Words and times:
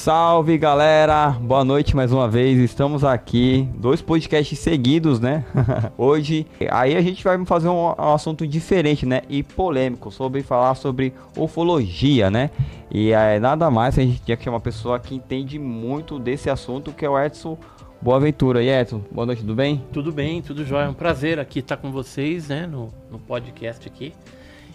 Salve 0.00 0.56
galera, 0.56 1.28
boa 1.28 1.62
noite 1.62 1.94
mais 1.94 2.10
uma 2.10 2.26
vez. 2.26 2.58
Estamos 2.58 3.04
aqui, 3.04 3.68
dois 3.74 4.00
podcasts 4.00 4.58
seguidos, 4.58 5.20
né? 5.20 5.44
Hoje, 5.98 6.46
aí 6.70 6.96
a 6.96 7.02
gente 7.02 7.22
vai 7.22 7.44
fazer 7.44 7.68
um, 7.68 7.88
um, 7.88 8.14
assunto 8.14 8.46
diferente, 8.46 9.04
né? 9.04 9.20
E 9.28 9.42
polêmico, 9.42 10.10
sobre 10.10 10.42
falar 10.42 10.74
sobre 10.74 11.12
ufologia, 11.36 12.30
né? 12.30 12.50
E 12.90 13.12
é 13.12 13.38
nada 13.38 13.70
mais, 13.70 13.98
a 13.98 14.02
gente 14.02 14.22
tinha 14.22 14.38
que 14.38 14.42
chamar 14.42 14.56
uma 14.56 14.62
pessoa 14.62 14.98
que 14.98 15.14
entende 15.14 15.58
muito 15.58 16.18
desse 16.18 16.48
assunto, 16.48 16.92
que 16.92 17.04
é 17.04 17.10
o 17.10 17.22
Edson 17.22 17.58
Boaventura. 18.00 18.62
E 18.62 18.70
Edson, 18.70 19.02
boa 19.12 19.26
noite, 19.26 19.42
tudo 19.42 19.54
bem? 19.54 19.84
Tudo 19.92 20.10
bem, 20.10 20.40
tudo 20.40 20.64
jóia. 20.64 20.86
É 20.86 20.88
um 20.88 20.94
prazer 20.94 21.38
aqui 21.38 21.58
estar 21.58 21.76
com 21.76 21.92
vocês, 21.92 22.48
né? 22.48 22.66
No, 22.66 22.90
no 23.10 23.18
podcast 23.18 23.86
aqui. 23.86 24.14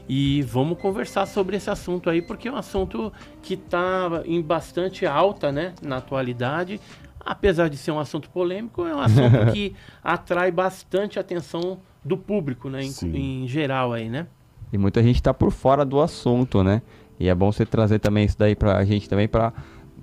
E 0.08 0.42
vamos 0.44 0.78
conversar 0.78 1.26
sobre 1.26 1.58
esse 1.58 1.70
assunto 1.70 2.10
aí, 2.10 2.22
porque 2.22 2.48
é 2.48 2.52
um 2.52 2.56
assunto 2.56 3.12
que 3.42 3.56
está 3.56 4.22
em 4.26 4.42
bastante 4.42 5.06
alta, 5.06 5.52
né, 5.52 5.74
na 5.82 5.98
atualidade. 5.98 6.80
Apesar 7.20 7.70
de 7.70 7.78
ser 7.78 7.92
um 7.92 8.00
assunto 8.00 8.30
polêmico, 8.30 8.86
é 8.86 8.96
um 8.96 9.00
assunto 9.00 9.46
que 9.52 9.74
atrai 10.04 10.52
bastante 10.52 11.18
atenção 11.18 11.80
do 12.04 12.16
público, 12.16 12.70
né, 12.70 12.82
em, 12.84 13.44
em 13.44 13.48
geral 13.48 13.94
aí, 13.94 14.10
né? 14.10 14.28
E 14.72 14.78
muita 14.78 15.02
gente 15.02 15.16
está 15.16 15.34
por 15.34 15.52
fora 15.52 15.84
do 15.84 16.00
assunto, 16.00 16.64
né? 16.64 16.82
E 17.20 17.28
é 17.28 17.34
bom 17.34 17.52
você 17.52 17.66
trazer 17.66 18.00
também 18.00 18.26
isso 18.26 18.38
daí 18.38 18.56
para 18.56 18.78
a 18.78 18.86
gente 18.86 19.08
também 19.10 19.28
para 19.28 19.54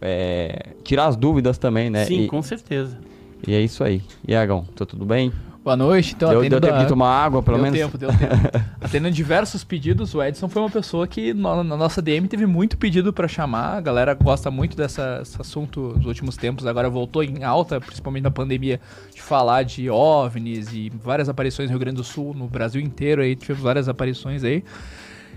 é, 0.00 0.74
tirar 0.82 1.06
as 1.06 1.16
dúvidas 1.16 1.58
também, 1.58 1.90
né? 1.90 2.06
Sim, 2.06 2.22
e, 2.22 2.26
com 2.26 2.42
certeza. 2.42 2.98
E 3.46 3.54
é 3.54 3.60
isso 3.60 3.84
aí. 3.84 4.02
E 4.26 4.34
Agão, 4.34 4.64
tá 4.74 4.84
tudo 4.84 5.04
bem? 5.04 5.32
Boa 5.64 5.76
noite. 5.76 6.14
Então, 6.16 6.28
deu, 6.30 6.40
deu 6.48 6.60
tempo 6.60 6.78
de 6.78 6.88
tomar 6.88 7.08
água, 7.08 7.40
pelo 7.40 7.56
deu 7.56 7.70
menos? 7.70 7.78
Deu 7.78 7.88
tempo, 7.88 7.98
deu 7.98 8.10
tempo. 8.10 8.64
Atendendo 8.80 9.14
diversos 9.14 9.62
pedidos, 9.62 10.12
o 10.12 10.20
Edson 10.20 10.48
foi 10.48 10.60
uma 10.60 10.70
pessoa 10.70 11.06
que 11.06 11.32
na, 11.32 11.62
na 11.62 11.76
nossa 11.76 12.02
DM 12.02 12.26
teve 12.26 12.46
muito 12.46 12.76
pedido 12.76 13.12
para 13.12 13.28
chamar. 13.28 13.76
A 13.76 13.80
galera 13.80 14.12
gosta 14.12 14.50
muito 14.50 14.76
desse 14.76 15.00
assunto 15.38 15.94
nos 15.96 16.06
últimos 16.06 16.36
tempos. 16.36 16.66
Agora 16.66 16.90
voltou 16.90 17.22
em 17.22 17.44
alta, 17.44 17.80
principalmente 17.80 18.24
na 18.24 18.30
pandemia, 18.30 18.80
de 19.14 19.22
falar 19.22 19.62
de 19.62 19.88
OVNIs 19.88 20.72
e 20.72 20.90
várias 20.90 21.28
aparições 21.28 21.68
no 21.68 21.74
Rio 21.74 21.80
Grande 21.80 21.96
do 21.96 22.04
Sul, 22.04 22.34
no 22.34 22.48
Brasil 22.48 22.80
inteiro. 22.80 23.22
Aí 23.22 23.36
tivemos 23.36 23.62
várias 23.62 23.88
aparições 23.88 24.42
aí. 24.42 24.64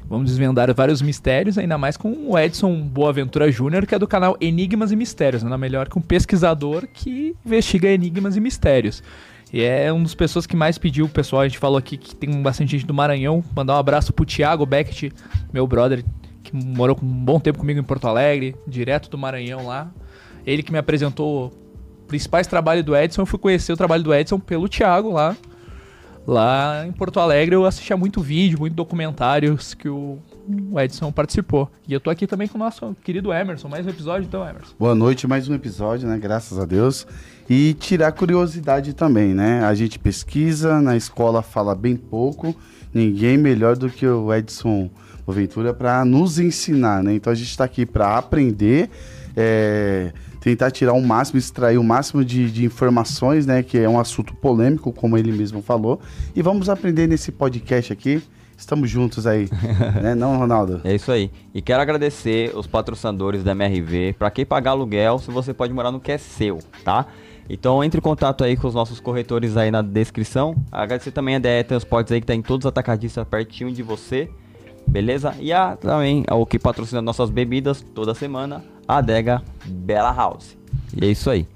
Vamos 0.09 0.29
desvendar 0.29 0.73
vários 0.73 1.01
mistérios, 1.03 1.57
ainda 1.57 1.77
mais 1.77 1.97
com 1.97 2.31
o 2.31 2.37
Edson 2.37 2.81
Boaventura 2.81 3.51
Júnior, 3.51 3.85
que 3.85 3.93
é 3.93 3.99
do 3.99 4.07
canal 4.07 4.37
Enigmas 4.41 4.91
e 4.91 4.95
Mistérios. 4.95 5.43
Nada 5.43 5.57
melhor 5.57 5.87
que 5.87 5.97
um 5.97 6.01
pesquisador 6.01 6.87
que 6.91 7.35
investiga 7.45 7.89
enigmas 7.89 8.35
e 8.35 8.39
mistérios. 8.39 9.03
E 9.53 9.63
é 9.63 9.91
um 9.91 10.01
dos 10.01 10.15
pessoas 10.15 10.45
que 10.45 10.55
mais 10.55 10.77
pediu 10.77 11.07
pessoal. 11.07 11.43
A 11.43 11.47
gente 11.47 11.59
falou 11.59 11.77
aqui 11.77 11.97
que 11.97 12.15
tem 12.15 12.41
bastante 12.41 12.71
gente 12.71 12.85
do 12.85 12.93
Maranhão. 12.93 13.43
Mandar 13.55 13.75
um 13.75 13.79
abraço 13.79 14.11
pro 14.11 14.25
Thiago 14.25 14.65
Beckett, 14.65 15.13
meu 15.53 15.65
brother, 15.65 16.03
que 16.43 16.55
morou 16.55 16.97
um 17.01 17.07
bom 17.07 17.39
tempo 17.39 17.59
comigo 17.59 17.79
em 17.79 17.83
Porto 17.83 18.07
Alegre, 18.07 18.55
direto 18.67 19.09
do 19.09 19.17
Maranhão 19.17 19.65
lá. 19.65 19.91
Ele 20.45 20.61
que 20.61 20.71
me 20.71 20.77
apresentou 20.77 21.53
principais 22.07 22.47
trabalhos 22.47 22.83
do 22.83 22.95
Edson. 22.95 23.21
Eu 23.21 23.25
fui 23.25 23.39
conhecer 23.39 23.71
o 23.73 23.77
trabalho 23.77 24.03
do 24.03 24.13
Edson 24.13 24.39
pelo 24.39 24.67
Thiago 24.67 25.11
lá. 25.11 25.35
Lá 26.27 26.85
em 26.87 26.91
Porto 26.91 27.19
Alegre 27.19 27.55
eu 27.55 27.65
assistia 27.65 27.95
muito 27.95 28.21
vídeo, 28.21 28.59
muito 28.59 28.73
documentários 28.73 29.73
que 29.73 29.87
o 29.87 30.17
Edson 30.77 31.11
participou. 31.11 31.69
E 31.87 31.93
eu 31.93 31.99
tô 31.99 32.09
aqui 32.09 32.27
também 32.27 32.47
com 32.47 32.57
o 32.57 32.59
nosso 32.59 32.95
querido 33.03 33.33
Emerson. 33.33 33.67
Mais 33.67 33.85
um 33.85 33.89
episódio 33.89 34.25
então, 34.27 34.47
Emerson. 34.47 34.73
Boa 34.77 34.95
noite, 34.95 35.27
mais 35.27 35.49
um 35.49 35.53
episódio, 35.53 36.07
né? 36.07 36.17
Graças 36.17 36.59
a 36.59 36.65
Deus 36.65 37.07
e 37.49 37.73
tirar 37.75 38.11
curiosidade 38.11 38.93
também, 38.93 39.33
né? 39.33 39.63
A 39.63 39.73
gente 39.73 39.99
pesquisa, 39.99 40.81
na 40.81 40.95
escola 40.95 41.41
fala 41.41 41.75
bem 41.75 41.95
pouco, 41.95 42.55
ninguém 42.93 43.37
melhor 43.37 43.75
do 43.75 43.89
que 43.89 44.05
o 44.05 44.33
Edson 44.33 44.89
Boaventura 45.25 45.73
para 45.73 46.03
nos 46.05 46.39
ensinar, 46.39 47.03
né? 47.03 47.15
Então 47.15 47.31
a 47.31 47.35
gente 47.35 47.49
está 47.49 47.63
aqui 47.63 47.85
para 47.85 48.17
aprender, 48.17 48.89
é, 49.35 50.11
tentar 50.39 50.71
tirar 50.71 50.93
o 50.93 51.01
máximo, 51.01 51.39
extrair 51.39 51.77
o 51.77 51.83
máximo 51.83 52.23
de, 52.23 52.51
de, 52.51 52.65
informações, 52.65 53.45
né? 53.45 53.63
Que 53.63 53.79
é 53.79 53.89
um 53.89 53.99
assunto 53.99 54.35
polêmico, 54.35 54.91
como 54.91 55.17
ele 55.17 55.31
mesmo 55.31 55.61
falou, 55.61 55.99
e 56.35 56.41
vamos 56.41 56.69
aprender 56.69 57.07
nesse 57.07 57.31
podcast 57.31 57.91
aqui. 57.91 58.21
Estamos 58.57 58.89
juntos 58.89 59.27
aí, 59.27 59.49
né? 60.01 60.15
Não, 60.15 60.37
Ronaldo? 60.37 60.81
É 60.83 60.95
isso 60.95 61.11
aí. 61.11 61.29
E 61.53 61.61
quero 61.61 61.81
agradecer 61.81 62.55
os 62.55 62.65
patrocinadores 62.65 63.43
da 63.43 63.51
MRV. 63.51 64.15
Para 64.17 64.31
quem 64.31 64.45
pagar 64.45 64.71
aluguel, 64.71 65.19
se 65.19 65.29
você 65.29 65.53
pode 65.53 65.73
morar 65.73 65.91
no 65.91 65.99
que 65.99 66.11
é 66.11 66.17
seu, 66.17 66.59
tá? 66.83 67.05
Então 67.49 67.83
entre 67.83 67.99
em 67.99 68.01
contato 68.01 68.43
aí 68.43 68.57
com 68.57 68.67
os 68.67 68.73
nossos 68.73 68.99
corretores 68.99 69.55
aí 69.57 69.69
na 69.69 69.81
descrição. 69.81 70.55
Agradecer 70.71 71.11
também 71.11 71.35
a 71.35 71.39
DE 71.39 71.63
Transportes 71.67 72.11
aí 72.11 72.21
que 72.21 72.27
tá 72.27 72.33
em 72.33 72.41
todos 72.41 72.65
os 72.65 72.69
atacadistas 72.69 73.27
pertinho 73.27 73.71
de 73.71 73.83
você. 73.83 74.29
Beleza? 74.87 75.35
E 75.39 75.51
a, 75.51 75.75
também 75.75 76.23
o 76.31 76.45
que 76.45 76.57
patrocina 76.57 77.01
nossas 77.01 77.29
bebidas 77.29 77.81
toda 77.93 78.13
semana, 78.13 78.63
a 78.87 78.97
Adega 78.97 79.41
Bela 79.65 80.13
House. 80.13 80.57
E 80.95 81.05
é 81.05 81.09
isso 81.09 81.29
aí. 81.29 81.47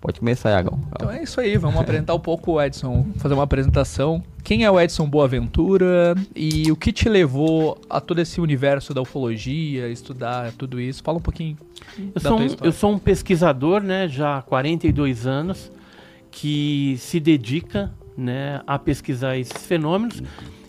Pode 0.00 0.20
começar, 0.20 0.50
Iagão. 0.50 0.78
Então 0.92 1.10
é 1.10 1.22
isso 1.22 1.40
aí, 1.40 1.56
vamos 1.56 1.80
apresentar 1.80 2.14
um 2.14 2.20
pouco 2.20 2.52
o 2.52 2.62
Edson, 2.62 3.06
fazer 3.16 3.34
uma 3.34 3.42
apresentação. 3.42 4.22
Quem 4.44 4.64
é 4.64 4.70
o 4.70 4.80
Edson 4.80 5.08
Boaventura 5.08 6.14
e 6.34 6.70
o 6.70 6.76
que 6.76 6.92
te 6.92 7.08
levou 7.08 7.80
a 7.88 8.00
todo 8.00 8.20
esse 8.20 8.40
universo 8.40 8.94
da 8.94 9.00
ufologia, 9.00 9.88
estudar 9.88 10.52
tudo 10.52 10.80
isso? 10.80 11.02
Fala 11.02 11.18
um 11.18 11.22
pouquinho 11.22 11.56
eu 12.14 12.20
sou, 12.20 12.38
um, 12.38 12.46
eu 12.62 12.72
sou 12.72 12.92
um 12.92 12.98
pesquisador, 12.98 13.82
né, 13.82 14.08
já 14.08 14.38
há 14.38 14.42
42 14.42 15.26
anos, 15.26 15.72
que 16.30 16.96
se 16.98 17.18
dedica 17.18 17.92
né, 18.16 18.60
a 18.66 18.78
pesquisar 18.78 19.36
esses 19.36 19.66
fenômenos. 19.66 20.22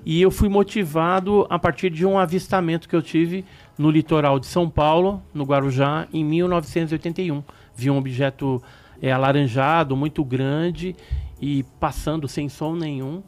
E 0.05 0.21
eu 0.21 0.31
fui 0.31 0.47
motivado 0.47 1.45
a 1.49 1.59
partir 1.59 1.89
de 1.89 2.05
um 2.05 2.17
avistamento 2.17 2.87
que 2.87 2.95
eu 2.95 3.01
tive 3.01 3.43
no 3.77 3.91
litoral 3.91 4.39
de 4.39 4.45
São 4.45 4.69
Paulo, 4.69 5.21
no 5.33 5.43
Guarujá, 5.43 6.07
em 6.13 6.23
1981. 6.23 7.43
Vi 7.75 7.89
um 7.89 7.97
objeto 7.97 8.61
é, 9.01 9.11
alaranjado, 9.11 9.95
muito 9.95 10.23
grande 10.23 10.95
e 11.41 11.63
passando 11.79 12.27
sem 12.27 12.49
som 12.49 12.75
nenhum. 12.75 13.23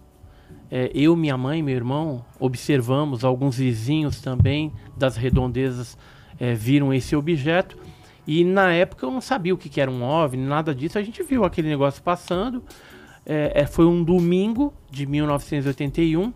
É, 0.72 0.92
eu, 0.94 1.16
minha 1.16 1.38
mãe, 1.38 1.64
meu 1.64 1.76
irmão 1.76 2.24
observamos, 2.40 3.24
alguns 3.24 3.58
vizinhos 3.58 4.22
também 4.22 4.72
das 4.96 5.16
redondezas 5.16 5.98
é, 6.40 6.54
viram 6.54 6.94
esse 6.94 7.16
objeto. 7.16 7.78
E 8.28 8.44
na 8.44 8.72
época 8.72 9.06
eu 9.06 9.12
não 9.12 9.22
sabia 9.22 9.54
o 9.54 9.58
que, 9.58 9.70
que 9.70 9.82
era 9.82 9.90
um 9.90 10.04
OVNI, 10.04 10.44
nada 10.44 10.76
disso. 10.76 11.00
A 11.00 11.02
gente 11.02 11.24
viu 11.24 11.44
aquele 11.44 11.68
negócio 11.68 12.02
passando. 12.04 12.64
É, 13.26 13.66
foi 13.66 13.86
um 13.86 14.04
domingo 14.04 14.74
de 14.90 15.06
1981, 15.06 16.34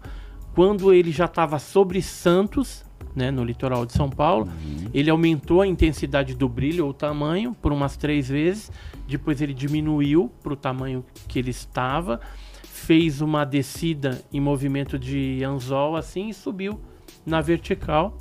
quando 0.53 0.93
ele 0.93 1.11
já 1.11 1.25
estava 1.25 1.57
sobre 1.57 2.01
Santos, 2.03 2.85
né, 3.15 3.31
no 3.31 3.43
litoral 3.43 3.85
de 3.85 3.93
São 3.93 4.09
Paulo. 4.09 4.45
Uhum. 4.45 4.89
Ele 4.93 5.09
aumentou 5.09 5.61
a 5.61 5.67
intensidade 5.67 6.33
do 6.33 6.47
brilho, 6.47 6.85
ou 6.85 6.91
o 6.91 6.93
tamanho, 6.93 7.55
por 7.61 7.71
umas 7.71 7.97
três 7.97 8.29
vezes. 8.29 8.71
Depois 9.07 9.41
ele 9.41 9.53
diminuiu 9.53 10.31
para 10.41 10.53
o 10.53 10.55
tamanho 10.55 11.05
que 11.27 11.39
ele 11.39 11.51
estava. 11.51 12.19
Fez 12.63 13.21
uma 13.21 13.45
descida 13.45 14.21
em 14.31 14.39
movimento 14.39 14.99
de 14.99 15.43
anzol 15.43 15.95
assim 15.95 16.29
e 16.29 16.33
subiu 16.33 16.79
na 17.25 17.39
vertical, 17.39 18.17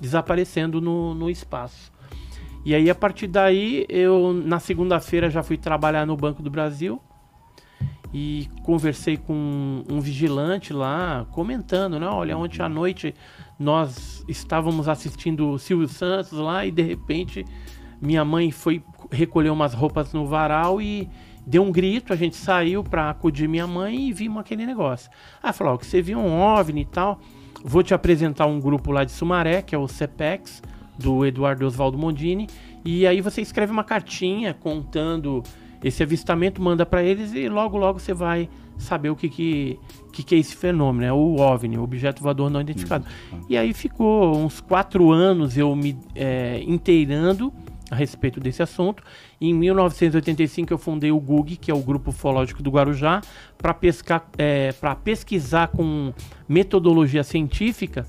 desaparecendo 0.00 0.80
no, 0.80 1.14
no 1.14 1.28
espaço. 1.28 1.92
E 2.64 2.74
aí, 2.74 2.90
a 2.90 2.94
partir 2.94 3.28
daí, 3.28 3.86
eu 3.88 4.32
na 4.32 4.58
segunda-feira 4.58 5.30
já 5.30 5.42
fui 5.42 5.56
trabalhar 5.56 6.04
no 6.04 6.16
Banco 6.16 6.42
do 6.42 6.50
Brasil 6.50 7.00
e 8.12 8.48
conversei 8.64 9.16
com 9.16 9.84
um 9.88 10.00
vigilante 10.00 10.72
lá, 10.72 11.26
comentando, 11.30 12.00
né? 12.00 12.06
Olha, 12.08 12.36
ontem 12.36 12.62
à 12.62 12.68
noite 12.68 13.14
nós 13.58 14.24
estávamos 14.28 14.88
assistindo 14.88 15.50
o 15.50 15.58
Silvio 15.58 15.88
Santos 15.88 16.32
lá 16.32 16.66
e 16.66 16.70
de 16.70 16.82
repente 16.82 17.44
minha 18.00 18.24
mãe 18.24 18.50
foi 18.50 18.82
recolher 19.10 19.50
umas 19.50 19.72
roupas 19.72 20.12
no 20.12 20.26
varal 20.26 20.80
e 20.80 21.08
deu 21.46 21.62
um 21.62 21.72
grito, 21.72 22.12
a 22.12 22.16
gente 22.16 22.36
saiu 22.36 22.82
para 22.82 23.08
acudir 23.08 23.48
minha 23.48 23.66
mãe 23.66 24.08
e 24.08 24.12
vimos 24.12 24.40
aquele 24.40 24.66
negócio. 24.66 25.10
Ah, 25.42 25.52
falou, 25.52 25.78
que 25.78 25.86
você 25.86 26.02
viu 26.02 26.18
um 26.18 26.40
OVNI 26.40 26.82
e 26.82 26.84
tal, 26.84 27.20
vou 27.64 27.82
te 27.82 27.94
apresentar 27.94 28.46
um 28.46 28.60
grupo 28.60 28.90
lá 28.90 29.04
de 29.04 29.12
Sumaré, 29.12 29.62
que 29.62 29.74
é 29.74 29.78
o 29.78 29.88
CEPEX, 29.88 30.62
do 30.98 31.24
Eduardo 31.24 31.66
Oswaldo 31.66 31.96
Mondini, 31.96 32.48
e 32.84 33.06
aí 33.06 33.20
você 33.20 33.40
escreve 33.40 33.70
uma 33.72 33.84
cartinha 33.84 34.54
contando 34.54 35.42
esse 35.86 36.02
avistamento, 36.02 36.60
manda 36.60 36.84
para 36.84 37.02
eles 37.02 37.32
e 37.32 37.48
logo 37.48 37.76
logo 37.78 38.00
você 38.00 38.12
vai 38.12 38.48
saber 38.76 39.08
o 39.08 39.16
que 39.16 39.28
que, 39.28 39.78
que, 40.12 40.22
que 40.22 40.34
é 40.34 40.38
esse 40.38 40.56
fenômeno, 40.56 41.04
é 41.06 41.12
o 41.12 41.36
OVNI, 41.36 41.78
o 41.78 41.82
objeto 41.82 42.22
voador 42.22 42.50
não 42.50 42.60
identificado. 42.60 43.06
E 43.48 43.56
aí 43.56 43.72
ficou 43.72 44.36
uns 44.36 44.60
quatro 44.60 45.12
anos 45.12 45.56
eu 45.56 45.74
me 45.76 45.96
é, 46.14 46.60
inteirando 46.66 47.52
a 47.88 47.94
respeito 47.94 48.40
desse 48.40 48.62
assunto. 48.62 49.00
Em 49.40 49.54
1985 49.54 50.72
eu 50.72 50.78
fundei 50.78 51.12
o 51.12 51.20
GUG, 51.20 51.56
que 51.56 51.70
é 51.70 51.74
o 51.74 51.80
Grupo 51.80 52.10
Ufológico 52.10 52.62
do 52.62 52.70
Guarujá, 52.70 53.20
para 53.56 53.76
é, 54.38 54.74
pesquisar 55.04 55.68
com 55.68 56.12
metodologia 56.48 57.22
científica 57.22 58.06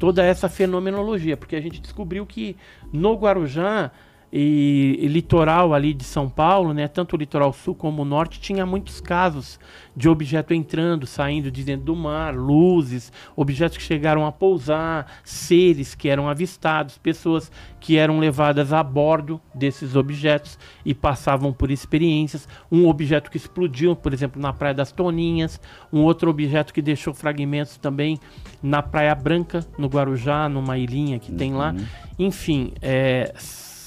toda 0.00 0.24
essa 0.24 0.48
fenomenologia, 0.48 1.36
porque 1.36 1.54
a 1.54 1.60
gente 1.60 1.80
descobriu 1.80 2.26
que 2.26 2.56
no 2.92 3.14
Guarujá 3.14 3.92
e, 4.32 4.96
e, 5.00 5.08
litoral 5.08 5.74
ali 5.74 5.92
de 5.92 6.04
São 6.04 6.28
Paulo, 6.28 6.72
né, 6.72 6.86
tanto 6.86 7.16
o 7.16 7.18
litoral 7.18 7.52
sul 7.52 7.74
como 7.74 8.02
o 8.02 8.04
norte, 8.04 8.40
tinha 8.40 8.64
muitos 8.64 9.00
casos 9.00 9.58
de 9.96 10.08
objeto 10.08 10.54
entrando, 10.54 11.04
saindo 11.04 11.50
de 11.50 11.64
dentro 11.64 11.86
do 11.86 11.96
mar, 11.96 12.34
luzes, 12.34 13.12
objetos 13.34 13.76
que 13.76 13.82
chegaram 13.82 14.24
a 14.24 14.30
pousar, 14.30 15.20
seres 15.24 15.96
que 15.96 16.08
eram 16.08 16.28
avistados, 16.28 16.96
pessoas 16.96 17.50
que 17.80 17.96
eram 17.96 18.20
levadas 18.20 18.72
a 18.72 18.82
bordo 18.84 19.40
desses 19.52 19.96
objetos 19.96 20.58
e 20.84 20.94
passavam 20.94 21.52
por 21.52 21.70
experiências. 21.70 22.48
Um 22.70 22.86
objeto 22.86 23.30
que 23.30 23.36
explodiu, 23.36 23.96
por 23.96 24.12
exemplo, 24.12 24.40
na 24.40 24.52
Praia 24.52 24.74
das 24.74 24.92
Toninhas, 24.92 25.60
um 25.92 26.02
outro 26.02 26.30
objeto 26.30 26.72
que 26.72 26.80
deixou 26.80 27.12
fragmentos 27.12 27.76
também 27.78 28.18
na 28.62 28.80
Praia 28.80 29.14
Branca, 29.14 29.66
no 29.76 29.88
Guarujá, 29.88 30.48
numa 30.48 30.78
ilhinha 30.78 31.18
que 31.18 31.32
uhum. 31.32 31.36
tem 31.36 31.52
lá. 31.52 31.72
Uhum. 31.72 31.86
Enfim, 32.18 32.72
é 32.80 33.34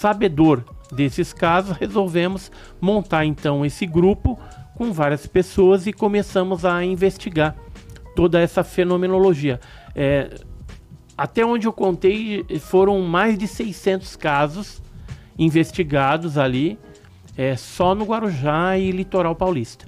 sabedor 0.04 0.66
desses 0.92 1.32
casos, 1.32 1.78
resolvemos 1.78 2.52
montar 2.82 3.24
então 3.24 3.66
esse 3.66 3.86
grupo 3.86 4.38
com 4.76 4.92
várias 4.92 5.26
pessoas 5.26 5.88
e 5.88 5.94
começamos 5.94 6.66
a 6.66 6.84
investigar 6.84 7.56
toda 8.14 8.42
essa 8.42 8.66
fenomenologia. 8.66 9.62
É, 9.96 10.30
até 11.18 11.46
onde 11.46 11.68
eu 11.68 11.72
contei, 11.72 12.44
foram 12.60 13.00
mais 13.00 13.38
de 13.38 13.48
600 13.48 14.18
casos 14.18 14.82
investigados 15.40 16.38
ali, 16.38 16.78
é, 17.38 17.56
só 17.56 17.96
no 17.96 18.04
Guarujá 18.04 18.78
e 18.78 18.92
litoral 18.92 19.34
paulista. 19.34 19.86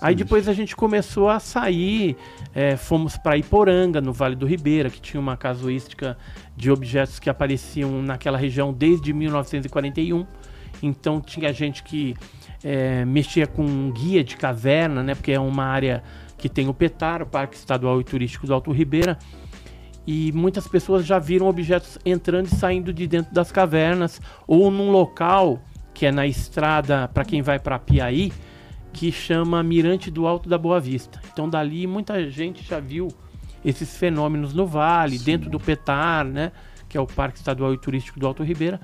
Aí 0.00 0.14
depois 0.14 0.48
a 0.48 0.52
gente 0.52 0.74
começou 0.74 1.28
a 1.28 1.38
sair, 1.38 2.16
é, 2.54 2.76
fomos 2.76 3.16
para 3.16 3.36
Iporanga, 3.36 4.00
no 4.00 4.12
Vale 4.12 4.36
do 4.36 4.46
Ribeira, 4.46 4.88
que 4.88 5.00
tinha 5.00 5.20
uma 5.20 5.36
casuística 5.36 6.16
de 6.60 6.70
objetos 6.70 7.18
que 7.18 7.30
apareciam 7.30 8.02
naquela 8.02 8.36
região 8.36 8.70
desde 8.70 9.14
1941. 9.14 10.26
Então 10.82 11.18
tinha 11.18 11.50
gente 11.54 11.82
que 11.82 12.14
é, 12.62 13.02
mexia 13.06 13.46
com 13.46 13.90
guia 13.90 14.22
de 14.22 14.36
caverna, 14.36 15.02
né? 15.02 15.14
Porque 15.14 15.32
é 15.32 15.40
uma 15.40 15.64
área 15.64 16.02
que 16.36 16.50
tem 16.50 16.68
o 16.68 16.74
PETAR, 16.74 17.22
o 17.22 17.26
Parque 17.26 17.56
Estadual 17.56 17.98
e 17.98 18.04
Turístico 18.04 18.46
do 18.46 18.52
Alto 18.52 18.70
Ribeira. 18.72 19.18
E 20.06 20.32
muitas 20.32 20.68
pessoas 20.68 21.06
já 21.06 21.18
viram 21.18 21.48
objetos 21.48 21.98
entrando 22.04 22.46
e 22.46 22.54
saindo 22.54 22.92
de 22.92 23.06
dentro 23.06 23.32
das 23.32 23.50
cavernas 23.50 24.20
ou 24.46 24.70
num 24.70 24.90
local 24.90 25.62
que 25.94 26.04
é 26.04 26.12
na 26.12 26.26
estrada 26.26 27.08
para 27.08 27.24
quem 27.24 27.40
vai 27.40 27.58
para 27.58 27.78
Piaí, 27.78 28.32
que 28.92 29.10
chama 29.10 29.62
Mirante 29.62 30.10
do 30.10 30.26
Alto 30.26 30.48
da 30.48 30.58
Boa 30.58 30.78
Vista. 30.78 31.20
Então 31.32 31.48
dali 31.48 31.86
muita 31.86 32.28
gente 32.30 32.62
já 32.62 32.80
viu 32.80 33.08
esses 33.64 33.96
fenômenos 33.96 34.54
no 34.54 34.66
vale, 34.66 35.18
Sim. 35.18 35.24
dentro 35.24 35.50
do 35.50 35.58
Petar, 35.60 36.24
né, 36.24 36.52
que 36.88 36.96
é 36.96 37.00
o 37.00 37.06
Parque 37.06 37.38
Estadual 37.38 37.74
e 37.74 37.78
Turístico 37.78 38.18
do 38.18 38.26
Alto 38.26 38.42
Ribeira. 38.42 38.80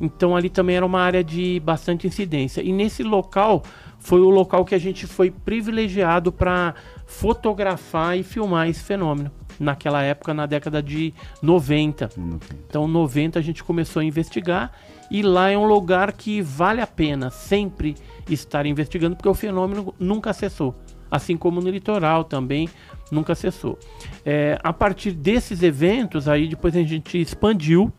Então 0.00 0.34
ali 0.34 0.48
também 0.48 0.76
era 0.76 0.86
uma 0.86 1.00
área 1.00 1.22
de 1.22 1.60
bastante 1.60 2.06
incidência. 2.06 2.62
E 2.62 2.72
nesse 2.72 3.02
local 3.02 3.62
foi 3.98 4.20
o 4.20 4.30
local 4.30 4.64
que 4.64 4.74
a 4.74 4.78
gente 4.78 5.06
foi 5.06 5.30
privilegiado 5.30 6.32
para 6.32 6.74
fotografar 7.06 8.18
e 8.18 8.22
filmar 8.22 8.68
esse 8.68 8.82
fenômeno. 8.82 9.30
Naquela 9.58 10.02
época, 10.02 10.32
na 10.32 10.46
década 10.46 10.82
de 10.82 11.12
90. 11.42 12.10
90. 12.16 12.46
Então, 12.66 12.88
90 12.88 13.38
a 13.38 13.42
gente 13.42 13.62
começou 13.62 14.00
a 14.00 14.04
investigar 14.04 14.72
e 15.10 15.20
lá 15.20 15.50
é 15.50 15.58
um 15.58 15.66
lugar 15.66 16.12
que 16.12 16.40
vale 16.40 16.80
a 16.80 16.86
pena 16.86 17.28
sempre 17.28 17.94
estar 18.28 18.64
investigando, 18.64 19.16
porque 19.16 19.28
o 19.28 19.34
fenômeno 19.34 19.94
nunca 19.98 20.32
cessou. 20.32 20.74
Assim 21.10 21.36
como 21.36 21.60
no 21.60 21.68
litoral 21.68 22.24
também 22.24 22.68
nunca 23.10 23.34
cessou. 23.34 23.78
É, 24.24 24.58
a 24.62 24.72
partir 24.72 25.12
desses 25.12 25.62
eventos, 25.62 26.28
aí 26.28 26.48
depois 26.48 26.76
a 26.76 26.82
gente 26.82 27.20
expandiu. 27.20 27.92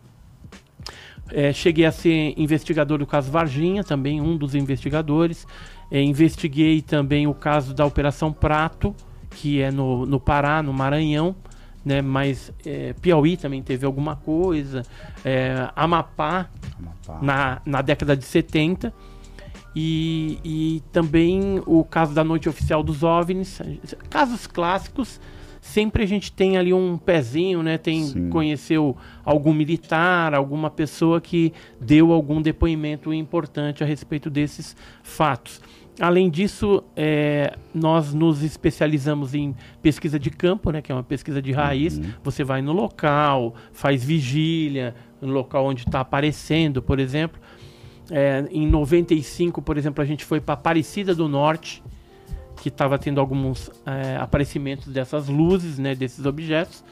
É, 1.34 1.54
cheguei 1.54 1.86
a 1.86 1.92
ser 1.92 2.34
investigador 2.38 2.98
do 2.98 3.08
caso 3.08 3.32
Varginha, 3.32 3.84
também 3.84 4.20
um 4.20 4.36
dos 4.36 4.54
investigadores. 4.54 5.48
É, 5.90 6.02
investiguei 6.02 6.82
também 6.82 7.28
o 7.28 7.34
caso 7.34 7.74
da 7.74 7.86
Operação 7.86 8.32
Prato, 8.32 8.96
que 9.32 9.62
é 9.62 9.72
no, 9.72 10.06
no 10.06 10.20
Pará, 10.20 10.62
no 10.62 10.74
Maranhão. 10.74 11.36
Né, 11.84 12.00
mas 12.00 12.54
é, 12.64 12.94
Piauí 12.94 13.36
também 13.36 13.64
teve 13.64 13.88
alguma 13.88 14.16
coisa, 14.16 14.84
é, 15.26 15.68
Amapá, 15.76 16.48
Amapá, 16.78 17.20
Na, 17.24 17.62
na 17.66 17.82
década 17.82 18.16
de 18.16 18.24
70. 18.24 18.94
E, 19.76 20.40
e 20.44 20.84
também 20.92 21.62
o 21.66 21.84
caso 21.84 22.14
da 22.14 22.24
noite 22.24 22.50
oficial 22.50 22.84
dos 22.84 23.04
OVNIs, 23.04 23.62
casos 24.10 24.46
clássicos, 24.46 25.20
sempre 25.62 26.04
a 26.04 26.06
gente 26.06 26.32
tem 26.32 26.58
ali 26.58 26.74
um 26.74 26.98
pezinho, 26.98 27.64
né? 27.64 27.78
Tem 27.78 28.04
Sim. 28.04 28.30
conheceu 28.30 28.98
algum 29.24 29.54
militar, 29.54 30.34
alguma 30.34 30.70
pessoa 30.70 31.22
que 31.22 31.54
deu 31.80 32.12
algum 32.12 32.42
depoimento 32.42 33.14
importante 33.14 33.84
a 33.84 33.88
respeito 33.88 34.30
desses 34.30 34.76
fatos. 35.04 35.62
Além 36.00 36.30
disso, 36.30 36.84
é, 36.96 37.56
nós 37.74 38.14
nos 38.14 38.42
especializamos 38.42 39.36
em 39.36 39.54
pesquisa 39.82 40.18
de 40.18 40.32
campo, 40.32 40.72
né, 40.72 40.82
que 40.82 40.92
é 40.92 40.96
uma 40.96 41.04
pesquisa 41.04 41.42
de 41.42 41.52
raiz. 41.52 41.98
Uhum. 41.98 42.06
Você 42.24 42.44
vai 42.44 42.62
no 42.62 42.72
local, 42.72 43.54
faz 43.72 44.04
vigília, 44.04 44.96
no 45.22 45.32
local 45.32 45.66
onde 45.66 45.84
está 45.84 46.00
aparecendo, 46.00 46.82
por 46.82 47.00
exemplo. 47.00 47.40
É, 48.14 48.46
em 48.52 48.68
95, 48.68 49.62
por 49.62 49.78
exemplo, 49.78 50.04
a 50.04 50.06
gente 50.06 50.26
foi 50.26 50.42
para 50.42 50.54
Aparecida 50.54 51.16
do 51.16 51.30
Norte, 51.30 51.82
que 52.58 52.68
estava 52.68 53.00
tendo 53.00 53.22
alguns 53.22 53.72
é, 53.86 54.18
aparecimentos 54.18 54.88
dessas 54.88 55.30
luzes, 55.30 55.80
né, 55.80 55.96
desses 55.96 56.26
objetos. 56.26 56.84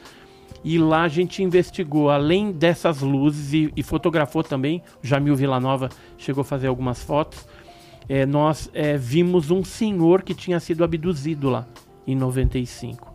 E 0.64 0.78
lá 0.78 1.02
a 1.02 1.08
gente 1.08 1.42
investigou, 1.42 2.10
além 2.10 2.52
dessas 2.52 3.02
luzes, 3.02 3.52
e, 3.52 3.72
e 3.76 3.82
fotografou 3.82 4.42
também. 4.42 4.82
O 5.02 5.06
Jamil 5.06 5.36
Villanova 5.36 5.90
chegou 6.16 6.40
a 6.40 6.44
fazer 6.44 6.68
algumas 6.68 7.02
fotos. 7.02 7.46
É, 8.08 8.26
nós 8.26 8.70
é, 8.74 8.96
vimos 8.96 9.50
um 9.50 9.62
senhor 9.62 10.22
que 10.22 10.34
tinha 10.34 10.58
sido 10.58 10.82
abduzido 10.82 11.48
lá 11.48 11.66
em 12.06 12.16
95. 12.16 13.09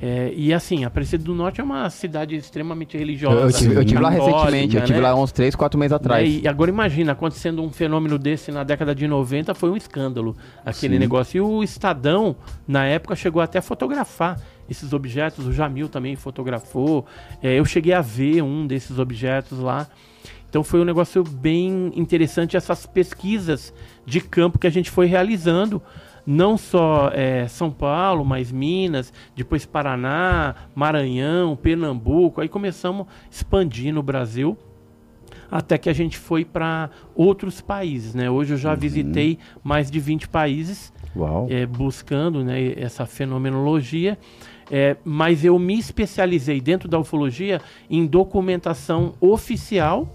É, 0.00 0.32
e 0.34 0.54
assim, 0.54 0.84
Aparecida 0.84 1.24
do 1.24 1.34
Norte 1.34 1.60
é 1.60 1.64
uma 1.64 1.90
cidade 1.90 2.36
extremamente 2.36 2.96
religiosa. 2.96 3.40
Eu, 3.40 3.52
tive, 3.52 3.74
eu 3.74 3.84
tive 3.84 4.00
lá 4.00 4.10
recentemente, 4.10 4.76
eu 4.76 4.84
tive 4.84 5.00
né? 5.00 5.08
lá 5.08 5.14
uns 5.14 5.32
3, 5.32 5.54
4 5.54 5.78
meses 5.78 5.92
atrás. 5.92 6.28
E, 6.28 6.42
e, 6.42 6.48
agora 6.48 6.70
imagina, 6.70 7.12
acontecendo 7.12 7.62
um 7.62 7.70
fenômeno 7.70 8.18
desse 8.18 8.52
na 8.52 8.62
década 8.62 8.94
de 8.94 9.06
90, 9.08 9.54
foi 9.54 9.70
um 9.70 9.76
escândalo 9.76 10.36
aquele 10.64 10.94
Sim. 10.94 11.00
negócio. 11.00 11.38
E 11.38 11.40
o 11.40 11.62
Estadão, 11.62 12.36
na 12.66 12.84
época, 12.84 13.16
chegou 13.16 13.42
até 13.42 13.58
a 13.58 13.62
fotografar 13.62 14.40
esses 14.70 14.92
objetos, 14.92 15.46
o 15.46 15.52
Jamil 15.52 15.88
também 15.88 16.14
fotografou. 16.14 17.06
É, 17.42 17.58
eu 17.58 17.64
cheguei 17.64 17.92
a 17.92 18.00
ver 18.00 18.42
um 18.42 18.66
desses 18.66 18.98
objetos 18.98 19.58
lá. 19.58 19.88
Então 20.48 20.64
foi 20.64 20.80
um 20.80 20.84
negócio 20.84 21.22
bem 21.22 21.92
interessante 21.94 22.56
essas 22.56 22.86
pesquisas 22.86 23.72
de 24.06 24.20
campo 24.20 24.58
que 24.58 24.66
a 24.66 24.70
gente 24.70 24.90
foi 24.90 25.06
realizando 25.06 25.82
não 26.30 26.58
só 26.58 27.10
é, 27.14 27.48
São 27.48 27.70
Paulo, 27.70 28.22
mas 28.22 28.52
Minas, 28.52 29.10
depois 29.34 29.64
Paraná, 29.64 30.54
Maranhão, 30.74 31.56
Pernambuco. 31.56 32.42
Aí 32.42 32.50
começamos 32.50 33.06
a 33.06 33.30
expandir 33.30 33.94
no 33.94 34.02
Brasil 34.02 34.54
até 35.50 35.78
que 35.78 35.88
a 35.88 35.92
gente 35.94 36.18
foi 36.18 36.44
para 36.44 36.90
outros 37.14 37.62
países, 37.62 38.14
né? 38.14 38.30
Hoje 38.30 38.52
eu 38.52 38.58
já 38.58 38.72
uhum. 38.72 38.76
visitei 38.76 39.38
mais 39.64 39.90
de 39.90 39.98
20 39.98 40.28
países 40.28 40.92
é, 41.48 41.64
buscando 41.64 42.44
né, 42.44 42.74
essa 42.76 43.06
fenomenologia. 43.06 44.18
É, 44.70 44.98
mas 45.02 45.46
eu 45.46 45.58
me 45.58 45.78
especializei 45.78 46.60
dentro 46.60 46.90
da 46.90 46.98
ufologia 46.98 47.58
em 47.88 48.04
documentação 48.04 49.14
oficial 49.18 50.06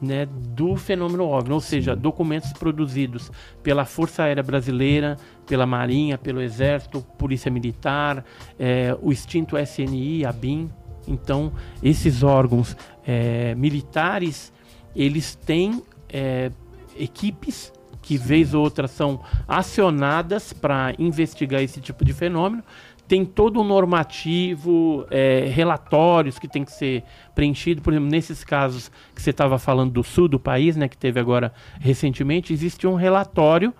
né, 0.00 0.26
do 0.26 0.76
fenômeno 0.76 1.24
OVNI, 1.24 1.52
ou 1.52 1.60
Sim. 1.60 1.68
seja, 1.68 1.96
documentos 1.96 2.52
produzidos 2.52 3.30
pela 3.62 3.84
Força 3.84 4.22
Aérea 4.22 4.42
Brasileira, 4.42 5.16
pela 5.46 5.66
Marinha, 5.66 6.16
pelo 6.16 6.40
Exército, 6.40 7.02
Polícia 7.18 7.50
Militar, 7.50 8.24
é, 8.58 8.96
o 9.00 9.12
extinto 9.12 9.56
SNI, 9.58 10.24
a 10.24 10.32
BIM. 10.32 10.70
Então, 11.06 11.52
esses 11.82 12.22
órgãos 12.22 12.76
é, 13.06 13.54
militares, 13.54 14.52
eles 14.94 15.34
têm 15.34 15.82
é, 16.08 16.50
equipes 16.98 17.72
que, 18.02 18.16
vez 18.16 18.54
ou 18.54 18.62
outra, 18.62 18.88
são 18.88 19.20
acionadas 19.46 20.52
para 20.52 20.94
investigar 20.98 21.62
esse 21.62 21.80
tipo 21.80 22.04
de 22.04 22.12
fenômeno 22.12 22.62
tem 23.08 23.24
todo 23.24 23.60
um 23.60 23.64
normativo, 23.64 25.06
é, 25.10 25.48
relatórios 25.50 26.38
que 26.38 26.46
tem 26.46 26.62
que 26.62 26.70
ser 26.70 27.02
preenchido. 27.34 27.80
Por 27.80 27.92
exemplo, 27.92 28.10
nesses 28.10 28.44
casos 28.44 28.92
que 29.14 29.22
você 29.22 29.30
estava 29.30 29.58
falando 29.58 29.92
do 29.92 30.04
sul 30.04 30.28
do 30.28 30.38
país, 30.38 30.76
né, 30.76 30.86
que 30.86 30.96
teve 30.96 31.18
agora 31.18 31.52
recentemente, 31.80 32.52
existe 32.52 32.86
um 32.86 32.94
relatório 32.94 33.72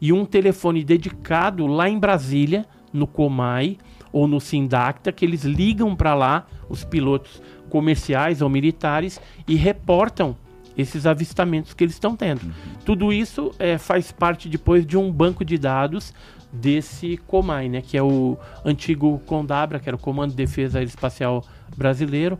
e 0.00 0.12
um 0.12 0.24
telefone 0.24 0.82
dedicado 0.82 1.66
lá 1.66 1.88
em 1.88 1.98
Brasília, 1.98 2.64
no 2.90 3.06
Comai 3.06 3.76
ou 4.10 4.26
no 4.26 4.40
Sindacta, 4.40 5.12
que 5.12 5.24
eles 5.24 5.44
ligam 5.44 5.94
para 5.94 6.14
lá, 6.14 6.46
os 6.68 6.82
pilotos 6.82 7.40
comerciais 7.68 8.40
ou 8.40 8.48
militares, 8.48 9.20
e 9.46 9.54
reportam 9.54 10.36
esses 10.76 11.06
avistamentos 11.06 11.74
que 11.74 11.84
eles 11.84 11.94
estão 11.94 12.16
tendo. 12.16 12.42
Uhum. 12.42 12.52
Tudo 12.84 13.12
isso 13.12 13.52
é, 13.58 13.76
faz 13.76 14.10
parte 14.10 14.48
depois 14.48 14.86
de 14.86 14.96
um 14.96 15.12
banco 15.12 15.44
de 15.44 15.58
dados 15.58 16.14
desse 16.52 17.16
COMAI, 17.26 17.68
né, 17.68 17.80
que 17.80 17.96
é 17.96 18.02
o 18.02 18.36
antigo 18.64 19.20
CONDABRA, 19.26 19.78
que 19.78 19.88
era 19.88 19.96
o 19.96 19.98
Comando 19.98 20.30
de 20.30 20.36
Defesa 20.36 20.78
Aeroespacial 20.78 21.44
Brasileiro. 21.76 22.38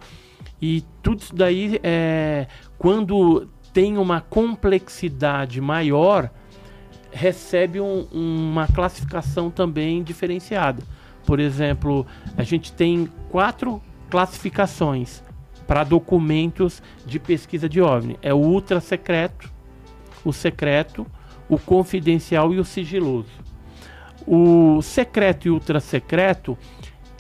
E 0.61 0.85
tudo 1.03 1.21
isso 1.21 1.35
daí, 1.35 1.81
é, 1.83 2.47
quando 2.79 3.49
tem 3.73 3.97
uma 3.97 4.21
complexidade 4.21 5.61
maior, 5.61 6.31
recebe 7.13 7.81
um, 7.81 8.07
uma 8.13 8.67
classificação 8.67 9.51
também 9.51 10.03
diferenciada. 10.03 10.83
Por 11.25 11.39
exemplo, 11.39 12.07
a 12.37 12.43
gente 12.43 12.73
tem 12.73 13.09
quatro 13.31 13.81
classificações 14.09 15.23
para 15.67 15.85
documentos 15.85 16.83
de 17.07 17.19
pesquisa 17.19 17.69
de 17.69 17.81
OVNI. 17.81 18.19
É 18.21 18.35
o 18.35 18.39
ultra 18.39 18.81
secreto, 18.81 19.51
o 20.25 20.33
secreto, 20.33 21.07
o 21.49 21.59
confidencial 21.59 22.53
e 22.53 22.59
o 22.59 22.65
sigiloso. 22.65 23.31
O 24.27 24.81
secreto 24.83 25.49
e 25.49 25.51
ultra 25.51 25.81
secreto, 25.81 26.57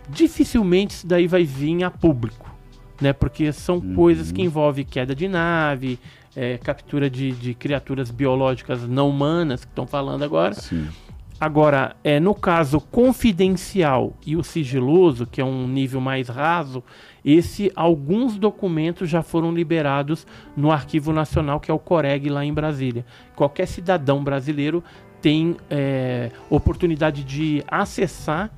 dificilmente 0.09 0.95
isso 0.95 1.07
daí 1.07 1.27
vai 1.27 1.45
vir 1.45 1.83
a 1.83 1.91
público, 1.91 2.53
né? 3.01 3.13
Porque 3.13 3.53
são 3.53 3.77
uhum. 3.77 3.95
coisas 3.95 4.31
que 4.31 4.43
envolvem 4.43 4.85
queda 4.85 5.15
de 5.15 5.29
nave, 5.29 5.99
é, 6.37 6.59
captura 6.59 7.11
de, 7.11 7.33
de, 7.33 7.55
criaturas 7.55 8.11
biológicas 8.11 8.87
não 8.87 9.09
humanas 9.09 9.65
que 9.65 9.71
estão 9.71 9.87
falando 9.87 10.23
agora. 10.23 10.55
Sim. 10.55 10.89
Agora, 11.41 11.97
é, 12.05 12.21
no 12.21 12.35
caso 12.35 12.79
confidencial 12.83 14.13
e 14.27 14.37
o 14.37 14.45
sigiloso, 14.45 15.27
que 15.27 15.41
é 15.41 15.45
um 15.45 15.67
nível 15.67 15.99
mais 15.99 16.29
raso, 16.29 16.85
esse 17.25 17.73
alguns 17.75 18.37
documentos 18.37 19.09
já 19.09 19.23
foram 19.23 19.51
liberados 19.51 20.27
no 20.55 20.71
Arquivo 20.71 21.15
Nacional, 21.15 21.59
que 21.59 21.71
é 21.71 21.75
o 21.75 21.79
Coreg 21.79 22.29
lá 22.29 22.45
em 22.45 22.53
Brasília. 22.53 23.07
Qualquer 23.35 23.67
cidadão 23.67 24.23
brasileiro 24.23 24.85
tem 25.21 25.57
é, 25.69 26.31
oportunidade 26.49 27.25
de 27.25 27.63
acessar 27.69 28.51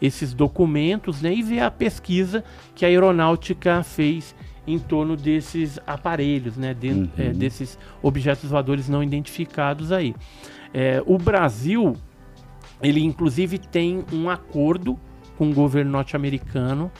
esses 0.00 0.34
documentos 0.34 1.22
né, 1.22 1.32
e 1.32 1.42
ver 1.42 1.60
a 1.60 1.70
pesquisa 1.70 2.44
que 2.74 2.84
a 2.84 2.88
aeronáutica 2.88 3.82
fez 3.82 4.34
em 4.66 4.78
torno 4.78 5.16
desses 5.16 5.78
aparelhos, 5.86 6.56
né, 6.56 6.74
de, 6.74 6.88
uhum. 6.88 7.08
é, 7.16 7.32
desses 7.32 7.78
objetos 8.02 8.50
voadores 8.50 8.88
não 8.88 9.02
identificados 9.02 9.92
aí. 9.92 10.14
É, 10.72 11.02
o 11.06 11.16
Brasil 11.18 11.96
ele, 12.82 13.02
inclusive, 13.02 13.58
tem 13.58 14.04
um 14.12 14.28
acordo 14.28 14.98
com 15.38 15.50
o 15.50 15.54
governo 15.54 15.90
norte-americano, 15.90 16.92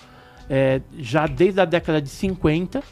é, 0.49 0.81
já 0.99 1.27
desde 1.27 1.61
a 1.61 1.65
década 1.65 2.01
de 2.01 2.09
50, 2.09 2.83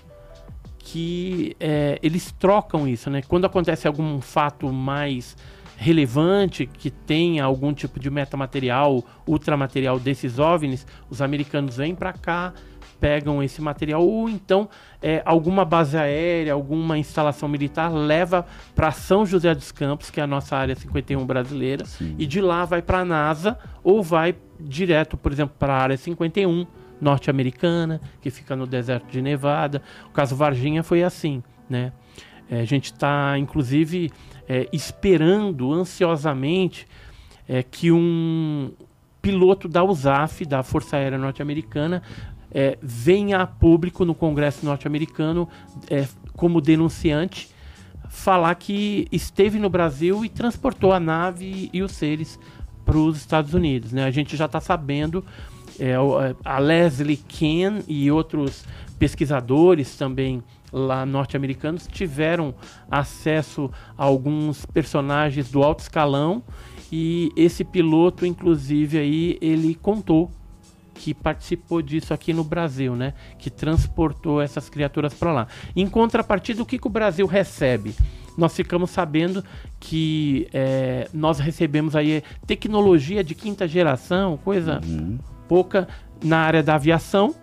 que 0.78 1.56
é, 1.58 1.98
eles 2.02 2.32
trocam 2.32 2.86
isso, 2.86 3.08
né? 3.08 3.22
Quando 3.22 3.44
acontece 3.46 3.86
algum 3.86 4.20
fato 4.20 4.70
mais 4.72 5.36
relevante, 5.82 6.64
que 6.64 6.90
tenha 6.90 7.44
algum 7.44 7.74
tipo 7.74 7.98
de 7.98 8.08
metamaterial, 8.08 9.04
ultramaterial 9.26 9.98
desses 9.98 10.38
OVNIs, 10.38 10.86
os 11.10 11.20
americanos 11.20 11.76
vêm 11.76 11.94
para 11.94 12.12
cá, 12.12 12.54
pegam 13.00 13.42
esse 13.42 13.60
material, 13.60 14.06
ou 14.06 14.28
então 14.28 14.68
é, 15.02 15.20
alguma 15.24 15.64
base 15.64 15.96
aérea, 15.96 16.52
alguma 16.52 16.96
instalação 16.96 17.48
militar 17.48 17.92
leva 17.92 18.46
para 18.76 18.92
São 18.92 19.26
José 19.26 19.52
dos 19.52 19.72
Campos, 19.72 20.08
que 20.08 20.20
é 20.20 20.22
a 20.22 20.26
nossa 20.26 20.56
área 20.56 20.76
51 20.76 21.26
brasileira, 21.26 21.84
Sim. 21.84 22.14
e 22.16 22.24
de 22.26 22.40
lá 22.40 22.64
vai 22.64 22.80
para 22.80 23.00
a 23.00 23.04
NASA 23.04 23.58
ou 23.82 24.04
vai 24.04 24.36
direto, 24.60 25.16
por 25.16 25.32
exemplo, 25.32 25.56
para 25.58 25.74
a 25.74 25.78
área 25.78 25.96
51 25.96 26.64
norte-americana, 27.00 28.00
que 28.20 28.30
fica 28.30 28.54
no 28.54 28.68
deserto 28.68 29.10
de 29.10 29.20
Nevada. 29.20 29.82
O 30.06 30.10
caso 30.10 30.36
Varginha 30.36 30.84
foi 30.84 31.02
assim, 31.02 31.42
né? 31.68 31.92
É, 32.48 32.60
a 32.60 32.64
gente 32.64 32.92
está, 32.92 33.36
inclusive, 33.36 34.12
é, 34.52 34.68
esperando 34.70 35.72
ansiosamente 35.72 36.86
é, 37.48 37.62
que 37.62 37.90
um 37.90 38.70
piloto 39.22 39.66
da 39.66 39.82
USAF, 39.82 40.44
da 40.44 40.62
Força 40.62 40.98
Aérea 40.98 41.16
Norte-Americana, 41.16 42.02
é, 42.50 42.76
venha 42.82 43.38
a 43.38 43.46
público 43.46 44.04
no 44.04 44.14
Congresso 44.14 44.66
norte-americano 44.66 45.48
é, 45.88 46.06
como 46.36 46.60
denunciante 46.60 47.48
falar 48.10 48.54
que 48.56 49.08
esteve 49.10 49.58
no 49.58 49.70
Brasil 49.70 50.22
e 50.22 50.28
transportou 50.28 50.92
a 50.92 51.00
nave 51.00 51.70
e 51.72 51.80
os 51.80 51.92
seres 51.92 52.38
para 52.84 52.98
os 52.98 53.16
Estados 53.16 53.54
Unidos. 53.54 53.90
Né? 53.90 54.04
A 54.04 54.10
gente 54.10 54.36
já 54.36 54.44
está 54.44 54.60
sabendo, 54.60 55.24
é, 55.80 55.94
a 56.44 56.58
Leslie 56.58 57.16
Ken 57.16 57.82
e 57.88 58.10
outros 58.10 58.66
pesquisadores 58.98 59.96
também 59.96 60.42
lá 60.72 61.04
norte-americanos 61.04 61.86
tiveram 61.86 62.54
acesso 62.90 63.70
a 63.96 64.04
alguns 64.04 64.64
personagens 64.66 65.50
do 65.50 65.62
alto 65.62 65.80
escalão 65.80 66.42
e 66.90 67.30
esse 67.36 67.64
piloto, 67.64 68.26
inclusive, 68.26 68.98
aí 68.98 69.38
ele 69.40 69.74
contou 69.74 70.30
que 70.94 71.14
participou 71.14 71.80
disso 71.80 72.12
aqui 72.12 72.32
no 72.32 72.44
Brasil, 72.44 72.94
né? 72.94 73.14
Que 73.38 73.50
transportou 73.50 74.40
essas 74.40 74.68
criaturas 74.68 75.14
para 75.14 75.32
lá. 75.32 75.46
Em 75.74 75.88
contrapartida, 75.88 76.62
o 76.62 76.66
que, 76.66 76.78
que 76.78 76.86
o 76.86 76.90
Brasil 76.90 77.26
recebe? 77.26 77.94
Nós 78.36 78.54
ficamos 78.54 78.90
sabendo 78.90 79.42
que 79.80 80.46
é, 80.52 81.08
nós 81.12 81.38
recebemos 81.38 81.96
aí 81.96 82.22
tecnologia 82.46 83.24
de 83.24 83.34
quinta 83.34 83.66
geração, 83.66 84.38
coisa 84.44 84.80
uhum. 84.84 85.18
pouca 85.48 85.88
na 86.22 86.38
área 86.38 86.62
da 86.62 86.74
aviação. 86.74 87.34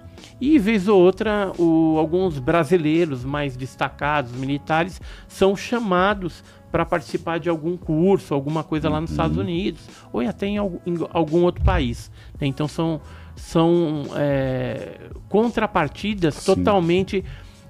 E 0.41 0.57
vez 0.57 0.87
ou 0.87 0.99
outra, 0.99 1.51
o, 1.57 1.97
alguns 1.97 2.39
brasileiros 2.39 3.25
mais 3.25 3.57
destacados, 3.57 4.31
militares, 4.31 5.01
são 5.27 5.55
chamados 5.55 6.43
para 6.71 6.85
participar 6.85 7.39
de 7.39 7.49
algum 7.49 7.75
curso, 7.75 8.33
alguma 8.33 8.63
coisa 8.63 8.89
lá 8.89 9.01
nos 9.01 9.09
uhum. 9.09 9.13
Estados 9.15 9.37
Unidos, 9.37 9.81
ou 10.13 10.21
até 10.21 10.47
em 10.47 10.57
algum, 10.57 10.79
em 10.85 10.97
algum 11.11 11.43
outro 11.43 11.63
país. 11.63 12.11
Né? 12.39 12.47
Então 12.47 12.67
são 12.67 13.01
são 13.35 14.03
é, 14.15 14.99
contrapartidas 15.29 16.35
Sim. 16.35 16.55
totalmente 16.55 17.23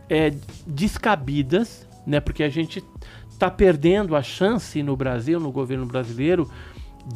é, 0.09 0.33
descabidas, 0.65 1.87
né? 2.05 2.19
Porque 2.19 2.41
a 2.41 2.49
gente 2.49 2.83
está 3.29 3.51
perdendo 3.51 4.15
a 4.15 4.23
chance 4.23 4.81
no 4.81 4.97
Brasil, 4.97 5.39
no 5.39 5.51
governo 5.51 5.85
brasileiro, 5.85 6.49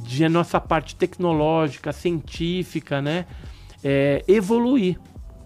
de 0.03 0.23
a 0.23 0.29
nossa 0.29 0.61
parte 0.61 0.95
tecnológica, 0.95 1.91
científica, 1.91 3.01
né? 3.01 3.25
É, 3.83 4.23
evoluir 4.27 4.99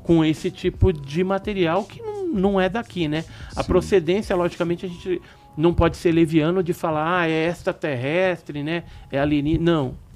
com 0.08 0.26
esse 0.26 0.50
tipo 0.50 0.92
de 0.92 1.24
material 1.24 1.84
que 1.84 2.02
não, 2.02 2.28
não 2.28 2.62
é 2.62 2.68
daqui, 2.68 3.08
né? 3.08 3.22
Sim. 3.22 3.30
A 3.58 3.64
procedência, 3.64 4.36
logicamente, 4.36 4.88
a 4.88 4.90
gente 4.90 5.22
não 5.56 5.74
pode 5.74 5.98
ser 5.98 6.12
leviano 6.12 6.64
de 6.64 6.74
falar, 6.74 7.20
ah, 7.20 7.30
é 7.30 7.48
extraterrestre, 7.48 8.64
né? 8.64 8.84
É 9.12 9.20
alienígena. 9.20 9.72
Não 9.72 10.08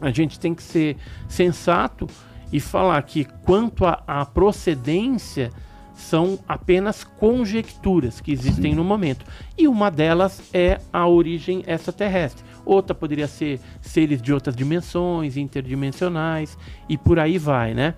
a 0.00 0.10
gente 0.10 0.40
tem 0.40 0.54
que 0.54 0.62
ser 0.62 0.96
sensato 1.28 2.08
e 2.52 2.58
falar 2.58 3.00
que 3.02 3.24
quanto 3.44 3.84
à 3.84 4.24
procedência 4.24 5.52
são 5.94 6.38
apenas 6.48 7.04
conjecturas 7.04 8.20
que 8.20 8.32
existem 8.32 8.70
Sim. 8.70 8.76
no 8.76 8.82
momento. 8.82 9.24
E 9.56 9.68
uma 9.68 9.90
delas 9.90 10.42
é 10.52 10.80
a 10.90 11.06
origem 11.06 11.62
extraterrestre. 11.66 12.42
Outra 12.64 12.94
poderia 12.94 13.28
ser 13.28 13.60
seres 13.82 14.22
de 14.22 14.32
outras 14.32 14.56
dimensões, 14.56 15.36
interdimensionais 15.36 16.56
e 16.88 16.96
por 16.96 17.18
aí 17.18 17.36
vai, 17.36 17.74
né? 17.74 17.94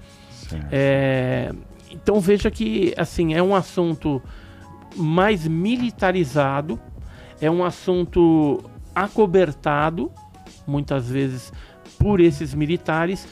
É, 0.71 1.53
então 1.91 2.21
veja 2.21 2.51
que 2.51 2.95
assim 2.97 3.35
é 3.35 3.43
um 3.43 3.55
assunto 3.55 4.23
mais 4.97 5.47
militarizado, 5.47 6.79
é 7.41 7.51
um 7.51 7.65
assunto 7.65 8.63
acobertado, 8.95 10.11
muitas 10.67 11.09
vezes 11.09 11.53
por 11.99 12.21
esses 12.21 12.55
militares 12.55 13.27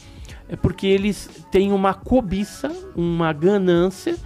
é 0.50 0.57
porque 0.57 0.87
eles 0.89 1.31
têm 1.53 1.73
uma 1.73 1.95
cobiça, 1.95 2.73
uma 2.97 3.33
ganância 3.33 4.17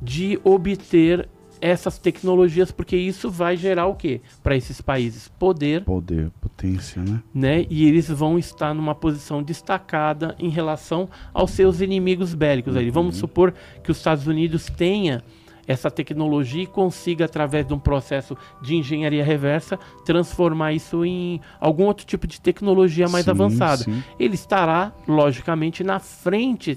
de 0.00 0.38
obter 0.44 1.28
essas 1.62 1.96
tecnologias, 1.96 2.72
porque 2.72 2.96
isso 2.96 3.30
vai 3.30 3.56
gerar 3.56 3.86
o 3.86 3.94
quê? 3.94 4.20
Para 4.42 4.56
esses 4.56 4.80
países? 4.80 5.28
Poder. 5.28 5.84
Poder, 5.84 6.30
potência, 6.40 7.00
né? 7.00 7.22
né? 7.32 7.66
E 7.70 7.86
eles 7.86 8.08
vão 8.08 8.36
estar 8.36 8.74
numa 8.74 8.96
posição 8.96 9.40
destacada 9.40 10.34
em 10.40 10.48
relação 10.48 11.08
aos 11.32 11.52
seus 11.52 11.80
inimigos 11.80 12.34
bélicos. 12.34 12.74
Uhum. 12.74 12.90
Vamos 12.90 13.16
supor 13.16 13.54
que 13.82 13.92
os 13.92 13.98
Estados 13.98 14.26
Unidos 14.26 14.66
tenha 14.66 15.22
essa 15.64 15.88
tecnologia 15.88 16.64
e 16.64 16.66
consiga, 16.66 17.26
através 17.26 17.64
de 17.64 17.72
um 17.72 17.78
processo 17.78 18.36
de 18.60 18.74
engenharia 18.74 19.24
reversa, 19.24 19.78
transformar 20.04 20.72
isso 20.72 21.04
em 21.04 21.40
algum 21.60 21.84
outro 21.84 22.04
tipo 22.04 22.26
de 22.26 22.40
tecnologia 22.40 23.08
mais 23.08 23.24
sim, 23.24 23.30
avançada. 23.30 23.84
Sim. 23.84 24.02
Ele 24.18 24.34
estará, 24.34 24.92
logicamente, 25.06 25.84
na 25.84 26.00
frente 26.00 26.76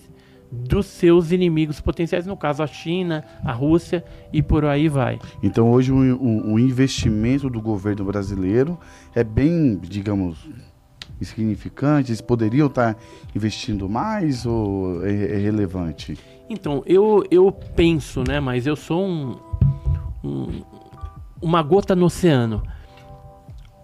dos 0.68 0.86
seus 0.86 1.32
inimigos 1.32 1.80
potenciais, 1.80 2.26
no 2.26 2.38
caso 2.38 2.64
a 2.64 2.68
China, 2.68 3.24
a 3.44 3.52
Rússia 3.52 4.04
e 4.32 4.42
por 4.42 4.66
aí 4.66 4.88
vai. 4.88 5.20
Então 5.44 5.70
hoje 5.72 5.92
o, 5.92 5.98
o, 6.16 6.54
o 6.54 6.60
investimento 6.60 7.50
do 7.50 7.62
governo 7.62 8.06
brasileiro 8.06 8.80
é 9.14 9.24
bem, 9.24 9.78
digamos, 9.78 10.48
insignificante? 11.20 12.12
Eles 12.12 12.22
poderiam 12.22 12.68
estar 12.68 12.98
investindo 13.36 13.88
mais 13.90 14.46
ou 14.46 15.06
é, 15.06 15.12
é 15.12 15.38
relevante? 15.38 16.18
Então, 16.50 16.84
eu, 16.86 17.24
eu 17.32 17.52
penso, 17.52 18.24
né? 18.24 18.40
Mas 18.40 18.68
eu 18.68 18.76
sou 18.76 19.04
um, 19.04 19.36
um, 20.24 20.62
uma 21.42 21.62
gota 21.64 21.96
no 21.96 22.06
oceano. 22.06 22.62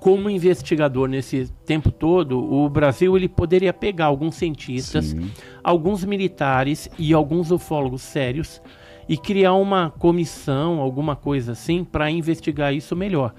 Como 0.01 0.31
investigador 0.31 1.07
nesse 1.07 1.53
tempo 1.63 1.91
todo, 1.91 2.43
o 2.51 2.67
Brasil 2.67 3.15
ele 3.15 3.29
poderia 3.29 3.71
pegar 3.71 4.05
alguns 4.07 4.33
cientistas, 4.33 5.05
Sim. 5.05 5.29
alguns 5.63 6.03
militares 6.03 6.89
e 6.97 7.13
alguns 7.13 7.51
ufólogos 7.51 8.01
sérios 8.01 8.59
e 9.07 9.15
criar 9.15 9.53
uma 9.53 9.91
comissão, 9.91 10.79
alguma 10.79 11.15
coisa 11.15 11.51
assim, 11.51 11.83
para 11.83 12.09
investigar 12.09 12.73
isso 12.73 12.95
melhor. 12.95 13.31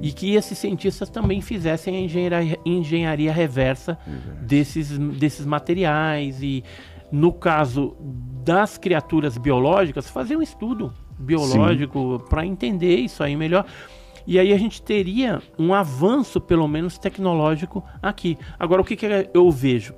E 0.00 0.10
que 0.10 0.34
esses 0.34 0.56
cientistas 0.56 1.10
também 1.10 1.42
fizessem 1.42 1.94
a 1.94 2.00
engenharia, 2.00 2.58
engenharia 2.64 3.30
reversa 3.30 3.98
desses, 4.40 4.96
desses 4.96 5.44
materiais 5.44 6.42
e, 6.42 6.64
no 7.12 7.30
caso 7.30 7.94
das 8.42 8.78
criaturas 8.78 9.36
biológicas, 9.36 10.08
fazer 10.08 10.34
um 10.34 10.42
estudo 10.42 10.94
biológico 11.18 12.24
para 12.30 12.46
entender 12.46 12.96
isso 12.96 13.22
aí 13.22 13.36
melhor. 13.36 13.66
E 14.26 14.38
aí 14.38 14.52
a 14.52 14.58
gente 14.58 14.82
teria 14.82 15.40
um 15.58 15.72
avanço, 15.72 16.40
pelo 16.40 16.66
menos 16.66 16.98
tecnológico, 16.98 17.82
aqui. 18.02 18.36
Agora, 18.58 18.82
o 18.82 18.84
que, 18.84 18.96
que 18.96 19.06
eu 19.32 19.50
vejo? 19.50 19.94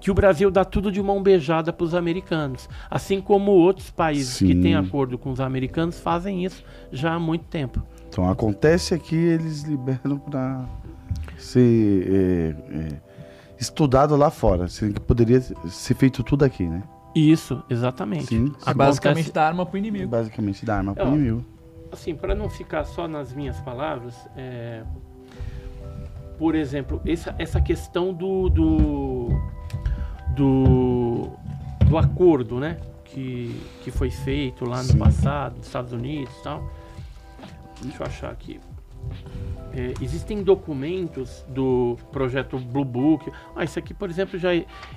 Que 0.00 0.10
o 0.10 0.14
Brasil 0.14 0.50
dá 0.50 0.64
tudo 0.64 0.90
de 0.90 1.00
mão 1.02 1.22
beijada 1.22 1.72
para 1.72 1.84
os 1.84 1.94
americanos. 1.94 2.68
Assim 2.90 3.20
como 3.20 3.52
outros 3.52 3.90
países 3.90 4.38
que 4.38 4.52
Sim. 4.52 4.60
têm 4.60 4.74
acordo 4.74 5.16
com 5.16 5.30
os 5.30 5.40
americanos 5.40 5.98
fazem 6.00 6.44
isso 6.44 6.64
já 6.90 7.14
há 7.14 7.18
muito 7.20 7.44
tempo. 7.46 7.82
Então 8.08 8.28
acontece 8.28 8.94
aqui, 8.94 9.14
eles 9.16 9.62
liberam 9.62 10.18
para 10.18 10.64
ser 11.38 12.06
é, 12.12 12.76
é, 12.76 12.88
estudado 13.58 14.16
lá 14.16 14.30
fora, 14.30 14.68
sendo 14.68 14.94
que 14.94 15.00
poderia 15.00 15.40
ser 15.40 15.94
feito 15.94 16.22
tudo 16.22 16.44
aqui, 16.44 16.64
né? 16.64 16.82
Isso, 17.14 17.62
exatamente. 17.68 18.26
Sim. 18.26 18.46
Acontece- 18.46 18.74
Basicamente 18.74 19.32
dá 19.32 19.46
arma 19.46 19.66
pro 19.66 19.78
inimigo. 19.78 20.08
Basicamente 20.08 20.64
dá 20.64 20.78
arma 20.78 20.94
pro 20.94 21.08
inimigo. 21.08 21.44
Assim, 21.92 22.14
para 22.14 22.34
não 22.34 22.48
ficar 22.48 22.84
só 22.84 23.06
nas 23.06 23.32
minhas 23.32 23.60
palavras, 23.60 24.28
é, 24.36 24.82
por 26.38 26.54
exemplo, 26.54 27.00
essa, 27.06 27.34
essa 27.38 27.60
questão 27.60 28.12
do, 28.12 28.48
do, 28.48 29.28
do, 30.34 31.30
do 31.86 31.98
acordo, 31.98 32.58
né? 32.58 32.78
Que, 33.04 33.54
que 33.84 33.90
foi 33.90 34.10
feito 34.10 34.64
lá 34.64 34.78
no 34.78 34.92
Sim. 34.92 34.98
passado, 34.98 35.56
nos 35.58 35.66
Estados 35.66 35.92
Unidos 35.92 36.34
e 36.38 36.42
tal. 36.42 36.70
Deixa 37.82 38.02
eu 38.02 38.06
achar 38.06 38.30
aqui. 38.30 38.58
É, 39.74 39.94
existem 40.02 40.42
documentos 40.42 41.44
do 41.48 41.96
projeto 42.10 42.58
Blue 42.58 42.84
Book. 42.84 43.30
Ah, 43.56 43.64
isso 43.64 43.78
aqui, 43.78 43.94
por 43.94 44.10
exemplo, 44.10 44.38
já 44.38 44.50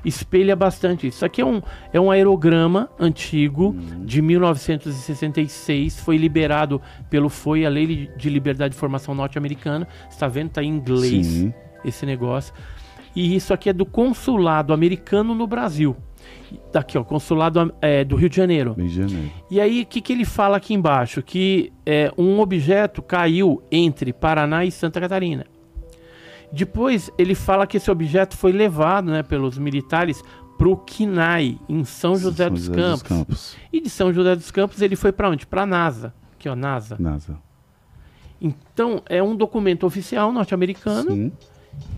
espelha 0.03 0.55
bastante. 0.55 1.07
Isso 1.07 1.23
aqui 1.25 1.41
é 1.41 1.45
um, 1.45 1.61
é 1.93 1.99
um 1.99 2.11
aerograma 2.11 2.89
antigo 2.99 3.73
de 4.03 4.21
1966. 4.21 5.99
Foi 5.99 6.17
liberado 6.17 6.81
pelo 7.09 7.29
FOI, 7.29 7.65
a 7.65 7.69
Lei 7.69 8.09
de 8.17 8.29
Liberdade 8.29 8.71
de 8.71 8.77
Informação 8.77 9.15
Norte-Americana. 9.15 9.87
Está 10.09 10.27
vendo? 10.27 10.47
Está 10.47 10.61
em 10.61 10.67
inglês 10.67 11.25
Sim. 11.27 11.53
esse 11.83 12.05
negócio. 12.05 12.53
E 13.15 13.33
isso 13.33 13.53
aqui 13.53 13.69
é 13.69 13.73
do 13.73 13.85
consulado 13.85 14.73
americano 14.73 15.33
no 15.33 15.47
Brasil. 15.47 15.95
Daqui, 16.71 16.97
ó, 16.97 17.03
consulado 17.03 17.73
é, 17.81 18.03
do 18.03 18.15
Rio 18.15 18.29
de 18.29 18.35
Janeiro. 18.35 18.73
Rio 18.73 18.87
de 18.87 18.95
Janeiro. 18.95 19.31
E 19.49 19.61
aí, 19.61 19.81
o 19.81 19.85
que, 19.85 20.01
que 20.01 20.13
ele 20.13 20.25
fala 20.25 20.57
aqui 20.57 20.73
embaixo? 20.73 21.21
Que 21.21 21.71
é, 21.85 22.11
um 22.17 22.39
objeto 22.39 23.01
caiu 23.01 23.61
entre 23.71 24.11
Paraná 24.13 24.65
e 24.65 24.71
Santa 24.71 24.99
Catarina. 24.99 25.45
Depois, 26.51 27.11
ele 27.17 27.35
fala 27.35 27.67
que 27.67 27.77
esse 27.77 27.89
objeto 27.91 28.37
foi 28.37 28.51
levado 28.51 29.11
né, 29.11 29.23
pelos 29.23 29.57
militares 29.57 30.21
para 30.57 30.69
o 30.69 30.77
Quinai, 30.77 31.59
em 31.67 31.83
São 31.83 32.15
José, 32.15 32.45
São 32.45 32.53
dos, 32.53 32.65
José 32.65 32.81
Campos. 32.81 33.03
Campos. 33.03 33.57
E 33.73 33.81
de 33.81 33.89
São 33.89 34.13
José 34.13 34.35
dos 34.35 34.51
Campos, 34.51 34.81
ele 34.81 34.95
foi 34.95 35.11
para 35.11 35.29
onde? 35.29 35.45
Para 35.45 35.63
a 35.63 35.65
NASA. 35.65 36.13
Aqui, 36.33 36.47
ó, 36.47 36.55
NASA. 36.55 36.95
NASA. 36.99 37.37
Então, 38.39 39.01
é 39.07 39.21
um 39.21 39.35
documento 39.35 39.85
oficial 39.85 40.31
norte-americano 40.31 41.11
Sim. 41.11 41.31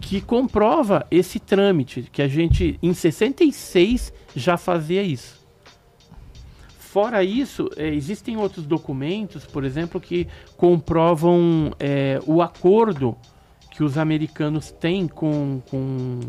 Que 0.02 0.22
comprova 0.22 1.06
esse 1.12 1.40
trâmite, 1.40 2.04
que 2.12 2.22
a 2.22 2.28
gente 2.28 2.80
em 2.82 2.94
66 2.94 4.14
já 4.36 4.56
fazia 4.58 5.04
isso. 5.04 5.38
Fora 6.80 7.24
isso, 7.24 7.70
eh, 7.76 7.88
existem 7.94 8.38
outros 8.38 8.66
documentos, 8.66 9.46
por 9.46 9.64
exemplo, 9.64 10.00
que 10.00 10.28
comprovam 10.56 11.72
eh, 11.80 12.20
o 12.26 12.42
acordo 12.42 13.16
que 13.72 13.84
os 13.84 13.98
americanos 13.98 14.72
têm 14.72 15.08
com, 15.08 15.62
com 15.70 16.20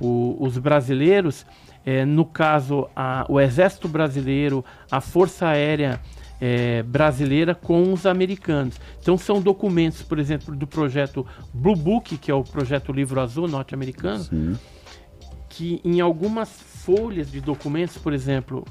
o- 0.00 0.36
os 0.40 0.58
brasileiros. 0.58 1.46
Eh, 1.86 2.04
no 2.04 2.24
caso, 2.24 2.88
a- 2.94 3.24
o 3.28 3.40
Exército 3.40 3.88
Brasileiro, 3.88 4.64
a 4.90 5.00
Força 5.00 5.46
Aérea 5.46 6.00
eh, 6.40 6.82
Brasileira 6.82 7.54
com 7.54 7.92
os 7.92 8.06
americanos. 8.06 8.80
Então, 9.00 9.16
são 9.16 9.40
documentos, 9.40 10.02
por 10.02 10.18
exemplo, 10.18 10.54
do 10.54 10.66
projeto 10.66 11.26
Blue 11.52 11.76
Book, 11.76 12.16
que 12.18 12.30
é 12.30 12.34
o 12.34 12.44
projeto 12.44 12.92
Livro 12.92 13.20
Azul 13.20 13.48
norte-americano, 13.48 14.24
que 15.48 15.80
em 15.84 16.00
algumas 16.00 16.50
folhas 16.50 17.30
de 17.30 17.40
documentos, 17.40 17.96
por 17.98 18.12
exemplo, 18.12 18.64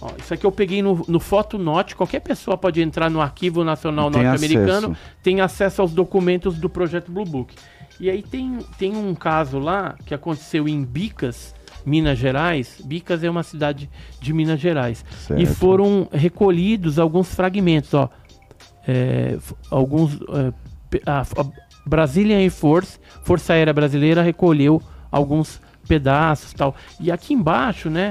ó, 0.00 0.10
isso 0.18 0.34
aqui 0.34 0.44
eu 0.44 0.52
peguei 0.52 0.82
no, 0.82 1.04
no 1.08 1.20
Fotonote, 1.20 1.94
qualquer 1.94 2.20
pessoa 2.20 2.56
pode 2.58 2.82
entrar 2.82 3.08
no 3.08 3.20
Arquivo 3.20 3.64
Nacional 3.64 4.10
Norte-Americano, 4.10 4.96
tem 5.22 5.40
acesso 5.40 5.80
aos 5.80 5.92
documentos 5.92 6.58
do 6.58 6.68
projeto 6.68 7.10
Blue 7.10 7.24
Book. 7.24 7.54
E 7.98 8.10
aí 8.10 8.22
tem, 8.22 8.58
tem 8.78 8.94
um 8.94 9.14
caso 9.14 9.58
lá 9.58 9.96
que 10.04 10.12
aconteceu 10.12 10.68
em 10.68 10.84
Bicas, 10.84 11.54
Minas 11.86 12.18
Gerais. 12.18 12.80
Bicas 12.84 13.22
é 13.22 13.30
uma 13.30 13.44
cidade 13.44 13.88
de 14.20 14.32
Minas 14.32 14.60
Gerais. 14.60 15.04
Certo. 15.26 15.40
E 15.40 15.46
foram 15.46 16.08
recolhidos 16.12 16.98
alguns 16.98 17.32
fragmentos, 17.32 17.94
ó. 17.94 18.10
É, 18.86 19.38
alguns. 19.70 20.14
é, 20.14 21.00
a, 21.06 21.20
a 21.20 21.66
Brazilian 21.86 22.38
Air 22.38 22.50
Force, 22.50 22.98
Força 23.22 23.52
Aérea 23.52 23.72
Brasileira, 23.72 24.20
recolheu 24.20 24.82
alguns 25.10 25.60
pedaços 25.86 26.52
tal. 26.52 26.74
E 27.00 27.12
aqui 27.12 27.32
embaixo, 27.32 27.88
né? 27.88 28.10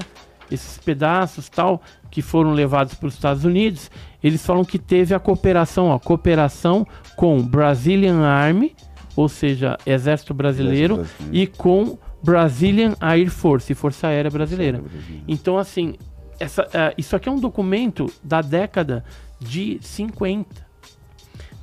Esses 0.50 0.78
pedaços 0.78 1.50
tal 1.50 1.82
que 2.10 2.22
foram 2.22 2.54
levados 2.54 2.94
para 2.94 3.08
os 3.08 3.16
Estados 3.16 3.44
Unidos, 3.44 3.92
eles 4.24 4.46
falam 4.46 4.64
que 4.64 4.80
teve 4.80 5.14
a 5.14 5.20
cooperação, 5.20 5.88
ó, 5.88 6.00
cooperação 6.00 6.88
com 7.18 7.42
Brazilian 7.42 8.22
Army, 8.22 8.74
ou 9.16 9.28
seja, 9.28 9.78
Exército 9.86 10.34
Brasileiro, 10.34 10.96
Exército 10.96 11.24
Brasileiro. 11.24 11.52
e 11.52 11.58
com 11.58 11.98
Brazilian 12.26 12.96
Air 13.00 13.30
Force, 13.30 13.74
Força 13.76 14.08
Aérea 14.08 14.32
Brasileira. 14.32 14.84
Então, 15.28 15.58
assim, 15.60 15.94
essa, 16.40 16.68
eh, 16.74 16.94
isso 16.98 17.16
aqui 17.16 17.30
é 17.30 17.32
um 17.32 17.40
documento 17.40 18.12
da 18.24 18.42
década 18.42 19.06
de 19.40 19.78
50. 19.80 20.66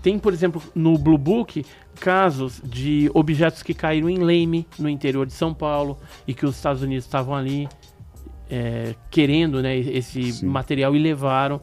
Tem, 0.01 0.19
por 0.19 0.33
exemplo, 0.33 0.63
no 0.75 0.97
Blue 0.97 1.19
Book, 1.19 1.65
casos 1.99 2.61
de 2.65 3.11
objetos 3.13 3.63
que 3.63 3.75
caíram 3.75 4.09
em 4.09 4.19
Leme, 4.19 4.67
no 4.79 4.89
interior 4.89 5.27
de 5.27 5.33
São 5.33 5.53
Paulo, 5.53 5.99
e 6.27 6.35
que 6.35 6.47
os 6.47 6.57
Estados 6.57 6.83
Unidos 6.83 7.05
estavam 7.05 7.35
ali 7.35 7.69
eh, 8.49 8.95
querendo 9.11 9.61
né, 9.61 9.77
esse 9.77 10.33
Sim. 10.33 10.47
material 10.47 10.95
e 10.95 10.99
levaram. 10.99 11.61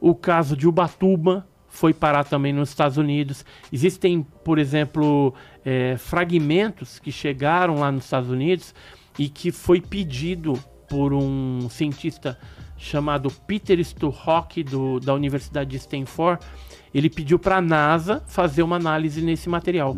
O 0.00 0.14
caso 0.14 0.56
de 0.56 0.66
Ubatuba 0.66 1.46
foi 1.80 1.94
parar 1.94 2.24
também 2.24 2.52
nos 2.52 2.68
Estados 2.68 2.98
Unidos. 2.98 3.42
Existem, 3.72 4.22
por 4.44 4.58
exemplo, 4.58 5.32
eh, 5.64 5.96
fragmentos 5.96 6.98
que 6.98 7.10
chegaram 7.10 7.76
lá 7.76 7.90
nos 7.90 8.04
Estados 8.04 8.28
Unidos 8.28 8.74
e 9.18 9.30
que 9.30 9.50
foi 9.50 9.80
pedido 9.80 10.62
por 10.90 11.14
um 11.14 11.70
cientista 11.70 12.38
chamado 12.76 13.30
Peter 13.30 13.78
Sturrock 13.82 14.62
do, 14.62 15.00
da 15.00 15.14
Universidade 15.14 15.70
de 15.70 15.78
Stanford. 15.78 16.44
Ele 16.92 17.08
pediu 17.08 17.38
para 17.38 17.56
a 17.56 17.62
NASA 17.62 18.22
fazer 18.26 18.62
uma 18.62 18.76
análise 18.76 19.22
nesse 19.22 19.48
material. 19.48 19.96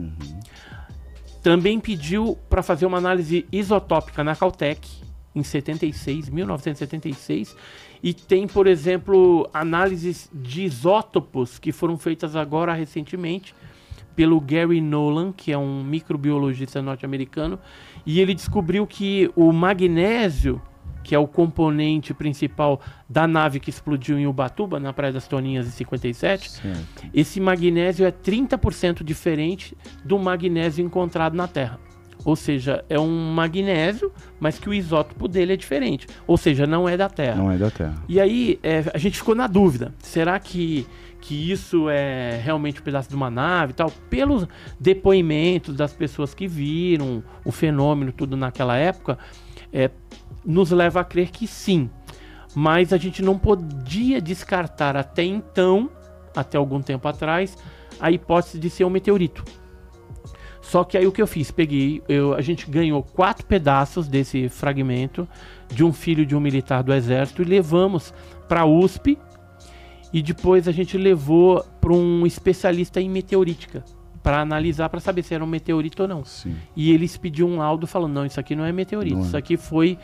Também 1.43 1.81
pediu 1.81 2.39
para 2.49 2.63
fazer 2.63 2.87
uma 2.87 2.99
análise 2.99 3.45
isotópica 3.51 4.23
na 4.23 4.37
Caltech 4.37 5.03
em 5.35 5.43
76, 5.43 6.29
1976, 6.29 7.57
e 8.03 8.13
tem, 8.13 8.47
por 8.47 8.67
exemplo, 8.67 9.49
análises 9.55 10.29
de 10.35 10.65
isótopos 10.65 11.59
que 11.59 11.71
foram 11.71 11.97
feitas 11.97 12.35
agora 12.35 12.73
recentemente 12.75 13.55
pelo 14.17 14.41
Gary 14.41 14.81
Nolan, 14.81 15.33
que 15.33 15.53
é 15.53 15.59
um 15.59 15.83
microbiologista 15.83 16.83
norte-americano, 16.83 17.59
e 18.05 18.21
ele 18.21 18.35
descobriu 18.35 18.87
que 18.87 19.31
o 19.37 19.53
magnésio, 19.53 20.61
que 21.03 21.15
é 21.15 21.19
o 21.19 21.27
componente 21.27 22.13
principal 22.13 22.81
da 23.09 23.27
nave 23.27 23.59
que 23.59 23.71
explodiu 23.71 24.19
em 24.19 24.27
Ubatuba, 24.27 24.79
na 24.79 24.93
Praia 24.93 25.13
das 25.13 25.27
Toninhas 25.27 25.67
em 25.67 25.71
57, 25.71 26.51
Certo. 26.51 27.07
esse 27.15 27.41
magnésio 27.41 28.05
é 28.05 28.13
30% 28.13 29.03
diferente 29.03 29.77
do 30.05 30.19
magnésio 30.19 30.85
encontrado 30.85 31.35
na 31.35 31.49
Terra. 31.49 31.79
Ou 32.25 32.37
seja, 32.37 32.85
é 32.89 32.99
um 32.99 33.33
magnésio, 33.33 34.13
mas 34.39 34.59
que 34.59 34.69
o 34.69 34.75
isótopo 34.75 35.27
dele 35.27 35.55
é 35.55 35.57
diferente. 35.57 36.07
Ou 36.27 36.37
seja, 36.37 36.67
não 36.67 36.89
é 36.89 36.97
da 36.97 37.09
Terra. 37.09 37.37
Não 37.37 37.51
é 37.51 37.57
da 37.57 37.71
Terra. 37.71 37.95
E 38.09 38.21
aí 38.21 38.59
é, 38.63 38.85
a 38.95 38.99
gente 38.99 39.19
ficou 39.19 39.35
na 39.35 39.47
dúvida: 39.47 39.93
será 39.99 40.39
que, 40.39 40.87
que 41.21 41.51
isso 41.51 41.89
é 41.89 42.41
realmente 42.43 42.81
um 42.81 42.85
pedaço 42.85 43.09
de 43.09 43.17
uma 43.17 43.31
nave 43.31 43.73
e 43.73 43.75
tal? 43.75 43.91
Pelos 44.09 44.47
depoimentos 44.79 45.75
das 45.75 45.93
pessoas 45.93 46.33
que 46.33 46.47
viram 46.47 47.23
o 47.45 47.51
fenômeno, 47.51 48.13
tudo 48.13 48.37
naquela 48.37 48.77
época, 48.77 49.19
é, 49.73 49.91
nos 50.45 50.71
leva 50.71 51.01
a 51.01 51.05
crer 51.05 51.31
que 51.31 51.47
sim. 51.47 51.91
Mas 52.55 52.93
a 52.93 52.99
gente 52.99 53.23
não 53.23 53.39
podia 53.39 54.21
descartar 54.21 54.97
até 54.97 55.25
então, 55.25 55.91
até 56.37 56.59
algum 56.59 56.83
tempo 56.83 57.09
atrás, 57.09 57.57
a 57.99 58.11
hipótese 58.11 58.59
de 58.59 58.69
ser 58.69 58.85
um 58.85 58.91
meteorito. 58.91 59.43
Só 60.63 60.85
que 60.85 60.97
aí 60.97 61.07
o 61.07 61.13
que 61.13 61.21
eu 61.21 61.27
fiz? 61.27 61.51
Peguei, 61.51 62.01
eu, 62.09 62.35
a 62.35 62.41
gente 62.41 62.71
ganhou 62.71 63.03
quatro 63.03 63.45
pedaços 63.45 64.09
desse 64.09 64.49
fragmento 64.49 65.29
de 65.69 65.85
um 65.85 65.93
filho 65.93 66.25
de 66.25 66.37
um 66.37 66.41
militar 66.41 66.83
do 66.83 66.95
exército 66.95 67.43
e 67.43 67.45
levamos 67.45 68.15
para 68.49 68.61
a 68.61 68.65
USP 68.65 69.19
e 70.13 70.23
depois 70.23 70.69
a 70.69 70.73
gente 70.73 70.97
levou 70.97 71.65
para 71.81 71.93
um 71.93 72.25
especialista 72.25 73.01
em 73.01 73.11
meteorítica 73.11 73.85
para 74.23 74.41
analisar 74.41 74.89
para 74.89 75.01
saber 75.01 75.25
se 75.25 75.35
era 75.35 75.43
um 75.43 75.49
meteorito 75.49 76.03
ou 76.03 76.09
não. 76.09 76.25
Sim. 76.25 76.55
E 76.77 76.93
eles 76.93 77.17
pediam 77.17 77.49
um 77.49 77.59
laudo 77.59 77.87
falando 77.87 78.13
não, 78.13 78.25
isso 78.25 78.39
aqui 78.39 78.55
não 78.55 78.65
é 78.65 78.71
meteorito, 78.71 79.17
Não 79.17 79.25
é. 79.25 79.27
isso 79.27 79.37
aqui 79.37 79.57
foi 79.57 79.99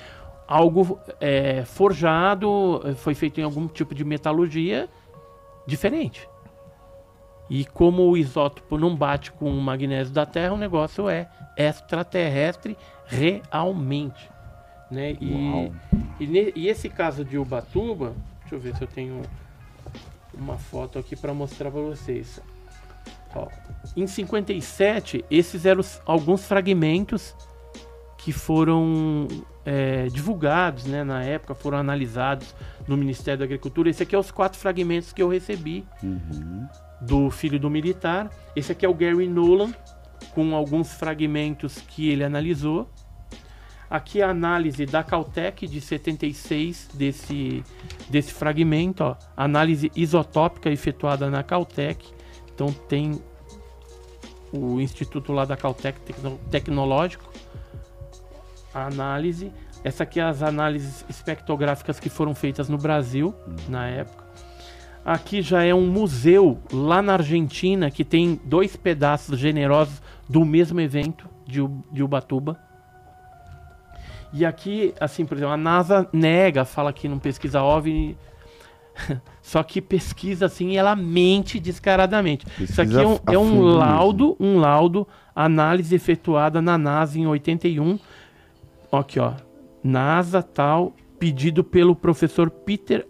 algo 0.46 0.98
é, 1.20 1.64
forjado, 1.64 2.82
foi 2.96 3.14
feito 3.14 3.38
em 3.40 3.44
algum 3.44 3.68
tipo 3.68 3.94
de 3.94 4.04
metalurgia 4.04 4.88
diferente. 5.66 6.28
E 7.50 7.64
como 7.64 8.02
o 8.08 8.16
isótopo 8.16 8.76
não 8.76 8.94
bate 8.94 9.32
com 9.32 9.50
o 9.50 9.60
magnésio 9.60 10.12
da 10.12 10.26
Terra, 10.26 10.52
o 10.52 10.58
negócio 10.58 11.08
é 11.08 11.28
extraterrestre 11.56 12.76
realmente. 13.06 14.28
Né? 14.90 15.16
E, 15.20 15.70
e, 16.20 16.52
e 16.54 16.68
esse 16.68 16.88
caso 16.88 17.24
de 17.24 17.38
Ubatuba, 17.38 18.12
deixa 18.40 18.54
eu 18.54 18.60
ver 18.60 18.74
se 18.76 18.82
eu 18.82 18.88
tenho 18.88 19.22
uma 20.34 20.56
foto 20.56 20.98
aqui 20.98 21.16
para 21.16 21.32
mostrar 21.34 21.70
para 21.70 21.80
vocês. 21.80 22.40
Ó, 23.34 23.48
em 23.96 24.06
57, 24.06 25.24
esses 25.30 25.64
eram 25.66 25.80
os- 25.80 26.00
alguns 26.06 26.46
fragmentos 26.46 27.34
que 28.18 28.32
foram 28.32 29.26
é, 29.64 30.06
divulgados 30.08 30.84
né, 30.86 31.04
na 31.04 31.22
época, 31.22 31.54
foram 31.54 31.76
analisados 31.78 32.54
no 32.86 32.96
Ministério 32.96 33.38
da 33.40 33.44
Agricultura. 33.44 33.90
Esse 33.90 34.02
aqui 34.02 34.14
é 34.14 34.18
os 34.18 34.30
quatro 34.30 34.58
fragmentos 34.58 35.12
que 35.12 35.22
eu 35.22 35.28
recebi 35.28 35.84
Uhum. 36.02 36.66
Do 37.00 37.30
filho 37.30 37.58
do 37.58 37.68
militar. 37.70 38.30
Esse 38.56 38.72
aqui 38.72 38.84
é 38.84 38.88
o 38.88 38.94
Gary 38.94 39.28
Nolan, 39.28 39.72
com 40.34 40.54
alguns 40.54 40.92
fragmentos 40.92 41.78
que 41.78 42.08
ele 42.10 42.24
analisou. 42.24 42.88
Aqui 43.90 44.20
a 44.20 44.28
análise 44.28 44.84
da 44.84 45.02
Caltech 45.02 45.66
de 45.66 45.80
76 45.80 46.90
desse, 46.92 47.64
desse 48.10 48.32
fragmento, 48.34 49.02
ó. 49.02 49.16
análise 49.34 49.90
isotópica 49.96 50.70
efetuada 50.70 51.30
na 51.30 51.42
Caltech. 51.42 52.06
Então 52.54 52.70
tem 52.70 53.18
o 54.52 54.78
instituto 54.80 55.32
lá 55.32 55.44
da 55.46 55.56
Caltech 55.56 55.98
Tecno- 56.00 56.38
Tecnológico, 56.50 57.32
a 58.74 58.86
análise. 58.86 59.50
Essa 59.82 60.02
aqui 60.02 60.20
é 60.20 60.24
as 60.24 60.42
análises 60.42 61.04
espectrográficas 61.08 61.98
que 61.98 62.10
foram 62.10 62.34
feitas 62.34 62.68
no 62.68 62.76
Brasil 62.76 63.34
na 63.68 63.86
época. 63.86 64.27
Aqui 65.08 65.40
já 65.40 65.64
é 65.64 65.74
um 65.74 65.86
museu 65.86 66.58
lá 66.70 67.00
na 67.00 67.14
Argentina 67.14 67.90
que 67.90 68.04
tem 68.04 68.38
dois 68.44 68.76
pedaços 68.76 69.38
generosos 69.38 70.02
do 70.28 70.44
mesmo 70.44 70.78
evento 70.82 71.26
de, 71.46 71.66
de 71.90 72.02
Ubatuba. 72.02 72.60
E 74.34 74.44
aqui, 74.44 74.92
assim, 75.00 75.24
por 75.24 75.38
exemplo, 75.38 75.54
a 75.54 75.56
NASA 75.56 76.06
nega, 76.12 76.66
fala 76.66 76.92
que 76.92 77.08
não 77.08 77.18
pesquisa 77.18 77.62
OVNI, 77.62 78.18
só 79.40 79.62
que 79.62 79.80
pesquisa 79.80 80.44
assim 80.44 80.72
e 80.72 80.76
ela 80.76 80.94
mente 80.94 81.58
descaradamente. 81.58 82.44
Isso 82.60 82.78
aqui 82.82 82.90
Pesquisa 82.90 83.02
é 83.02 83.06
um, 83.06 83.18
é 83.34 83.38
um 83.38 83.48
fundo 83.48 83.64
mesmo. 83.64 83.78
laudo, 83.78 84.36
um 84.38 84.58
laudo, 84.58 85.08
análise 85.34 85.94
efetuada 85.94 86.60
na 86.60 86.76
NASA 86.76 87.18
em 87.18 87.26
81. 87.26 87.98
Aqui, 88.92 89.18
ó. 89.18 89.32
NASA 89.82 90.42
tal, 90.42 90.92
pedido 91.18 91.64
pelo 91.64 91.96
professor 91.96 92.50
Peter 92.50 93.06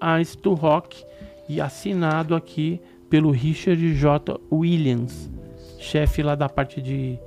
Rock 0.47 1.08
e 1.49 1.61
assinado 1.61 2.35
aqui 2.35 2.81
pelo 3.09 3.31
Richard 3.31 3.95
J. 3.95 4.39
Williams, 4.53 5.31
chefe 5.79 6.23
lá 6.23 6.35
da 6.35 6.49
parte 6.49 6.83
de 6.83 7.19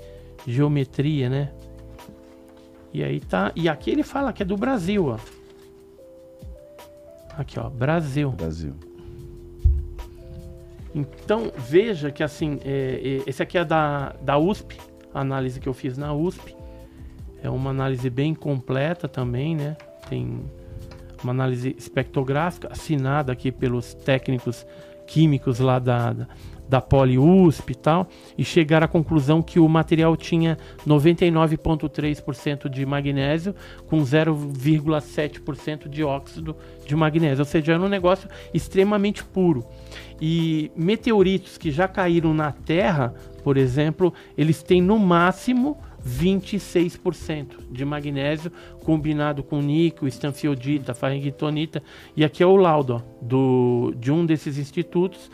geometria, 0.45 1.29
né? 1.29 1.51
E 2.93 3.03
aí 3.03 3.19
tá. 3.19 3.51
E 3.55 3.67
aqui 3.69 3.89
ele 3.89 4.03
fala 4.03 4.33
que 4.33 4.43
é 4.43 4.45
do 4.45 4.57
Brasil, 4.57 5.07
ó. 5.07 5.17
Aqui, 7.37 7.59
ó, 7.59 7.69
Brasil. 7.69 8.31
Brasil. 8.31 8.75
Então, 10.93 11.51
veja 11.57 12.11
que 12.11 12.21
assim, 12.21 12.59
é, 12.65 13.21
é, 13.25 13.29
esse 13.29 13.41
aqui 13.41 13.57
é 13.57 13.63
da, 13.63 14.13
da 14.21 14.37
USP, 14.37 14.77
a 15.13 15.21
análise 15.21 15.59
que 15.59 15.67
eu 15.67 15.73
fiz 15.73 15.97
na 15.97 16.13
USP. 16.13 16.55
É 17.41 17.49
uma 17.49 17.69
análise 17.69 18.09
bem 18.09 18.35
completa 18.35 19.07
também, 19.07 19.55
né? 19.55 19.75
Tem 20.09 20.43
uma 21.23 21.31
análise 21.31 21.75
espectrográfica 21.77 22.69
assinada 22.71 23.31
aqui 23.31 23.51
pelos 23.51 23.93
técnicos 23.93 24.65
químicos 25.05 25.59
lá 25.59 25.77
da, 25.77 26.13
da, 26.13 26.27
da 26.69 26.79
Poli 26.79 27.19
USP 27.19 27.71
e 27.71 27.75
tal, 27.75 28.07
e 28.37 28.45
chegaram 28.45 28.85
à 28.85 28.87
conclusão 28.87 29.41
que 29.41 29.59
o 29.59 29.67
material 29.67 30.15
tinha 30.15 30.57
99,3% 30.87 32.69
de 32.69 32.85
magnésio 32.85 33.53
com 33.87 34.01
0,7% 34.01 35.89
de 35.89 36.01
óxido 36.01 36.55
de 36.85 36.95
magnésio, 36.95 37.39
ou 37.39 37.45
seja, 37.45 37.73
era 37.73 37.81
um 37.81 37.89
negócio 37.89 38.29
extremamente 38.53 39.21
puro. 39.21 39.65
E 40.21 40.71
meteoritos 40.73 41.57
que 41.57 41.71
já 41.71 41.89
caíram 41.89 42.33
na 42.33 42.53
Terra, 42.53 43.13
por 43.43 43.57
exemplo, 43.57 44.13
eles 44.37 44.63
têm 44.63 44.81
no 44.81 44.97
máximo 44.97 45.77
26% 46.07 47.71
de 47.71 47.85
magnésio 47.85 48.51
combinado 48.83 49.43
com 49.43 49.61
níquel, 49.61 50.07
estanfiodita, 50.07 50.93
farringtonita. 50.93 51.81
E 52.15 52.23
aqui 52.23 52.41
é 52.43 52.45
o 52.45 52.55
laudo 52.55 52.95
ó, 52.95 53.01
do, 53.21 53.93
de 53.97 54.11
um 54.11 54.25
desses 54.25 54.57
institutos 54.57 55.29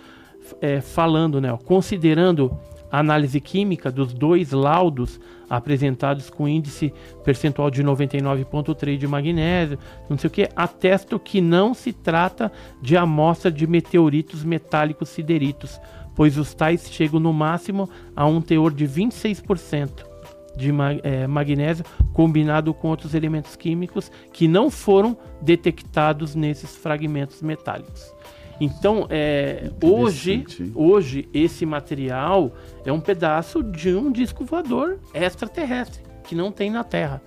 é, 0.61 0.81
falando, 0.81 1.41
né, 1.41 1.51
ó, 1.51 1.57
considerando 1.57 2.57
a 2.91 2.99
análise 2.99 3.39
química 3.41 3.91
dos 3.91 4.13
dois 4.13 4.51
laudos 4.51 5.19
apresentados 5.49 6.29
com 6.29 6.47
índice 6.47 6.93
percentual 7.23 7.69
de 7.69 7.83
99,3 7.83 8.97
de 8.97 9.07
magnésio, 9.07 9.79
não 10.09 10.17
sei 10.17 10.27
o 10.27 10.31
que, 10.31 10.49
atesto 10.55 11.19
que 11.19 11.41
não 11.41 11.73
se 11.73 11.91
trata 11.93 12.51
de 12.81 12.97
amostra 12.97 13.51
de 13.51 13.65
meteoritos 13.67 14.43
metálicos 14.43 15.09
sideritos, 15.09 15.79
pois 16.15 16.37
os 16.37 16.53
tais 16.53 16.89
chegam 16.89 17.19
no 17.19 17.31
máximo 17.31 17.89
a 18.15 18.25
um 18.25 18.41
teor 18.41 18.73
de 18.73 18.87
26% 18.87 20.16
de 20.57 20.71
eh, 21.03 21.27
magnésio 21.27 21.85
combinado 22.13 22.73
com 22.73 22.89
outros 22.89 23.13
elementos 23.13 23.55
químicos 23.55 24.11
que 24.33 24.47
não 24.47 24.69
foram 24.69 25.15
detectados 25.41 26.35
nesses 26.35 26.75
fragmentos 26.75 27.41
metálicos. 27.41 28.13
Então, 28.59 29.05
é, 29.09 29.69
hoje, 29.83 30.43
hoje 30.73 31.29
esse 31.31 31.65
material 31.65 32.51
é 32.83 32.91
um 32.91 32.99
pedaço 32.99 33.61
de 33.61 33.93
um 33.93 34.11
disco 34.11 34.43
voador 34.43 34.99
extraterrestre 35.13 36.01
que 36.23 36.33
não 36.33 36.51
tem 36.51 36.71
na 36.71 36.83
Terra. 36.83 37.21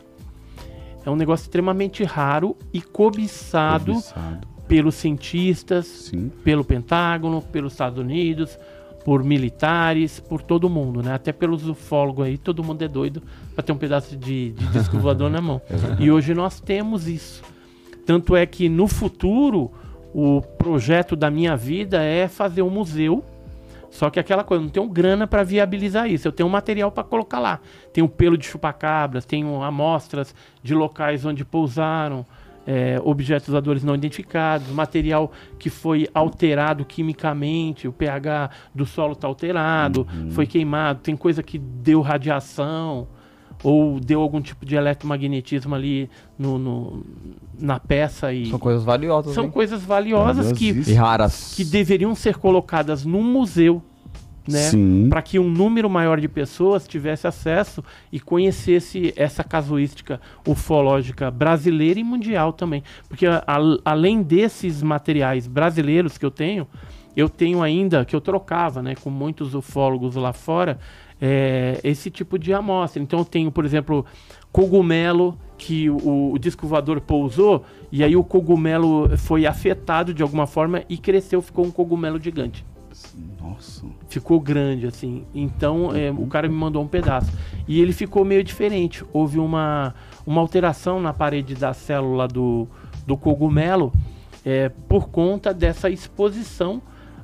É 1.04 1.08
um 1.08 1.16
negócio 1.16 1.44
extremamente 1.44 2.04
raro 2.04 2.56
e 2.72 2.82
cobiçado 2.82 3.94
Cobiçado. 3.94 4.48
pelos 4.68 4.96
cientistas, 4.96 5.86
Sim. 5.86 6.30
pelo 6.44 6.64
Pentágono, 6.64 7.40
pelos 7.40 7.72
Estados 7.72 7.98
Unidos, 7.98 8.58
por 9.04 9.24
militares, 9.24 10.20
por 10.20 10.42
todo 10.42 10.68
mundo, 10.68 11.02
né? 11.02 11.14
Até 11.14 11.32
pelos 11.32 11.66
ufólogos 11.66 12.26
aí, 12.26 12.38
todo 12.38 12.62
mundo 12.62 12.82
é 12.82 12.88
doido 12.88 13.22
para 13.54 13.62
ter 13.62 13.72
um 13.72 13.76
pedaço 13.76 14.16
de, 14.16 14.50
de 14.52 14.66
disco 14.72 14.98
voador 14.98 15.30
na 15.30 15.40
mão. 15.40 15.60
E 15.98 16.10
hoje 16.10 16.34
nós 16.34 16.60
temos 16.60 17.08
isso. 17.08 17.42
Tanto 18.04 18.36
é 18.36 18.44
que 18.44 18.68
no 18.68 18.86
futuro 18.86 19.70
o 20.12 20.42
projeto 20.42 21.14
da 21.14 21.30
minha 21.30 21.56
vida 21.56 22.02
é 22.02 22.28
fazer 22.28 22.62
um 22.62 22.70
museu. 22.70 23.24
Só 23.90 24.08
que 24.08 24.20
aquela 24.20 24.44
coisa, 24.44 24.60
eu 24.62 24.64
não 24.66 24.70
tenho 24.70 24.88
grana 24.88 25.26
para 25.26 25.42
viabilizar 25.42 26.08
isso. 26.08 26.28
Eu 26.28 26.32
tenho 26.32 26.48
um 26.48 26.52
material 26.52 26.92
para 26.92 27.02
colocar 27.02 27.40
lá. 27.40 27.60
Tenho 27.92 28.08
pelo 28.08 28.38
de 28.38 28.46
chupacabras, 28.46 29.24
tenho 29.24 29.62
amostras 29.62 30.34
de 30.62 30.74
locais 30.74 31.24
onde 31.24 31.44
pousaram, 31.44 32.24
é, 32.66 33.00
objetos 33.02 33.48
voadores 33.48 33.82
não 33.82 33.94
identificados, 33.94 34.68
material 34.68 35.32
que 35.58 35.70
foi 35.70 36.08
alterado 36.14 36.84
quimicamente, 36.84 37.88
o 37.88 37.92
pH 37.92 38.50
do 38.74 38.84
solo 38.86 39.12
está 39.14 39.26
alterado, 39.26 40.06
foi 40.30 40.46
queimado, 40.46 41.00
tem 41.02 41.16
coisa 41.16 41.42
que 41.42 41.58
deu 41.58 42.00
radiação 42.00 43.08
ou 43.62 44.00
deu 44.00 44.20
algum 44.22 44.40
tipo 44.40 44.64
de 44.64 44.74
eletromagnetismo 44.74 45.74
ali 45.74 46.08
no, 46.38 46.58
no- 46.58 47.04
na 47.58 47.78
peça 47.78 48.32
e 48.32 48.46
São 48.46 48.58
coisas 48.58 48.82
valiosas, 48.84 49.34
são 49.34 49.44
hein? 49.44 49.50
coisas 49.50 49.82
valiosas 49.82 50.52
que. 50.52 50.70
E 50.70 50.94
raras. 50.94 51.52
que 51.54 51.64
deveriam 51.64 52.14
ser 52.14 52.36
colocadas 52.38 53.04
num 53.04 53.22
museu, 53.22 53.82
né? 54.48 54.58
Para 55.08 55.22
que 55.22 55.38
um 55.38 55.48
número 55.48 55.88
maior 55.88 56.20
de 56.20 56.28
pessoas 56.28 56.86
tivesse 56.88 57.26
acesso 57.26 57.82
e 58.12 58.18
conhecesse 58.18 59.12
essa 59.16 59.44
casuística 59.44 60.20
ufológica 60.46 61.30
brasileira 61.30 62.00
e 62.00 62.04
mundial 62.04 62.52
também. 62.52 62.82
Porque 63.08 63.26
a- 63.26 63.42
a- 63.46 63.78
além 63.84 64.22
desses 64.22 64.82
materiais 64.82 65.46
brasileiros 65.46 66.16
que 66.18 66.24
eu 66.26 66.30
tenho, 66.30 66.66
eu 67.16 67.28
tenho 67.28 67.62
ainda, 67.62 68.04
que 68.04 68.14
eu 68.14 68.20
trocava 68.20 68.80
né, 68.82 68.94
com 68.94 69.10
muitos 69.10 69.54
ufólogos 69.54 70.14
lá 70.16 70.32
fora, 70.32 70.78
é, 71.20 71.78
esse 71.84 72.10
tipo 72.10 72.38
de 72.38 72.52
amostra. 72.52 73.02
Então 73.02 73.18
eu 73.18 73.24
tenho, 73.24 73.50
por 73.50 73.64
exemplo, 73.64 74.06
cogumelo 74.52 75.36
que 75.58 75.90
o, 75.90 76.32
o 76.32 76.38
disco 76.38 76.66
voador 76.66 77.00
pousou 77.00 77.64
e 77.92 78.02
aí 78.02 78.16
o 78.16 78.24
cogumelo 78.24 79.16
foi 79.18 79.46
afetado 79.46 80.14
de 80.14 80.22
alguma 80.22 80.46
forma 80.46 80.82
e 80.88 80.96
cresceu, 80.96 81.42
ficou 81.42 81.66
um 81.66 81.70
cogumelo 81.70 82.18
gigante. 82.20 82.64
Nossa. 83.40 83.86
Ficou 84.08 84.40
grande, 84.40 84.86
assim. 84.86 85.24
Então, 85.34 85.94
é, 85.94 86.10
o 86.10 86.26
cara 86.26 86.48
me 86.48 86.54
mandou 86.54 86.82
um 86.82 86.88
pedaço. 86.88 87.30
E 87.66 87.80
ele 87.80 87.92
ficou 87.92 88.24
meio 88.24 88.44
diferente. 88.44 89.04
Houve 89.12 89.38
uma, 89.38 89.94
uma 90.26 90.40
alteração 90.40 91.00
na 91.00 91.12
parede 91.12 91.54
da 91.54 91.72
célula 91.72 92.28
do, 92.28 92.68
do 93.06 93.16
cogumelo 93.16 93.92
é, 94.44 94.68
por 94.68 95.08
conta 95.08 95.52
dessa 95.52 95.90
exposição 95.90 96.82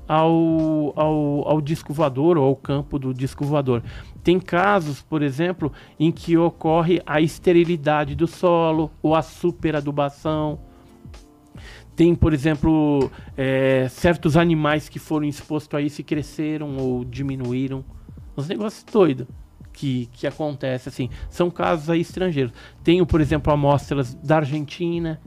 ao, 0.09 0.93
ao, 0.97 1.49
ao 1.49 1.61
disco 1.61 1.93
voador 1.93 2.39
ou 2.39 2.45
ao 2.45 2.57
campo 2.57 2.99
do 2.99 3.13
disco 3.13 3.45
voador. 3.45 3.83
Tem 4.23 4.39
casos, 4.39 5.03
por 5.03 5.23
exemplo, 5.23 5.73
em 5.99 6.13
que 6.13 6.37
ocorre 6.37 7.03
a 7.07 7.21
esterilidade 7.21 8.15
do 8.15 8.27
solo 8.27 8.91
ou 9.03 9.15
a 9.15 9.23
superadubação. 9.23 10.59
Tem, 11.97 12.15
por 12.15 12.35
exemplo, 12.35 13.11
é, 13.37 13.89
certos 13.89 14.37
animais 14.37 14.87
que 14.87 14.99
foram 14.99 15.27
expostos 15.27 15.75
a 15.75 15.81
isso 15.81 16.03
e 16.03 16.05
cresceram 16.05 16.77
ou 16.77 17.03
diminuíram. 17.03 17.83
Uns 18.37 18.47
negócios 18.47 18.85
doidos 18.85 19.27
que, 19.73 20.07
que 20.13 20.27
acontece 20.27 20.91
assim. 20.91 21.09
São 21.31 21.51
casos 21.51 21.89
aí 21.89 22.03
estrangeiros. 22.03 22.53
Tenho, 22.85 23.07
por 23.07 23.21
exemplo, 23.23 23.51
amostras 23.51 24.15
da 24.15 24.37
Argentina 24.37 25.19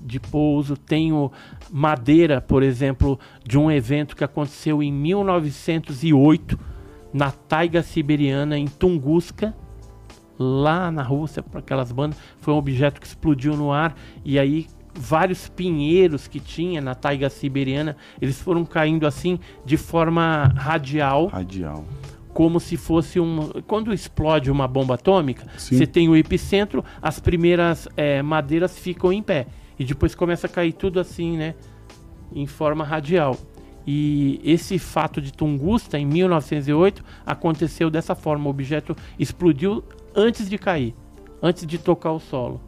de 0.00 0.18
pouso. 0.18 0.78
Tenho 0.78 1.30
madeira, 1.70 2.40
por 2.40 2.62
exemplo, 2.62 3.20
de 3.46 3.58
um 3.58 3.70
evento 3.70 4.16
que 4.16 4.24
aconteceu 4.24 4.82
em 4.82 4.90
1908 4.90 6.58
na 7.12 7.30
taiga 7.30 7.82
siberiana 7.82 8.58
em 8.58 8.66
Tunguska, 8.66 9.54
lá 10.38 10.90
na 10.90 11.02
Rússia, 11.02 11.42
para 11.42 11.60
aquelas 11.60 11.92
bandas. 11.92 12.18
Foi 12.40 12.54
um 12.54 12.56
objeto 12.56 12.98
que 12.98 13.06
explodiu 13.06 13.56
no 13.56 13.70
ar 13.72 13.94
e 14.24 14.38
aí 14.38 14.66
vários 14.94 15.48
pinheiros 15.48 16.28
que 16.28 16.38
tinha 16.38 16.80
na 16.80 16.94
taiga 16.94 17.28
siberiana, 17.28 17.96
eles 18.20 18.40
foram 18.40 18.64
caindo 18.64 19.06
assim 19.06 19.38
de 19.64 19.76
forma 19.76 20.52
radial. 20.56 21.26
Radial. 21.26 21.84
Como 22.32 22.58
se 22.58 22.76
fosse 22.76 23.20
um. 23.20 23.48
Quando 23.66 23.92
explode 23.92 24.50
uma 24.50 24.66
bomba 24.66 24.94
atômica, 24.94 25.46
Sim. 25.56 25.76
você 25.76 25.86
tem 25.86 26.08
o 26.08 26.16
epicentro, 26.16 26.84
as 27.00 27.20
primeiras 27.20 27.88
é, 27.96 28.22
madeiras 28.22 28.78
ficam 28.78 29.12
em 29.12 29.22
pé. 29.22 29.46
E 29.78 29.84
depois 29.84 30.14
começa 30.14 30.46
a 30.46 30.50
cair 30.50 30.72
tudo 30.72 31.00
assim, 31.00 31.36
né? 31.36 31.54
Em 32.32 32.46
forma 32.46 32.84
radial. 32.84 33.36
E 33.86 34.40
esse 34.42 34.78
fato 34.78 35.20
de 35.20 35.32
Tungusta, 35.32 35.98
em 35.98 36.06
1908, 36.06 37.04
aconteceu 37.26 37.90
dessa 37.90 38.14
forma. 38.14 38.46
O 38.46 38.50
objeto 38.50 38.96
explodiu 39.18 39.84
antes 40.14 40.48
de 40.48 40.56
cair, 40.56 40.94
antes 41.42 41.66
de 41.66 41.78
tocar 41.78 42.12
o 42.12 42.18
solo. 42.18 42.60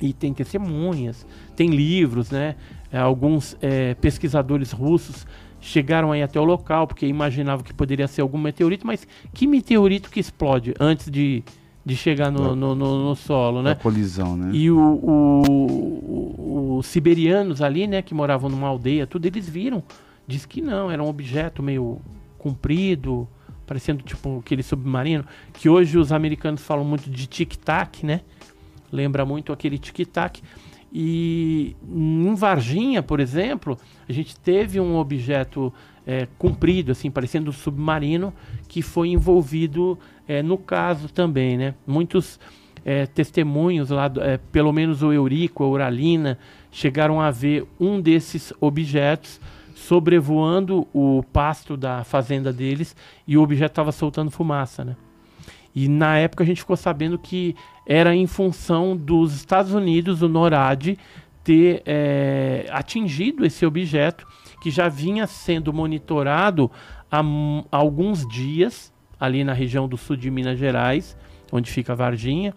E 0.00 0.12
tem 0.12 0.32
testemunhas, 0.34 1.26
tem 1.56 1.70
livros, 1.70 2.30
né? 2.30 2.56
É, 2.92 2.98
alguns 2.98 3.56
é, 3.62 3.94
pesquisadores 3.94 4.72
russos 4.72 5.26
chegaram 5.60 6.12
aí 6.12 6.22
até 6.22 6.38
o 6.38 6.44
local 6.44 6.86
porque 6.86 7.06
imaginavam 7.06 7.64
que 7.64 7.72
poderia 7.72 8.06
ser 8.06 8.20
algum 8.20 8.38
meteorito, 8.38 8.86
mas 8.86 9.06
que 9.32 9.46
meteorito 9.46 10.10
que 10.10 10.20
explode 10.20 10.74
antes 10.78 11.10
de, 11.10 11.42
de 11.84 11.96
chegar 11.96 12.30
no, 12.30 12.54
no, 12.54 12.74
no, 12.74 13.08
no 13.08 13.14
solo, 13.16 13.62
né? 13.62 13.70
Da 13.70 13.76
colisão, 13.80 14.36
né? 14.36 14.50
E 14.54 14.70
o, 14.70 14.78
o- 14.78 15.42
o- 16.48 16.76
os 16.78 16.86
siberianos 16.86 17.62
ali, 17.62 17.86
né, 17.86 18.02
que 18.02 18.12
moravam 18.14 18.50
numa 18.50 18.68
aldeia, 18.68 19.06
tudo, 19.06 19.26
eles 19.26 19.48
viram. 19.48 19.82
Diz 20.26 20.44
que 20.44 20.60
não, 20.60 20.90
era 20.90 21.02
um 21.02 21.08
objeto 21.08 21.62
meio 21.62 21.98
comprido, 22.38 23.26
parecendo 23.66 24.02
tipo 24.02 24.38
aquele 24.40 24.62
submarino, 24.62 25.24
que 25.54 25.68
hoje 25.68 25.96
os 25.98 26.12
americanos 26.12 26.62
falam 26.62 26.84
muito 26.84 27.08
de 27.08 27.26
tic-tac, 27.26 28.04
né? 28.04 28.20
Lembra 28.94 29.24
muito 29.24 29.52
aquele 29.52 29.76
tic-tac. 29.76 30.40
E 30.92 31.74
em 31.82 32.34
Varginha, 32.36 33.02
por 33.02 33.18
exemplo, 33.18 33.76
a 34.08 34.12
gente 34.12 34.38
teve 34.38 34.78
um 34.78 34.96
objeto 34.96 35.72
é, 36.06 36.28
comprido, 36.38 36.92
assim, 36.92 37.10
parecendo 37.10 37.50
um 37.50 37.52
submarino, 37.52 38.32
que 38.68 38.80
foi 38.80 39.08
envolvido 39.08 39.98
é, 40.28 40.40
no 40.40 40.56
caso 40.56 41.08
também, 41.08 41.58
né? 41.58 41.74
Muitos 41.84 42.38
é, 42.84 43.06
testemunhos 43.06 43.90
lá, 43.90 44.08
é, 44.20 44.38
pelo 44.52 44.72
menos 44.72 45.02
o 45.02 45.12
Eurico, 45.12 45.64
a 45.64 45.68
Uralina, 45.68 46.38
chegaram 46.70 47.20
a 47.20 47.28
ver 47.28 47.66
um 47.80 48.00
desses 48.00 48.52
objetos 48.60 49.40
sobrevoando 49.74 50.86
o 50.94 51.24
pasto 51.32 51.76
da 51.76 52.04
fazenda 52.04 52.52
deles 52.52 52.94
e 53.26 53.36
o 53.36 53.42
objeto 53.42 53.72
estava 53.72 53.90
soltando 53.90 54.30
fumaça, 54.30 54.84
né? 54.84 54.96
E 55.74 55.88
na 55.88 56.18
época 56.18 56.44
a 56.44 56.46
gente 56.46 56.60
ficou 56.60 56.76
sabendo 56.76 57.18
que 57.18 57.56
era 57.86 58.14
em 58.14 58.26
função 58.26 58.96
dos 58.96 59.34
Estados 59.34 59.72
Unidos, 59.72 60.22
o 60.22 60.28
NORAD, 60.28 60.98
ter 61.42 61.82
é, 61.84 62.66
atingido 62.70 63.44
esse 63.44 63.66
objeto 63.66 64.26
que 64.62 64.70
já 64.70 64.88
vinha 64.88 65.26
sendo 65.26 65.72
monitorado 65.72 66.70
há, 67.10 67.20
alguns 67.70 68.26
dias 68.28 68.92
ali 69.20 69.44
na 69.44 69.52
região 69.52 69.86
do 69.86 69.96
sul 69.96 70.16
de 70.16 70.30
Minas 70.30 70.58
Gerais, 70.58 71.16
onde 71.52 71.70
fica 71.70 71.94
Varginha. 71.94 72.54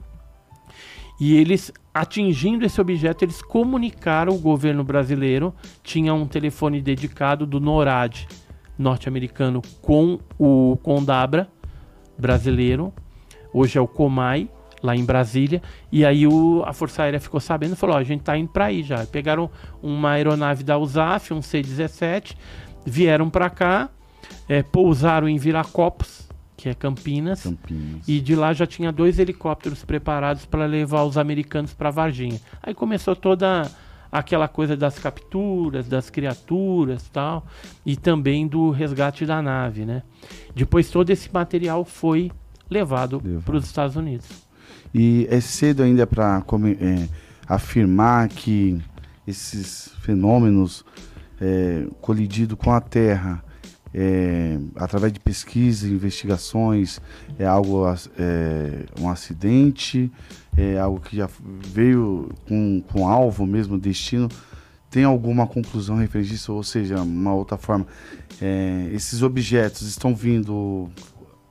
E 1.20 1.36
eles, 1.36 1.72
atingindo 1.94 2.66
esse 2.66 2.80
objeto, 2.80 3.26
eles 3.26 3.42
comunicaram 3.42 4.34
o 4.34 4.40
governo 4.40 4.84
brasileiro. 4.84 5.54
Tinha 5.84 6.14
um 6.14 6.28
telefone 6.28 6.80
dedicado 6.80 7.46
do 7.46 7.60
NORAD 7.60 8.28
norte-americano 8.78 9.62
com 9.82 10.20
o 10.38 10.78
Condabra 10.84 11.50
brasileiro. 12.18 12.94
Hoje 13.54 13.78
é 13.78 13.82
o 13.82 13.88
Comai, 13.88 14.50
lá 14.82 14.96
em 14.96 15.04
Brasília. 15.04 15.62
E 15.92 16.06
aí 16.06 16.28
o- 16.28 16.64
a 16.66 16.74
Força 16.74 17.04
Aérea 17.04 17.20
ficou 17.20 17.40
sabendo 17.40 17.74
e 17.74 17.76
falou: 17.76 17.96
ó, 17.96 18.00
a 18.00 18.04
gente 18.04 18.22
tá 18.24 18.38
indo 18.38 18.50
para 18.50 18.66
aí 18.66 18.84
já. 18.84 19.06
Pegaram 19.06 19.50
uma 19.82 20.12
aeronave 20.12 20.64
da 20.64 20.78
USAF, 20.78 21.34
um 21.34 21.42
C-17, 21.42 22.36
vieram 22.86 23.30
para 23.30 23.50
cá, 23.50 23.90
eh, 24.48 24.64
pousaram 24.64 25.28
em 25.28 25.38
Viracopos, 25.38 26.30
que 26.56 26.70
é 26.70 26.74
Campinas. 26.74 27.44
Campinas. 27.44 28.08
E 28.08 28.20
de 28.20 28.36
lá 28.36 28.54
já 28.54 28.66
tinha 28.66 28.92
dois 28.92 29.20
helicópteros 29.20 29.84
preparados 29.84 30.46
para 30.46 30.66
levar 30.66 31.04
os 31.04 31.18
americanos 31.18 31.74
para 31.74 31.90
Varginha. 31.90 32.40
Aí 32.64 32.74
começou 32.74 33.16
toda 33.16 33.70
aquela 34.12 34.48
coisa 34.48 34.76
das 34.78 34.98
capturas, 34.98 35.88
das 35.88 36.10
criaturas 36.10 37.10
tal, 37.10 37.46
e 37.86 37.96
também 37.98 38.48
do 38.48 38.72
resgate 38.72 39.26
da 39.26 39.42
nave, 39.42 39.86
né? 39.86 40.02
Depois 40.56 40.90
todo 40.90 41.10
esse 41.10 41.32
material 41.34 41.84
foi 41.84 42.32
levado 42.70 43.22
para 43.46 43.56
os 43.56 43.66
Estados 43.66 43.96
Unidos. 43.96 44.28
E 44.94 45.28
é 45.30 45.40
cedo 45.40 45.84
ainda 45.84 46.08
para 46.08 46.44
afirmar 47.48 48.28
que 48.30 48.82
esses 49.26 49.92
fenômenos 50.02 50.86
é, 51.40 51.86
colidido 52.02 52.56
com 52.56 52.72
a 52.72 52.82
Terra, 52.82 53.44
é, 53.94 54.58
através 54.76 55.14
de 55.14 55.20
pesquisa, 55.20 55.88
investigações, 55.88 57.00
é 57.38 57.46
algo 57.46 57.84
é, 58.18 58.86
um 59.00 59.10
acidente, 59.10 60.12
é 60.56 60.78
algo 60.78 61.00
que 61.00 61.16
já 61.16 61.30
veio 61.68 62.30
com, 62.48 62.82
com 62.92 63.08
alvo 63.08 63.46
mesmo, 63.46 63.78
destino. 63.78 64.30
Tem 64.90 65.04
alguma 65.04 65.46
conclusão 65.46 65.98
referente 65.98 66.32
a 66.32 66.36
isso? 66.36 66.54
Ou 66.54 66.64
seja, 66.64 67.02
uma 67.02 67.34
outra 67.34 67.58
forma, 67.58 67.86
é, 68.42 68.90
esses 68.94 69.22
objetos 69.22 69.82
estão 69.82 70.16
vindo 70.16 70.90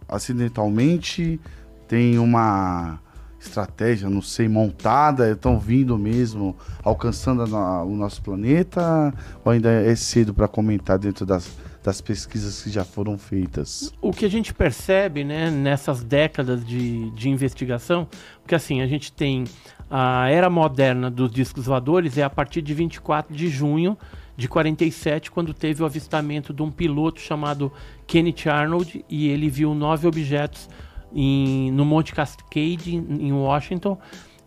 acidentalmente? 0.08 1.40
Tem 1.88 2.18
uma 2.18 3.00
estratégia, 3.40 4.10
não 4.10 4.22
sei, 4.22 4.48
montada? 4.48 5.30
Estão 5.30 5.58
vindo 5.58 5.96
mesmo, 5.96 6.56
alcançando 6.82 7.42
a 7.56 7.84
o 7.84 7.94
nosso 7.94 8.22
planeta? 8.22 9.14
Ou 9.44 9.52
ainda 9.52 9.70
é 9.70 9.94
cedo 9.94 10.34
para 10.34 10.48
comentar 10.48 10.98
dentro 10.98 11.24
das, 11.24 11.48
das 11.82 12.00
pesquisas 12.00 12.62
que 12.62 12.70
já 12.70 12.84
foram 12.84 13.16
feitas? 13.16 13.92
O 14.00 14.10
que 14.10 14.24
a 14.24 14.30
gente 14.30 14.52
percebe, 14.52 15.22
né, 15.24 15.50
nessas 15.50 16.02
décadas 16.02 16.64
de, 16.66 17.10
de 17.10 17.28
investigação, 17.28 18.08
porque 18.42 18.54
assim, 18.54 18.80
a 18.80 18.86
gente 18.86 19.12
tem 19.12 19.44
a 19.90 20.28
era 20.28 20.50
moderna 20.50 21.10
dos 21.10 21.30
discos 21.30 21.66
voadores 21.66 22.18
é 22.18 22.22
a 22.22 22.30
partir 22.30 22.60
de 22.62 22.74
24 22.74 23.34
de 23.34 23.48
junho 23.48 23.96
de 24.36 24.48
47, 24.48 25.30
quando 25.30 25.54
teve 25.54 25.82
o 25.82 25.86
avistamento 25.86 26.52
de 26.52 26.62
um 26.62 26.70
piloto 26.70 27.20
chamado 27.20 27.72
Kenneth 28.06 28.48
Arnold 28.48 29.04
e 29.08 29.28
ele 29.28 29.48
viu 29.48 29.74
nove 29.74 30.06
objetos 30.06 30.68
em, 31.14 31.70
no 31.70 31.84
Monte 31.84 32.14
Cascade, 32.14 32.94
em 32.94 33.28
em 33.28 33.32
Washington, 33.32 33.98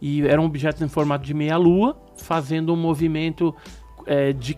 e 0.01 0.21
eram 0.27 0.45
objetos 0.45 0.81
em 0.81 0.87
formato 0.87 1.25
de 1.25 1.33
meia-lua, 1.33 1.97
fazendo 2.17 2.73
um 2.73 2.77
movimento 2.77 3.55
eh, 4.05 4.31
de 4.33 4.57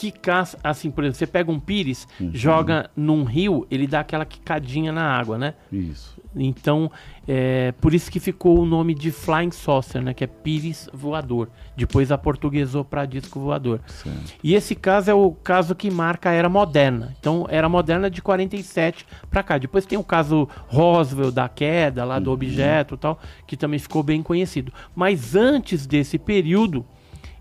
quicar, 0.00 0.48
assim, 0.64 0.90
por 0.90 1.04
exemplo, 1.04 1.18
você 1.18 1.26
pega 1.26 1.52
um 1.52 1.60
pires, 1.60 2.08
joga 2.32 2.90
num 2.96 3.22
rio, 3.22 3.66
ele 3.70 3.86
dá 3.86 4.00
aquela 4.00 4.24
quicadinha 4.24 4.90
na 4.90 5.04
água, 5.04 5.36
né? 5.36 5.54
Isso. 5.70 6.18
Então, 6.34 6.90
é, 7.28 7.72
por 7.72 7.92
isso 7.92 8.10
que 8.10 8.18
ficou 8.18 8.60
o 8.60 8.64
nome 8.64 8.94
de 8.94 9.10
Flying 9.10 9.50
Saucer, 9.50 10.00
né? 10.00 10.14
Que 10.14 10.24
é 10.24 10.26
pires 10.26 10.88
voador. 10.90 11.50
Depois 11.76 12.10
aportuguesou 12.10 12.82
para 12.82 13.04
disco 13.04 13.38
voador. 13.40 13.80
Certo. 13.86 14.34
E 14.42 14.54
esse 14.54 14.74
caso 14.74 15.10
é 15.10 15.14
o 15.14 15.32
caso 15.32 15.74
que 15.74 15.90
marca 15.90 16.30
a 16.30 16.32
era 16.32 16.48
moderna. 16.48 17.14
Então, 17.20 17.46
era 17.50 17.68
moderna 17.68 18.08
de 18.08 18.22
47 18.22 19.06
para 19.28 19.42
cá. 19.42 19.58
Depois 19.58 19.84
tem 19.84 19.98
o 19.98 20.04
caso 20.04 20.48
Roswell 20.66 21.32
da 21.32 21.48
queda 21.48 22.04
lá 22.04 22.18
do 22.18 22.30
objeto 22.30 22.94
e 22.94 22.98
tal, 22.98 23.20
que 23.46 23.56
também 23.56 23.78
ficou 23.78 24.02
bem 24.02 24.22
conhecido. 24.22 24.72
Mas 24.94 25.34
antes 25.34 25.86
desse 25.86 26.18
período, 26.18 26.86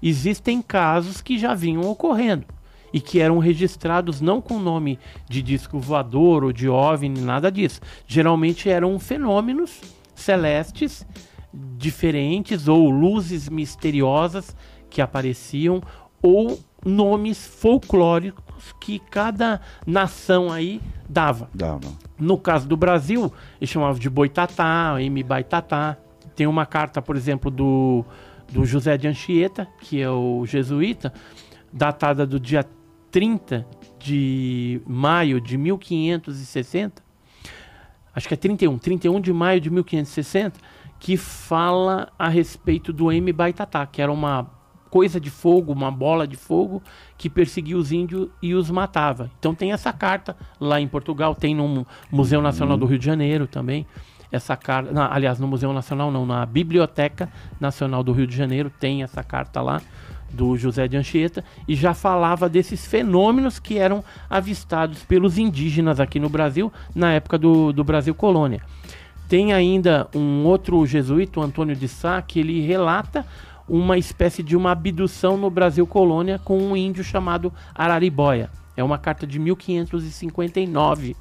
existem 0.02 0.62
casos 0.62 1.22
que 1.22 1.38
já 1.38 1.54
vinham 1.54 1.82
ocorrendo. 1.90 2.46
e 2.92 3.00
que 3.00 3.20
eram 3.20 3.38
registrados 3.38 4.20
não 4.20 4.42
com 4.42 4.58
nome 4.58 4.98
de 5.30 5.44
disco 5.44 5.78
voador 5.78 6.44
ou 6.44 6.52
de 6.52 6.68
OVNI, 6.68 7.22
nada 7.22 7.52
disso. 7.52 7.80
Geralmente 8.08 8.68
eram 8.68 8.98
fenômenos 8.98 9.80
celestes 10.16 11.06
diferentes 11.54 12.68
ou 12.68 12.90
luzes 12.90 13.48
misteriosas 13.48 14.56
que 14.90 15.02
apareciam 15.02 15.82
ou 16.22 16.60
nomes 16.86 17.46
folclóricos 17.46 18.74
que 18.80 19.00
cada 19.00 19.62
nação 19.86 20.52
aí 20.52 20.82
dava. 21.08 21.50
Dava. 21.54 21.88
No 22.18 22.38
caso 22.38 22.68
do 22.68 22.78
Brasil, 22.78 23.32
eles 23.60 23.70
chamavam 23.70 24.00
de 24.00 24.10
boitatá, 24.10 24.96
M 25.00 25.24
baitatá. 25.24 25.98
Tem 26.36 26.48
uma 26.48 26.66
carta, 26.66 27.02
por 27.02 27.16
exemplo, 27.16 27.52
do, 27.52 28.06
do 28.52 28.66
José 28.66 28.98
de 28.98 29.08
Anchieta, 29.08 29.68
que 29.82 30.02
é 30.02 30.10
o 30.10 30.46
jesuíta, 30.46 31.14
datada 31.72 32.26
do 32.26 32.40
dia 32.40 32.66
30 33.12 33.66
de 34.00 34.82
maio 34.88 35.42
de 35.42 35.58
1560. 35.58 37.04
Acho 38.14 38.28
que 38.28 38.34
é 38.34 38.38
31, 38.38 38.78
31 38.78 39.22
de 39.22 39.32
maio 39.32 39.62
de 39.62 39.70
1560, 39.70 40.60
que 41.00 41.16
fala 41.16 42.12
a 42.18 42.28
respeito 42.28 42.92
do 42.92 43.12
M 43.12 43.32
baitatá, 43.32 43.86
que 43.86 44.02
era 44.02 44.12
uma 44.12 44.50
coisa 44.90 45.20
de 45.20 45.30
fogo, 45.30 45.72
uma 45.72 45.92
bola 45.92 46.28
de 46.28 46.36
fogo 46.36 46.82
que 47.18 47.30
perseguia 47.30 47.78
os 47.78 47.92
índios 47.92 48.30
e 48.42 48.54
os 48.54 48.72
matava. 48.72 49.30
Então 49.40 49.54
tem 49.54 49.72
essa 49.72 49.94
carta 49.94 50.36
lá 50.60 50.82
em 50.82 50.88
Portugal, 50.88 51.36
tem 51.36 51.56
no 51.56 51.86
Museu 52.12 52.42
Nacional 52.42 52.76
do 52.76 52.86
Rio 52.86 53.00
de 53.00 53.06
Janeiro 53.06 53.48
também. 53.48 53.86
Essa 54.32 54.56
carta, 54.56 54.92
na- 54.92 55.12
aliás, 55.14 55.40
no 55.40 55.48
Museu 55.48 55.74
Nacional 55.74 56.12
não, 56.12 56.26
na 56.26 56.46
Biblioteca 56.46 57.30
Nacional 57.60 58.04
do 58.04 58.12
Rio 58.12 58.28
de 58.28 58.36
Janeiro 58.36 58.70
tem 58.80 59.02
essa 59.04 59.24
carta 59.24 59.62
lá 59.62 59.82
do 60.32 60.56
José 60.56 60.88
de 60.88 60.96
Anchieta 60.96 61.44
e 61.68 61.76
já 61.76 61.94
falava 61.96 62.48
desses 62.48 62.86
fenômenos 62.86 63.58
que 63.58 63.80
eram 63.80 64.04
avistados 64.30 65.04
pelos 65.04 65.40
indígenas 65.40 66.00
aqui 66.00 66.20
no 66.20 66.30
Brasil 66.30 66.72
na 66.94 67.14
época 67.14 67.38
do, 67.38 67.74
do 67.74 67.84
Brasil 67.84 68.14
colônia. 68.14 68.62
Tem 69.28 69.54
ainda 69.54 70.08
um 70.16 70.46
outro 70.46 70.86
jesuíta, 70.86 71.40
Antônio 71.42 71.76
de 71.76 71.88
Sá, 71.88 72.22
que 72.22 72.40
ele 72.40 72.62
relata 72.62 73.26
uma 73.68 73.98
espécie 73.98 74.42
de 74.42 74.56
uma 74.56 74.72
abdução 74.72 75.38
no 75.38 75.50
Brasil 75.50 75.86
colônia 75.86 76.40
com 76.40 76.58
um 76.58 76.76
índio 76.76 77.04
chamado 77.04 77.54
Araribóia. 77.74 78.50
É 78.76 78.84
uma 78.84 78.98
carta 78.98 79.28
de 79.28 79.38
1559, 79.40 81.16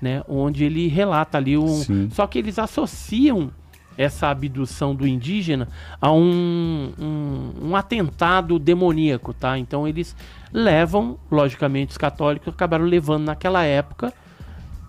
né, 0.00 0.22
onde 0.28 0.64
ele 0.64 0.88
relata 0.88 1.38
ali 1.38 1.58
um, 1.58 1.66
Sim. 1.68 2.08
só 2.10 2.26
que 2.26 2.38
eles 2.38 2.58
associam 2.58 3.50
essa 3.98 4.28
abdução 4.28 4.94
do 4.94 5.06
indígena 5.06 5.66
a 6.00 6.12
um, 6.12 6.92
um, 6.98 7.68
um 7.70 7.76
atentado 7.76 8.56
demoníaco, 8.56 9.34
tá? 9.34 9.58
Então 9.58 9.88
eles 9.88 10.14
levam, 10.52 11.18
logicamente, 11.28 11.90
os 11.90 11.98
católicos 11.98 12.54
acabaram 12.54 12.84
levando 12.84 13.24
naquela 13.24 13.64
época 13.64 14.14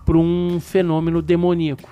para 0.06 0.16
um 0.16 0.60
fenômeno 0.60 1.20
demoníaco. 1.20 1.90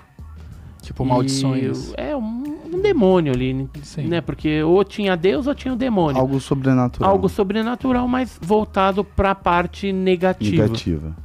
Tipo, 0.80 1.04
E 1.04 1.08
maldições. 1.08 1.92
É 1.96 2.16
um, 2.16 2.60
um 2.72 2.80
demônio 2.80 3.32
ali, 3.32 3.68
Sim. 3.82 4.06
né? 4.06 4.20
Porque 4.20 4.62
ou 4.62 4.84
tinha 4.84 5.16
Deus 5.16 5.48
ou 5.48 5.54
tinha 5.56 5.74
o 5.74 5.76
demônio. 5.76 6.20
Algo 6.20 6.38
sobrenatural. 6.38 7.10
Algo 7.10 7.28
sobrenatural, 7.28 8.06
mas 8.06 8.38
voltado 8.40 9.02
para 9.02 9.32
a 9.32 9.34
parte 9.34 9.92
negativa. 9.92 10.62
negativa. 10.62 11.16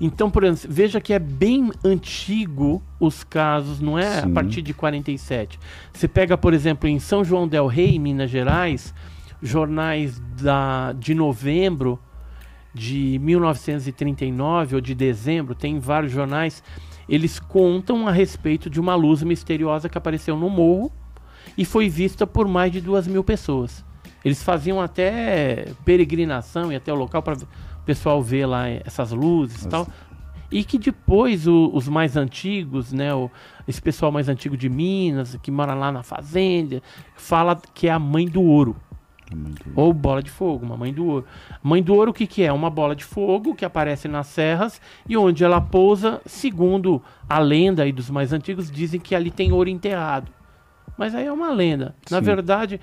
Então, 0.00 0.30
por 0.30 0.44
exemplo, 0.44 0.74
veja 0.74 1.00
que 1.00 1.12
é 1.12 1.18
bem 1.18 1.70
antigo 1.84 2.82
os 3.00 3.24
casos, 3.24 3.80
não 3.80 3.98
é 3.98 4.18
a 4.18 4.22
Sim. 4.22 4.34
partir 4.34 4.62
de 4.62 4.74
47. 4.74 5.58
Você 5.92 6.06
pega, 6.06 6.36
por 6.36 6.52
exemplo, 6.52 6.88
em 6.88 6.98
São 6.98 7.24
João 7.24 7.48
del 7.48 7.66
Rei, 7.66 7.98
Minas 7.98 8.30
Gerais, 8.30 8.94
jornais 9.42 10.20
da, 10.40 10.92
de 10.92 11.14
novembro 11.14 11.98
de 12.74 13.18
1939 13.22 14.74
ou 14.74 14.80
de 14.82 14.94
dezembro, 14.94 15.54
tem 15.54 15.78
vários 15.78 16.12
jornais, 16.12 16.62
eles 17.08 17.40
contam 17.40 18.06
a 18.06 18.12
respeito 18.12 18.68
de 18.68 18.78
uma 18.78 18.94
luz 18.94 19.22
misteriosa 19.22 19.88
que 19.88 19.96
apareceu 19.96 20.36
no 20.36 20.50
morro 20.50 20.92
e 21.56 21.64
foi 21.64 21.88
vista 21.88 22.26
por 22.26 22.46
mais 22.46 22.70
de 22.70 22.82
duas 22.82 23.06
mil 23.06 23.24
pessoas. 23.24 23.84
Eles 24.22 24.42
faziam 24.42 24.80
até 24.80 25.68
peregrinação 25.84 26.70
e 26.70 26.76
até 26.76 26.92
o 26.92 26.96
local 26.96 27.22
para 27.22 27.36
pessoal 27.86 28.20
ver 28.22 28.44
lá 28.46 28.68
essas 28.68 29.12
luzes 29.12 29.62
e 29.64 29.68
tal. 29.68 29.86
E 30.50 30.62
que 30.62 30.78
depois 30.78 31.46
o- 31.46 31.70
os 31.72 31.88
mais 31.88 32.16
antigos, 32.16 32.92
né, 32.92 33.12
o- 33.14 33.30
esse 33.66 33.80
pessoal 33.80 34.12
mais 34.12 34.28
antigo 34.28 34.56
de 34.56 34.68
Minas, 34.68 35.36
que 35.42 35.50
mora 35.50 35.74
lá 35.74 35.90
na 35.90 36.02
fazenda, 36.02 36.82
fala 37.16 37.58
que 37.74 37.88
é 37.88 37.90
a 37.90 37.98
mãe 37.98 38.26
do 38.28 38.42
ouro. 38.42 38.76
Ou 39.74 39.92
bola 39.92 40.22
de 40.22 40.30
fogo, 40.30 40.64
uma 40.64 40.76
mãe 40.76 40.92
do 40.92 41.04
ouro. 41.04 41.26
Mãe 41.60 41.82
do 41.82 41.92
ouro, 41.96 42.12
o 42.12 42.14
que, 42.14 42.28
que 42.28 42.44
é? 42.44 42.52
Uma 42.52 42.70
bola 42.70 42.94
de 42.94 43.02
fogo 43.02 43.56
que 43.56 43.64
aparece 43.64 44.06
nas 44.06 44.28
serras 44.28 44.80
e 45.08 45.16
onde 45.16 45.42
ela 45.42 45.60
pousa, 45.60 46.20
segundo 46.24 47.02
a 47.28 47.40
lenda 47.40 47.82
aí 47.82 47.90
dos 47.90 48.08
mais 48.08 48.32
antigos, 48.32 48.70
dizem 48.70 49.00
que 49.00 49.16
ali 49.16 49.32
tem 49.32 49.50
ouro 49.50 49.68
enterrado. 49.68 50.30
Mas 50.96 51.12
aí 51.12 51.26
é 51.26 51.32
uma 51.32 51.50
lenda. 51.50 51.92
Na 52.08 52.20
Sim. 52.20 52.24
verdade, 52.24 52.80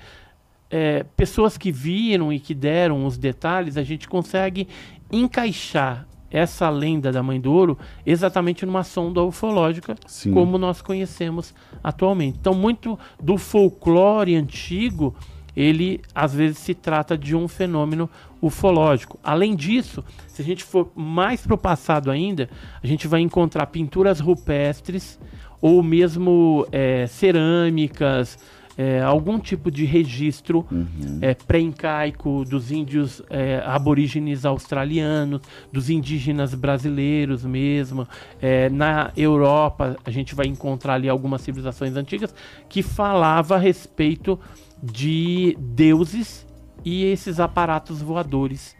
é, 0.70 1.02
pessoas 1.16 1.56
que 1.56 1.72
viram 1.72 2.30
e 2.30 2.38
que 2.38 2.54
deram 2.54 3.06
os 3.06 3.16
detalhes, 3.16 3.78
a 3.78 3.82
gente 3.82 4.06
consegue 4.06 4.68
encaixar 5.10 6.06
essa 6.30 6.68
lenda 6.68 7.12
da 7.12 7.22
mãe 7.22 7.40
do 7.40 7.52
ouro 7.52 7.78
exatamente 8.04 8.66
numa 8.66 8.82
sonda 8.82 9.22
ufológica 9.22 9.94
Sim. 10.04 10.32
como 10.32 10.58
nós 10.58 10.82
conhecemos 10.82 11.54
atualmente. 11.82 12.38
Então, 12.40 12.52
muito 12.52 12.98
do 13.22 13.38
folclore 13.38 14.34
antigo, 14.34 15.14
ele 15.56 16.00
às 16.12 16.34
vezes 16.34 16.58
se 16.58 16.74
trata 16.74 17.16
de 17.16 17.36
um 17.36 17.46
fenômeno 17.46 18.10
ufológico. 18.42 19.18
Além 19.22 19.54
disso, 19.54 20.04
se 20.26 20.42
a 20.42 20.44
gente 20.44 20.64
for 20.64 20.90
mais 20.96 21.42
para 21.42 21.54
o 21.54 21.58
passado 21.58 22.10
ainda, 22.10 22.50
a 22.82 22.86
gente 22.86 23.06
vai 23.06 23.20
encontrar 23.20 23.66
pinturas 23.66 24.18
rupestres 24.18 25.20
ou 25.60 25.82
mesmo 25.82 26.66
é, 26.72 27.06
cerâmicas, 27.06 28.38
é, 28.76 29.00
algum 29.00 29.38
tipo 29.38 29.70
de 29.70 29.84
registro 29.84 30.66
é, 31.20 31.34
pré-incaico 31.34 32.44
dos 32.44 32.70
índios 32.70 33.22
é, 33.30 33.62
aborígenes 33.64 34.44
australianos, 34.44 35.40
dos 35.72 35.90
indígenas 35.90 36.54
brasileiros 36.54 37.44
mesmo. 37.44 38.06
É, 38.40 38.68
na 38.68 39.12
Europa, 39.16 39.96
a 40.04 40.10
gente 40.10 40.34
vai 40.34 40.46
encontrar 40.46 40.94
ali 40.94 41.08
algumas 41.08 41.40
civilizações 41.42 41.96
antigas 41.96 42.34
que 42.68 42.82
falava 42.82 43.56
a 43.56 43.58
respeito 43.58 44.38
de 44.82 45.56
deuses 45.58 46.46
e 46.84 47.04
esses 47.04 47.40
aparatos 47.40 48.02
voadores 48.02 48.76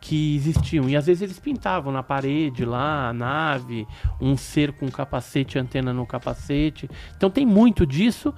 que 0.00 0.34
existiam. 0.34 0.88
E 0.88 0.96
às 0.96 1.06
vezes 1.06 1.22
eles 1.22 1.38
pintavam 1.38 1.92
na 1.92 2.02
parede 2.02 2.64
lá, 2.64 3.10
a 3.10 3.12
nave, 3.12 3.86
um 4.20 4.36
ser 4.36 4.72
com 4.72 4.90
capacete, 4.90 5.58
antena 5.58 5.92
no 5.92 6.06
capacete. 6.06 6.88
Então 7.16 7.30
tem 7.30 7.44
muito 7.44 7.86
disso 7.86 8.34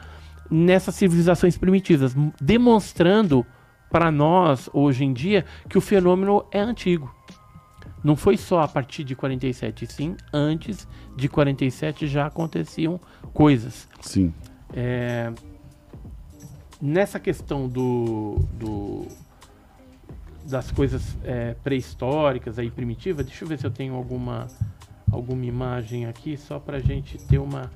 nessas 0.53 0.95
civilizações 0.95 1.57
primitivas, 1.57 2.15
demonstrando 2.41 3.45
para 3.91 4.11
nós 4.11 4.69
hoje 4.73 5.05
em 5.05 5.13
dia 5.13 5.45
que 5.69 5.79
o 5.79 5.81
fenômeno 5.81 6.45
é 6.53 6.61
antigo. 6.61 7.15
Não 8.05 8.17
foi 8.17 8.37
só 8.37 8.61
a 8.61 8.69
partir 8.69 9.05
de 9.05 9.15
47, 9.15 9.87
sim, 9.87 10.17
antes 10.33 10.87
de 11.17 11.29
47 11.29 12.07
já 12.07 12.27
aconteciam 12.27 13.01
coisas. 13.33 13.89
Sim. 14.01 14.35
É, 14.75 15.33
nessa 16.81 17.19
questão 17.21 17.69
do, 17.69 18.41
do- 18.55 19.07
das 20.45 20.71
coisas 20.73 21.17
é, 21.25 21.55
pré-históricas 21.63 22.59
aí 22.59 22.71
primitivas, 22.71 23.25
deixa 23.25 23.45
eu 23.45 23.49
ver 23.49 23.59
se 23.59 23.67
eu 23.67 23.71
tenho 23.71 23.95
alguma 23.95 24.49
alguma 25.11 25.45
imagem 25.45 26.07
aqui 26.07 26.37
só 26.37 26.59
para 26.59 26.81
gente 26.81 27.17
ter 27.19 27.39
uma 27.39 27.71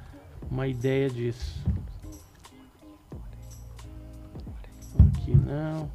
uma 0.51 0.67
ideia 0.67 1.09
disso. 1.09 1.61
Aqui 5.15 5.37
não. 5.47 5.89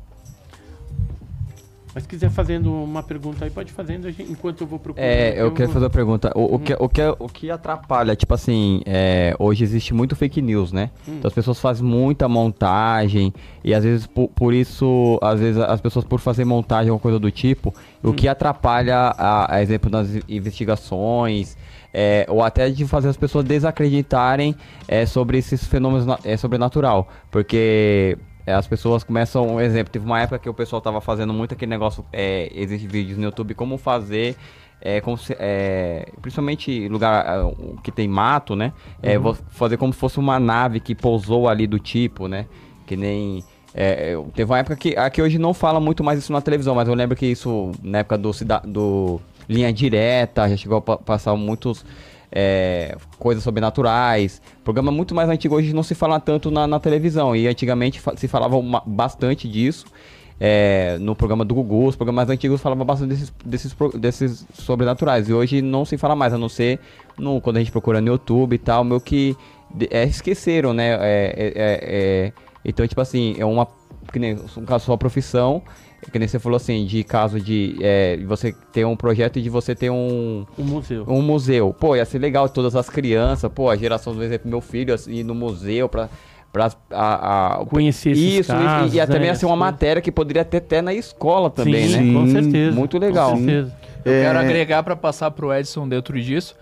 Mas 1.94 2.04
se 2.04 2.10
quiser 2.10 2.30
fazendo 2.30 2.72
uma 2.74 3.04
pergunta 3.04 3.44
aí, 3.44 3.52
pode 3.52 3.72
fazendo 3.74 4.10
gente- 4.10 4.32
enquanto 4.32 4.62
eu 4.62 4.68
vou 4.68 4.80
procurar. 4.80 5.06
É, 5.06 5.42
eu 5.42 5.52
quero 5.52 5.70
fazer 5.72 5.84
uma 5.84 5.90
pergunta. 5.90 6.32
O, 6.34 6.56
o 6.56 6.60
que, 6.60 6.74
o, 6.80 6.88
que, 6.88 7.02
o 7.20 7.28
que 7.28 7.52
atrapalha, 7.52 8.16
tipo 8.16 8.34
assim, 8.34 8.82
é, 8.86 9.36
hoje 9.38 9.66
existe 9.66 9.94
muito 9.94 10.16
fake 10.16 10.42
news, 10.42 10.72
né? 10.72 10.90
Hum. 11.06 11.16
Então 11.18 11.28
as 11.28 11.34
pessoas 11.34 11.60
fazem 11.60 11.86
muita 11.86 12.30
montagem 12.30 13.34
e 13.62 13.74
às 13.74 13.84
vezes 13.84 14.08
por, 14.08 14.30
por 14.30 14.54
isso, 14.54 15.20
às 15.22 15.42
vezes 15.42 15.62
as 15.62 15.82
pessoas 15.82 16.06
por 16.06 16.22
fazer 16.22 16.46
montagem 16.46 16.92
ou 16.92 16.98
coisa 16.98 17.20
do 17.20 17.30
tipo, 17.30 17.74
o 18.02 18.14
que 18.14 18.26
atrapalha, 18.30 18.96
a, 18.96 19.56
a 19.56 19.62
exemplo 19.62 19.90
das 19.90 20.08
investigações, 20.30 21.58
é, 21.94 22.26
ou 22.30 22.42
até 22.42 22.70
de 22.70 22.86
fazer 22.86 23.10
as 23.10 23.18
pessoas 23.18 23.44
desacreditarem 23.44 24.56
é, 24.88 25.06
sobre 25.06 25.38
esses 25.38 25.66
fenômenos 25.66 26.06
é, 26.24 26.38
sobrenatural, 26.38 27.10
porque 27.30 28.18
é, 28.46 28.54
as 28.54 28.68
pessoas 28.68 29.04
começam, 29.04 29.56
um 29.56 29.60
exemplo, 29.62 29.92
teve 29.92 30.06
uma 30.06 30.20
época 30.22 30.40
que 30.40 30.50
o 30.50 30.54
pessoal 30.54 30.82
tava 30.82 31.00
fazendo 31.02 31.34
muito 31.34 31.54
aquele 31.54 31.70
negócio, 31.70 32.06
é, 32.12 32.52
existe 32.54 32.88
vídeos 32.88 33.18
no 33.18 33.24
YouTube 33.26 33.54
como 33.54 33.78
fazer, 33.78 34.36
é, 34.82 35.00
como 35.02 35.18
se- 35.18 35.36
é, 35.40 36.08
principalmente 36.22 36.88
lugar 36.88 37.46
o 37.46 37.78
que 37.84 37.92
tem 37.92 38.08
mato, 38.08 38.56
né? 38.56 38.74
É, 39.02 39.18
vo- 39.18 39.38
fazer 39.50 39.78
como 39.78 39.94
se 39.94 40.00
fosse 40.00 40.18
uma 40.20 40.40
nave 40.40 40.80
que 40.80 40.96
pousou 40.96 41.48
ali 41.48 41.68
do 41.68 41.78
tipo, 41.80 42.28
né? 42.28 42.46
Que 42.88 42.96
nem 42.98 43.44
É, 43.74 44.18
teve 44.36 44.52
uma 44.52 44.60
época 44.60 44.76
que. 44.76 44.98
Aqui 44.98 45.22
hoje 45.22 45.38
não 45.40 45.54
fala 45.54 45.80
muito 45.80 46.04
mais 46.04 46.20
isso 46.20 46.34
na 46.34 46.42
televisão, 46.42 46.76
mas 46.76 46.90
eu 46.90 46.94
lembro 46.94 47.16
que 47.16 47.26
isso, 47.26 47.72
na 47.82 48.00
época 48.00 48.18
do, 48.18 48.32
do 48.66 49.22
Linha 49.48 49.72
Direta, 49.72 50.50
já 50.50 50.58
chegou 50.58 50.80
a 50.80 50.82
pa- 50.82 50.98
passar 50.98 51.34
muitos. 51.38 51.86
É, 52.32 52.96
coisas 53.20 53.44
sobrenaturais. 53.44 54.42
Programa 54.64 54.92
muito 54.92 55.14
mais 55.14 55.30
antigo 55.30 55.56
hoje 55.56 55.74
não 55.74 55.84
se 55.84 55.94
fala 55.96 56.20
tanto 56.20 56.50
na, 56.52 56.66
na 56.68 56.80
televisão. 56.80 57.36
E 57.36 57.48
antigamente 57.48 58.02
se 58.16 58.28
falava 58.28 58.58
uma- 58.58 58.84
bastante 58.86 59.48
disso. 59.48 59.86
é, 60.44 60.98
no 61.00 61.16
programa 61.16 61.46
do 61.46 61.54
Gugu, 61.54 61.86
os 61.86 61.96
programas 61.96 62.28
antigos 62.28 62.60
falavam 62.62 62.84
bastante 62.84 63.10
desses, 63.10 63.32
desses, 63.46 63.76
desses 64.00 64.48
sobrenaturais. 64.54 65.30
E 65.30 65.34
hoje 65.34 65.62
não 65.62 65.86
se 65.86 65.98
fala 66.00 66.16
mais, 66.16 66.34
a 66.34 66.38
não 66.38 66.50
ser 66.50 66.80
no, 67.16 67.40
quando 67.40 67.58
a 67.58 67.60
gente 67.60 67.72
procura 67.72 68.02
no 68.02 68.08
YouTube 68.08 68.56
e 68.56 68.58
tal, 68.58 68.84
meio 68.84 69.00
que 69.00 69.38
é, 69.92 70.04
esqueceram, 70.04 70.74
né? 70.74 70.94
É, 70.94 70.98
é- 71.00 71.54
é- 71.56 71.80
é- 72.28 72.34
então, 72.66 72.88
tipo 72.88 73.00
assim, 73.02 73.36
é 73.38 73.46
uma. 73.46 73.68
Que 74.12 74.18
nem 74.18 74.36
um 74.58 74.66
caso 74.66 74.86
sua 74.86 74.98
profissão, 74.98 75.62
que 76.10 76.18
nem 76.18 76.28
você 76.28 76.40
falou 76.40 76.56
assim, 76.58 76.86
de 76.86 77.04
caso 77.04 77.40
de 77.40 77.76
é, 77.82 78.18
você 78.26 78.56
ter 78.74 78.86
um 78.86 78.96
projeto 78.96 79.38
e 79.38 79.42
de 79.42 79.50
você 79.50 79.76
ter 79.76 79.90
um, 79.92 80.46
O 80.58 80.64
museu. 80.64 81.06
um 81.08 81.22
museu. 81.22 81.76
Pô, 81.80 81.96
ia 81.96 82.06
ser 82.06 82.18
legal 82.20 82.48
todas 82.50 82.76
as 82.76 82.90
crianças, 82.90 83.52
pô, 83.54 83.70
a 83.70 83.76
geração, 83.76 84.14
por 84.14 84.24
exemplo, 84.24 84.50
meu 84.50 84.62
filho, 84.62 84.94
assim, 84.94 85.14
ir 85.14 85.24
no 85.24 85.36
museu 85.36 85.88
pra. 85.88 86.10
pra 86.52 86.72
a, 86.90 87.62
a- 87.62 87.66
Conhecer 87.66 88.12
esses 88.12 88.40
Isso, 88.40 88.52
e- 88.52 88.56
casos, 88.56 88.94
e, 88.96 89.00
até 89.00 89.14
né, 89.14 89.20
mesmo 89.20 89.36
ser 89.38 89.46
uma 89.46 89.56
matéria 89.56 90.02
que 90.02 90.12
poderia 90.12 90.44
ter 90.44 90.58
até 90.58 90.82
na 90.82 90.94
escola 90.94 91.50
também, 91.50 91.88
Sim, 91.88 92.12
né? 92.12 92.14
com 92.20 92.26
Sim, 92.26 92.32
certeza. 92.34 92.76
muito 92.76 92.98
legal. 92.98 93.32
Com 93.32 93.38
certeza. 93.38 93.74
Eu 94.04 94.14
É. 94.14 94.22
quero 94.24 94.40
agregar 94.40 94.84
pra 94.84 94.96
passar 94.96 95.30
pro 95.32 95.54
Edson 95.54 95.88
dentro 95.88 96.20
disso. 96.20 96.56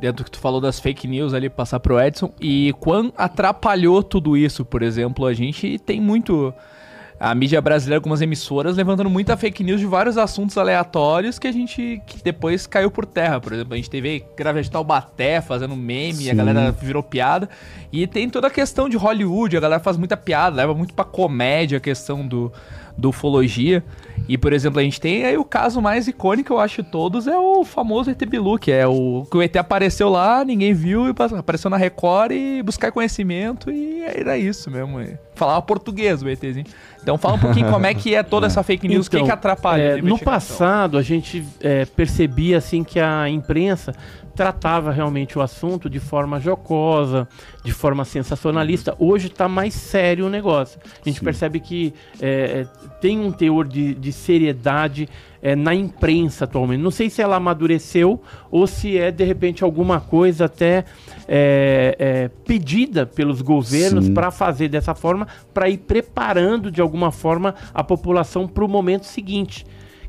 Dentro 0.00 0.24
que 0.24 0.30
tu 0.30 0.38
falou 0.38 0.60
das 0.60 0.78
fake 0.78 1.08
news 1.08 1.34
ali, 1.34 1.50
passar 1.50 1.80
pro 1.80 1.98
Edson. 2.00 2.30
E 2.40 2.72
quão 2.78 3.12
atrapalhou 3.16 4.00
tudo 4.04 4.36
isso, 4.36 4.64
por 4.64 4.80
exemplo, 4.82 5.26
a 5.26 5.34
gente 5.34 5.76
tem 5.80 6.00
muito. 6.00 6.54
A 7.20 7.34
mídia 7.34 7.60
brasileira, 7.60 7.98
algumas 7.98 8.20
emissoras, 8.20 8.76
levantando 8.76 9.10
muita 9.10 9.36
fake 9.36 9.64
news 9.64 9.80
de 9.80 9.86
vários 9.86 10.16
assuntos 10.16 10.56
aleatórios 10.56 11.36
que 11.38 11.48
a 11.48 11.52
gente. 11.52 12.00
que 12.06 12.22
depois 12.22 12.66
caiu 12.66 12.90
por 12.90 13.04
terra. 13.04 13.40
Por 13.40 13.52
exemplo, 13.52 13.74
a 13.74 13.76
gente 13.76 13.90
teve 13.90 14.24
grávida 14.36 14.62
de 14.62 14.70
Taubaté 14.70 15.40
fazendo 15.40 15.74
meme, 15.74 16.28
a 16.28 16.30
Sim. 16.30 16.36
galera 16.36 16.70
virou 16.70 17.02
piada. 17.02 17.48
E 17.92 18.06
tem 18.06 18.30
toda 18.30 18.46
a 18.46 18.50
questão 18.50 18.88
de 18.88 18.96
Hollywood, 18.96 19.56
a 19.56 19.60
galera 19.60 19.82
faz 19.82 19.96
muita 19.96 20.16
piada, 20.16 20.54
leva 20.54 20.74
muito 20.74 20.94
pra 20.94 21.04
comédia 21.04 21.78
a 21.78 21.80
questão 21.80 22.26
do, 22.26 22.52
do 22.96 23.08
ufologia. 23.08 23.82
E, 24.28 24.36
por 24.36 24.52
exemplo, 24.52 24.80
a 24.80 24.82
gente 24.82 25.00
tem 25.00 25.24
aí 25.24 25.36
o 25.36 25.44
caso 25.44 25.80
mais 25.80 26.08
icônico, 26.08 26.52
eu 26.52 26.60
acho, 26.60 26.82
de 26.82 26.90
todos, 26.90 27.26
é 27.26 27.36
o 27.36 27.64
famoso 27.64 28.10
ET 28.10 28.24
Bilu, 28.26 28.58
que 28.58 28.72
é 28.72 28.86
o 28.86 29.26
que 29.30 29.36
o 29.36 29.42
ET 29.42 29.54
apareceu 29.56 30.08
lá, 30.08 30.44
ninguém 30.44 30.72
viu, 30.72 31.06
e 31.06 31.14
apareceu 31.36 31.70
na 31.70 31.76
Record 31.76 32.32
e 32.32 32.62
buscar 32.62 32.92
conhecimento, 32.92 33.70
e 33.70 34.02
era 34.02 34.36
isso 34.36 34.70
mesmo. 34.70 35.00
e 35.00 35.16
Falava 35.34 35.62
português 35.62 36.22
o 36.22 36.28
ETzinho. 36.28 36.66
Então 37.00 37.16
fala 37.16 37.36
um 37.36 37.38
pouquinho 37.38 37.70
como 37.70 37.86
é 37.86 37.94
que 37.94 38.14
é 38.14 38.22
toda 38.22 38.46
essa 38.48 38.62
fake 38.62 38.88
news, 38.88 39.06
o 39.06 39.10
que, 39.10 39.16
Então, 39.16 39.26
que 39.26 39.32
atrapalha 39.32 39.98
é, 39.98 40.02
no 40.02 40.18
passado, 40.18 40.98
a 40.98 41.02
gente 41.02 41.44
é, 41.60 41.84
percebia 41.84 42.58
assim 42.58 42.82
que 42.82 42.98
a 42.98 43.28
imprensa 43.28 43.94
tratava 44.38 44.92
realmente 44.92 45.36
o 45.36 45.42
assunto 45.42 45.90
de 45.90 45.98
forma 45.98 46.38
jocosa, 46.38 47.26
de 47.64 47.72
forma 47.72 48.04
sensacionalista. 48.04 48.94
Hoje 48.96 49.26
está 49.26 49.48
mais 49.48 49.74
sério 49.74 50.26
o 50.26 50.30
negócio. 50.30 50.78
A 51.04 51.08
gente 51.08 51.20
percebe 51.20 51.58
que 51.58 51.92
é, 52.20 52.60
é, 52.60 52.66
tem 53.00 53.18
um 53.18 53.32
teor 53.32 53.66
de, 53.66 53.94
de 53.94 54.07
seriedade 54.12 55.08
é, 55.42 55.54
na 55.54 55.74
imprensa 55.74 56.44
atualmente. 56.44 56.80
Não 56.80 56.90
sei 56.90 57.10
se 57.10 57.22
ela 57.22 57.36
amadureceu 57.36 58.20
ou 58.50 58.66
se 58.66 58.98
é 58.98 59.10
de 59.10 59.24
repente 59.24 59.62
alguma 59.62 60.00
coisa 60.00 60.46
até 60.46 60.84
é, 61.26 61.96
é, 61.98 62.28
pedida 62.44 63.06
pelos 63.06 63.42
governos 63.42 64.08
para 64.08 64.30
fazer 64.30 64.68
dessa 64.68 64.94
forma, 64.94 65.26
para 65.52 65.68
ir 65.68 65.78
preparando 65.78 66.70
de 66.70 66.80
alguma 66.80 67.12
forma 67.12 67.54
a 67.72 67.84
população 67.84 68.46
para 68.46 68.64
o 68.64 68.68
momento 68.68 69.04
seguinte, 69.04 69.64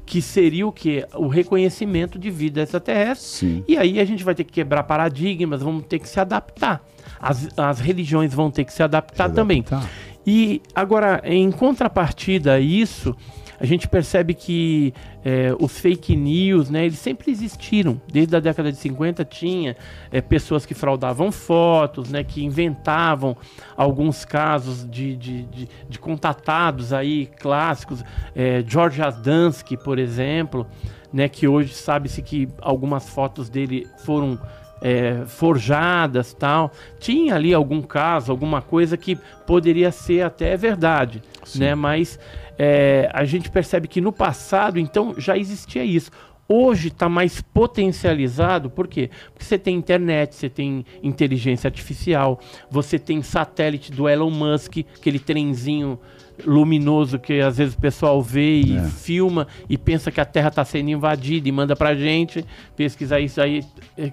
que 0.06 0.22
seria 0.22 0.66
o 0.66 0.72
que? 0.72 1.06
O 1.14 1.28
reconhecimento 1.28 2.18
de 2.18 2.32
vida 2.32 2.62
extraterrestre. 2.62 3.28
Sim. 3.28 3.64
E 3.68 3.78
aí 3.78 4.00
a 4.00 4.06
gente 4.06 4.24
vai 4.24 4.34
ter 4.34 4.44
que 4.44 4.52
quebrar 4.52 4.84
paradigmas, 4.84 5.62
vamos 5.62 5.86
ter 5.86 6.00
que 6.00 6.10
se 6.10 6.20
adaptar. 6.20 6.84
As, 7.20 7.48
as 7.56 7.80
religiões 7.80 8.34
vão 8.34 8.50
ter 8.50 8.64
que 8.64 8.74
se 8.74 8.82
adaptar 8.82 9.30
também. 9.30 9.62
Tá. 9.62 9.84
E 10.26 10.62
agora, 10.74 11.22
em 11.24 11.52
contrapartida 11.52 12.54
a 12.54 12.60
isso, 12.60 13.16
a 13.60 13.66
gente 13.66 13.88
percebe 13.88 14.34
que 14.34 14.94
é, 15.24 15.54
os 15.60 15.78
fake 15.78 16.16
news, 16.16 16.70
né, 16.70 16.86
eles 16.86 17.00
sempre 17.00 17.32
existiram. 17.32 18.00
Desde 18.12 18.36
a 18.36 18.40
década 18.40 18.72
de 18.72 18.78
50 18.78 19.26
tinha 19.26 19.76
é, 20.12 20.22
pessoas 20.22 20.66
que 20.66 20.74
fraudavam 20.74 21.32
fotos, 21.32 22.10
né, 22.10 22.24
que 22.24 22.44
inventavam 22.44 23.36
alguns 23.76 24.24
casos 24.24 24.90
de, 24.90 25.16
de, 25.16 25.44
de, 25.44 25.70
de 25.90 26.00
contatados 26.00 26.94
aí 26.94 27.26
clássicos. 27.26 28.04
É, 28.34 28.64
George 28.66 29.02
Asdansky, 29.02 29.76
por 29.76 30.00
exemplo, 30.00 30.66
né, 31.12 31.28
que 31.28 31.48
hoje 31.48 31.74
sabe-se 31.74 32.22
que 32.22 32.48
algumas 32.62 33.10
fotos 33.10 33.50
dele 33.50 33.88
foram 34.06 34.40
é, 34.82 35.24
forjadas 35.26 36.34
tal. 36.34 36.72
Tinha 37.00 37.36
ali 37.36 37.54
algum 37.54 37.82
caso, 37.82 38.32
alguma 38.32 38.62
coisa 38.62 38.96
que 38.98 39.18
poderia 39.46 39.92
ser 39.92 40.22
até 40.22 40.56
verdade, 40.56 41.22
né? 41.56 41.76
Mas 41.76 42.20
é, 42.60 43.10
a 43.14 43.24
gente 43.24 43.50
percebe 43.50 43.88
que 43.88 44.02
no 44.02 44.12
passado, 44.12 44.78
então, 44.78 45.16
já 45.18 45.38
existia 45.38 45.84
isso. 45.86 46.12
Hoje 46.52 46.88
está 46.90 47.08
mais 47.08 47.42
potencializado, 47.42 48.70
por 48.70 48.88
quê? 48.88 49.10
Porque 49.32 49.46
você 49.46 49.58
tem 49.58 49.76
internet, 49.76 50.36
você 50.36 50.50
tem 50.50 50.84
inteligência 51.02 51.68
artificial, 51.68 52.40
você 52.70 52.98
tem 53.00 53.22
satélite 53.22 53.92
do 53.92 54.10
Elon 54.10 54.32
Musk, 54.32 54.78
aquele 54.98 55.20
trenzinho 55.20 56.00
luminoso 56.46 57.20
que 57.20 57.40
às 57.42 57.58
vezes 57.58 57.74
o 57.76 57.80
pessoal 57.80 58.22
vê 58.22 58.62
e 58.62 58.78
É. 58.78 58.82
filma 58.84 59.46
e 59.70 59.78
pensa 59.78 60.10
que 60.10 60.20
a 60.22 60.26
Terra 60.26 60.48
está 60.48 60.66
sendo 60.66 60.90
invadida 60.90 61.48
e 61.48 61.52
manda 61.52 61.76
pra 61.76 61.94
gente 61.94 62.44
pesquisar 62.76 63.20
isso 63.20 63.40
aí. 63.42 63.64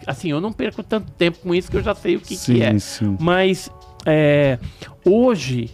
Assim, 0.07 0.31
eu 0.31 0.41
não 0.41 0.53
perco 0.53 0.83
tanto 0.83 1.11
tempo 1.13 1.39
com 1.39 1.55
isso 1.55 1.71
que 1.71 1.77
eu 1.77 1.83
já 1.83 1.95
sei 1.95 2.17
o 2.17 2.21
que, 2.21 2.37
sim, 2.37 2.55
que 2.57 2.63
é. 2.63 2.79
sim. 2.79 3.17
Mas 3.21 3.71
é, 4.05 4.59
hoje, 5.05 5.71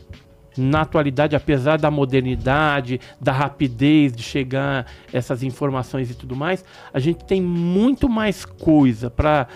na 0.57 0.83
atualidade, 0.83 1.35
apesar 1.35 1.79
da 1.79 1.91
modernidade, 1.91 3.01
da 3.21 3.33
rapidez 3.33 4.13
de 4.13 4.23
chegar 4.23 4.87
essas 5.13 5.43
informações 5.43 6.11
e 6.11 6.15
tudo 6.15 6.37
mais, 6.37 6.65
a 6.93 6.99
gente 6.99 7.25
tem 7.25 7.41
muito 7.41 8.09
mais 8.09 8.45
coisa 8.45 9.11
para 9.11 9.47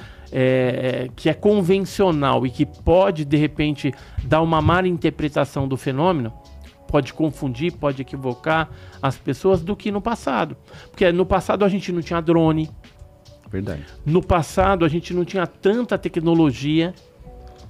que 1.14 1.28
é 1.28 1.34
convencional 1.34 2.44
e 2.44 2.51
que 2.51 2.66
pode 2.66 3.24
de 3.24 3.36
repente 3.36 3.94
dar 4.24 4.42
uma 4.42 4.61
má 4.61 4.86
interpretação 4.86 5.68
do 5.68 5.76
fenômeno. 5.76 6.32
Pode 6.88 7.12
confundir, 7.14 7.72
pode 7.72 8.03
equivocar 8.03 8.68
as 9.03 9.16
pessoas 9.16 9.62
do 9.62 9.74
que 9.74 9.90
no 9.90 10.01
passado. 10.01 10.57
Porque 10.90 11.11
no 11.12 11.26
passado 11.26 11.64
a 11.64 11.68
gente 11.68 11.90
não 11.90 12.01
tinha 12.01 12.20
drone, 12.20 12.70
Verdade. 13.51 13.84
no 14.05 14.22
passado 14.22 14.84
a 14.84 14.88
gente 14.88 15.14
não 15.14 15.24
tinha 15.24 15.47
tanta 15.47 15.97
tecnologia 15.99 16.94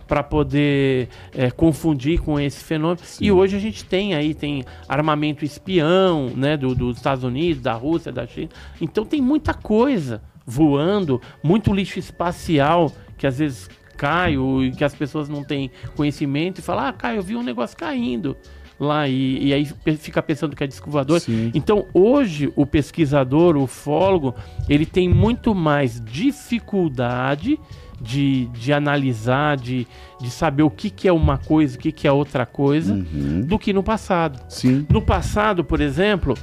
para 0.07 0.22
poder 0.22 1.09
é, 1.34 1.50
confundir 1.50 2.20
com 2.20 2.38
esse 2.38 2.62
fenômeno. 2.62 3.00
E 3.20 3.30
hoje 3.32 3.57
a 3.57 3.59
gente 3.59 3.84
tem 3.84 4.14
aí, 4.14 4.34
tem 4.34 4.64
armamento 4.88 5.44
espião, 5.44 6.30
né, 6.34 6.57
do- 6.57 6.74
dos 6.74 6.96
Estados 6.98 7.24
Unidos, 7.24 7.62
da 7.62 7.72
Rússia, 7.74 8.12
da 8.12 8.26
China. 8.26 8.48
Então 8.80 9.04
tem 9.04 9.20
muita 9.20 9.52
coisa 9.52 10.22
voando, 10.46 11.20
muito 11.42 11.72
lixo 11.74 11.98
espacial 11.98 12.92
que 13.18 13.26
às 13.26 13.38
vezes 13.38 13.68
cai 13.96 14.36
ou 14.36 14.61
que 14.72 14.84
as 14.84 14.94
pessoas 14.94 15.28
não 15.28 15.42
têm 15.42 15.70
conhecimento 15.96 16.59
e 16.59 16.62
falam, 16.62 16.84
ah, 16.86 16.92
Caio, 16.92 17.16
eu 17.18 17.22
vi 17.22 17.34
um 17.34 17.42
negócio 17.42 17.76
caindo 17.76 18.36
lá 18.78 19.09
e, 19.09 19.46
e 19.46 19.54
aí 19.54 19.64
fica 19.96 20.22
pensando 20.22 20.54
que 20.54 20.62
é 20.62 20.66
disco. 20.66 20.90
Sim. 21.18 21.50
Então, 21.54 21.86
hoje, 21.94 22.52
o 22.54 22.66
pesquisador, 22.66 23.57
o 23.57 23.62
ufólogo, 23.62 24.34
ele 24.68 24.84
tem 24.84 25.09
muito 25.09 25.54
mais 25.54 25.98
dificuldade 26.04 27.59
de, 28.07 28.46
de 28.46 28.72
analisar, 28.72 29.57
de, 29.57 29.86
de 30.20 30.30
saber 30.30 30.62
o 30.62 30.70
que, 30.70 30.88
que 30.90 31.09
é 31.09 31.12
uma 31.12 31.36
coisa, 31.38 31.76
o 31.76 31.80
que, 31.80 31.90
que 31.90 32.07
é 32.07 32.12
outra 32.12 32.46
coisa, 32.46 32.94
Uhum. 32.94 33.40
do 33.42 33.59
que 33.59 33.72
no 33.72 33.82
passado. 33.82 34.40
Sim. 34.48 34.86
No 34.88 35.02
passado, 35.02 35.64
por 35.64 35.80
exemplo, 35.80 36.34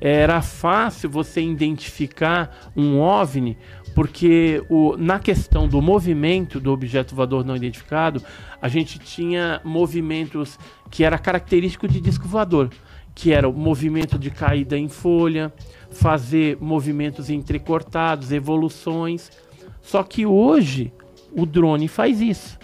era 0.00 0.40
fácil 0.40 1.10
você 1.10 1.42
identificar 1.42 2.70
um 2.74 2.98
OVNI, 2.98 3.56
porque 3.94 4.62
o, 4.68 4.96
na 4.96 5.18
questão 5.18 5.68
do 5.68 5.82
movimento 5.82 6.58
do 6.58 6.72
objeto 6.72 7.14
voador 7.14 7.44
não 7.44 7.54
identificado, 7.56 8.22
a 8.62 8.68
gente 8.68 8.98
tinha 8.98 9.60
movimentos 9.64 10.58
que 10.90 11.04
era 11.04 11.18
característico 11.18 11.86
de 11.86 12.00
disco 12.00 12.26
voador, 12.26 12.70
que 13.14 13.32
era 13.32 13.48
o 13.48 13.52
movimento 13.52 14.18
de 14.18 14.30
caída 14.30 14.78
em 14.78 14.88
folha, 14.88 15.52
fazer 15.90 16.56
movimentos 16.60 17.28
entrecortados, 17.28 18.32
evoluções. 18.32 19.30
Só 19.82 20.02
que 20.02 20.24
hoje 20.24 20.92
o 21.34 21.46
drone 21.46 21.88
faz 21.88 22.20
isso. 22.20 22.58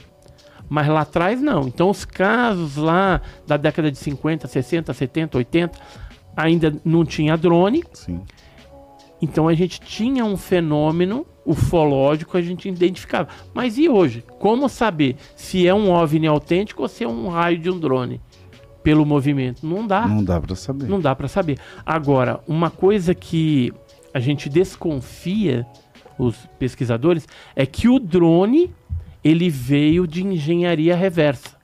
Mas 0.69 0.89
lá 0.89 1.03
atrás 1.03 1.41
não. 1.41 1.69
Então 1.69 1.91
os 1.91 2.05
casos 2.05 2.77
lá 2.77 3.21
da 3.47 3.57
década 3.57 3.91
de 3.91 3.99
50, 3.99 4.49
60, 4.49 4.93
70, 4.93 5.39
80 5.39 5.79
ainda 6.37 6.75
não 6.85 7.05
tinha 7.05 7.37
drone. 7.37 7.85
Sim. 7.93 8.21
Então 9.23 9.49
a 9.49 9.55
gente 9.55 9.81
tinha 9.81 10.25
um 10.25 10.37
fenômeno 10.37 11.25
ufológico, 11.45 12.37
a 12.37 12.43
gente 12.43 12.69
identificava. 12.69 13.29
Mas 13.55 13.79
e 13.79 13.89
hoje? 13.89 14.25
Como 14.39 14.69
saber 14.69 15.17
se 15.37 15.67
é 15.67 15.73
um 15.73 15.91
OVNI 15.91 16.27
autêntico 16.27 16.83
ou 16.83 16.89
se 16.89 17.05
é 17.05 17.09
um 17.09 17.29
raio 17.29 17.59
de 17.59 17.71
um 17.71 17.79
drone? 17.79 18.21
pelo 18.87 19.05
movimento? 19.05 19.67
Não 19.67 19.85
dá. 19.85 20.07
Não 20.07 20.23
dá 20.23 20.41
pra 20.41 20.55
saber. 20.55 20.87
Não 20.87 21.01
dá 21.01 21.13
para 21.13 21.27
saber. 21.27 21.59
Agora, 21.85 22.39
uma 22.47 22.71
coisa 22.71 23.17
que 23.17 23.73
a 24.15 24.21
gente 24.21 24.49
desconfia, 24.49 25.67
os 26.19 26.37
pesquisadores, 26.59 27.27
é 27.55 27.67
que 27.67 27.89
o 27.89 27.99
drone 27.99 28.71
ele 29.23 29.51
veio 29.51 30.07
de 30.07 30.25
engenharia 30.25 30.95
reversa. 30.95 31.57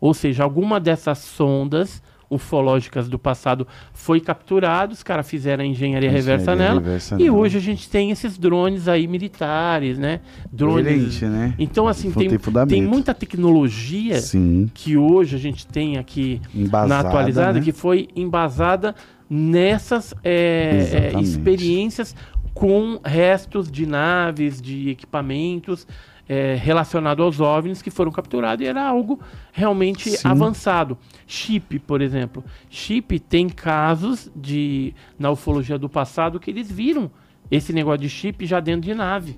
Ou 0.00 0.14
seja, 0.14 0.42
alguma 0.42 0.80
dessas 0.80 1.18
sondas 1.18 2.02
ufológicas 2.32 3.08
do 3.08 3.18
passado 3.18 3.66
foi 3.92 4.18
capturado, 4.18 4.94
os 4.94 5.02
caras 5.02 5.28
fizeram 5.28 5.62
a 5.62 5.66
engenharia, 5.66 6.10
reversa 6.10 6.52
Engenharia 6.52 6.68
nela. 6.68 6.80
reversa 6.80 7.14
e 7.16 7.24
nela. 7.24 7.36
hoje 7.36 7.58
a 7.58 7.60
gente 7.60 7.90
tem 7.90 8.10
esses 8.10 8.38
drones 8.38 8.88
aí 8.88 9.06
militares, 9.06 9.98
né? 9.98 10.20
Drones. 10.50 10.86
Coerente, 10.86 11.24
né? 11.26 11.54
Então, 11.58 11.86
assim, 11.86 12.08
Não 12.08 12.14
tem, 12.14 12.66
tem 12.66 12.82
muita 12.82 13.12
tecnologia 13.12 14.18
Sim, 14.18 14.70
que 14.72 14.96
hoje 14.96 15.36
a 15.36 15.38
gente 15.38 15.66
tem 15.66 15.98
aqui 15.98 16.40
embasada, 16.54 17.02
na 17.02 17.08
atualizada, 17.08 17.58
né? 17.58 17.60
que 17.60 17.72
foi 17.72 18.08
embasada 18.16 18.94
nessas 19.28 20.14
é, 20.22 21.12
é, 21.14 21.20
experiências 21.20 22.14
com 22.54 23.00
restos 23.04 23.70
de 23.70 23.86
naves, 23.86 24.60
de 24.60 24.90
equipamentos 24.90 25.86
é, 26.28 26.54
relacionados 26.54 27.24
aos 27.24 27.40
OVNIs 27.40 27.82
que 27.82 27.90
foram 27.90 28.10
capturados 28.10 28.64
e 28.64 28.68
era 28.68 28.86
algo 28.86 29.20
realmente 29.52 30.10
Sim. 30.10 30.28
avançado. 30.28 30.96
Chip, 31.26 31.78
por 31.80 32.00
exemplo. 32.00 32.44
Chip 32.70 33.18
tem 33.20 33.48
casos 33.48 34.30
de 34.34 34.94
na 35.18 35.30
ufologia 35.30 35.78
do 35.78 35.88
passado 35.88 36.38
que 36.38 36.50
eles 36.50 36.70
viram 36.70 37.10
esse 37.50 37.72
negócio 37.72 38.00
de 38.00 38.08
chip 38.08 38.46
já 38.46 38.60
dentro 38.60 38.82
de 38.82 38.94
nave. 38.94 39.36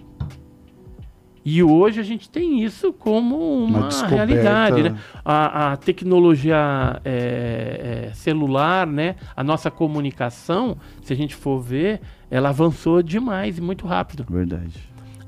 E 1.45 1.63
hoje 1.63 2.01
a 2.01 2.03
gente 2.03 2.31
tem 2.31 2.65
isso 2.65 2.91
como 2.91 3.37
Uma 3.65 3.91
uma, 3.91 4.07
realidade, 4.07 4.83
né? 4.83 4.97
A, 5.23 5.73
a 5.73 5.77
tecnologia 5.77 7.01
é, 7.05 8.09
é, 8.09 8.15
celular, 8.15 8.87
né? 8.87 9.17
A 9.37 9.45
nossa 9.45 9.71
comunicação, 9.71 10.79
se 11.03 11.13
a 11.13 11.17
gente 11.17 11.35
for 11.35 11.61
ver, 11.61 12.01
ela 12.35 12.49
avançou 12.49 13.03
demais 13.03 13.59
e 13.59 13.61
muito 13.61 13.87
rápido. 13.87 14.27
Verdade. 14.29 14.77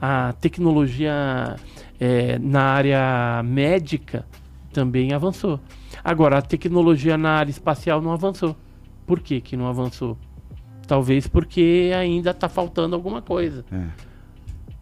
A 0.01 0.33
tecnologia 0.41 1.57
é, 2.01 2.39
na 2.39 2.63
área 2.63 3.43
médica 3.45 4.27
também 4.73 5.13
avançou. 5.13 5.61
Agora, 6.03 6.39
a 6.39 6.43
tecnologia 6.43 7.17
na 7.17 7.31
área 7.31 7.51
espacial 7.51 8.03
não 8.03 8.13
avançou. 8.13 8.57
Por 9.07 9.21
que, 9.21 9.41
que 9.41 9.57
não 9.57 9.67
avançou? 9.69 10.19
Talvez 10.87 11.27
porque 11.27 11.93
ainda 11.97 12.31
está 12.31 12.49
faltando 12.49 12.95
alguma 12.97 13.23
coisa 13.23 13.65
É. 13.73 13.85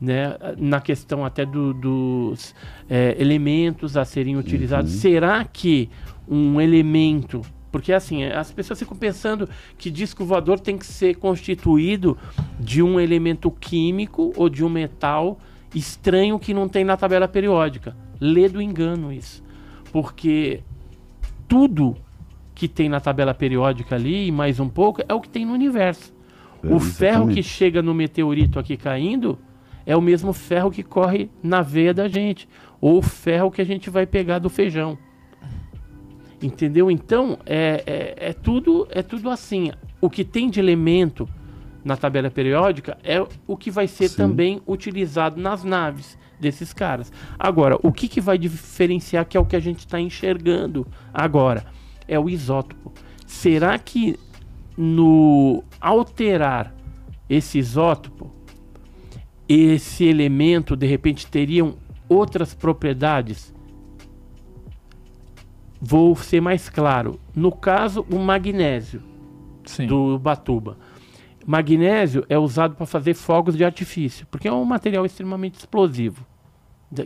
né, 0.01 0.37
na 0.59 0.81
questão 0.81 1.25
até 1.25 1.45
do- 1.47 1.72
dos 1.75 2.55
é, 2.89 3.16
elementos 3.18 3.97
a 3.97 4.05
serem 4.05 4.37
utilizados. 4.37 4.93
Uhum. 4.95 5.01
Será 5.01 5.45
que 5.45 5.89
um 6.29 6.59
elemento. 6.61 7.43
Porque 7.75 7.93
assim, 7.93 8.22
as 8.22 8.53
pessoas 8.53 8.79
ficam 8.79 8.97
pensando 8.97 9.49
que 9.77 9.91
disco 9.91 10.25
voador 10.25 10.61
tem 10.61 10.79
que 10.79 10.87
ser 10.87 11.16
constituído 11.16 12.16
de 12.57 12.81
um 12.81 13.01
elemento 13.01 13.51
químico 13.51 14.33
ou 14.37 14.49
de 14.49 14.64
um 14.64 14.68
metal 14.68 15.41
estranho 15.75 16.39
que 16.39 16.55
não 16.55 16.68
tem 16.68 16.85
na 16.85 16.97
tabela 16.97 17.27
periódica. 17.27 17.97
Lê 18.20 18.49
do 18.49 18.62
engano 18.62 19.12
isso. 19.12 19.43
Porque 19.91 20.61
tudo 21.49 21.97
que 22.55 22.68
tem 22.68 22.89
na 22.89 23.01
tabela 23.01 23.35
periódica 23.35 23.97
ali, 23.97 24.29
e 24.29 24.31
mais 24.31 24.61
um 24.61 24.68
pouco, 24.68 25.03
é 25.09 25.12
o 25.12 25.20
que 25.20 25.29
tem 25.29 25.45
no 25.45 25.53
universo. 25.53 26.14
É, 26.62 26.72
o 26.72 26.79
ferro 26.79 27.27
que 27.27 27.43
chega 27.43 27.83
no 27.83 27.93
meteorito 27.93 28.61
aqui 28.61 28.77
caindo 28.77 29.37
é 29.85 29.97
o 29.97 30.01
mesmo 30.01 30.33
ferro 30.33 30.70
que 30.70 30.85
corre 30.85 31.29
na 31.43 31.61
veia 31.61 31.93
da 31.93 32.07
gente. 32.07 32.49
Ou 32.81 32.99
o 32.99 33.03
ferro 33.03 33.51
que 33.51 33.61
a 33.61 33.66
gente 33.66 33.91
vai 33.91 34.07
pegar 34.07 34.39
do 34.39 34.49
feijão. 34.49 34.97
Entendeu? 36.45 36.90
Então, 36.90 37.38
é, 37.47 37.82
é, 37.86 38.28
é 38.28 38.32
tudo, 38.34 38.86
é 38.90 39.03
tudo 39.03 39.30
assim. 39.30 39.72
O 39.99 40.11
que 40.11 40.22
tem 40.22 40.51
de 40.51 40.61
elemento 40.61 41.26
na 41.82 41.97
tabela 41.97 42.30
periódica 42.30 42.99
é 43.03 43.26
o 43.47 43.57
que 43.57 43.70
vai 43.70 43.88
ser 43.88 44.11
Sim. 44.11 44.16
também 44.18 44.61
utilizado 44.66 45.40
nas 45.40 45.64
naves 45.64 46.18
desses 46.38 46.74
caras. 46.74 47.11
Agora, 47.38 47.78
o 47.82 47.90
que, 47.90 48.09
que 48.09 48.20
vai 48.20 48.36
diferenciar, 48.36 49.24
que 49.24 49.38
é 49.38 49.40
o 49.40 49.47
que 49.47 49.57
a 49.57 49.61
gente 49.61 49.78
está 49.78 49.99
enxergando 49.99 50.86
agora, 51.14 51.64
é 52.07 52.18
o 52.18 52.28
isótopo. 52.28 52.92
Será 53.26 53.78
que 53.78 54.18
no 54.76 55.64
alterar 55.80 56.74
esse 57.26 57.59
isótopo, 57.59 58.30
esse 59.49 60.05
elemento 60.05 60.76
de 60.76 60.86
repente 60.86 61.26
teriam 61.26 61.76
outras 62.07 62.53
propriedades? 62.53 63.55
Vou 65.87 66.16
ser 66.16 66.41
mais 66.41 66.68
claro. 66.70 67.18
No 67.35 67.53
caso, 67.53 68.07
o 68.11 68.18
magnésio 68.18 69.03
Sim. 69.64 69.87
do 69.87 70.18
Batuba. 70.18 70.78
Magnésio 71.47 72.24
é 72.28 72.39
usado 72.39 72.74
para 72.74 72.87
fazer 72.87 73.12
fogos 73.14 73.55
de 73.57 73.64
artifício, 73.64 74.26
porque 74.30 74.49
é 74.49 74.53
um 74.53 74.64
material 74.64 75.05
extremamente 75.05 75.59
explosivo, 75.59 76.24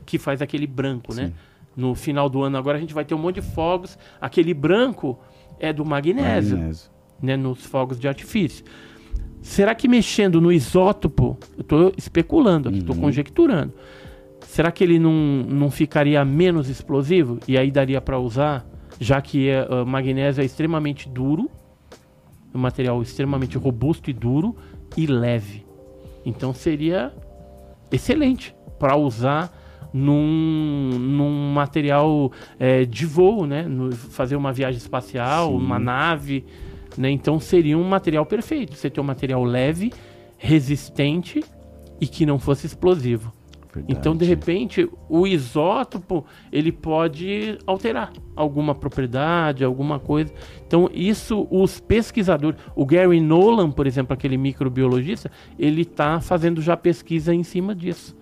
que 0.06 0.16
faz 0.18 0.40
aquele 0.40 0.66
branco, 0.66 1.12
né? 1.14 1.32
No 1.76 1.94
final 1.94 2.28
do 2.28 2.42
ano 2.42 2.56
agora 2.56 2.76
a 2.76 2.80
gente 2.80 2.94
vai 2.94 3.04
ter 3.04 3.14
um 3.14 3.18
monte 3.18 3.36
de 3.36 3.42
fogos. 3.42 3.98
Aquele 4.20 4.52
branco 4.54 5.18
é 5.58 5.72
do 5.72 5.84
magnésio, 5.84 6.56
Magnésio. 6.56 6.90
né? 7.20 7.36
Nos 7.36 7.64
fogos 7.64 7.98
de 7.98 8.06
artifício. 8.06 8.64
Será 9.42 9.74
que 9.74 9.88
mexendo 9.88 10.40
no 10.40 10.50
isótopo, 10.52 11.36
eu 11.56 11.60
estou 11.62 11.92
especulando 11.96 12.70
estou 12.70 12.94
Uhum. 12.94 13.00
conjecturando. 13.02 13.72
Será 14.48 14.72
que 14.72 14.82
ele 14.82 14.98
não, 14.98 15.12
não 15.12 15.70
ficaria 15.70 16.24
menos 16.24 16.70
explosivo? 16.70 17.38
E 17.46 17.58
aí 17.58 17.70
daria 17.70 18.00
para 18.00 18.18
usar, 18.18 18.66
já 18.98 19.20
que 19.20 19.46
é, 19.50 19.68
ah, 19.68 19.84
magnésio 19.84 20.40
é 20.40 20.44
extremamente 20.44 21.06
duro, 21.06 21.50
é 22.52 22.56
um 22.56 22.60
material 22.60 23.02
extremamente 23.02 23.58
robusto 23.58 24.08
e 24.08 24.12
duro 24.14 24.56
e 24.96 25.06
leve. 25.06 25.66
Então 26.24 26.54
seria 26.54 27.12
excelente 27.92 28.56
para 28.78 28.96
usar 28.96 29.52
num, 29.92 30.92
num 30.98 31.52
material 31.52 32.32
eh, 32.58 32.86
de 32.86 33.04
voo, 33.04 33.46
né? 33.46 33.62
No- 33.64 33.92
fazer 33.92 34.34
uma 34.34 34.50
viagem 34.52 34.78
espacial, 34.78 35.48
Sim. 35.50 35.56
uma 35.56 35.78
nave, 35.78 36.46
né? 36.96 37.10
Então 37.10 37.38
seria 37.38 37.76
um 37.76 37.84
material 37.84 38.24
perfeito. 38.24 38.74
Você 38.74 38.88
ter 38.88 38.98
um 39.00 39.04
material 39.04 39.44
leve, 39.44 39.92
resistente 40.38 41.44
e 42.00 42.06
que 42.06 42.24
não 42.24 42.38
fosse 42.38 42.66
explosivo. 42.66 43.30
Verdade. 43.72 43.98
Então, 43.98 44.16
de 44.16 44.24
repente, 44.24 44.88
o 45.08 45.26
isótopo 45.26 46.24
ele 46.50 46.72
pode 46.72 47.58
alterar 47.66 48.12
alguma 48.34 48.74
propriedade, 48.74 49.62
alguma 49.62 49.98
coisa. 49.98 50.32
Então, 50.66 50.88
isso 50.92 51.46
os 51.50 51.78
pesquisadores, 51.78 52.58
o 52.74 52.86
Gary 52.86 53.20
Nolan, 53.20 53.70
por 53.70 53.86
exemplo, 53.86 54.14
aquele 54.14 54.36
microbiologista, 54.36 55.30
ele 55.58 55.82
está 55.82 56.20
fazendo 56.20 56.62
já 56.62 56.76
pesquisa 56.76 57.34
em 57.34 57.42
cima 57.42 57.74
disso 57.74 58.16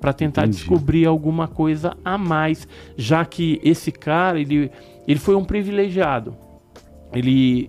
para 0.00 0.12
tentar 0.12 0.42
Entendi. 0.42 0.58
descobrir 0.58 1.06
alguma 1.06 1.46
coisa 1.46 1.96
a 2.04 2.18
mais, 2.18 2.66
já 2.96 3.24
que 3.24 3.60
esse 3.62 3.92
cara 3.92 4.40
ele, 4.40 4.68
ele 5.06 5.20
foi 5.20 5.36
um 5.36 5.44
privilegiado. 5.44 6.36
Ele 7.14 7.68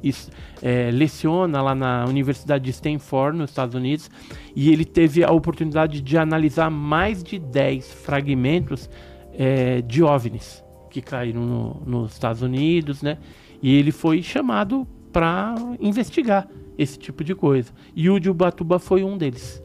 é, 0.62 0.90
leciona 0.92 1.62
lá 1.62 1.76
na 1.76 2.06
Universidade 2.06 2.64
de 2.64 2.72
Stanford, 2.72 3.38
nos 3.38 3.50
Estados 3.50 3.76
Unidos, 3.76 4.10
e 4.56 4.72
ele 4.72 4.86
teve 4.86 5.24
a 5.24 5.32
oportunidade 5.32 6.02
de 6.02 6.18
analisar 6.18 6.70
mais 6.70 7.24
de 7.24 7.38
10 7.40 7.92
fragmentos 7.94 8.90
é, 9.38 9.82
de 9.82 10.04
OVNIs 10.04 10.64
que 10.90 11.02
caíram 11.02 11.42
no- 11.42 11.82
nos 11.86 12.14
Estados 12.14 12.42
Unidos, 12.44 13.02
né? 13.02 13.18
E 13.62 13.74
ele 13.76 13.92
foi 13.92 14.22
chamado 14.22 14.88
para 15.12 15.56
investigar 15.80 16.48
esse 16.78 17.00
tipo 17.00 17.24
de 17.24 17.34
coisa. 17.34 17.72
E 17.96 18.10
o 18.10 18.20
de 18.20 18.30
Ubatuba 18.30 18.78
foi 18.78 19.04
um 19.04 19.18
deles. 19.18 19.60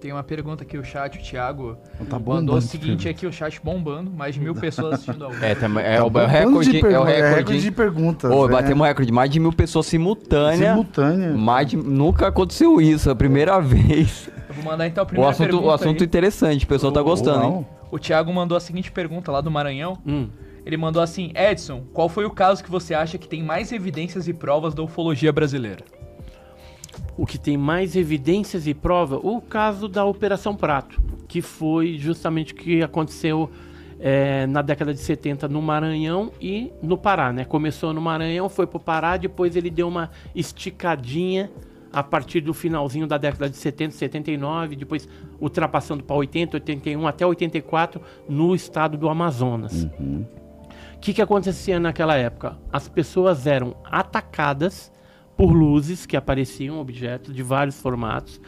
Tem 0.00 0.12
uma 0.12 0.22
pergunta 0.22 0.62
aqui, 0.62 0.78
o 0.78 0.82
chat, 0.84 1.18
o 1.18 1.22
Thiago 1.22 1.76
Tá 2.08 2.18
mandou 2.18 2.56
o 2.56 2.60
seguinte 2.60 3.06
aqui, 3.08 3.26
o 3.26 3.32
chat 3.32 3.60
bombando, 3.62 4.10
mais 4.10 4.34
de 4.34 4.40
mil 4.40 4.54
pessoas 4.54 4.94
assistindo 4.94 5.24
ao 5.26 5.30
vivo. 5.30 5.44
É, 5.44 5.50
é, 5.50 5.54
Tá 5.54 5.66
o, 5.68 5.78
é 5.78 6.00
o 6.00 6.26
recorde. 6.26 6.70
de 6.72 6.78
É 6.86 6.98
o 6.98 7.06
é 7.06 7.34
recorde. 7.36 7.60
de 7.60 7.70
perguntas. 7.70 8.30
Ô, 8.32 8.46
né? 8.46 8.52
batemos 8.52 8.80
um 8.80 8.86
recorde 8.88 9.06
de 9.08 9.12
mais 9.12 9.30
de 9.30 9.38
mil 9.38 9.52
pessoas 9.52 9.84
simultâneas. 9.86 10.70
Simultânea. 10.70 11.32
Mais 11.36 11.66
de- 11.68 11.76
nunca 11.76 12.28
aconteceu 12.28 12.80
isso, 12.80 13.10
é 13.10 13.12
a 13.12 13.14
primeira 13.14 13.60
vez. 13.60 14.30
Eu 14.48 14.54
vou 14.54 14.64
mandar 14.64 14.86
então 14.86 15.02
a 15.02 15.04
O 15.04 15.06
primeira 15.06 15.30
assunto, 15.30 15.46
pergunta 15.46 15.66
o 15.66 15.70
assunto 15.70 16.00
aí. 16.02 16.06
interessante, 16.06 16.64
o 16.64 16.68
pessoal 16.68 16.92
tá 16.92 17.02
gostando, 17.02 17.44
hein? 17.44 17.50
Uau. 17.50 17.78
O 17.92 17.98
Thiago 17.98 18.32
mandou 18.32 18.56
a 18.56 18.60
seguinte 18.60 18.90
pergunta 18.90 19.30
lá 19.30 19.40
do 19.40 19.50
Maranhão. 19.50 19.98
Hum. 20.06 20.28
Ele 20.64 20.76
mandou 20.76 21.02
assim: 21.02 21.30
Edson, 21.34 21.82
qual 21.92 22.08
foi 22.08 22.24
o 22.24 22.30
caso 22.30 22.62
que 22.64 22.70
você 22.70 22.94
acha 22.94 23.18
que 23.18 23.28
tem 23.28 23.42
mais 23.42 23.70
evidências 23.72 24.28
e 24.28 24.32
provas 24.32 24.72
da 24.74 24.82
ufologia 24.82 25.32
brasileira? 25.32 25.84
O 27.20 27.26
que 27.26 27.36
tem 27.36 27.54
mais 27.54 27.96
evidências 27.96 28.66
e 28.66 28.72
prova, 28.72 29.20
o 29.22 29.42
caso 29.42 29.86
da 29.86 30.06
Operação 30.06 30.56
Prato, 30.56 30.98
que 31.28 31.42
foi 31.42 31.98
justamente 31.98 32.54
o 32.54 32.56
que 32.56 32.82
aconteceu 32.82 33.50
eh, 34.00 34.46
na 34.46 34.62
década 34.62 34.94
de 34.94 35.00
70 35.00 35.46
no 35.46 35.60
Maranhão 35.60 36.32
e 36.40 36.72
no 36.82 36.96
Pará, 36.96 37.30
né? 37.30 37.44
Começou 37.44 37.92
no 37.92 38.00
Maranhão, 38.00 38.48
foi 38.48 38.66
pro 38.66 38.80
Pará, 38.80 39.18
depois 39.18 39.54
ele 39.54 39.68
deu 39.68 39.86
uma 39.86 40.10
esticadinha 40.34 41.50
a 41.92 42.02
partir 42.02 42.40
do 42.40 42.54
finalzinho 42.54 43.06
da 43.06 43.18
década 43.18 43.50
de 43.50 43.56
70, 43.58 43.94
79, 43.96 44.74
depois 44.76 45.06
ultrapassando 45.38 46.02
para 46.02 46.16
80, 46.16 46.56
81 46.56 47.06
até 47.06 47.26
84 47.26 48.00
no 48.26 48.54
estado 48.54 48.96
do 48.96 49.10
Amazonas. 49.10 49.86
Uhum. 50.00 50.24
que, 51.02 51.12
que 51.12 51.20
acontecia 51.20 51.78
naquela 51.78 52.16
época? 52.16 52.56
As 52.72 52.88
pessoas 52.88 53.46
eram 53.46 53.76
atacadas 53.84 54.90
por 55.40 55.54
luzes 55.54 56.04
que 56.04 56.18
apareciam, 56.18 56.78
objetos 56.78 57.34
de 57.34 57.42
vários 57.42 57.80
formatos. 57.80 58.38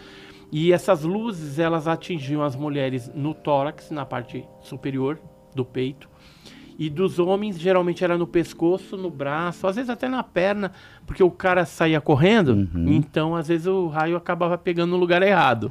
E 0.52 0.74
essas 0.74 1.04
luzes, 1.04 1.58
elas 1.58 1.88
atingiam 1.88 2.42
as 2.42 2.54
mulheres 2.54 3.10
no 3.14 3.32
tórax, 3.32 3.90
na 3.90 4.04
parte 4.04 4.46
superior 4.60 5.18
do 5.54 5.64
peito, 5.64 6.06
e 6.78 6.88
dos 6.90 7.18
homens, 7.18 7.58
geralmente 7.58 8.02
era 8.04 8.16
no 8.18 8.26
pescoço, 8.26 8.96
no 8.96 9.10
braço, 9.10 9.66
às 9.66 9.76
vezes 9.76 9.90
até 9.90 10.08
na 10.08 10.22
perna, 10.22 10.72
porque 11.06 11.22
o 11.22 11.30
cara 11.30 11.64
saía 11.64 12.00
correndo, 12.00 12.52
Uhum. 12.52 12.92
então 12.92 13.34
às 13.36 13.48
vezes 13.48 13.66
o 13.66 13.88
raio 13.88 14.16
acabava 14.16 14.56
pegando 14.56 14.90
no 14.92 14.96
lugar 14.96 15.22
errado, 15.22 15.70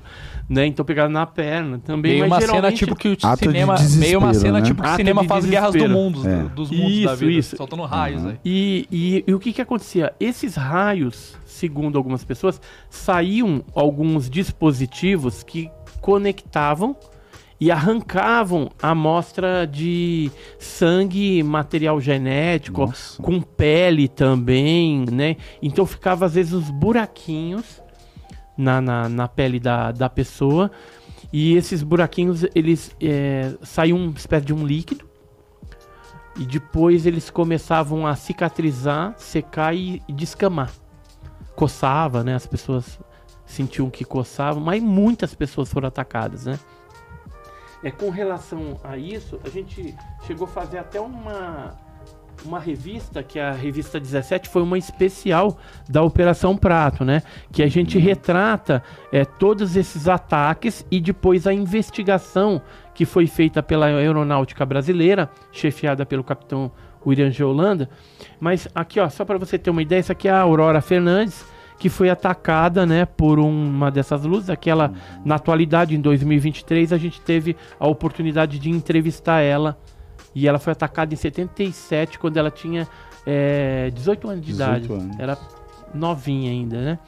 né? 0.50 0.66
Então 0.66 0.84
pegava 0.86 1.10
na 1.10 1.26
perna 1.26 1.80
também, 1.80 2.14
Meio 2.14 2.30
mas 2.30 2.32
uma 2.32 2.42
cena 2.42 2.54
geralmente... 2.54 2.78
tipo 2.80 2.96
que 2.96 3.10
o 3.10 3.18
Ato 3.24 3.38
de 3.42 3.48
cinema. 3.48 3.76
Meio 3.98 4.20
uma 4.20 4.34
cena 4.34 4.60
né? 4.60 4.66
tipo 4.66 4.82
que 4.82 4.90
o 4.90 4.96
cinema 4.96 5.24
faz 5.24 5.46
guerras 5.46 5.74
do 5.74 5.90
mundo, 5.90 6.28
É. 6.28 6.44
dos 6.56 6.70
mundos 6.72 7.04
da 7.06 7.14
Isso, 7.14 7.16
vida. 7.18 7.32
isso. 7.32 7.58
Soltando 7.58 7.84
raios 7.84 8.22
Uhum. 8.24 8.30
aí. 8.30 8.40
E, 8.46 8.88
e, 8.92 9.24
e 9.28 9.34
o 9.34 9.40
que 9.40 9.54
que 9.54 9.62
acontecia? 9.62 10.14
Esses 10.20 10.56
raios, 10.56 11.38
segundo 11.46 11.98
algumas 11.98 12.24
pessoas, 12.24 12.62
saíam 12.90 13.64
alguns 13.76 14.30
dispositivos 14.30 15.44
que 15.44 15.70
conectavam 16.02 16.96
e 17.62 17.70
arrancavam 17.70 18.72
a 18.82 18.90
amostra 18.90 19.68
de 19.68 20.32
sangue, 20.58 21.44
material 21.44 22.02
genético, 22.02 22.88
Nossa. 22.88 23.22
com 23.22 23.40
pele 23.40 24.08
também, 24.08 25.06
né? 25.06 25.38
Então 25.62 25.86
ficava 25.86 26.26
às 26.26 26.34
vezes 26.34 26.54
uns 26.54 26.72
buraquinhos 26.72 27.80
na, 28.58 28.82
na, 28.82 29.08
na 29.08 29.28
pele 29.28 29.60
da, 29.60 29.92
da 29.92 30.10
pessoa 30.10 30.72
e 31.32 31.56
esses 31.56 31.84
buraquinhos 31.84 32.44
eles 32.56 32.96
é, 33.00 33.54
saíam 33.62 34.00
uma 34.00 34.18
espécie 34.18 34.48
de 34.48 34.54
um 34.56 34.66
líquido 34.66 35.08
e 36.38 36.48
depois 36.48 37.06
eles 37.06 37.30
começavam 37.30 38.08
a 38.08 38.16
cicatrizar, 38.16 39.14
secar 39.18 39.76
e, 39.76 40.02
e 40.08 40.14
descamar. 40.14 40.72
Coçava, 41.56 42.24
né? 42.24 42.34
As 42.34 42.48
pessoas 42.48 43.00
sentiam 43.46 43.88
que 43.88 44.04
coçavam, 44.04 44.64
mas 44.64 44.82
muitas 44.82 45.36
pessoas 45.36 45.72
foram 45.72 45.90
atacadas, 45.90 46.46
né? 46.46 46.58
É, 47.84 47.90
com 47.90 48.10
relação 48.10 48.80
a 48.84 48.98
isso, 48.98 49.40
a 49.44 49.50
gente 49.50 49.96
chegou 50.26 50.46
a 50.46 50.50
fazer 50.50 50.78
até 50.78 51.00
uma, 51.00 51.76
uma 52.46 52.60
revista, 52.60 53.24
que 53.24 53.40
é 53.40 53.44
a 53.44 53.52
revista 53.52 54.00
17 54.00 54.50
foi 54.50 54.62
uma 54.62 54.78
especial 54.78 55.58
da 55.90 56.04
Operação 56.04 56.56
Prato, 56.56 57.04
né? 57.04 57.24
Que 57.52 57.64
a 57.64 57.68
gente 57.68 57.98
retrata 57.98 58.84
é, 59.12 59.26
todos 59.26 59.76
esses 59.76 60.08
ataques 60.08 60.86
e 60.92 61.00
depois 61.00 61.48
a 61.48 61.54
investigação 61.54 62.62
que 62.94 63.06
foi 63.06 63.26
feita 63.26 63.64
pela 63.64 63.88
Aeronáutica 63.88 64.66
Brasileira, 64.66 65.30
chefiada 65.52 66.06
pelo 66.06 66.24
capitão 66.24 66.72
William 67.06 67.32
G. 67.32 67.44
Holanda. 67.44 67.90
Mas 68.40 68.68
aqui, 68.76 69.00
ó, 69.00 69.10
só 69.10 69.26
para 69.26 69.38
você 69.38 69.58
ter 69.58 69.70
uma 69.70 69.82
ideia, 69.82 70.00
isso 70.00 70.12
aqui 70.12 70.28
é 70.28 70.32
a 70.32 70.42
Aurora 70.42 70.82
Fernandes, 70.82 71.46
que 71.82 71.90
foi 71.90 72.12
atacada, 72.12 72.86
né, 72.86 73.06
por 73.08 73.40
uma 73.40 73.90
dessas 73.90 74.24
luzes. 74.24 74.52
Aquela, 74.52 74.94
na 75.26 75.34
atualidade, 75.34 75.96
em 75.96 76.00
2023, 76.00 76.94
a 76.94 76.98
gente 76.98 77.20
teve 77.20 77.58
a 77.80 77.88
oportunidade 77.88 78.60
de 78.60 78.70
entrevistar 78.70 79.42
ela. 79.42 79.76
E 80.36 80.48
ela 80.48 80.60
foi 80.60 80.74
atacada 80.74 81.12
em 81.12 81.18
77, 81.18 82.20
quando 82.20 82.38
ela 82.38 82.52
tinha 82.52 82.88
é, 83.26 83.90
18 83.96 84.30
anos 84.30 84.46
de 84.46 84.52
18 84.52 84.86
idade. 84.86 84.94
anos. 84.94 85.20
Era 85.20 85.36
novinha 85.92 86.52
ainda, 86.52 86.80
né? 86.82 87.00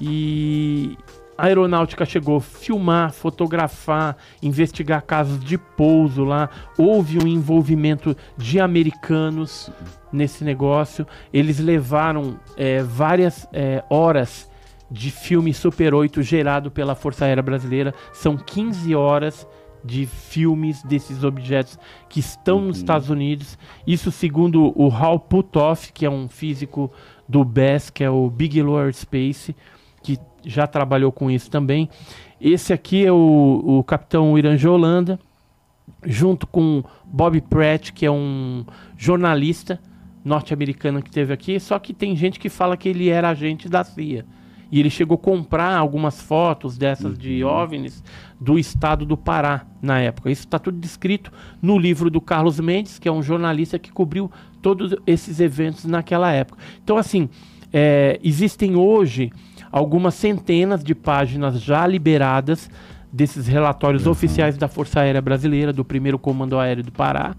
E 0.00 0.96
a 1.42 1.46
aeronáutica 1.46 2.04
chegou 2.04 2.36
a 2.36 2.40
filmar, 2.40 3.12
fotografar, 3.12 4.16
investigar 4.40 5.02
casos 5.02 5.44
de 5.44 5.58
pouso 5.58 6.22
lá. 6.22 6.48
Houve 6.78 7.18
um 7.18 7.26
envolvimento 7.26 8.16
de 8.38 8.60
americanos 8.60 9.68
nesse 10.12 10.44
negócio. 10.44 11.04
Eles 11.32 11.58
levaram 11.58 12.38
é, 12.56 12.80
várias 12.84 13.48
é, 13.52 13.82
horas 13.90 14.48
de 14.88 15.10
filme 15.10 15.52
Super 15.52 15.94
8 15.94 16.22
gerado 16.22 16.70
pela 16.70 16.94
Força 16.94 17.24
Aérea 17.24 17.42
Brasileira. 17.42 17.92
São 18.12 18.36
15 18.36 18.94
horas 18.94 19.44
de 19.84 20.06
filmes 20.06 20.80
desses 20.84 21.24
objetos 21.24 21.76
que 22.08 22.20
estão 22.20 22.60
nos 22.60 22.76
Estados 22.76 23.10
Unidos. 23.10 23.58
Isso 23.84 24.12
segundo 24.12 24.72
o 24.80 24.88
Hal 24.92 25.18
Puthoff, 25.18 25.92
que 25.92 26.06
é 26.06 26.10
um 26.10 26.28
físico 26.28 26.88
do 27.28 27.44
BES, 27.44 27.90
que 27.90 28.04
é 28.04 28.10
o 28.10 28.30
Bigelow 28.30 28.78
Aerospace, 28.78 29.56
que 30.04 30.16
já 30.44 30.66
trabalhou 30.66 31.12
com 31.12 31.30
isso 31.30 31.50
também. 31.50 31.88
Esse 32.40 32.72
aqui 32.72 33.04
é 33.04 33.12
o, 33.12 33.62
o 33.64 33.84
capitão 33.84 34.36
Iranja 34.36 34.70
Holanda, 34.70 35.18
junto 36.04 36.46
com 36.46 36.82
Bob 37.04 37.40
Pratt, 37.42 37.92
que 37.92 38.04
é 38.06 38.10
um 38.10 38.64
jornalista 38.96 39.80
norte-americano 40.24 41.02
que 41.02 41.10
teve 41.10 41.32
aqui, 41.32 41.58
só 41.58 41.78
que 41.78 41.92
tem 41.92 42.16
gente 42.16 42.38
que 42.38 42.48
fala 42.48 42.76
que 42.76 42.88
ele 42.88 43.08
era 43.08 43.28
agente 43.28 43.68
da 43.68 43.82
CIA. 43.82 44.24
E 44.70 44.80
ele 44.80 44.88
chegou 44.88 45.16
a 45.16 45.18
comprar 45.18 45.76
algumas 45.76 46.22
fotos 46.22 46.78
dessas 46.78 47.18
de 47.18 47.44
OVNIs 47.44 48.02
do 48.40 48.58
estado 48.58 49.04
do 49.04 49.18
Pará 49.18 49.66
na 49.82 50.00
época. 50.00 50.30
Isso 50.30 50.46
está 50.46 50.58
tudo 50.58 50.78
descrito 50.78 51.30
no 51.60 51.76
livro 51.76 52.08
do 52.08 52.22
Carlos 52.22 52.58
Mendes, 52.58 52.98
que 52.98 53.06
é 53.06 53.12
um 53.12 53.22
jornalista 53.22 53.78
que 53.78 53.92
cobriu 53.92 54.30
todos 54.62 54.96
esses 55.06 55.40
eventos 55.40 55.84
naquela 55.84 56.32
época. 56.32 56.58
Então, 56.82 56.96
assim, 56.96 57.28
é, 57.70 58.18
existem 58.24 58.74
hoje 58.74 59.30
algumas 59.72 60.14
centenas 60.14 60.84
de 60.84 60.94
páginas 60.94 61.60
já 61.60 61.86
liberadas 61.86 62.70
desses 63.10 63.46
relatórios 63.46 64.06
oficiais 64.06 64.56
da 64.58 64.68
Força 64.68 65.00
Aérea 65.00 65.20
Brasileira, 65.20 65.72
do 65.72 65.84
primeiro 65.84 66.18
Comando 66.18 66.58
Aéreo 66.58 66.84
do 66.84 66.92
Pará. 66.92 67.34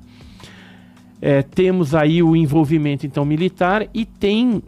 É, 1.22 1.42
temos 1.42 1.96
aí 1.96 2.22
o 2.22 2.36
envolvimento 2.36 3.06
então 3.06 3.24
militar 3.24 3.88
e 3.94 4.06
tem 4.06 4.62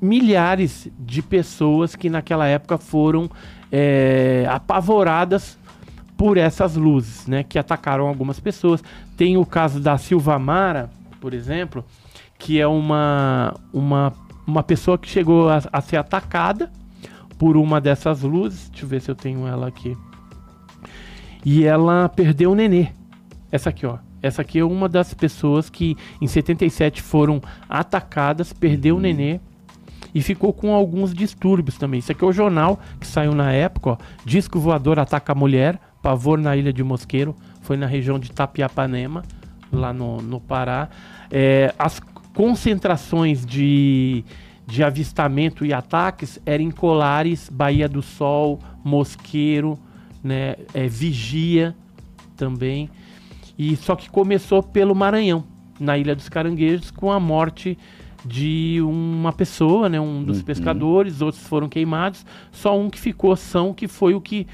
milhares 0.00 0.88
de 0.98 1.22
pessoas 1.22 1.94
que 1.94 2.10
naquela 2.10 2.46
época 2.46 2.76
foram 2.76 3.30
é, 3.70 4.44
apavoradas 4.50 5.56
por 6.16 6.36
essas 6.36 6.76
luzes, 6.76 7.26
né, 7.26 7.42
que 7.42 7.58
atacaram 7.58 8.06
algumas 8.06 8.40
pessoas. 8.40 8.82
Tem 9.16 9.36
o 9.36 9.46
caso 9.46 9.80
da 9.80 9.96
Silva 9.96 10.38
Mara, 10.38 10.90
por 11.20 11.32
exemplo, 11.32 11.84
que 12.36 12.60
é 12.60 12.66
uma, 12.66 13.54
uma, 13.72 14.12
uma 14.44 14.62
pessoa 14.62 14.98
que 14.98 15.08
chegou 15.08 15.48
a, 15.48 15.62
a 15.72 15.80
ser 15.80 15.98
atacada 15.98 16.70
por 17.42 17.56
uma 17.56 17.80
dessas 17.80 18.22
luzes. 18.22 18.68
Deixa 18.70 18.84
eu 18.84 18.88
ver 18.88 19.00
se 19.00 19.10
eu 19.10 19.16
tenho 19.16 19.48
ela 19.48 19.66
aqui. 19.66 19.98
E 21.44 21.64
ela 21.64 22.08
perdeu 22.08 22.52
o 22.52 22.54
nenê. 22.54 22.90
Essa 23.50 23.70
aqui, 23.70 23.84
ó. 23.84 23.98
Essa 24.22 24.42
aqui 24.42 24.60
é 24.60 24.64
uma 24.64 24.88
das 24.88 25.12
pessoas 25.12 25.68
que 25.68 25.96
em 26.20 26.28
77 26.28 27.02
foram 27.02 27.42
atacadas, 27.68 28.52
perdeu 28.52 28.96
o 28.96 29.00
nenê 29.00 29.40
e 30.14 30.22
ficou 30.22 30.52
com 30.52 30.72
alguns 30.72 31.12
distúrbios 31.12 31.76
também. 31.76 31.98
Isso 31.98 32.12
aqui 32.12 32.22
é 32.22 32.26
o 32.28 32.32
jornal 32.32 32.78
que 33.00 33.08
saiu 33.08 33.34
na 33.34 33.50
época, 33.50 33.90
ó. 33.90 33.96
Disco 34.24 34.60
voador 34.60 35.00
ataca 35.00 35.32
a 35.32 35.34
mulher, 35.34 35.80
pavor 36.00 36.38
na 36.38 36.56
ilha 36.56 36.72
de 36.72 36.84
Mosqueiro, 36.84 37.34
foi 37.60 37.76
na 37.76 37.86
região 37.86 38.20
de 38.20 38.30
Tapiapanema, 38.30 39.24
lá 39.72 39.92
no, 39.92 40.22
no 40.22 40.40
Pará. 40.40 40.88
É, 41.28 41.74
as 41.76 42.00
concentrações 42.34 43.44
de, 43.44 44.24
de 44.72 44.82
avistamento 44.82 45.66
e 45.66 45.72
ataques 45.74 46.40
eram 46.46 46.64
em 46.64 46.70
Colares, 46.70 47.50
Bahia 47.52 47.86
do 47.86 48.00
Sol, 48.00 48.58
Mosqueiro, 48.82 49.78
né, 50.24 50.56
é, 50.72 50.88
Vigia 50.88 51.76
também. 52.34 52.88
E 53.58 53.76
só 53.76 53.94
que 53.94 54.08
começou 54.08 54.62
pelo 54.62 54.94
Maranhão, 54.94 55.44
na 55.78 55.98
Ilha 55.98 56.16
dos 56.16 56.30
Caranguejos, 56.30 56.90
com 56.90 57.12
a 57.12 57.20
morte 57.20 57.76
de 58.24 58.80
uma 58.80 59.30
pessoa, 59.30 59.90
né, 59.90 60.00
um 60.00 60.24
dos 60.24 60.38
Uhum. 60.38 60.44
pescadores, 60.44 61.20
outros 61.20 61.46
foram 61.46 61.68
queimados, 61.68 62.24
só 62.50 62.78
um 62.78 62.88
que 62.88 62.98
ficou 62.98 63.36
são, 63.36 63.74
que 63.74 63.86
foi 63.86 64.14
o 64.14 64.22
que 64.22 64.46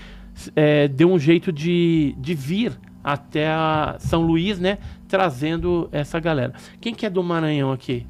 é, 0.56 0.88
deu 0.88 1.12
um 1.12 1.18
jeito 1.18 1.52
de, 1.52 2.16
de 2.18 2.34
vir 2.34 2.72
até 3.04 3.46
a 3.48 3.96
São 4.00 4.22
Luís, 4.22 4.58
né, 4.58 4.78
trazendo 5.06 5.88
essa 5.92 6.18
galera. 6.18 6.54
Quem 6.80 6.92
que 6.92 7.06
é 7.06 7.10
do 7.10 7.22
Maranhão 7.22 7.70
aqui? 7.70 8.04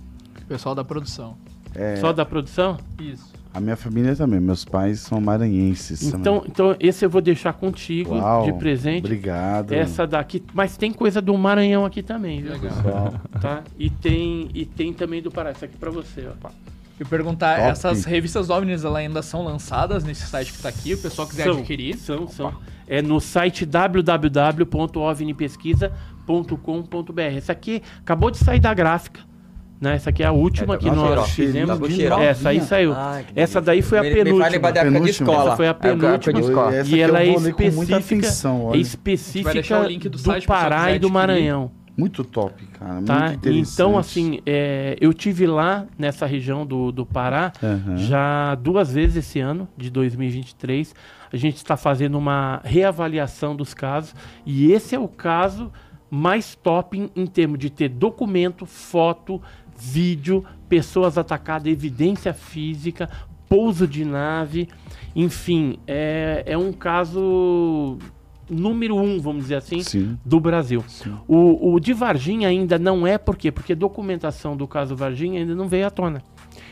Pessoal 0.48 0.74
da 0.74 0.82
produção. 0.82 1.36
É, 1.78 1.96
Só 1.96 2.12
da 2.12 2.24
produção? 2.24 2.76
Isso. 3.00 3.32
a 3.54 3.60
minha 3.60 3.76
família 3.76 4.14
também, 4.16 4.40
meus 4.40 4.64
pais 4.64 5.00
são 5.00 5.20
maranhenses. 5.20 6.02
Então, 6.02 6.42
então 6.46 6.76
esse 6.80 7.04
eu 7.04 7.10
vou 7.10 7.20
deixar 7.20 7.52
contigo 7.54 8.10
também. 8.10 8.24
Uau, 8.24 8.44
de 8.44 8.52
presente. 8.54 9.04
Obrigado. 9.04 9.72
Essa 9.72 10.06
daqui, 10.06 10.42
mas 10.52 10.76
tem 10.76 10.92
coisa 10.92 11.20
do 11.22 11.36
Maranhão 11.38 11.84
aqui 11.84 12.02
também, 12.02 12.42
viu? 12.42 12.52
Legal. 12.52 12.70
pessoal. 12.72 13.14
Tá? 13.40 13.62
E 13.78 13.88
tem 13.90 14.48
e 14.54 14.64
tem 14.66 14.92
também 14.92 15.22
do 15.22 15.30
Pará. 15.30 15.52
Isso 15.52 15.64
aqui 15.64 15.76
pra 15.76 15.90
você, 15.90 16.28
ó. 16.44 16.50
E 17.00 17.04
perguntar, 17.04 17.58
Top. 17.58 17.68
essas 17.70 18.04
revistas 18.04 18.50
OVNIs 18.50 18.84
elas 18.84 18.96
ainda 18.98 19.22
são 19.22 19.44
lançadas 19.44 20.02
nesse 20.02 20.26
site 20.26 20.52
que 20.52 20.58
tá 20.60 20.68
aqui, 20.68 20.94
o 20.94 20.98
pessoal 20.98 21.28
quiser 21.28 21.44
São, 21.44 21.58
adquirir. 21.58 21.96
São, 21.96 22.24
Opa. 22.24 22.32
são. 22.32 22.52
É 22.88 23.00
no 23.00 23.20
site 23.20 23.64
www.ovnipesquisa.com.br. 26.26 27.20
Essa 27.36 27.52
aqui 27.52 27.82
acabou 28.00 28.30
de 28.30 28.38
sair 28.38 28.60
da 28.60 28.74
gráfica. 28.74 29.20
Né? 29.80 29.94
Essa 29.94 30.10
aqui 30.10 30.22
é 30.24 30.26
a 30.26 30.32
última 30.32 30.74
É, 30.74 30.78
que 30.78 30.90
nós 30.90 31.30
fizemos. 31.30 31.78
Tá. 32.08 32.22
Essa 32.22 32.48
aí 32.48 32.60
saiu. 32.60 32.92
Ai, 32.94 33.24
que 33.24 33.38
Essa 33.40 33.60
daí 33.60 33.80
foi 33.80 33.98
a 33.98 34.02
Me- 34.02 34.08
Me 34.08 34.14
penúltima. 34.16 34.48
lembrar 34.48 34.70
da 34.72 34.80
época 34.80 34.90
de 34.92 34.98
Penúltima. 35.00 35.30
escola. 35.30 35.46
Essa 35.48 35.56
foi 35.56 35.68
a 35.68 35.72
de 35.72 35.78
penúltima. 35.78 36.40
escola. 36.40 36.74
Essa 36.74 36.90
E 36.90 36.92
aqui 36.94 37.00
ela 37.00 37.22
é 37.22 37.26
específica, 37.28 37.96
atenção, 37.96 38.60
é 38.60 38.64
olha. 38.64 38.76
específica 38.78 39.52
deixar 39.52 39.80
o 39.84 39.86
link 39.88 40.08
do 40.08 40.18
do 40.18 40.42
Pará 40.46 40.92
e 40.92 40.98
do. 40.98 41.08
Maranhão. 41.10 41.70
Muito 41.96 42.22
top, 42.22 42.64
cara. 42.78 43.02
Tá? 43.02 43.20
Muito 43.26 43.34
interessante. 43.38 43.72
Então, 43.74 43.98
assim, 43.98 44.40
é, 44.46 44.96
eu 45.00 45.12
tive 45.12 45.46
lá 45.48 45.84
nessa 45.98 46.26
região 46.26 46.64
do, 46.64 46.92
do 46.92 47.04
Pará 47.04 47.52
Aham. 47.60 47.96
já 47.96 48.54
duas 48.54 48.92
vezes 48.92 49.16
esse 49.16 49.40
ano, 49.40 49.68
de 49.76 49.90
2023. 49.90 50.94
A 51.32 51.36
gente 51.36 51.56
está 51.56 51.76
fazendo 51.76 52.16
uma 52.16 52.60
reavaliação 52.64 53.54
dos 53.56 53.74
casos 53.74 54.14
e 54.46 54.70
esse 54.72 54.94
é 54.94 54.98
o 54.98 55.08
caso 55.08 55.72
mais 56.08 56.54
top 56.54 56.96
em, 56.98 57.10
em 57.16 57.26
termos 57.26 57.58
de 57.58 57.68
ter 57.68 57.88
documento, 57.88 58.64
foto, 58.64 59.42
vídeo, 59.78 60.44
pessoas 60.68 61.16
atacadas, 61.16 61.72
evidência 61.72 62.34
física, 62.34 63.08
pouso 63.48 63.86
de 63.86 64.04
nave, 64.04 64.68
enfim, 65.14 65.78
é, 65.86 66.42
é 66.46 66.58
um 66.58 66.72
caso 66.72 67.98
número 68.48 68.96
um, 68.96 69.20
vamos 69.20 69.42
dizer 69.42 69.56
assim, 69.56 69.82
Sim. 69.82 70.18
do 70.24 70.40
Brasil. 70.40 70.82
Sim. 70.86 71.14
O, 71.26 71.74
o 71.74 71.80
de 71.80 71.92
Varginha 71.92 72.48
ainda 72.48 72.78
não 72.78 73.06
é, 73.06 73.18
por 73.18 73.36
quê? 73.36 73.50
Porque 73.50 73.74
documentação 73.74 74.56
do 74.56 74.66
caso 74.66 74.96
Varginha 74.96 75.40
ainda 75.40 75.54
não 75.54 75.68
veio 75.68 75.86
à 75.86 75.90
tona. 75.90 76.22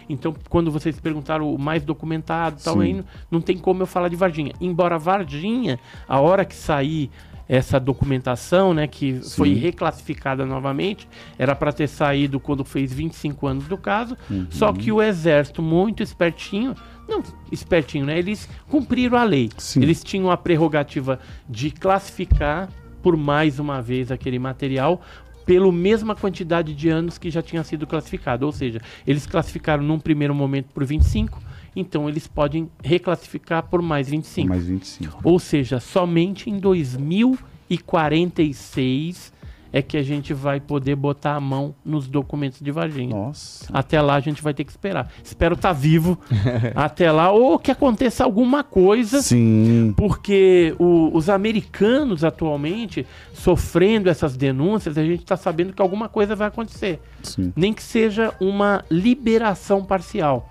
Então, 0.09 0.35
quando 0.49 0.71
vocês 0.71 0.99
perguntaram 1.01 1.53
o 1.53 1.59
mais 1.59 1.83
documentado, 1.83 2.57
e 2.61 2.65
tal, 2.65 2.75
Sim. 2.75 2.83
aí 2.83 2.93
não, 2.95 3.05
não 3.31 3.41
tem 3.41 3.59
como 3.59 3.83
eu 3.83 3.87
falar 3.87 4.09
de 4.09 4.17
Varginha. 4.17 4.53
Embora 4.61 4.99
Varginha, 4.99 5.79
a 6.09 6.21
hora 6.21 6.45
que 6.45 6.55
sair 6.55 7.11
essa 7.49 7.79
documentação, 7.79 8.75
né, 8.75 8.87
que 8.87 9.21
foi 9.37 9.55
Sim. 9.55 9.61
reclassificada 9.61 10.45
novamente, 10.45 11.09
era 11.39 11.55
para 11.55 11.73
ter 11.73 11.87
saído 11.89 12.41
quando 12.41 12.65
fez 12.65 12.93
25 12.93 13.47
anos 13.47 13.65
do 13.69 13.77
caso, 13.79 14.17
Uhum. 14.29 14.47
só 14.51 14.73
que 14.73 14.91
o 14.91 15.01
exército 15.01 15.63
muito 15.63 16.03
espertinho, 16.03 16.75
não 17.09 17.23
espertinho, 17.53 18.05
né, 18.07 18.19
eles 18.19 18.49
cumpriram 18.69 19.17
a 19.17 19.23
lei. 19.25 19.51
Sim. 19.59 19.81
Eles 19.83 20.03
tinham 20.03 20.31
a 20.31 20.37
prerrogativa 20.37 21.21
de 21.49 21.71
classificar 21.71 22.69
por 23.03 23.17
mais 23.17 23.61
uma 23.61 23.81
vez 23.81 24.11
aquele 24.11 24.39
material 24.39 25.01
pela 25.45 25.71
mesma 25.71 26.17
quantidade 26.17 26.75
de 26.75 26.89
anos 26.89 27.19
que 27.19 27.31
já 27.31 27.41
tinha 27.41 27.63
sido 27.63 27.87
classificado. 27.87 28.45
Ou 28.45 28.51
seja, 28.51 28.81
eles 29.07 29.27
classificaram 29.27 29.85
num 29.85 29.97
primeiro 30.01 30.35
momento 30.35 30.67
por 30.75 30.85
25, 30.85 31.41
então 31.77 32.09
eles 32.09 32.27
podem 32.27 32.69
reclassificar 32.83 33.63
por 33.65 33.81
mais 33.83 34.09
25. 34.09 34.49
Mais 34.49 34.67
25. 34.67 35.21
Ou 35.23 35.39
seja, 35.39 35.79
somente 35.79 36.49
em 36.51 36.59
2046 36.59 39.37
é 39.73 39.83
que 39.83 39.97
a 39.99 40.03
gente 40.03 40.33
vai 40.33 40.59
poder 40.59 40.97
botar 40.97 41.35
a 41.35 41.41
mão 41.41 41.75
nos 41.85 42.09
documentos 42.09 42.61
de 42.61 42.71
Varginha. 42.71 43.15
Nossa. 43.15 43.67
Até 43.73 44.01
lá 44.01 44.15
a 44.15 44.21
gente 44.21 44.43
vai 44.43 44.55
ter 44.55 44.65
que 44.65 44.71
esperar. 44.71 45.13
Espero 45.23 45.55
estar 45.55 45.75
vivo 45.75 46.19
até 46.75 47.13
lá 47.13 47.31
ou 47.31 47.59
que 47.59 47.71
aconteça 47.71 48.25
alguma 48.25 48.65
coisa 48.65 49.21
Sim. 49.21 49.93
porque 49.95 50.75
o- 50.79 51.11
os 51.15 51.29
americanos 51.29 52.25
atualmente 52.25 53.07
sofrendo 53.35 54.09
essas 54.09 54.35
denúncias, 54.35 54.97
a 54.97 55.05
gente 55.05 55.21
está 55.25 55.37
sabendo 55.37 55.75
que 55.75 55.83
alguma 55.83 56.09
coisa 56.09 56.35
vai 56.35 56.49
acontecer, 56.49 56.99
Sim. 57.23 57.53
nem 57.55 57.75
que 57.75 57.83
seja 57.83 58.33
uma 58.41 58.83
liberação 58.91 59.85
parcial. 59.85 60.51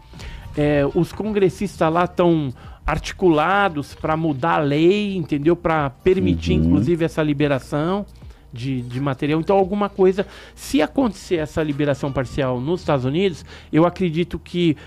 É, 0.57 0.83
os 0.93 1.11
congressistas 1.11 1.91
lá 1.91 2.05
estão 2.05 2.53
articulados 2.85 3.93
para 3.93 4.15
mudar 4.15 4.55
a 4.55 4.59
lei, 4.59 5.15
entendeu? 5.15 5.55
Para 5.55 5.89
permitir, 5.89 6.57
Uhum. 6.57 6.65
inclusive, 6.65 7.05
essa 7.05 7.21
liberação. 7.23 8.05
De, 8.53 8.81
de 8.83 9.01
material, 9.01 9.41
então 9.41 9.57
alguma 9.57 9.89
coisa, 9.89 10.25
se 10.55 10.81
acontecer 10.81 11.35
essa 11.35 11.61
liberação 11.61 12.09
parcial 12.09 12.61
nos 12.61 12.79
Estados 12.79 13.03
Unidos, 13.03 13.43
eu 13.69 13.85
acredito 13.85 14.39
que 14.39 14.77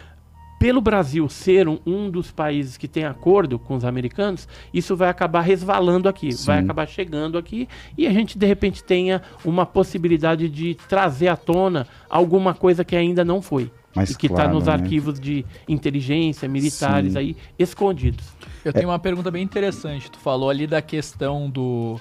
pelo 0.59 0.81
Brasil 0.81 1.29
ser 1.29 1.69
um, 1.69 1.79
um 1.85 2.09
dos 2.09 2.31
países 2.31 2.79
que 2.79 2.89
tem 2.89 3.05
acordo 3.05 3.59
com 3.59 3.77
os 3.77 3.85
americanos, 3.85 4.49
isso 4.73 4.97
vai 4.97 5.11
acabar 5.11 5.43
resvalando 5.43 6.09
aqui, 6.09 6.33
Sim. 6.33 6.47
vai 6.47 6.59
acabar 6.61 6.89
chegando 6.89 7.37
aqui 7.37 7.69
e 7.97 8.07
a 8.07 8.11
gente 8.11 8.39
de 8.39 8.47
repente 8.47 8.83
tenha 8.83 9.21
uma 9.45 9.67
possibilidade 9.67 10.49
de 10.49 10.75
trazer 10.89 11.29
à 11.29 11.37
tona 11.37 11.87
alguma 12.09 12.55
coisa 12.55 12.83
que 12.83 12.97
ainda 12.97 13.23
não 13.23 13.43
foi. 13.43 13.71
Mais 13.95 14.11
e 14.11 14.17
que 14.17 14.27
está 14.27 14.43
claro, 14.43 14.55
nos 14.55 14.67
né? 14.67 14.73
arquivos 14.73 15.19
de 15.19 15.45
inteligência, 15.69 16.49
militares 16.49 17.13
Sim. 17.13 17.19
aí, 17.19 17.37
escondidos. 17.59 18.27
Eu 18.65 18.73
tenho 18.73 18.89
uma 18.89 18.99
pergunta 18.99 19.31
bem 19.31 19.43
interessante. 19.43 20.11
Tu 20.11 20.19
falou 20.19 20.51
ali 20.51 20.67
da 20.67 20.83
questão 20.83 21.49
do 21.49 22.01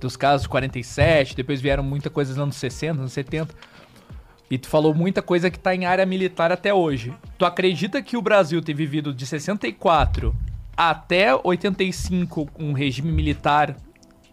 dos 0.00 0.16
casos 0.16 0.42
de 0.42 0.48
47, 0.50 1.34
depois 1.34 1.60
vieram 1.60 1.82
muita 1.82 2.10
coisa 2.10 2.32
nos 2.32 2.38
anos 2.38 2.56
60, 2.56 3.00
anos 3.00 3.12
70. 3.12 3.54
E 4.50 4.58
tu 4.58 4.68
falou 4.68 4.94
muita 4.94 5.22
coisa 5.22 5.50
que 5.50 5.58
tá 5.58 5.74
em 5.74 5.86
área 5.86 6.04
militar 6.04 6.52
até 6.52 6.74
hoje. 6.74 7.14
Tu 7.38 7.44
acredita 7.44 8.02
que 8.02 8.16
o 8.16 8.20
Brasil 8.20 8.60
ter 8.60 8.74
vivido 8.74 9.14
de 9.14 9.24
64 9.24 10.34
até 10.76 11.34
85 11.34 12.48
um 12.58 12.72
regime 12.72 13.10
militar 13.10 13.76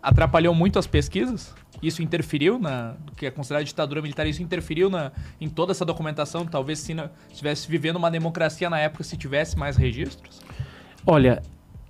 atrapalhou 0.01 0.53
muito 0.53 0.77
as 0.77 0.87
pesquisas? 0.87 1.53
Isso 1.81 2.01
interferiu 2.01 2.59
na 2.59 2.95
que 3.15 3.25
é 3.25 3.31
considerado 3.31 3.65
ditadura 3.65 4.01
militar? 4.01 4.27
Isso 4.27 4.43
interferiu 4.43 4.89
na, 4.89 5.11
em 5.39 5.49
toda 5.49 5.71
essa 5.71 5.85
documentação? 5.85 6.45
Talvez 6.45 6.79
se 6.79 6.95
estivesse 7.29 7.69
vivendo 7.69 7.95
uma 7.95 8.11
democracia 8.11 8.69
na 8.69 8.79
época 8.79 9.03
se 9.03 9.17
tivesse 9.17 9.57
mais 9.57 9.77
registros? 9.77 10.41
Olha, 11.05 11.41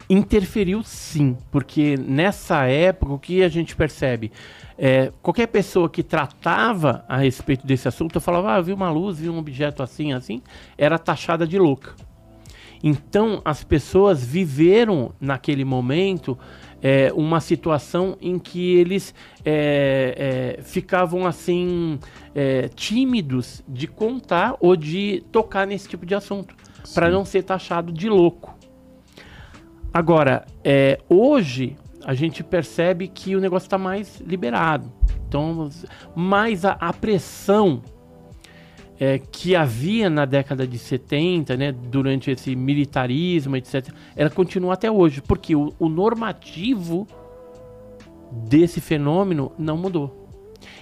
interferiu 0.09 0.83
sim, 0.83 1.37
porque 1.51 1.97
nessa 1.97 2.65
época 2.65 3.13
o 3.13 3.19
que 3.19 3.43
a 3.43 3.49
gente 3.49 3.75
percebe? 3.75 4.31
É, 4.77 5.11
qualquer 5.21 5.47
pessoa 5.47 5.89
que 5.89 6.01
tratava 6.03 7.05
a 7.07 7.17
respeito 7.17 7.65
desse 7.67 7.87
assunto, 7.87 8.15
eu 8.15 8.21
falava, 8.21 8.55
ah, 8.55 8.57
eu 8.57 8.63
vi 8.63 8.73
uma 8.73 8.89
luz, 8.89 9.19
vi 9.19 9.29
um 9.29 9.37
objeto 9.37 9.83
assim, 9.83 10.11
assim, 10.11 10.41
era 10.77 10.97
taxada 10.97 11.45
de 11.45 11.57
louca. 11.59 11.93
Então 12.83 13.41
as 13.45 13.63
pessoas 13.63 14.25
viveram 14.25 15.13
naquele 15.19 15.63
momento 15.63 16.37
é, 16.81 17.11
uma 17.13 17.39
situação 17.39 18.17
em 18.19 18.39
que 18.39 18.75
eles 18.75 19.13
é, 19.45 20.57
é, 20.57 20.63
ficavam 20.63 21.25
assim 21.25 21.99
é, 22.33 22.67
tímidos 22.69 23.63
de 23.67 23.87
contar 23.87 24.55
ou 24.59 24.75
de 24.75 25.23
tocar 25.31 25.67
nesse 25.67 25.87
tipo 25.87 26.05
de 26.05 26.15
assunto 26.15 26.55
para 26.93 27.09
não 27.09 27.23
ser 27.23 27.43
taxado 27.43 27.91
de 27.91 28.09
louco. 28.09 28.57
Agora, 29.93 30.45
é, 30.63 30.99
hoje 31.09 31.77
a 32.03 32.13
gente 32.13 32.43
percebe 32.43 33.07
que 33.07 33.35
o 33.35 33.39
negócio 33.39 33.67
está 33.67 33.77
mais 33.77 34.19
liberado. 34.21 34.91
Então, 35.27 35.69
mais 36.15 36.65
a, 36.65 36.71
a 36.73 36.91
pressão 36.91 37.81
é, 39.03 39.17
que 39.17 39.55
havia 39.55 40.11
na 40.11 40.25
década 40.25 40.67
de 40.67 40.77
70, 40.77 41.57
né, 41.57 41.71
durante 41.71 42.29
esse 42.29 42.55
militarismo, 42.55 43.55
etc., 43.57 43.89
ela 44.15 44.29
continua 44.29 44.75
até 44.75 44.91
hoje, 44.91 45.23
porque 45.23 45.55
o, 45.55 45.73
o 45.79 45.89
normativo 45.89 47.07
desse 48.31 48.79
fenômeno 48.79 49.51
não 49.57 49.75
mudou. 49.75 50.19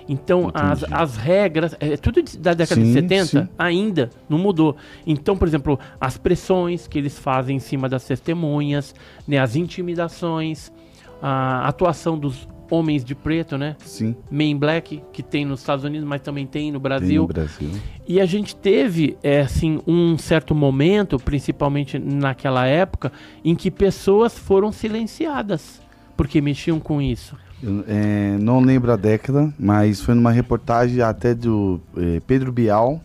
Então, 0.05 0.51
as, 0.53 0.83
as 0.91 1.15
regras, 1.15 1.73
é 1.79 1.95
tudo 1.95 2.21
de- 2.21 2.37
da 2.37 2.53
década 2.53 2.81
de 2.81 2.87
Sim, 2.87 2.93
70 2.93 3.25
sim. 3.25 3.47
ainda 3.57 4.09
não 4.27 4.37
mudou. 4.37 4.75
Então, 5.07 5.37
por 5.37 5.47
exemplo, 5.47 5.79
as 6.01 6.17
pressões 6.17 6.87
que 6.87 6.97
eles 6.97 7.17
fazem 7.17 7.55
em 7.55 7.59
cima 7.59 7.87
das 7.87 8.03
testemunhas, 8.03 8.93
né, 9.25 9.37
as 9.37 9.55
intimidações, 9.55 10.73
a 11.21 11.65
atuação 11.69 12.17
dos 12.17 12.45
homens 12.69 13.03
de 13.03 13.15
preto, 13.15 13.57
né, 13.57 13.75
Sim. 13.79 14.15
Men 14.29 14.57
Black, 14.57 15.01
que 15.11 15.23
tem 15.23 15.45
nos 15.45 15.61
Estados 15.61 15.83
Unidos, 15.83 16.07
mas 16.07 16.21
também 16.21 16.45
tem 16.45 16.71
no 16.71 16.79
Tem 16.79 16.83
Brasil. 16.83 17.21
no 17.23 17.27
Brasil. 17.27 17.69
E 18.07 18.19
a 18.19 18.25
gente 18.25 18.55
teve, 18.55 19.17
é, 19.23 19.41
assim, 19.41 19.79
um 19.87 20.17
certo 20.17 20.53
momento, 20.53 21.17
principalmente 21.17 21.97
naquela 21.97 22.65
época, 22.65 23.11
em 23.43 23.55
que 23.55 23.69
pessoas 23.71 24.37
foram 24.37 24.71
silenciadas 24.71 25.81
porque 26.19 26.41
mexiam 26.41 26.81
com 26.81 27.01
isso. 27.01 27.37
Eu, 27.63 27.85
é, 27.87 28.37
não 28.41 28.59
lembro 28.59 28.91
a 28.91 28.97
década, 28.97 29.53
mas 29.57 30.01
foi 30.01 30.13
numa 30.13 30.33
reportagem 30.33 31.01
até 31.01 31.33
do 31.33 31.79
é, 31.95 32.19
Pedro 32.27 32.51
Bial, 32.51 33.01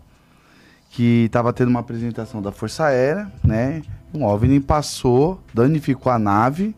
que 0.90 1.26
estava 1.26 1.52
tendo 1.52 1.68
uma 1.68 1.78
apresentação 1.78 2.42
da 2.42 2.50
Força 2.50 2.86
Aérea, 2.86 3.30
né? 3.44 3.82
Um 4.12 4.24
OVNI 4.24 4.58
passou, 4.58 5.40
danificou 5.54 6.10
a 6.10 6.18
nave, 6.18 6.74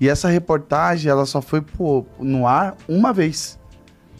e 0.00 0.08
essa 0.08 0.28
reportagem 0.28 1.10
ela 1.10 1.26
só 1.26 1.40
foi 1.42 1.60
pô, 1.60 2.04
no 2.18 2.46
ar 2.46 2.76
uma 2.88 3.12
vez. 3.12 3.58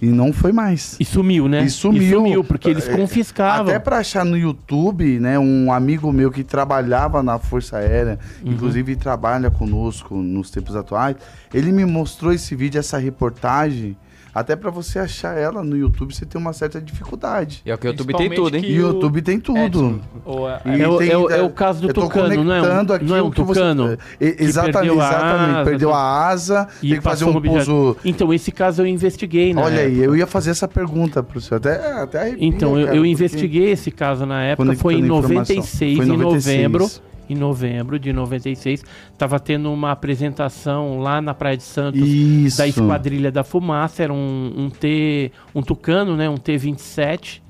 E 0.03 0.07
não 0.07 0.33
foi 0.35 0.53
mais. 0.53 0.97
E 1.01 1.05
sumiu, 1.05 1.49
né? 1.49 1.63
E 1.65 1.71
sumiu. 1.71 2.45
porque 2.45 2.69
eles 2.69 2.87
É, 2.87 2.95
confiscavam. 2.97 3.69
Até 3.69 3.79
pra 3.79 3.99
achar 3.99 4.23
no 4.25 4.37
YouTube, 4.37 5.19
né, 5.19 5.39
um 5.39 5.73
amigo 5.73 6.13
meu 6.13 6.31
que 6.31 6.45
trabalhava 6.45 7.23
na 7.23 7.39
Força 7.39 7.79
Aérea, 7.79 8.19
Uhum. 8.45 8.53
inclusive 8.53 8.97
trabalha 8.97 9.51
conosco 9.51 10.17
nos 10.17 10.51
tempos 10.51 10.77
atuais, 10.77 11.17
ele 11.55 11.73
me 11.73 11.87
mostrou 11.87 12.33
esse 12.35 12.55
vídeo, 12.55 12.79
essa 12.79 12.99
reportagem, 12.99 13.97
até 14.35 14.57
pra 14.57 14.71
você 14.71 14.99
achar 14.99 15.37
ela 15.39 15.63
no 15.63 15.77
YouTube, 15.77 16.15
você 16.15 16.27
tem 16.27 16.41
uma 16.41 16.53
certa 16.53 16.81
dificuldade. 16.81 17.63
E 17.65 17.71
é 17.71 17.75
o 17.75 17.79
que 17.79 17.87
o 17.87 17.91
YouTube 17.91 18.15
tem 18.15 18.31
tudo, 18.31 18.57
hein? 18.57 18.65
E 18.67 18.73
o 18.81 18.89
YouTube 18.89 19.23
tem 19.23 19.39
tudo. 19.39 20.01
A- 20.27 20.61
E 20.77 20.83
É 20.83 20.89
o- 20.89 20.99
tem- 20.99 21.11
é 21.11 21.17
o- 21.17 21.31
é 21.31 21.43
o 21.43 21.51
caso 21.51 21.81
do 21.83 21.89
eu 21.91 21.95
tô 21.95 22.03
tucano, 22.03 22.29
não 22.43 22.53
é 22.53 22.59
um- 22.61 22.63
conectando 22.65 22.93
aqui 22.95 23.05
não 23.05 23.17
é 23.17 23.23
um 23.23 23.27
o 23.27 23.31
que 23.31 23.43
você- 23.43 23.61
tucano 23.61 23.99
E- 24.21 24.37
exatamente, 24.41 24.75
perdeu 24.79 25.01
a 25.01 25.07
exatamente. 25.09 25.51
asa, 25.57 25.65
perdeu 25.65 25.89
tudo. 25.89 25.97
a 25.99 26.27
asa, 26.29 26.69
E 26.83 26.89
tem 26.89 26.99
que 26.99 27.05
fazer 27.05 27.25
um 27.27 27.41
pouso. 27.41 27.97
Então, 28.05 28.33
esse 28.35 28.51
caso 28.51 28.83
eu 28.83 28.87
investiguei, 28.87 29.55
né? 29.55 29.63
Olha 29.63 29.81
aí, 29.83 29.99
eu 30.01 30.17
ia 30.17 30.27
fazer 30.27 30.51
essa 30.51 30.67
pergunta 30.67 31.23
pro 31.23 31.41
senhor. 31.41 31.59
Até, 31.59 31.93
até 32.03 32.21
arrepia, 32.23 32.47
Então, 32.49 32.79
eu, 32.79 32.87
cara, 32.87 32.97
eu 32.97 33.07
investiguei 33.07 33.71
esse 33.71 33.91
caso 33.91 34.27
na 34.27 34.43
época, 34.43 34.75
foi 34.77 34.95
em 34.95 34.99
informação. 35.01 35.29
96, 35.35 35.97
Foi 35.97 36.07
em 36.07 36.09
em 36.09 36.17
96. 36.17 36.57
novembro. 36.57 36.91
Em 37.29 37.35
novembro 37.35 37.99
de 37.99 38.13
96. 38.13 38.85
Estava 39.13 39.39
tendo 39.41 39.73
uma 39.73 39.93
apresentação 39.93 40.99
lá 40.99 41.21
na 41.21 41.35
Praia 41.35 41.57
de 41.57 41.63
Santos 41.63 42.07
Isso. 42.07 42.59
da 42.59 42.67
Esquadrilha 42.67 43.31
da 43.31 43.45
Fumaça, 43.45 44.03
era 44.03 44.13
um, 44.13 44.53
um 44.57 44.71
T, 44.71 45.33
um 45.55 45.63
Tucano, 45.63 46.17
né, 46.17 46.29
um 46.29 46.37
T-27. 46.37 47.43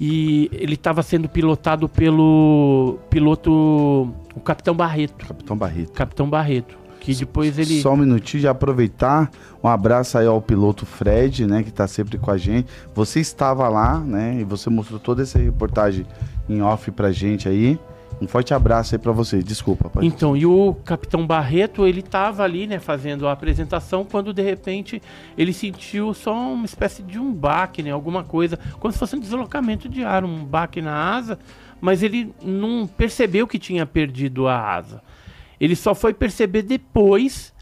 E 0.00 0.48
ele 0.52 0.74
estava 0.74 1.02
sendo 1.02 1.28
pilotado 1.28 1.86
pelo 1.86 2.98
piloto, 3.10 3.52
o 4.34 4.40
Capitão 4.42 4.74
Barreto. 4.74 5.26
Capitão 5.26 5.56
Barreto. 5.56 5.92
Capitão 5.92 6.30
Barreto, 6.30 6.78
que 7.00 7.14
depois 7.14 7.58
ele 7.58 7.82
Só 7.82 7.92
um 7.92 7.98
minutinho 7.98 8.40
de 8.40 8.48
aproveitar. 8.48 9.30
Um 9.62 9.68
abraço 9.68 10.16
aí 10.16 10.26
ao 10.26 10.40
piloto 10.40 10.86
Fred, 10.86 11.46
né, 11.46 11.62
que 11.62 11.70
tá 11.70 11.86
sempre 11.86 12.16
com 12.16 12.30
a 12.30 12.38
gente. 12.38 12.66
Você 12.94 13.20
estava 13.20 13.68
lá, 13.68 13.98
né, 13.98 14.38
e 14.40 14.44
você 14.44 14.70
mostrou 14.70 14.98
toda 14.98 15.22
essa 15.22 15.38
reportagem 15.38 16.06
em 16.48 16.62
off 16.62 16.90
pra 16.90 17.12
gente 17.12 17.46
aí. 17.46 17.78
Um 18.20 18.28
forte 18.28 18.52
abraço 18.52 18.94
aí 18.94 18.98
pra 18.98 19.12
você. 19.12 19.42
Desculpa, 19.42 19.88
pai. 19.88 20.04
Então, 20.04 20.36
e 20.36 20.44
o 20.44 20.74
Capitão 20.84 21.26
Barreto, 21.26 21.86
ele 21.86 22.02
tava 22.02 22.42
ali, 22.42 22.66
né, 22.66 22.78
fazendo 22.78 23.26
a 23.26 23.32
apresentação, 23.32 24.04
quando 24.04 24.32
de 24.34 24.42
repente 24.42 25.00
ele 25.38 25.52
sentiu 25.52 26.12
só 26.12 26.34
uma 26.34 26.66
espécie 26.66 27.02
de 27.02 27.18
um 27.18 27.32
baque, 27.32 27.82
né, 27.82 27.90
alguma 27.90 28.22
coisa, 28.22 28.58
como 28.78 28.92
se 28.92 28.98
fosse 28.98 29.16
um 29.16 29.20
deslocamento 29.20 29.88
de 29.88 30.04
ar, 30.04 30.22
um 30.22 30.44
baque 30.44 30.82
na 30.82 31.14
asa, 31.14 31.38
mas 31.80 32.02
ele 32.02 32.34
não 32.42 32.86
percebeu 32.86 33.46
que 33.46 33.58
tinha 33.58 33.86
perdido 33.86 34.46
a 34.46 34.74
asa. 34.74 35.02
Ele 35.58 35.74
só 35.74 35.94
foi 35.94 36.12
perceber 36.12 36.62
depois. 36.62 37.54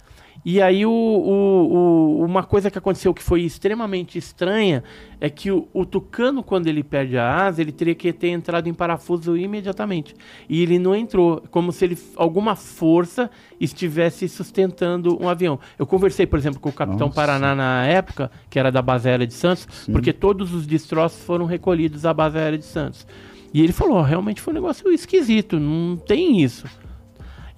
E 0.51 0.63
aí 0.63 0.87
o, 0.87 0.91
o- 0.91 2.21
o- 2.21 2.25
uma 2.25 2.43
coisa 2.43 2.71
que 2.71 2.79
aconteceu 2.79 3.13
que 3.13 3.23
foi 3.23 3.43
extremamente 3.43 4.17
estranha 4.17 4.83
é 5.21 5.29
que 5.29 5.51
o, 5.51 5.85
tucano, 5.85 6.43
quando 6.43 6.69
ele 6.69 6.83
perde 6.83 7.19
a 7.19 7.45
asa, 7.47 7.61
ele 7.61 7.71
teria 7.71 7.95
que 7.95 8.11
ter 8.15 8.29
entrado 8.29 8.67
em 8.67 8.73
parafuso 8.73 9.37
imediatamente. 9.37 10.15
E 10.49 10.63
ele 10.63 10.79
não 10.79 10.97
entrou, 10.97 11.43
como 11.51 11.71
se 11.71 11.85
ele, 11.85 11.99
alguma 12.17 12.57
força 12.57 13.31
estivesse 13.61 14.27
sustentando 14.27 15.23
um 15.23 15.29
avião. 15.29 15.59
Eu 15.79 15.87
conversei, 15.87 16.27
por 16.27 16.39
exemplo, 16.39 16.59
com 16.59 16.71
o 16.71 16.73
Capitão 16.73 17.09
Nossa. 17.09 17.15
Paraná 17.21 17.55
na 17.55 17.85
época, 17.85 18.31
que 18.49 18.59
era 18.59 18.73
da 18.73 18.81
base 18.81 19.07
aérea 19.07 19.27
de 19.27 19.35
Santos, 19.35 19.69
porque 19.93 20.15
todos 20.15 20.55
os 20.55 20.67
destroços 20.67 21.23
foram 21.25 21.45
recolhidos 21.45 22.07
à 22.07 22.15
base 22.15 22.39
aérea 22.39 22.57
de 22.59 22.65
Santos. 22.65 23.07
E 23.53 23.61
ele 23.61 23.73
falou, 23.75 23.99
"Ó, 23.99 24.03
realmente 24.03 24.41
foi 24.41 24.55
um 24.55 24.57
negócio 24.57 24.91
esquisito, 24.93 25.61
não 25.61 25.95
tem 25.99 26.41
isso. 26.41 26.67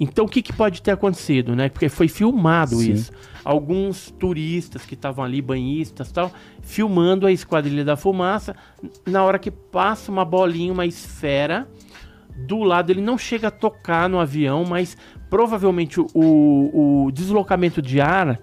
Então 0.03 0.25
o 0.25 0.29
que, 0.29 0.41
que 0.41 0.53
pode 0.53 0.81
ter 0.81 0.93
acontecido, 0.93 1.55
né? 1.55 1.69
Porque 1.69 1.89
foi 1.91 2.09
filmado 2.09 2.77
Sim. 2.77 2.93
isso. 2.93 3.13
Alguns 3.45 4.11
turistas 4.19 4.87
que 4.87 4.95
estavam 4.95 5.23
ali, 5.23 5.43
banhistas 5.43 6.09
e 6.09 6.13
tal, 6.15 6.33
filmando 6.63 7.27
a 7.27 7.33
Esquadrilha 7.33 7.85
da 7.85 7.97
Fumaça, 7.97 8.57
na 9.07 9.23
hora 9.23 9.39
que 9.39 9.51
passa 9.51 10.11
uma 10.11 10.25
bolinha, 10.25 10.73
uma 10.73 10.87
esfera, 10.87 11.69
do 12.47 12.63
lado 12.63 12.91
ele 12.91 13.03
não 13.03 13.19
chega 13.19 13.49
a 13.49 13.51
tocar 13.51 14.09
no 14.09 14.19
avião, 14.19 14.65
mas 14.65 14.97
provavelmente 15.29 16.01
o, 16.01 16.07
o 16.15 17.11
deslocamento 17.13 17.83
de 17.83 18.01
ar 18.01 18.41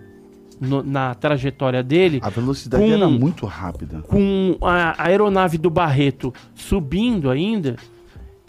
no- 0.62 0.84
na 0.84 1.14
trajetória 1.16 1.82
dele 1.84 2.20
A 2.24 2.30
velocidade 2.30 2.84
Com- 2.84 2.92
era 2.92 3.08
muito 3.08 3.46
rápida. 3.48 4.02
com 4.02 4.58
a 4.62 4.94
a 5.02 5.08
aeronave 5.08 5.58
do 5.58 5.70
Barreto 5.70 6.34
subindo 6.56 7.30
ainda, 7.30 7.76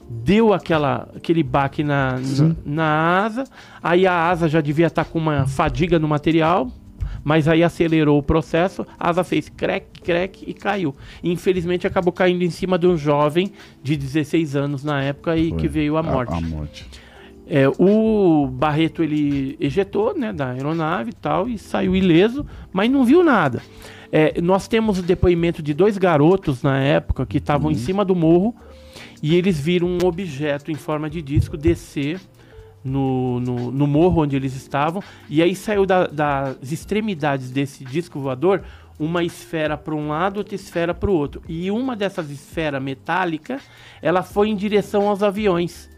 deu 0.09 0.53
aquela, 0.53 1.09
aquele 1.15 1.43
baque 1.43 1.85
na, 1.85 2.19
na, 2.19 2.57
na 2.65 3.25
asa, 3.25 3.45
aí 3.83 4.07
a 4.07 4.29
asa 4.29 4.49
já 4.49 4.61
devia 4.61 4.87
estar 4.87 5.05
com 5.05 5.19
uma 5.19 5.47
fadiga 5.47 5.99
no 5.99 6.09
material, 6.09 6.71
mas 7.23 7.47
aí 7.47 7.63
acelerou 7.63 8.19
o 8.19 8.23
processo, 8.23 8.87
a 8.99 9.11
asa 9.11 9.23
fez 9.23 9.49
crack, 9.49 10.01
crack 10.01 10.45
e 10.47 10.55
caiu. 10.55 10.95
E, 11.23 11.31
infelizmente 11.31 11.87
acabou 11.87 12.13
caindo 12.13 12.43
em 12.43 12.51
cima 12.51 12.79
de 12.79 12.87
um 12.87 12.97
jovem 12.97 13.53
de 13.83 13.97
16 13.97 14.57
anos 14.57 14.83
na 14.83 15.03
época 15.03 15.37
e 15.37 15.51
Foi. 15.51 15.59
que 15.59 15.69
veio 15.69 15.97
à 15.97 16.03
morte. 16.03 16.33
A, 16.33 16.41
morte. 16.41 16.87
É, 17.47 17.67
o 17.79 18.47
Barreto 18.47 19.03
ele 19.03 19.57
ejetou 19.61 20.17
né, 20.17 20.33
da 20.33 20.51
aeronave 20.51 21.11
e 21.11 21.15
tal 21.15 21.49
e 21.49 21.59
saiu 21.59 21.97
ileso, 21.97 22.47
mas 22.73 22.91
não 22.91 23.05
viu 23.05 23.23
nada. 23.23 23.63
É, 24.11 24.41
nós 24.41 24.67
temos 24.67 24.99
o 24.99 25.03
depoimento 25.03 25.63
de 25.63 25.75
dois 25.75 25.99
garotos 25.99 26.63
na 26.63 26.79
época 26.79 27.27
que 27.27 27.37
estavam 27.39 27.71
em 27.71 27.75
cima 27.75 28.05
do 28.05 28.15
morro 28.15 28.55
e 29.23 29.35
eles 29.35 29.59
viram 29.59 29.89
um 29.89 30.07
objeto 30.07 30.71
em 30.71 30.75
forma 30.75 31.09
de 31.11 31.21
disco 31.23 31.57
descer 31.57 32.21
no, 32.85 33.41
no, 33.41 33.71
no 33.73 33.87
morro 33.87 34.23
onde 34.23 34.37
eles 34.37 34.55
estavam 34.55 35.03
e 35.29 35.43
aí 35.43 35.55
saiu 35.55 35.85
da- 35.85 36.07
das 36.07 36.71
extremidades 36.71 37.51
desse 37.51 37.85
disco 37.85 38.21
voador 38.21 38.63
uma 38.99 39.23
esfera 39.23 39.77
para 39.77 39.95
um 39.95 40.09
lado, 40.09 40.39
outra 40.39 40.57
esfera 40.57 40.93
para 40.93 41.09
o 41.09 41.15
outro. 41.15 41.41
E 41.49 41.71
uma 41.71 41.95
dessas 41.95 42.31
esferas 42.31 42.83
metálica, 42.83 43.61
ela 44.03 44.25
foi 44.25 44.49
em 44.49 44.57
direção 44.57 45.09
aos 45.09 45.23
aviões 45.23 45.89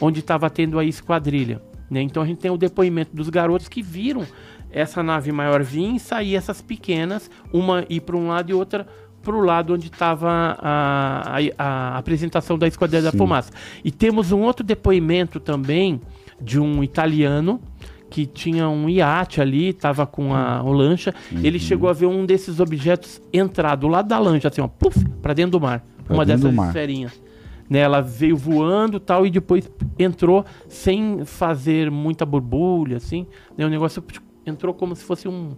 onde 0.00 0.20
estava 0.20 0.48
tendo 0.48 0.78
a 0.78 0.84
esquadrilha. 0.84 1.60
né? 1.90 2.00
Então 2.00 2.22
a 2.22 2.26
gente 2.26 2.38
tem 2.38 2.50
o 2.50 2.56
depoimento 2.56 3.14
dos 3.14 3.28
garotos 3.28 3.68
que 3.68 3.82
viram 3.82 4.26
essa 4.70 5.02
nave 5.02 5.30
maior 5.30 5.62
vir 5.62 5.94
e 5.96 6.00
sair 6.00 6.36
essas 6.36 6.62
pequenas, 6.62 7.30
uma 7.52 7.84
ir 7.88 8.00
para 8.00 8.16
um 8.16 8.28
lado 8.28 8.50
e 8.50 8.54
outra 8.54 8.86
para 9.28 9.36
o 9.36 9.44
lado 9.44 9.74
onde 9.74 9.88
estava 9.88 10.56
a, 10.58 11.36
a- 11.58 11.64
a 11.94 11.98
apresentação 11.98 12.56
da 12.58 12.66
Esquadrilha 12.66 13.02
da 13.02 13.10
Sim. 13.10 13.18
Fumaça. 13.18 13.52
E 13.84 13.90
temos 13.90 14.32
um 14.32 14.40
outro 14.40 14.64
depoimento 14.64 15.38
também 15.38 16.00
de 16.40 16.58
um 16.58 16.82
italiano 16.82 17.60
que 18.08 18.24
tinha 18.24 18.66
um 18.70 18.88
iate 18.88 19.38
ali, 19.38 19.68
estava 19.68 20.06
com 20.06 20.34
a, 20.34 20.62
o 20.62 20.72
lancha. 20.72 21.14
Ele 21.42 21.58
chegou 21.58 21.90
a 21.90 21.92
ver 21.92 22.06
um 22.06 22.24
desses 22.24 22.58
objetos 22.58 23.20
entrar 23.30 23.74
do 23.76 23.86
lado 23.86 24.08
da 24.08 24.18
lancha, 24.18 24.48
assim, 24.48 24.62
ó, 24.62 24.68
puf, 24.68 24.98
para 25.20 25.34
dentro 25.34 25.52
do 25.52 25.60
mar. 25.60 25.84
Pra 26.06 26.14
uma 26.14 26.24
dessas 26.24 26.54
mar. 26.54 26.68
esferinhas 26.68 27.20
né? 27.68 27.80
Ela 27.80 28.00
veio 28.00 28.34
voando 28.34 28.98
tal 28.98 29.26
e 29.26 29.30
depois 29.30 29.70
entrou 29.98 30.42
sem 30.70 31.22
fazer 31.26 31.90
muita 31.90 32.24
borbulha, 32.24 32.96
assim. 32.96 33.26
Né? 33.58 33.66
O 33.66 33.68
negócio 33.68 34.00
tipo, 34.00 34.24
entrou 34.46 34.72
como 34.72 34.96
se 34.96 35.04
fosse 35.04 35.28
um, 35.28 35.50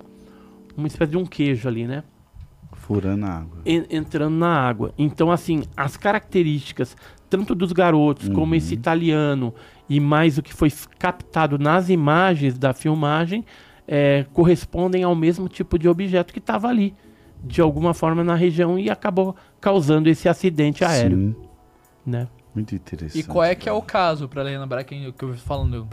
uma 0.76 0.88
espécie 0.88 1.12
de 1.12 1.16
um 1.16 1.24
queijo 1.24 1.68
ali, 1.68 1.86
né? 1.86 2.02
Furando 2.94 3.24
a 3.24 3.28
água. 3.28 3.58
En- 3.64 3.86
entrando 3.88 4.34
na 4.34 4.48
água. 4.48 4.92
Então, 4.98 5.30
assim, 5.30 5.62
as 5.76 5.96
características 5.96 6.96
tanto 7.28 7.54
dos 7.54 7.72
garotos 7.72 8.28
como 8.28 8.56
esse 8.56 8.74
italiano 8.74 9.54
e 9.88 10.00
mais 10.00 10.36
o 10.36 10.42
que 10.42 10.52
foi 10.52 10.68
captado 10.98 11.56
nas 11.56 11.88
imagens 11.88 12.58
da 12.58 12.74
filmagem 12.74 13.44
é, 13.86 14.26
correspondem 14.32 15.04
ao 15.04 15.14
mesmo 15.14 15.48
tipo 15.48 15.78
de 15.78 15.88
objeto 15.88 16.32
que 16.32 16.40
estava 16.40 16.66
ali, 16.66 16.92
de 17.44 17.60
alguma 17.60 17.94
forma 17.94 18.24
na 18.24 18.34
região 18.34 18.76
e 18.76 18.90
acabou 18.90 19.36
causando 19.60 20.08
esse 20.08 20.28
acidente 20.28 20.84
aéreo, 20.84 21.16
Sim, 21.16 21.36
né? 22.04 22.26
muito 22.52 22.74
interessante. 22.74 23.20
E 23.20 23.22
qual 23.22 23.44
é 23.44 23.54
que 23.54 23.68
é 23.68 23.72
o 23.72 23.80
caso, 23.80 24.28
pra 24.28 24.42
lembrar 24.42 24.82
quem 24.82 25.12
que 25.12 25.22
eu 25.24 25.30
vi 25.32 25.38
falando? 25.38 25.86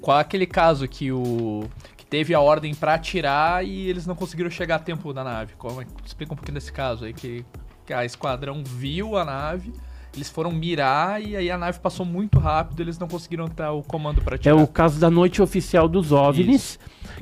Qual 0.00 0.16
é 0.16 0.20
aquele 0.20 0.46
caso 0.46 0.86
que 0.86 1.10
o 1.10 1.64
teve 2.10 2.34
a 2.34 2.40
ordem 2.40 2.74
pra 2.74 2.94
atirar 2.94 3.64
e 3.64 3.88
eles 3.88 4.06
não 4.06 4.14
conseguiram 4.14 4.50
chegar 4.50 4.76
a 4.76 4.78
tempo 4.78 5.12
da 5.12 5.22
nave? 5.24 5.54
Como 5.58 5.80
é, 5.82 5.86
explica 6.04 6.32
um 6.32 6.36
pouquinho 6.36 6.54
desse 6.54 6.72
caso 6.72 7.04
aí 7.04 7.12
que, 7.12 7.44
que 7.86 7.92
a 7.92 8.04
esquadrão 8.04 8.62
viu 8.64 9.16
a 9.16 9.24
nave, 9.24 9.72
eles 10.14 10.30
foram 10.30 10.50
mirar 10.50 11.22
e 11.22 11.36
aí 11.36 11.50
a 11.50 11.58
nave 11.58 11.78
passou 11.80 12.04
muito 12.06 12.38
rápido, 12.38 12.80
eles 12.80 12.98
não 12.98 13.06
conseguiram 13.06 13.46
ter 13.46 13.66
o 13.66 13.82
comando 13.82 14.20
pra 14.22 14.34
É 14.34 14.36
atirar. 14.36 14.56
o 14.56 14.66
caso 14.66 14.98
da 14.98 15.10
noite 15.10 15.42
oficial 15.42 15.86
dos 15.88 16.10
OVNIs, 16.12 16.78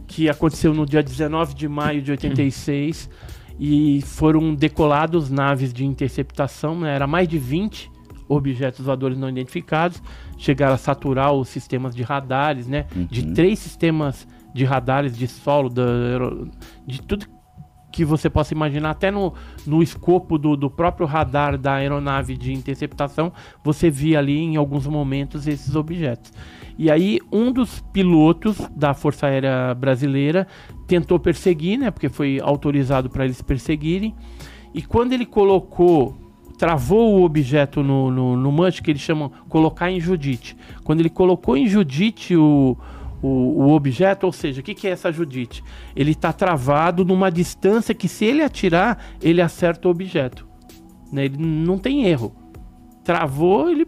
que 0.06 0.28
aconteceu 0.28 0.72
no 0.72 0.86
dia 0.86 1.02
19 1.02 1.54
de 1.54 1.68
maio 1.68 2.00
de 2.00 2.10
86. 2.12 3.10
e 3.58 4.02
foram 4.02 4.54
decolados 4.54 5.30
naves 5.30 5.72
de 5.72 5.84
interceptação, 5.84 6.78
né? 6.78 6.94
era 6.94 7.06
mais 7.06 7.26
de 7.26 7.38
20 7.38 7.90
objetos 8.28 8.84
voadores 8.84 9.16
não 9.16 9.28
identificados. 9.28 10.02
Chegaram 10.36 10.74
a 10.74 10.78
saturar 10.78 11.32
os 11.32 11.48
sistemas 11.48 11.94
de 11.94 12.02
radares, 12.02 12.66
né? 12.66 12.86
De 13.08 13.32
três 13.32 13.58
sistemas 13.58 14.26
de 14.56 14.64
radares 14.64 15.16
de 15.16 15.28
solo, 15.28 15.70
de 16.86 17.02
tudo 17.02 17.26
que 17.92 18.04
você 18.04 18.28
possa 18.28 18.52
imaginar, 18.52 18.90
até 18.90 19.10
no, 19.10 19.32
no 19.66 19.82
escopo 19.82 20.38
do, 20.38 20.56
do 20.56 20.70
próprio 20.70 21.06
radar 21.06 21.56
da 21.56 21.74
aeronave 21.74 22.36
de 22.36 22.52
interceptação, 22.52 23.32
você 23.62 23.90
via 23.90 24.18
ali 24.18 24.38
em 24.38 24.56
alguns 24.56 24.86
momentos 24.86 25.46
esses 25.46 25.74
objetos. 25.74 26.32
E 26.78 26.90
aí, 26.90 27.18
um 27.32 27.52
dos 27.52 27.80
pilotos 27.92 28.58
da 28.74 28.92
Força 28.92 29.26
Aérea 29.26 29.74
Brasileira 29.74 30.46
tentou 30.86 31.18
perseguir, 31.18 31.78
né? 31.78 31.90
Porque 31.90 32.08
foi 32.08 32.38
autorizado 32.42 33.08
para 33.08 33.24
eles 33.24 33.40
perseguirem. 33.40 34.14
E 34.74 34.82
quando 34.82 35.14
ele 35.14 35.24
colocou, 35.24 36.14
travou 36.58 37.18
o 37.18 37.24
objeto 37.24 37.82
no, 37.82 38.10
no, 38.10 38.36
no 38.36 38.52
manche, 38.52 38.82
que 38.82 38.90
eles 38.90 39.00
chamam 39.00 39.30
colocar 39.48 39.90
em 39.90 40.00
Judite. 40.00 40.54
Quando 40.84 41.00
ele 41.00 41.08
colocou 41.08 41.56
em 41.56 41.66
Judite 41.66 42.36
o, 42.36 42.76
o, 43.22 43.28
o 43.28 43.72
objeto, 43.72 44.24
ou 44.24 44.32
seja, 44.32 44.60
o 44.60 44.64
que, 44.64 44.74
que 44.74 44.86
é 44.86 44.90
essa 44.90 45.12
Judite? 45.12 45.62
Ele 45.94 46.12
está 46.12 46.32
travado 46.32 47.04
numa 47.04 47.30
distância 47.30 47.94
que, 47.94 48.08
se 48.08 48.24
ele 48.24 48.42
atirar, 48.42 48.98
ele 49.22 49.40
acerta 49.40 49.88
o 49.88 49.90
objeto. 49.90 50.46
Né? 51.12 51.26
Ele 51.26 51.38
não 51.38 51.78
tem 51.78 52.04
erro. 52.06 52.34
Travou, 53.04 53.70
ele, 53.70 53.86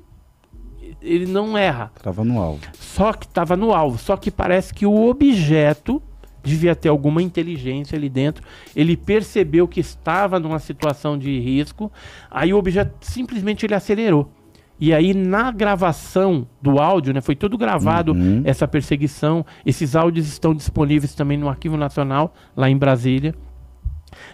ele 1.03 1.27
não 1.27 1.57
erra. 1.57 1.93
Tava 2.03 2.25
no 2.25 2.41
alvo. 2.41 2.61
Só 2.75 3.13
que 3.13 3.27
estava 3.27 3.57
no 3.57 3.73
alvo. 3.73 3.99
Só 3.99 4.17
que 4.17 4.31
parece 4.31 4.73
que 4.73 4.87
o 4.87 5.09
objeto 5.09 6.03
devia 6.43 6.75
ter 6.75 6.89
alguma 6.89 7.23
inteligência 7.23 7.97
ali 7.97 8.09
dentro. 8.09 8.45
Ele 8.75 8.97
percebeu 8.97 9.69
que 9.69 9.81
estava 9.81 10.39
numa 10.39 10.59
situação 10.59 11.19
de 11.19 11.39
risco. 11.39 11.93
Aí 12.31 12.53
o 12.53 12.59
objeto 12.59 12.95
simplesmente 13.01 13.67
ele 13.67 13.75
acelerou. 13.75 14.33
E 14.81 14.95
aí, 14.95 15.13
na 15.13 15.51
gravação 15.51 16.47
do 16.63 16.79
áudio, 16.79 17.13
né, 17.13 17.21
foi 17.21 17.35
tudo 17.35 17.59
gravado 17.59 18.13
Uhum. 18.13 18.43
essa 18.45 18.69
perseguição. 18.69 19.45
Esses 19.67 19.97
áudios 19.97 20.29
estão 20.29 20.55
disponíveis 20.55 21.15
também 21.15 21.37
no 21.37 21.49
Arquivo 21.49 21.77
Nacional, 21.77 22.33
lá 22.57 22.71
em 22.71 22.77
Brasília. 22.77 23.35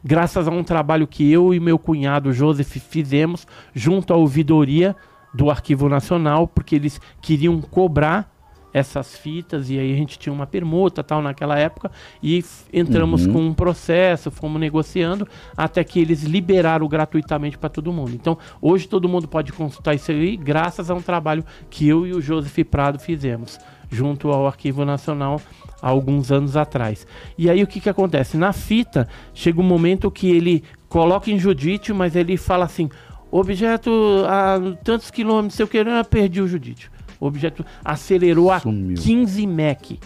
Graças 0.05 0.47
a 0.47 0.51
um 0.51 0.63
trabalho 0.63 1.07
que 1.07 1.31
eu 1.31 1.53
e 1.55 1.59
meu 1.61 1.79
cunhado 1.79 2.33
Joseph 2.33 2.77
fizemos 2.77 3.47
junto 3.75 4.13
à 4.13 4.17
ouvidoria 4.17 4.95
do 5.35 5.51
Arquivo 5.51 5.89
Nacional, 5.89 6.47
porque 6.47 6.77
eles 6.77 7.01
queriam 7.21 7.61
cobrar 7.61 8.33
essas 8.75 9.17
fitas 9.17 9.71
e 9.71 9.79
aí 9.79 9.93
a 9.93 9.97
gente 9.97 10.19
tinha 10.19 10.33
uma 10.33 10.47
permuta 10.47 11.03
tal 11.05 11.23
naquela 11.23 11.57
época 11.57 11.91
e 12.21 12.45
entramos 12.73 13.25
Uhum. 13.25 13.33
com 13.33 13.47
um 13.47 13.55
processo, 13.55 14.33
fomos 14.33 14.61
negociando 14.61 15.27
até 15.57 15.85
que 15.85 16.01
eles 16.01 16.25
liberaram 16.25 16.89
gratuitamente 16.89 17.57
para 17.57 17.69
todo 17.69 17.93
mundo. 17.93 18.11
Então, 18.13 18.37
hoje 18.61 18.89
todo 18.89 19.09
mundo 19.09 19.29
pode 19.29 19.53
consultar 19.53 19.95
isso 19.95 20.11
aí 20.11 20.37
graças 20.37 20.91
a 20.91 20.95
um 20.95 21.01
trabalho 21.01 21.45
que 21.71 21.87
eu 21.87 22.05
e 22.05 22.13
o 22.13 22.21
Joseph 22.21 22.59
Prado 22.69 22.99
fizemos 22.99 23.59
junto 23.91 24.31
ao 24.31 24.47
Arquivo 24.47 24.85
Nacional 24.85 25.41
há 25.81 25.89
alguns 25.89 26.33
anos 26.33 26.57
atrás. 26.57 27.07
E 27.39 27.49
aí 27.49 27.63
o 27.63 27.67
que 27.67 27.81
que 27.81 27.89
acontece? 27.89 28.37
Na 28.37 28.53
fita 28.53 29.07
chega 29.33 29.61
um 29.61 29.65
momento 29.65 30.11
que 30.11 30.29
ele 30.31 30.65
coloca 30.89 31.31
em 31.31 31.39
Judite, 31.39 31.93
mas 31.93 32.17
ele 32.17 32.37
fala 32.37 32.65
assim: 32.65 32.91
objeto 33.31 33.91
a 34.27 34.59
tantos 34.83 35.11
quilômetros, 35.13 35.61
eu 35.61 35.69
quero, 35.69 35.91
eu 35.91 36.05
perdi 36.05 36.41
o 36.41 36.49
Judite. 36.49 36.91
O 37.25 37.27
objeto 37.27 37.65
acelerou 37.83 38.51
a 38.53 38.61
Sumiu. 38.61 38.99
15 38.99 39.47
Mach. 39.47 39.99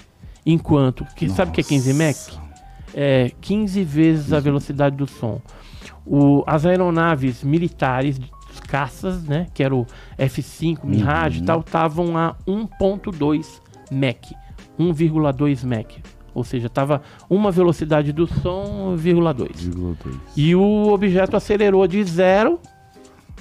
Enquanto, 0.47 1.05
que, 1.17 1.29
sabe 1.29 1.51
o 1.51 1.55
que 1.55 1.61
é 1.61 1.65
15 1.65 1.93
Mach? 1.93 2.07
Nossa. 2.07 2.41
é 2.95 3.33
15 3.41 3.83
vezes 3.83 4.33
a 4.33 4.39
velocidade 4.39 4.95
do 4.97 5.05
som. 5.09 5.41
O- 6.07 6.45
as 6.47 6.65
aeronaves 6.65 7.43
militares, 7.43 8.21
os 8.53 8.61
caças, 8.61 9.25
né, 9.25 9.49
que 9.53 9.65
era 9.65 9.75
o 9.75 9.85
F-5, 10.17 10.85
Mirage 10.85 11.41
e 11.41 11.45
tal, 11.45 11.59
estavam 11.61 12.17
a 12.17 12.37
1.2 12.47 13.61
Mach, 13.91 14.33
1,2 14.79 15.65
Mach. 15.65 15.97
Ou 16.33 16.45
seja, 16.45 16.69
estava 16.69 17.03
uma 17.29 17.51
velocidade 17.51 18.13
do 18.13 18.29
som, 18.29 18.95
0,2. 18.97 19.57
0,2. 19.57 20.15
E 20.37 20.55
o 20.55 20.93
objeto 20.93 21.37
acelerou 21.37 21.85
de 21.89 22.03
0 22.05 22.61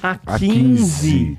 a 0.01 0.17
A 0.25 0.39
15. 0.39 1.37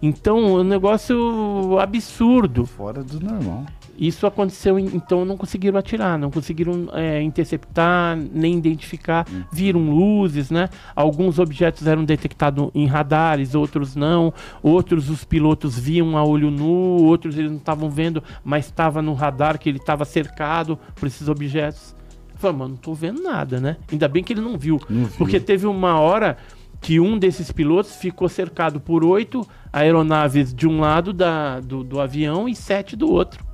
15. 0.00 0.16
Então, 0.16 0.38
um 0.56 0.64
negócio 0.64 1.78
absurdo. 1.78 2.66
Fora 2.66 3.02
do 3.02 3.20
normal. 3.20 3.64
Isso 3.98 4.26
aconteceu, 4.26 4.78
então 4.78 5.24
não 5.24 5.38
conseguiram 5.38 5.78
atirar, 5.78 6.18
não 6.18 6.30
conseguiram 6.30 6.88
é, 6.92 7.22
interceptar, 7.22 8.16
nem 8.16 8.58
identificar. 8.58 9.26
Viram 9.50 9.90
luzes, 9.90 10.50
né? 10.50 10.68
Alguns 10.94 11.38
objetos 11.38 11.86
eram 11.86 12.04
detectados 12.04 12.68
em 12.74 12.86
radares, 12.86 13.54
outros 13.54 13.96
não. 13.96 14.34
Outros 14.62 15.08
os 15.08 15.24
pilotos 15.24 15.78
viam 15.78 16.16
a 16.16 16.24
olho 16.24 16.50
nu, 16.50 17.04
outros 17.04 17.38
eles 17.38 17.50
não 17.50 17.58
estavam 17.58 17.88
vendo, 17.88 18.22
mas 18.44 18.66
estava 18.66 19.00
no 19.00 19.14
radar 19.14 19.58
que 19.58 19.68
ele 19.68 19.78
estava 19.78 20.04
cercado 20.04 20.78
por 20.94 21.06
esses 21.06 21.26
objetos. 21.28 21.96
Eu 22.34 22.40
falei, 22.40 22.56
mano, 22.58 22.70
não 22.72 22.76
tô 22.76 22.92
vendo 22.92 23.22
nada, 23.22 23.58
né? 23.58 23.78
Ainda 23.90 24.06
bem 24.08 24.22
que 24.22 24.34
ele 24.34 24.42
não 24.42 24.58
viu. 24.58 24.78
Não 24.90 25.06
viu. 25.06 25.16
Porque 25.16 25.40
teve 25.40 25.66
uma 25.66 25.98
hora 25.98 26.36
que 26.80 27.00
um 27.00 27.18
desses 27.18 27.50
pilotos 27.50 27.96
ficou 27.96 28.28
cercado 28.28 28.78
por 28.80 29.04
oito 29.04 29.46
aeronaves 29.72 30.54
de 30.54 30.66
um 30.68 30.80
lado 30.80 31.12
da, 31.12 31.60
do, 31.60 31.82
do 31.82 32.00
avião 32.00 32.48
e 32.48 32.54
sete 32.54 32.94
do 32.96 33.10
outro. 33.10 33.44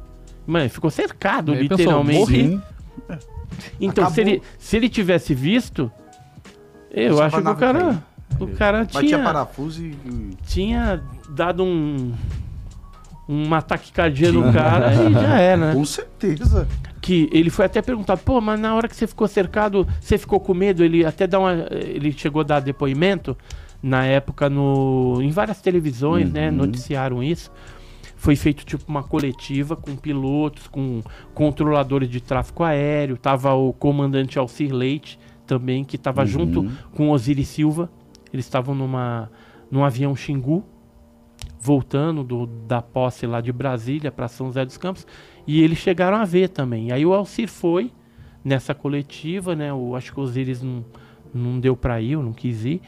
Mano, 0.47 0.69
ficou 0.69 0.91
cercado, 0.91 1.53
Aí 1.53 1.69
pensou, 1.69 1.79
literalmente. 1.79 2.19
morri. 2.19 2.43
Sim. 2.49 2.63
então, 3.81 4.11
se 4.11 4.21
ele, 4.21 4.43
se 4.59 4.77
ele 4.77 4.89
tivesse 4.89 5.35
visto, 5.35 5.91
eu 6.91 7.23
acho 7.23 7.41
que 7.41 7.49
o 7.49 7.55
cara, 7.57 8.03
o 8.39 8.47
cara 8.49 8.79
Batia 8.85 9.01
tinha, 9.01 9.23
parafuso 9.23 9.85
e. 9.85 9.91
e- 9.91 10.37
tinha 10.47 11.03
dado 11.31 11.63
um, 11.63 12.13
um 13.29 13.55
ataque 13.55 13.93
cardíaco 13.93 14.39
no 14.39 14.53
cara 14.53 14.93
e 14.95 15.13
já 15.13 15.39
era, 15.39 15.67
né? 15.69 15.75
Com 15.75 15.85
certeza. 15.85 16.69
Que 17.03 17.29
ele 17.33 17.51
foi 17.51 17.65
até 17.67 17.83
perguntado, 17.83 18.21
pô, 18.25 18.41
mas 18.41 18.59
na 18.61 18.75
hora 18.75 18.87
que 18.89 18.95
você 18.97 19.07
ficou 19.09 19.27
cercado, 19.29 19.87
você 20.01 20.17
ficou 20.17 20.39
com 20.41 20.55
medo? 20.55 20.83
Ele 20.85 21.05
até 21.05 21.27
dá 21.27 21.39
uma, 21.41 21.53
ele 21.73 22.13
chegou 22.13 22.41
a 22.41 22.45
dar 22.45 22.61
depoimento 22.61 23.37
na 23.83 24.07
época 24.07 24.49
no, 24.49 25.19
em 25.21 25.31
várias 25.31 25.61
televisões, 25.61 26.31
né, 26.33 26.49
Uhum. 26.49 26.57
noticiaram 26.59 27.21
isso. 27.23 27.51
Foi 28.17 28.37
feito 28.37 28.65
tipo 28.65 28.85
uma 28.87 29.03
coletiva 29.03 29.75
com 29.75 29.97
pilotos, 29.97 30.69
com 30.69 31.03
controladores 31.35 32.09
de 32.09 32.21
tráfego 32.21 32.63
aéreo, 32.63 33.17
tava 33.17 33.53
o 33.53 33.73
comandante 33.73 34.39
Alcir 34.39 34.73
Leite 34.73 35.19
também, 35.45 35.83
que 35.83 35.97
estava 35.97 36.21
Uhum. 36.23 36.27
junto 36.29 36.71
com 36.95 37.11
Osiris 37.11 37.49
Silva. 37.49 37.91
Eles 38.33 38.47
estavam 38.47 38.75
numa 38.77 39.29
num 39.69 39.83
avião 39.85 40.15
Xingu, 40.15 40.63
voltando 41.63 42.25
do, 42.25 42.47
da 42.47 42.83
posse 42.83 43.25
lá 43.25 43.41
de 43.41 43.53
Brasília 43.53 44.11
para 44.11 44.27
São 44.27 44.49
José 44.49 44.65
dos 44.65 44.77
Campos, 44.77 45.07
e 45.47 45.63
eles 45.63 45.79
chegaram 45.79 46.17
a 46.17 46.25
ver 46.25 46.49
também. 46.49 46.91
Aí 46.91 47.07
o 47.07 47.15
Alcir 47.15 47.49
foi 47.49 47.93
nessa 48.45 48.75
coletiva, 48.75 49.55
né? 49.55 49.73
O, 49.73 49.95
acho 49.95 50.13
que 50.13 50.19
o 50.19 50.25
Osiris 50.25 50.61
não, 50.61 50.85
não 51.33 51.61
deu 51.61 51.77
para 51.77 52.01
ir, 52.01 52.17
ou 52.17 52.23
não 52.23 52.33
quis 52.33 52.65
ir. 52.65 52.83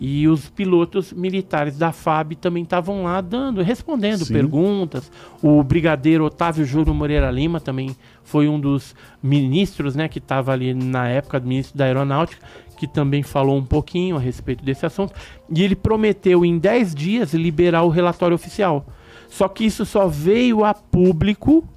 E 0.00 0.26
os 0.28 0.48
pilotos 0.48 1.12
militares 1.12 1.76
da 1.76 1.90
FAB 1.92 2.34
também 2.34 2.62
estavam 2.62 3.02
lá 3.02 3.20
dando, 3.20 3.60
respondendo 3.62 4.24
Sim. 4.24 4.32
perguntas. 4.32 5.10
O 5.42 5.62
brigadeiro 5.62 6.24
Otávio 6.24 6.64
Júnior 6.64 6.94
Moreira 6.94 7.30
Lima 7.30 7.60
também 7.60 7.94
foi 8.22 8.48
um 8.48 8.60
dos 8.60 8.94
ministros, 9.22 9.96
né, 9.96 10.08
que 10.08 10.18
estava 10.18 10.52
ali 10.52 10.72
na 10.72 11.08
época, 11.08 11.40
ministro 11.40 11.76
da 11.76 11.84
Aeronáutica, 11.84 12.46
que 12.78 12.86
também 12.86 13.24
falou 13.24 13.58
um 13.58 13.64
pouquinho 13.64 14.16
a 14.16 14.20
respeito 14.20 14.64
desse 14.64 14.86
assunto. 14.86 15.12
E 15.50 15.62
ele 15.64 15.74
prometeu 15.74 16.44
em 16.44 16.58
10 16.58 16.94
dias 16.94 17.34
liberar 17.34 17.82
o 17.82 17.88
relatório 17.88 18.36
oficial. 18.36 18.86
Só 19.28 19.48
que 19.48 19.64
isso 19.64 19.84
só 19.84 20.06
veio 20.06 20.64
a 20.64 20.72
público. 20.72 21.68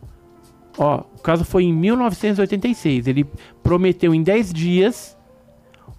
Ó, 0.78 1.00
o 1.00 1.22
caso 1.22 1.44
foi 1.44 1.64
em 1.64 1.74
1986. 1.74 3.08
Ele 3.08 3.26
prometeu 3.64 4.14
em 4.14 4.22
10 4.22 4.54
dias, 4.54 5.18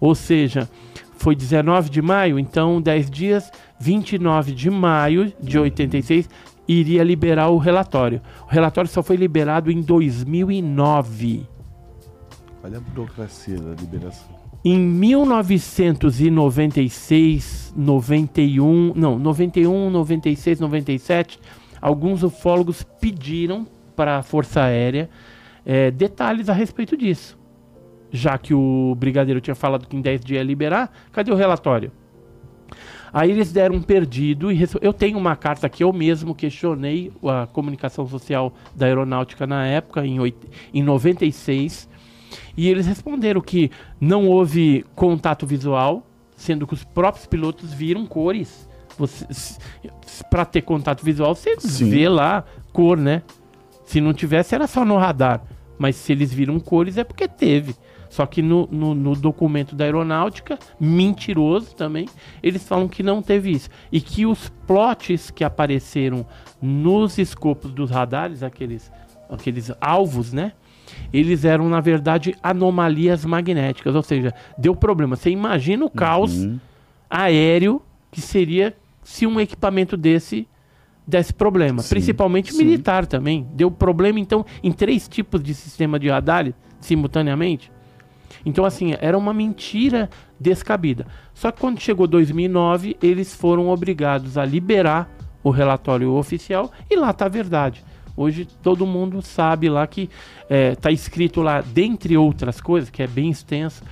ou 0.01 0.15
seja, 0.15 0.71
foi 1.17 1.35
19 1.35 1.91
de 1.91 2.01
maio, 2.01 2.39
então 2.39 2.81
10 2.81 3.11
dias, 3.11 3.51
29 3.81 4.53
de 4.53 4.71
maio 4.71 5.33
de 5.41 5.59
86, 5.59 6.29
iria 6.67 7.03
liberar 7.03 7.49
o 7.49 7.59
relatório. 7.59 8.23
O 8.47 8.51
relatório 8.51 8.89
só 8.89 9.03
foi 9.03 9.17
liberado 9.17 9.71
em 9.71 9.81
2009. 9.83 11.47
Olha 12.63 12.79
a 12.79 12.81
burocracia 12.81 13.59
da 13.59 13.75
liberação. 13.75 14.32
Em 14.65 14.79
1996, 14.79 17.75
91, 17.77 18.93
não, 18.95 19.19
91, 19.19 19.91
96, 19.91 20.61
97, 20.61 21.41
alguns 21.81 22.23
ufólogos 22.23 22.85
pediram 22.85 23.67
para 23.97 24.19
a 24.19 24.23
Força 24.23 24.63
Aérea 24.63 25.11
eh, 25.67 25.91
detalhes 25.91 26.49
a 26.49 26.53
respeito 26.53 26.97
disso. 26.97 27.37
Já 28.13 28.39
que 28.39 28.55
o 28.55 28.95
brigadeiro 28.95 29.41
tinha 29.41 29.57
falado 29.57 29.89
que 29.89 29.97
em 29.97 30.01
10 30.01 30.25
dias 30.25 30.39
ia 30.39 30.45
liberar, 30.45 30.93
cadê 31.11 31.33
o 31.33 31.35
relatório? 31.35 31.91
Aí 33.13 33.31
eles 33.31 33.53
deram 33.53 33.75
um 33.75 33.83
perdido 33.83 34.53
e 34.53 34.65
eu 34.81 34.93
tenho 34.93 35.19
uma 35.19 35.37
carta 35.37 35.69
que 35.69 35.85
eu 35.85 35.93
mesmo 35.93 36.35
questionei 36.35 37.13
a 37.25 37.47
comunicação 37.47 38.07
social 38.07 38.55
da 38.77 38.87
aeronáutica 38.87 39.47
na 39.47 39.67
época, 39.67 40.07
em, 40.07 40.19
em 40.73 40.83
96, 40.83 41.89
e 42.57 42.69
eles 42.69 42.87
responderam 42.87 43.41
que 43.41 43.71
não 44.01 44.29
houve 44.29 44.85
contato 44.95 45.47
visual, 45.47 46.07
sendo 46.37 46.67
que 46.67 46.75
os 46.75 46.85
próprios 46.85 47.27
pilotos 47.27 47.73
viram 47.73 48.07
cores. 48.07 48.69
Para 50.31 50.45
ter 50.45 50.63
contato 50.63 51.05
visual, 51.05 51.35
você 51.35 51.59
Sim. 51.59 51.91
vê 51.91 52.09
lá 52.09 52.45
cor, 52.73 52.99
né? 52.99 53.23
Se 53.87 54.01
não 54.01 54.13
tivesse, 54.13 54.55
era 54.55 54.67
só 54.67 54.85
no 54.85 54.97
radar. 54.97 55.43
Mas 55.79 55.97
se 55.97 56.13
eles 56.13 56.33
viram 56.33 56.61
cores, 56.61 56.99
é 56.99 57.05
porque 57.05 57.27
teve. 57.27 57.75
Só 58.13 58.27
que 58.27 58.43
no, 58.43 58.69
no, 58.71 58.95
no 58.95 59.17
documento 59.17 59.75
da 59.75 59.85
aeronáutica, 59.85 60.59
mentiroso 60.79 61.75
também, 61.75 62.07
eles 62.43 62.63
falam 62.63 62.87
que 62.87 63.03
não 63.03 63.23
teve 63.23 63.51
isso. 63.51 63.71
E 63.91 64.03
que 64.03 64.27
os 64.27 64.51
plots 64.67 65.31
que 65.31 65.43
apareceram 65.43 66.27
nos 66.61 67.17
escopos 67.17 67.73
dos 67.73 67.91
radares, 67.91 68.43
aqueles, 68.43 68.93
aqueles 69.31 69.73
alvos, 69.81 70.31
né? 70.31 70.53
Eles 71.13 71.45
eram, 71.45 71.69
na 71.69 71.81
verdade, 71.81 72.35
anomalias 72.43 73.25
magnéticas. 73.25 73.95
Ou 73.95 74.03
seja, 74.03 74.35
deu 74.59 74.75
problema. 74.77 75.17
Você 75.17 75.31
imagina 75.31 75.85
o 75.85 75.91
caos 75.91 76.45
Uhum. 76.45 76.59
aéreo 77.09 77.81
que 78.11 78.21
seria 78.21 78.75
se 79.03 79.27
um 79.27 79.41
equipamento 79.41 79.97
desse 79.97 80.47
desse 81.05 81.35
problema. 81.35 81.83
Sim, 81.83 81.89
Principalmente 81.89 82.53
sim. 82.53 82.59
militar 82.65 83.07
também. 83.07 83.45
Deu 83.55 83.71
problema, 83.73 84.21
então, 84.21 84.47
em 84.63 84.71
três 84.71 85.09
tipos 85.09 85.43
de 85.43 85.53
sistema 85.53 85.99
de 85.99 86.09
radar 86.09 86.53
simultaneamente. 86.81 87.73
Então, 88.47 88.65
assim, 88.65 88.95
era 89.01 89.19
uma 89.19 89.35
mentira 89.35 90.09
descabida. 90.39 91.05
Só 91.35 91.51
que 91.51 91.61
quando 91.61 91.81
chegou 91.81 92.07
2009, 92.07 92.97
eles 93.03 93.35
foram 93.35 93.69
obrigados 93.69 94.39
a 94.39 94.45
liberar 94.45 95.11
o 95.43 95.51
relatório 95.51 96.13
oficial 96.13 96.71
e 96.89 96.95
lá 96.97 97.13
tá 97.13 97.27
a 97.27 97.29
verdade. 97.29 97.85
Hoje 98.17 98.47
todo 98.63 98.87
mundo 98.87 99.23
sabe 99.23 99.69
lá 99.69 99.87
que 99.87 100.11
está 100.49 100.91
escrito 100.91 101.41
lá, 101.41 101.61
dentre 101.61 102.17
outras 102.17 102.61
coisas, 102.61 102.91
que 102.91 103.03
é 103.03 103.07
bem 103.07 103.31
extenso, 103.31 103.83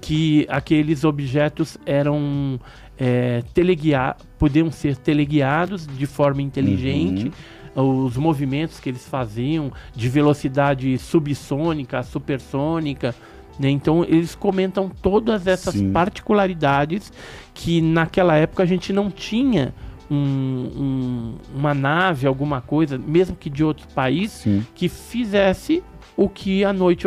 que 0.00 0.46
aqueles 0.48 1.04
objetos 1.04 1.76
eram 1.84 2.58
é, 2.98 3.42
teleguiar, 3.52 4.16
podiam 4.38 4.70
ser 4.70 4.96
teleguiados 4.96 5.86
de 5.86 6.06
forma 6.06 6.42
inteligente. 6.42 7.30
Os 7.74 8.16
movimentos 8.16 8.80
que 8.80 8.88
eles 8.88 9.06
faziam 9.06 9.70
de 9.94 10.08
velocidade 10.08 10.96
subsônica, 10.96 12.02
supersônica. 12.02 13.14
Né? 13.58 13.68
Então 13.68 14.02
eles 14.02 14.34
comentam 14.34 14.88
todas 14.88 15.46
essas 15.46 15.74
Sim. 15.74 15.92
particularidades 15.92 17.12
que 17.52 17.82
naquela 17.82 18.34
época 18.36 18.62
a 18.62 18.66
gente 18.66 18.94
não 18.94 19.10
tinha 19.10 19.74
um- 20.10 20.70
um- 20.76 21.34
uma 21.54 21.74
nave, 21.74 22.26
alguma 22.26 22.60
coisa, 22.60 22.96
mesmo 22.98 23.34
que 23.36 23.50
de 23.50 23.64
outro 23.64 23.86
país, 23.88 24.30
Sim. 24.32 24.64
que 24.74 24.88
fizesse 24.88 25.82
o 26.16 26.28
que 26.28 26.64
a 26.64 26.72
noite 26.72 27.06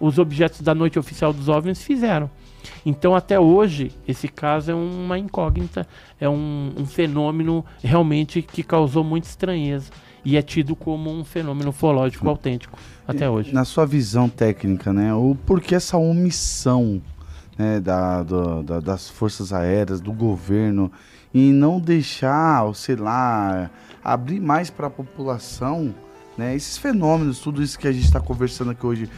os 0.00 0.18
objetos 0.18 0.60
da 0.60 0.74
noite 0.74 0.98
oficial 0.98 1.32
dos 1.32 1.48
OVNIs 1.48 1.82
fizeram. 1.82 2.30
Então, 2.84 3.14
até 3.14 3.38
hoje, 3.38 3.92
esse 4.08 4.28
caso 4.28 4.70
é 4.70 4.74
uma 4.74 5.18
incógnita, 5.18 5.86
é 6.20 6.28
um, 6.28 6.72
um 6.76 6.84
fenômeno 6.86 7.64
realmente 7.82 8.42
que 8.42 8.62
causou 8.62 9.04
muita 9.04 9.28
estranheza 9.28 9.90
e 10.24 10.36
é 10.36 10.42
tido 10.42 10.74
como 10.74 11.10
um 11.10 11.24
fenômeno 11.24 11.70
ufológico 11.70 12.28
autêntico 12.28 12.76
até 13.06 13.28
hoje. 13.30 13.52
Na 13.54 13.64
sua 13.64 13.86
visão 13.86 14.28
técnica, 14.28 14.92
né? 14.92 15.14
O 15.14 15.36
porquê 15.46 15.76
essa 15.76 15.96
omissão 15.96 17.00
né, 17.58 17.80
da, 17.80 18.22
do- 18.22 18.62
da- 18.62 18.80
das 18.80 19.08
forças 19.08 19.50
aéreas, 19.52 19.98
do 20.00 20.12
governo, 20.12 20.92
em 21.40 21.52
não 21.52 21.78
deixar, 21.78 22.64
ou 22.64 22.74
sei 22.74 22.96
lá, 22.96 23.70
abrir 24.02 24.40
mais 24.40 24.70
para 24.70 24.86
a 24.86 24.90
população, 24.90 25.94
né? 26.36 26.54
Esses 26.54 26.78
fenômenos, 26.78 27.40
tudo 27.40 27.62
isso 27.62 27.78
que 27.78 27.86
a 27.86 27.92
gente 27.92 28.04
está 28.04 28.20
conversando 28.20 28.70
aqui 28.70 28.86
hoje. 28.86 29.10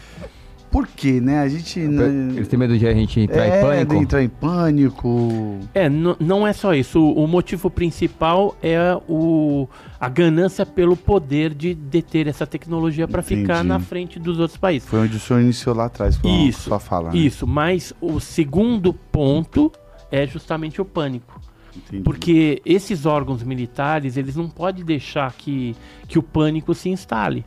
Por 0.71 0.87
quê, 0.87 1.19
né? 1.19 1.41
A 1.41 1.49
gente. 1.49 1.81
né, 1.81 2.35
Eles 2.37 2.47
têm 2.47 2.59
medo 2.59 2.77
de 2.77 2.87
a 2.87 2.93
gente 2.93 3.19
entrar 3.21 3.47
é, 3.47 3.59
em 3.61 3.63
pânico. 3.65 3.95
de 3.95 4.03
entrar 4.03 4.23
em 4.23 4.29
pânico. 4.29 5.59
É, 5.73 5.89
não 5.89 6.47
é 6.47 6.53
só 6.53 6.75
isso. 6.75 7.01
O, 7.01 7.25
o 7.25 7.27
motivo 7.27 7.71
principal 7.71 8.55
é 8.63 8.95
o, 9.09 9.67
a 9.99 10.11
ganância 10.11 10.67
pelo 10.67 10.95
poder 10.95 11.55
de 11.55 11.73
deter 11.73 12.27
essa 12.27 12.47
tecnologia 12.47 13.09
para 13.09 13.23
ficar 13.23 13.65
na 13.65 13.81
frente 13.81 14.19
dos 14.19 14.39
outros 14.39 14.59
países. 14.59 14.87
Foi 14.87 14.99
onde 15.01 15.17
o 15.17 15.21
senhor 15.21 15.41
iniciou 15.41 15.75
lá 15.75 15.87
atrás 15.87 16.19
com 16.19 16.29
a 16.29 16.31
Isso, 16.31 16.63
sua 16.69 16.79
fala. 16.79 17.11
né? 17.13 17.17
Isso, 17.17 17.47
mas 17.47 17.95
o 17.99 18.21
segundo 18.21 18.93
ponto 18.93 19.73
é 20.11 20.27
justamente 20.27 20.83
o 20.83 20.85
pânico. 20.85 21.41
Entendi. 21.87 22.03
Porque 22.03 22.61
esses 22.65 23.07
órgãos 23.07 23.43
militares, 23.43 24.17
eles 24.17 24.37
não 24.37 24.49
podem 24.49 24.85
deixar 24.85 25.33
que, 25.33 25.75
que 26.07 26.19
o 26.19 26.23
pânico 26.23 26.75
se 26.75 26.89
instale. 26.89 27.45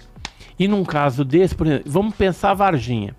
E 0.57 0.67
num 0.67 0.83
caso 0.83 1.23
desse, 1.25 1.55
por 1.55 1.67
exemplo, 1.67 1.91
vamos 1.91 2.15
pensar 2.15 2.51
a 2.51 2.53
Varginha. 2.53 3.15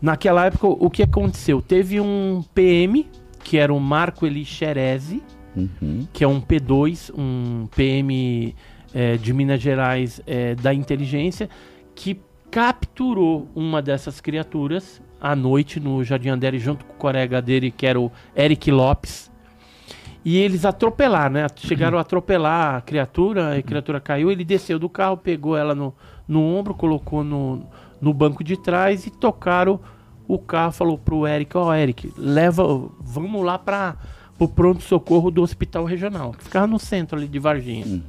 Naquela 0.00 0.46
época, 0.46 0.66
o 0.66 0.90
que 0.90 1.02
aconteceu? 1.02 1.62
Teve 1.62 2.00
um 2.00 2.44
PM, 2.54 3.08
que 3.42 3.56
era 3.56 3.72
o 3.72 3.80
Marco 3.80 4.26
Eli 4.26 4.44
Xerezi, 4.44 5.22
Uhum. 5.56 6.06
que 6.12 6.24
é 6.24 6.28
um 6.28 6.40
P2, 6.40 7.12
um 7.16 7.68
PM 7.76 8.54
eh, 8.92 9.16
de 9.16 9.32
Minas 9.32 9.60
Gerais 9.60 10.20
eh, 10.26 10.56
da 10.56 10.74
inteligência, 10.74 11.48
que 11.94 12.20
capturou 12.50 13.48
uma 13.54 13.80
dessas 13.80 14.20
criaturas 14.20 15.00
à 15.20 15.34
noite 15.36 15.78
no 15.78 16.02
Jardim 16.02 16.30
Andere, 16.30 16.58
junto 16.58 16.84
com 16.84 16.92
o 16.92 16.96
colega 16.96 17.40
dele, 17.40 17.70
que 17.70 17.86
era 17.86 18.00
o 18.00 18.10
Eric 18.36 18.70
Lopes. 18.70 19.30
E 20.24 20.38
eles 20.38 20.64
atropelaram, 20.64 21.34
né? 21.34 21.46
Chegaram 21.56 21.98
a 21.98 22.00
atropelar 22.00 22.76
a 22.76 22.80
criatura, 22.80 23.58
a 23.58 23.62
criatura 23.62 24.00
caiu, 24.00 24.30
ele 24.30 24.44
desceu 24.44 24.78
do 24.78 24.88
carro, 24.88 25.18
pegou 25.18 25.56
ela 25.56 25.74
no, 25.74 25.94
no 26.26 26.40
ombro, 26.40 26.74
colocou 26.74 27.22
no, 27.22 27.62
no 28.00 28.14
banco 28.14 28.42
de 28.42 28.56
trás 28.56 29.06
e 29.06 29.10
tocaram 29.10 29.78
o 30.26 30.38
carro, 30.38 30.72
falou 30.72 30.96
pro 30.96 31.26
Eric, 31.26 31.54
ó 31.56 31.74
Eric, 31.74 32.10
leva, 32.16 32.64
vamos 33.00 33.44
lá 33.44 33.58
para 33.58 33.96
o 34.38 34.48
pronto-socorro 34.48 35.30
do 35.30 35.42
hospital 35.42 35.84
regional, 35.84 36.32
que 36.32 36.44
ficava 36.44 36.66
no 36.66 36.78
centro 36.78 37.18
ali 37.18 37.28
de 37.28 37.38
Varginha. 37.38 38.02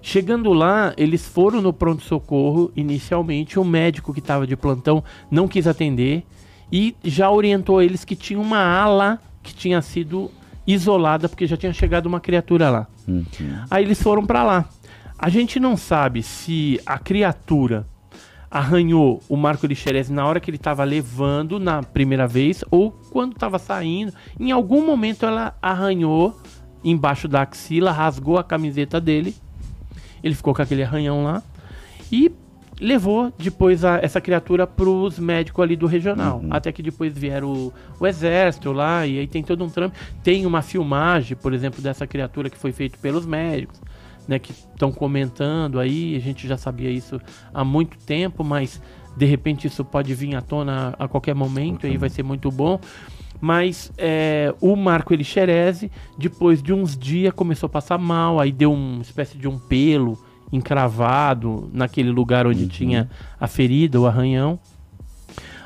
Chegando 0.00 0.52
lá, 0.52 0.92
eles 0.96 1.26
foram 1.28 1.60
no 1.60 1.72
pronto-socorro 1.72 2.72
inicialmente, 2.74 3.58
o 3.58 3.64
médico 3.64 4.12
que 4.12 4.18
estava 4.18 4.46
de 4.46 4.56
plantão 4.56 5.04
não 5.30 5.46
quis 5.46 5.66
atender 5.66 6.24
e 6.72 6.96
já 7.04 7.30
orientou 7.30 7.82
eles 7.82 8.04
que 8.04 8.16
tinha 8.16 8.40
uma 8.40 8.58
ala 8.58 9.20
que 9.42 9.54
tinha 9.54 9.82
sido 9.82 10.30
isolada 10.66 11.28
porque 11.28 11.46
já 11.46 11.56
tinha 11.56 11.72
chegado 11.72 12.06
uma 12.06 12.20
criatura 12.20 12.70
lá. 12.70 12.86
Uhum. 13.06 13.24
Aí 13.70 13.84
eles 13.84 14.02
foram 14.02 14.24
pra 14.24 14.42
lá. 14.42 14.64
A 15.18 15.28
gente 15.28 15.60
não 15.60 15.76
sabe 15.76 16.22
se 16.22 16.80
a 16.84 16.98
criatura 16.98 17.86
arranhou 18.50 19.22
o 19.28 19.36
Marco 19.36 19.66
Lixerez 19.66 20.10
na 20.10 20.26
hora 20.26 20.38
que 20.38 20.50
ele 20.50 20.58
estava 20.58 20.84
levando 20.84 21.58
na 21.58 21.82
primeira 21.82 22.26
vez 22.26 22.62
ou 22.70 22.90
quando 23.10 23.32
estava 23.32 23.58
saindo. 23.58 24.12
Em 24.38 24.50
algum 24.50 24.84
momento 24.84 25.24
ela 25.24 25.56
arranhou 25.62 26.38
embaixo 26.84 27.26
da 27.26 27.42
axila, 27.42 27.92
rasgou 27.92 28.36
a 28.38 28.44
camiseta 28.44 29.00
dele. 29.00 29.34
Ele 30.22 30.34
ficou 30.34 30.54
com 30.54 30.60
aquele 30.60 30.82
arranhão 30.82 31.24
lá 31.24 31.42
e 32.10 32.30
levou 32.80 33.32
depois 33.38 33.84
a- 33.84 33.98
essa 34.02 34.20
criatura 34.20 34.66
pros 34.66 35.18
médicos 35.18 35.62
ali 35.62 35.76
do 35.76 35.86
regional. 35.86 36.40
Até 36.50 36.72
que 36.72 36.82
depois 36.82 37.16
vieram 37.16 37.52
o, 37.52 37.72
o 38.00 38.06
exército 38.06 38.72
lá 38.72 39.06
e 39.06 39.18
aí 39.18 39.26
tem 39.26 39.42
todo 39.42 39.62
um 39.64 39.68
trâmite. 39.68 39.98
Tem 40.22 40.46
uma 40.46 40.62
filmagem, 40.62 41.36
por 41.36 41.52
exemplo, 41.52 41.80
dessa 41.82 42.06
criatura 42.06 42.48
que 42.50 42.58
foi 42.58 42.72
feita 42.72 42.98
pelos 43.00 43.24
médicos, 43.26 43.80
né, 44.26 44.38
que 44.38 44.52
estão 44.52 44.90
comentando 44.90 45.78
aí. 45.78 46.16
A 46.16 46.20
gente 46.20 46.46
já 46.48 46.56
sabia 46.56 46.90
isso 46.90 47.20
há 47.52 47.64
muito 47.64 47.96
tempo, 47.98 48.42
mas 48.42 48.80
de 49.16 49.26
repente 49.26 49.66
isso 49.66 49.84
pode 49.84 50.14
vir 50.14 50.34
à 50.34 50.40
tona 50.40 50.94
a 50.98 51.06
qualquer 51.06 51.34
momento 51.34 51.86
e 51.86 51.90
aí 51.90 51.96
vai 51.96 52.08
ser 52.08 52.22
muito 52.22 52.50
bom. 52.50 52.80
Mas 53.40 53.92
é, 53.98 54.54
o 54.60 54.76
Marco 54.76 55.12
Elixerese, 55.12 55.90
depois 56.16 56.62
de 56.62 56.72
uns 56.72 56.96
dias, 56.96 57.34
começou 57.34 57.66
a 57.66 57.70
passar 57.70 57.98
mal, 57.98 58.38
aí 58.38 58.52
deu 58.52 58.72
uma 58.72 59.02
espécie 59.02 59.36
de 59.36 59.48
um 59.48 59.58
pelo 59.58 60.16
encravado 60.52 61.70
naquele 61.72 62.10
lugar 62.10 62.46
onde 62.46 62.68
tinha 62.68 63.08
a 63.40 63.48
ferida, 63.48 64.00
o 64.00 64.06
arranhão. 64.06 64.60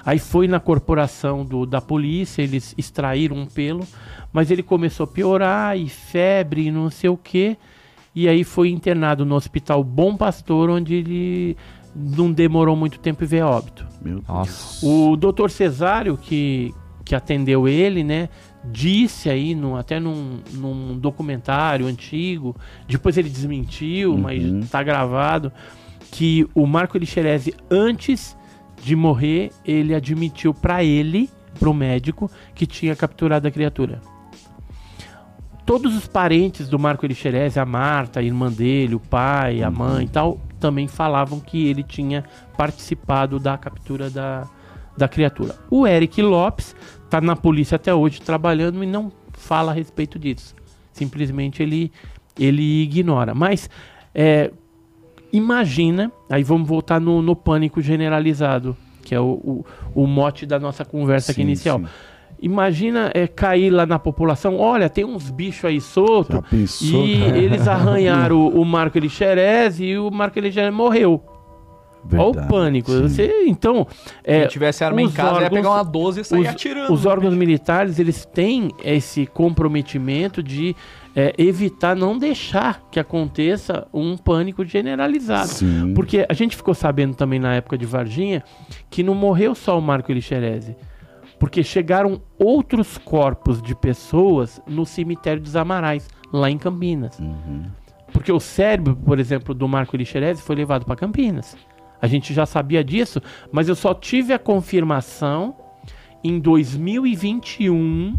Aí 0.04 0.20
foi 0.20 0.46
na 0.46 0.60
corporação 0.60 1.44
do, 1.44 1.66
da 1.66 1.80
polícia, 1.80 2.40
eles 2.40 2.72
extraíram 2.78 3.36
um 3.36 3.46
pelo, 3.46 3.84
mas 4.32 4.52
ele 4.52 4.62
começou 4.62 5.04
a 5.04 5.06
piorar, 5.08 5.76
e 5.76 5.88
febre, 5.88 6.66
e 6.66 6.70
não 6.70 6.88
sei 6.90 7.10
o 7.10 7.16
que. 7.16 7.58
E 8.14 8.28
aí 8.28 8.44
foi 8.44 8.70
internado 8.70 9.26
no 9.26 9.34
hospital 9.34 9.82
Bom 9.82 10.16
Pastor, 10.16 10.70
onde 10.70 10.94
ele 10.94 11.56
não 11.94 12.30
demorou 12.30 12.76
muito 12.76 13.00
tempo 13.00 13.24
e 13.24 13.26
veio 13.26 13.46
a 13.46 13.50
óbito. 13.50 13.86
Meu 14.00 14.20
Deus. 14.20 14.82
O 14.82 15.16
doutor 15.16 15.50
Cesário, 15.50 16.16
que, 16.16 16.72
que 17.04 17.14
atendeu 17.14 17.66
ele, 17.66 18.04
né, 18.04 18.28
disse 18.72 19.30
aí, 19.30 19.54
no, 19.54 19.76
até 19.76 20.00
num, 20.00 20.40
num 20.52 20.98
documentário 20.98 21.86
antigo, 21.86 22.56
depois 22.86 23.16
ele 23.16 23.28
desmentiu, 23.28 24.16
mas 24.16 24.42
está 24.42 24.82
gravado, 24.82 25.52
que 26.10 26.46
o 26.54 26.66
Marco 26.66 26.96
Elixerese, 26.96 27.54
antes 27.70 28.36
de 28.82 28.94
morrer, 28.94 29.50
ele 29.64 29.94
admitiu 29.94 30.52
para 30.52 30.82
ele, 30.84 31.30
para 31.58 31.70
o 31.70 31.74
médico, 31.74 32.30
que 32.54 32.66
tinha 32.66 32.94
capturado 32.94 33.48
a 33.48 33.50
criatura. 33.50 34.00
Todos 35.64 35.96
os 35.96 36.06
parentes 36.06 36.68
do 36.68 36.78
Marco 36.78 37.04
Elixerese, 37.04 37.58
a 37.58 37.66
Marta, 37.66 38.20
a 38.20 38.22
irmã 38.22 38.52
dele, 38.52 38.94
o 38.94 39.00
pai, 39.00 39.62
a 39.62 39.70
mãe 39.70 40.04
e 40.04 40.08
tal, 40.08 40.40
também 40.60 40.86
falavam 40.86 41.40
que 41.40 41.66
ele 41.66 41.82
tinha 41.82 42.24
participado 42.56 43.40
da 43.40 43.58
captura 43.58 44.08
da, 44.08 44.48
da 44.96 45.08
criatura. 45.08 45.56
O 45.68 45.86
Eric 45.86 46.22
Lopes 46.22 46.74
está 47.06 47.20
na 47.20 47.34
polícia 47.34 47.76
até 47.76 47.94
hoje 47.94 48.20
trabalhando 48.20 48.82
e 48.84 48.86
não 48.86 49.10
fala 49.32 49.72
a 49.72 49.74
respeito 49.74 50.18
disso. 50.18 50.54
Simplesmente 50.92 51.62
ele, 51.62 51.90
ele 52.38 52.82
ignora. 52.82 53.34
Mas 53.34 53.70
é, 54.14 54.50
imagina, 55.32 56.12
aí 56.28 56.42
vamos 56.42 56.68
voltar 56.68 57.00
no, 57.00 57.22
no 57.22 57.34
pânico 57.34 57.80
generalizado, 57.80 58.76
que 59.02 59.14
é 59.14 59.20
o, 59.20 59.24
o, 59.24 59.66
o 59.94 60.06
mote 60.06 60.44
da 60.44 60.58
nossa 60.58 60.84
conversa 60.84 61.32
aqui 61.32 61.40
Sim, 61.40 61.46
inicial. 61.46 61.78
sim. 61.78 61.86
Imagina 62.38 63.10
é, 63.14 63.26
cair 63.26 63.70
lá 63.70 63.86
na 63.86 63.98
população, 63.98 64.58
olha, 64.58 64.90
tem 64.90 65.06
uns 65.06 65.30
bichos 65.30 65.64
aí 65.64 65.80
soltos, 65.80 66.40
e 66.82 67.14
eles 67.34 67.64
arranharam 67.68 68.36
o, 68.36 68.60
o 68.60 68.64
Marco 68.64 68.98
Elixerez 68.98 69.80
e 69.80 69.96
o 69.96 70.10
Marco 70.10 70.38
Elixerez 70.38 70.72
morreu. 70.72 71.22
Olha 72.12 72.42
o 72.44 72.48
pânico. 72.48 72.90
sim. 72.90 73.02
Você, 73.08 73.44
então, 73.46 73.86
é, 74.24 74.42
Se 74.42 74.48
tivesse 74.48 74.84
arma 74.84 75.00
em 75.02 75.10
casa, 75.10 75.28
ia 75.30 75.34
órgãos- 75.44 75.50
pegar 75.50 75.70
uma 75.70 75.82
12 75.82 76.20
e 76.20 76.24
sair 76.24 76.40
os, 76.42 76.46
atirando. 76.48 76.92
os 76.92 77.06
órgãos 77.06 77.34
militares 77.34 77.98
eles 77.98 78.24
têm 78.24 78.70
esse 78.84 79.26
comprometimento 79.26 80.42
de 80.42 80.74
é, 81.14 81.32
evitar 81.38 81.96
não 81.96 82.18
deixar 82.18 82.82
que 82.90 83.00
aconteça 83.00 83.86
um 83.92 84.16
pânico 84.16 84.64
generalizado. 84.64 85.48
Sim. 85.48 85.94
Porque 85.94 86.26
a 86.28 86.34
gente 86.34 86.54
ficou 86.56 86.74
sabendo 86.74 87.14
também 87.14 87.38
na 87.38 87.54
época 87.54 87.78
de 87.78 87.86
Varginha 87.86 88.42
que 88.90 89.02
não 89.02 89.14
morreu 89.14 89.54
só 89.54 89.78
o 89.78 89.82
Marco 89.82 90.12
Elixerese. 90.12 90.76
Porque 91.38 91.62
chegaram 91.62 92.20
outros 92.38 92.96
corpos 92.98 93.60
de 93.62 93.74
pessoas 93.74 94.60
no 94.66 94.86
cemitério 94.86 95.42
dos 95.42 95.54
Amarais, 95.56 96.08
lá 96.32 96.50
em 96.50 96.56
Campinas. 96.58 97.18
Porque 98.12 98.32
o 98.32 98.40
cérebro, 98.40 98.96
por 98.96 99.18
exemplo, 99.18 99.54
do 99.54 99.68
Marco 99.68 99.94
Elixerese 99.96 100.40
foi 100.40 100.56
levado 100.56 100.86
para 100.86 100.96
Campinas. 100.96 101.54
A 102.06 102.08
gente 102.08 102.32
já 102.32 102.46
sabia 102.46 102.84
disso, 102.84 103.20
mas 103.50 103.68
eu 103.68 103.74
só 103.74 103.92
tive 103.92 104.32
a 104.32 104.38
confirmação 104.38 105.56
em 106.22 106.38
2021, 106.38 108.16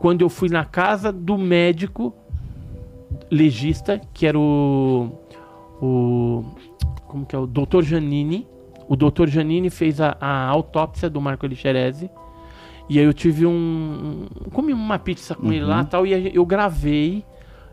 quando 0.00 0.22
eu 0.22 0.28
fui 0.28 0.48
na 0.48 0.64
casa 0.64 1.12
do 1.12 1.38
médico 1.38 2.12
legista, 3.30 4.00
que 4.12 4.26
era 4.26 4.36
o. 4.36 5.12
o 5.80 6.44
como 7.06 7.24
que 7.24 7.36
é? 7.36 7.38
O 7.38 7.46
Dr. 7.46 7.82
Janini. 7.82 8.44
O 8.88 8.96
Dr. 8.96 9.28
Janini 9.28 9.70
fez 9.70 10.00
a, 10.00 10.16
a 10.20 10.46
autópsia 10.48 11.08
do 11.08 11.20
Marco 11.20 11.46
Elixerese. 11.46 12.10
E 12.88 12.98
aí 12.98 13.04
eu 13.04 13.14
tive 13.14 13.46
um. 13.46 14.26
Comi 14.52 14.72
uma 14.72 14.98
pizza 14.98 15.36
com 15.36 15.52
ele 15.52 15.64
lá 15.64 15.82
e 15.82 15.86
tal. 15.86 16.04
E 16.04 16.34
eu 16.34 16.44
gravei 16.44 17.24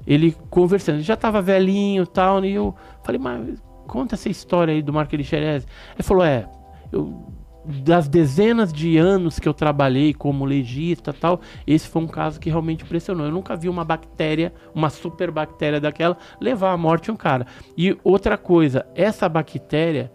ele 0.06 0.32
conversando. 0.52 0.98
Ele 0.98 1.04
já 1.04 1.16
tava 1.16 1.42
velhinho 1.42 2.04
e 2.04 2.08
tal. 2.08 2.46
E 2.46 2.54
eu 2.54 2.76
falei, 3.04 3.20
mas 3.20 3.65
conta 3.88 4.16
essa 4.16 4.30
história 4.30 4.74
aí 4.74 4.82
do 4.82 4.94
Marco 4.94 5.16
Elixerese. 5.16 5.66
Ele 5.96 6.04
falou: 6.04 6.24
é, 6.24 6.48
eu, 6.92 7.26
das 7.66 8.08
dezenas 8.08 8.72
de 8.72 8.98
anos 8.98 9.40
que 9.40 9.48
eu 9.48 9.54
trabalhei 9.54 10.14
como 10.14 10.46
legista 10.46 11.12
tal, 11.12 11.42
esse 11.66 11.88
foi 11.88 12.02
um 12.02 12.08
caso 12.08 12.40
que 12.40 12.50
realmente 12.50 12.84
impressionou. 12.84 13.26
Eu 13.26 13.32
nunca 13.32 13.56
vi 13.56 13.68
uma 13.68 13.84
bactéria, 13.84 14.54
uma 14.74 14.90
super 14.90 15.32
bactéria 15.32 15.80
daquela, 15.80 16.18
levar 16.40 16.72
à 16.72 16.78
morte 16.78 17.12
um 17.12 17.16
cara. 17.16 17.48
E 17.78 17.98
outra 18.04 18.38
coisa, 18.38 18.86
essa 18.94 19.28
bactéria 19.28 20.12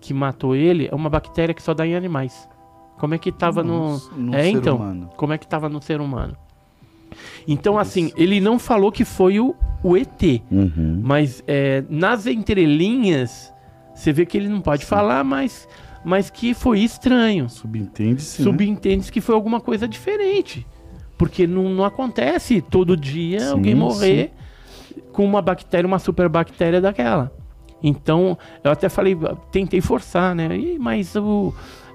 que 0.00 0.14
matou 0.14 0.54
ele 0.54 0.88
é 0.90 0.94
uma 0.94 1.10
bactéria 1.10 1.54
que 1.54 1.62
só 1.62 1.74
dá 1.74 1.86
em 1.86 1.94
animais. 1.94 2.48
Como 2.98 3.14
é 3.14 3.18
que 3.18 3.32
tava 3.32 3.62
no. 3.62 3.98
no 4.16 4.34
é, 4.34 4.48
então. 4.48 4.76
humano. 4.76 5.10
Como 5.16 5.32
é 5.32 5.38
que 5.38 5.46
tava 5.46 5.68
no 5.68 5.82
ser 5.82 6.00
humano? 6.00 6.36
Então, 7.46 7.78
assim, 7.78 8.12
ele 8.16 8.40
não 8.40 8.58
falou 8.58 8.90
que 8.90 9.04
foi 9.04 9.38
o, 9.38 9.54
o 9.82 9.96
ET. 9.96 10.22
Uhum. 10.50 11.00
Mas 11.02 11.42
é, 11.46 11.84
nas 11.88 12.26
entrelinhas, 12.26 13.52
você 13.94 14.12
vê 14.12 14.26
que 14.26 14.36
ele 14.36 14.48
não 14.48 14.60
pode 14.60 14.84
falar, 14.84 15.22
mas, 15.22 15.68
mas 16.04 16.30
que 16.30 16.54
foi 16.54 16.80
estranho. 16.80 17.48
Subentende-se. 17.48 18.42
né? 18.42 18.44
Subentende-se 18.44 19.12
que 19.12 19.20
foi 19.20 19.34
alguma 19.34 19.60
coisa 19.60 19.86
diferente. 19.86 20.66
Porque 21.16 21.46
não, 21.46 21.68
não 21.68 21.84
acontece 21.84 22.60
todo 22.60 22.96
dia 22.96 23.40
Sim, 23.40 23.52
alguém 23.52 23.74
morrer 23.74 24.32
com 25.12 25.24
uma 25.24 25.40
bactéria, 25.40 25.86
uma 25.86 25.98
superbactéria 25.98 26.80
daquela. 26.80 27.32
Então, 27.82 28.36
eu 28.64 28.70
até 28.70 28.88
falei, 28.88 29.16
tentei 29.52 29.80
forçar, 29.80 30.34
né? 30.34 30.56
Ih, 30.56 30.78
mas 30.78 31.14
o. 31.14 31.52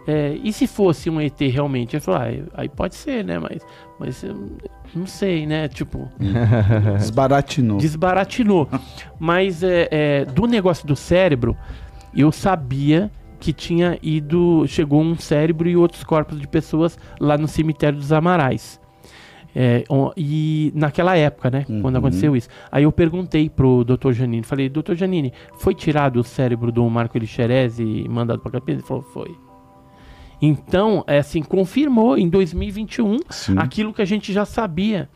é, 0.07 0.37
e 0.41 0.53
se 0.53 0.67
fosse 0.67 1.09
um 1.09 1.19
ET 1.19 1.39
realmente? 1.39 1.95
Eu 1.95 2.01
falei, 2.01 2.43
ah, 2.53 2.61
aí 2.61 2.69
pode 2.69 2.95
ser, 2.95 3.25
né? 3.25 3.39
Mas, 3.39 3.61
mas 3.99 4.23
não 4.95 5.05
sei, 5.07 5.45
né? 5.45 5.67
Tipo, 5.67 6.09
Desbaratinou. 6.97 7.77
desbaratinou. 7.77 8.67
Mas 9.19 9.63
é, 9.63 9.87
é, 9.91 10.25
do 10.25 10.45
negócio 10.47 10.87
do 10.87 10.95
cérebro, 10.95 11.55
eu 12.15 12.31
sabia 12.31 13.11
que 13.39 13.53
tinha 13.53 13.97
ido. 14.01 14.65
Chegou 14.67 15.01
um 15.01 15.15
cérebro 15.17 15.69
e 15.69 15.77
outros 15.77 16.03
corpos 16.03 16.39
de 16.39 16.47
pessoas 16.47 16.97
lá 17.19 17.37
no 17.37 17.47
cemitério 17.47 17.97
dos 17.97 18.11
Amarais. 18.11 18.79
É, 19.55 19.83
e 20.15 20.71
naquela 20.75 21.17
época, 21.17 21.49
né? 21.49 21.65
Quando 21.81 21.95
Uhum. 21.95 21.99
aconteceu 21.99 22.35
isso. 22.35 22.47
Aí 22.71 22.83
eu 22.83 22.91
perguntei 22.91 23.49
pro 23.49 23.83
Dr. 23.83 24.11
Janine, 24.11 24.43
falei, 24.43 24.69
Dr. 24.69 24.93
Janine, 24.93 25.33
foi 25.57 25.73
tirado 25.73 26.19
o 26.19 26.23
cérebro 26.23 26.71
do 26.71 26.87
Marco 26.87 27.17
Elixerese 27.17 27.83
e 27.83 28.07
mandado 28.07 28.39
pra 28.41 28.51
Campinas? 28.51 28.81
Ele 28.81 28.87
falou, 28.87 29.03
foi. 29.03 29.35
Então, 30.41 31.03
é 31.07 31.19
assim, 31.19 31.41
confirmou 31.41 32.17
em 32.17 32.29
2021 32.29 33.17
Sim. 33.29 33.55
aquilo 33.57 33.93
que 33.93 34.01
a 34.01 34.05
gente 34.05 34.31
já 34.31 34.45
sabia. 34.45 35.09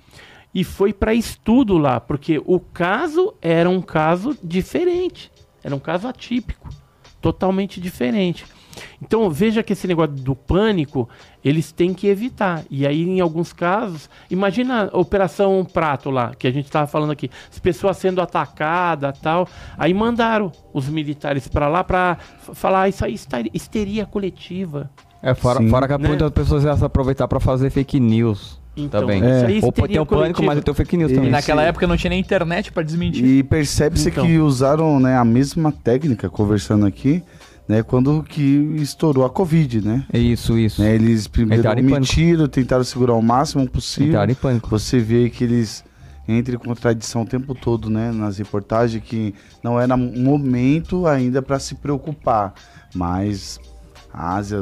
E 0.54 0.64
foi 0.64 0.94
para 0.94 1.14
estudo 1.16 1.78
lá, 1.78 2.00
porque 2.00 2.42
o 2.46 2.60
caso 2.60 3.34
era 3.42 3.70
um 3.70 3.82
caso 3.82 4.38
diferente. 4.44 5.32
Era 5.64 5.76
um 5.76 5.80
caso 5.80 6.08
atípico. 6.08 6.70
Totalmente 7.22 7.80
diferente. 7.80 8.46
Então 9.02 9.30
veja 9.30 9.64
que 9.64 9.74
esse 9.74 9.88
negócio 9.88 10.14
do 10.14 10.36
pânico, 10.36 11.08
eles 11.44 11.72
têm 11.72 11.94
que 11.94 12.08
evitar. 12.08 12.64
E 12.70 12.86
aí, 12.86 13.04
em 13.04 13.20
alguns 13.20 13.54
casos, 13.54 14.10
imagina 14.30 14.90
a 14.92 14.98
Operação 14.98 15.66
Prato 15.66 16.10
lá, 16.10 16.34
que 16.36 16.48
a 16.48 16.52
gente 16.52 16.66
estava 16.66 16.88
falando 16.88 17.12
aqui, 17.12 17.30
as 17.50 17.60
pessoas 17.60 17.98
sendo 17.98 18.22
atacadas 18.22 19.18
tal. 19.20 19.48
Aí 19.78 19.94
mandaram 19.94 20.52
os 20.74 20.88
militares 20.90 21.48
para 21.48 21.68
lá 21.68 21.84
para 21.84 22.18
falar 22.54 22.84
"Ah, 22.84 22.90
isso 22.90 23.06
aí 23.06 23.16
histeria 23.54 24.06
coletiva. 24.06 24.90
É, 25.24 25.34
fora, 25.34 25.60
Sim. 25.60 25.70
fora 25.70 25.88
que 25.88 25.98
Né? 25.98 26.08
muitas 26.10 26.30
pessoas 26.32 26.64
iam 26.66 26.78
se 26.78 26.84
aproveitar 26.84 27.28
pra 27.30 27.40
fazer 27.40 27.70
fake 27.70 27.98
news 28.00 28.60
Então, 28.76 29.02
também. 29.02 29.20
isso 29.20 29.28
é 29.28 29.44
Ou 29.44 29.50
histeria 29.70 29.88
tem 29.88 30.00
o 30.00 30.06
pânico, 30.06 30.44
mas 30.44 30.60
tem 30.62 30.72
o 30.72 30.76
fake 30.76 30.98
news 30.98 31.12
E 31.12 31.16
também. 31.16 31.30
E 31.30 31.32
naquela 31.32 31.62
Sim. 31.62 31.68
época 31.70 31.88
não 31.88 31.96
tinha 31.96 32.10
nem 32.10 32.20
internet 32.20 32.72
pra 32.74 32.84
desmentir. 32.84 33.24
E 33.26 33.42
percebe-se 33.42 34.10
Então. 34.10 34.26
que 34.26 34.38
usaram 34.38 35.00
né, 35.00 35.18
a 35.18 35.24
mesma 35.24 35.72
técnica, 35.72 36.30
conversando 36.30 36.86
aqui, 36.86 37.24
né, 37.70 37.82
quando 37.82 38.22
que 38.22 38.44
estourou 38.82 39.24
a 39.26 39.30
Covid, 39.30 39.80
né? 39.86 40.04
É 40.12 40.20
Isso, 40.20 40.58
isso. 40.58 40.82
Né, 40.82 40.94
Eles 40.94 41.26
primeiro 41.28 41.62
Entraram 41.62 41.82
omitiram, 41.82 42.48
tentaram 42.50 42.84
segurar 42.84 43.14
o 43.14 43.22
máximo 43.22 43.66
possível. 43.70 44.10
Entraram 44.10 44.32
em 44.32 44.36
pânico. 44.36 44.70
Você 44.70 45.00
vê 45.00 45.30
que 45.30 45.46
eles 45.46 45.86
entram 46.28 46.56
em 46.56 46.58
contradição 46.58 47.22
o 47.22 47.26
tempo 47.26 47.56
todo, 47.56 47.90
né? 47.90 48.12
Nas 48.12 48.38
reportagens, 48.38 49.02
que 49.02 49.34
não 49.64 49.80
era 49.80 49.96
um 49.96 50.22
momento 50.22 51.08
ainda 51.08 51.42
para 51.42 51.58
se 51.60 51.76
preocupar. 51.76 52.54
Mas 52.94 53.58
a 54.14 54.36
Ásia, 54.36 54.62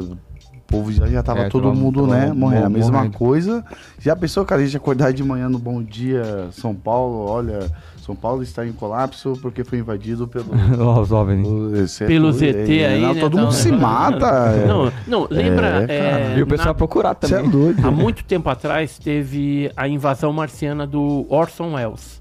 povo 0.62 0.90
já, 0.92 1.06
já 1.06 1.22
tava 1.22 1.40
É, 1.40 1.48
todo 1.48 1.72
mundo, 1.74 2.06
né? 2.06 2.32
Morrendo. 2.32 2.66
A 2.66 2.68
mesma 2.68 2.98
morrendo. 2.98 3.18
coisa. 3.18 3.64
Já 3.98 4.14
pensou, 4.16 4.44
cara, 4.44 4.60
a 4.60 4.64
gente 4.64 4.76
acordar 4.76 5.12
de 5.12 5.22
manhã 5.22 5.48
no 5.48 5.58
Bom 5.58 5.82
Dia 5.82 6.48
São 6.52 6.74
Paulo? 6.74 7.26
Olha, 7.28 7.70
São 8.04 8.14
Paulo 8.16 8.42
está 8.42 8.66
em 8.66 8.72
colapso 8.72 9.38
porque 9.42 9.62
foi 9.64 9.78
invadido 9.78 10.26
pelo. 10.26 10.46
Os 11.00 11.12
OVNI. 11.12 11.48
o- 11.48 11.76
esse 11.76 12.04
é 12.04 12.06
Pelo 12.06 12.32
ZT 12.32 12.78
é, 12.80 12.86
aí, 12.86 13.00
não, 13.02 13.14
né, 13.14 13.20
Todo 13.20 13.32
tá 13.36 13.40
mundo 13.42 13.48
um 13.50 13.52
se 13.52 13.70
negócio- 13.70 13.88
mata. 13.88 14.26
é. 14.26 14.66
Não, 14.66 14.92
não, 15.06 15.28
lembra. 15.30 15.86
É, 15.88 16.32
é. 16.34 16.34
E 16.38 16.42
o 16.42 16.46
pessoal 16.46 16.68
na- 16.68 16.74
procurar 16.74 17.16
Você 17.20 17.34
é 17.34 17.36
também. 17.38 17.50
doido. 17.50 17.86
há 17.86 17.90
muito 17.90 18.24
tempo 18.24 18.48
atrás 18.48 18.98
teve 18.98 19.70
a 19.76 19.86
invasão 19.88 20.32
marciana 20.32 20.86
do 20.86 21.26
Orson 21.28 21.74
Welles. 21.74 22.20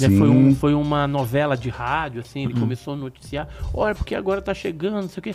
Né, 0.00 0.08
Sim. 0.08 0.18
foi, 0.18 0.28
um- 0.28 0.54
foi 0.56 0.74
uma 0.74 1.06
novela 1.06 1.56
de 1.56 1.68
rádio, 1.68 2.20
assim, 2.20 2.42
ele 2.44 2.58
começou 2.58 2.94
a 2.94 2.96
noticiar. 2.96 3.46
Olha, 3.72 3.94
porque 3.94 4.14
agora 4.16 4.42
tá 4.42 4.52
chegando, 4.52 4.94
não 4.94 5.08
sei 5.08 5.20
o 5.20 5.22
quê. 5.22 5.34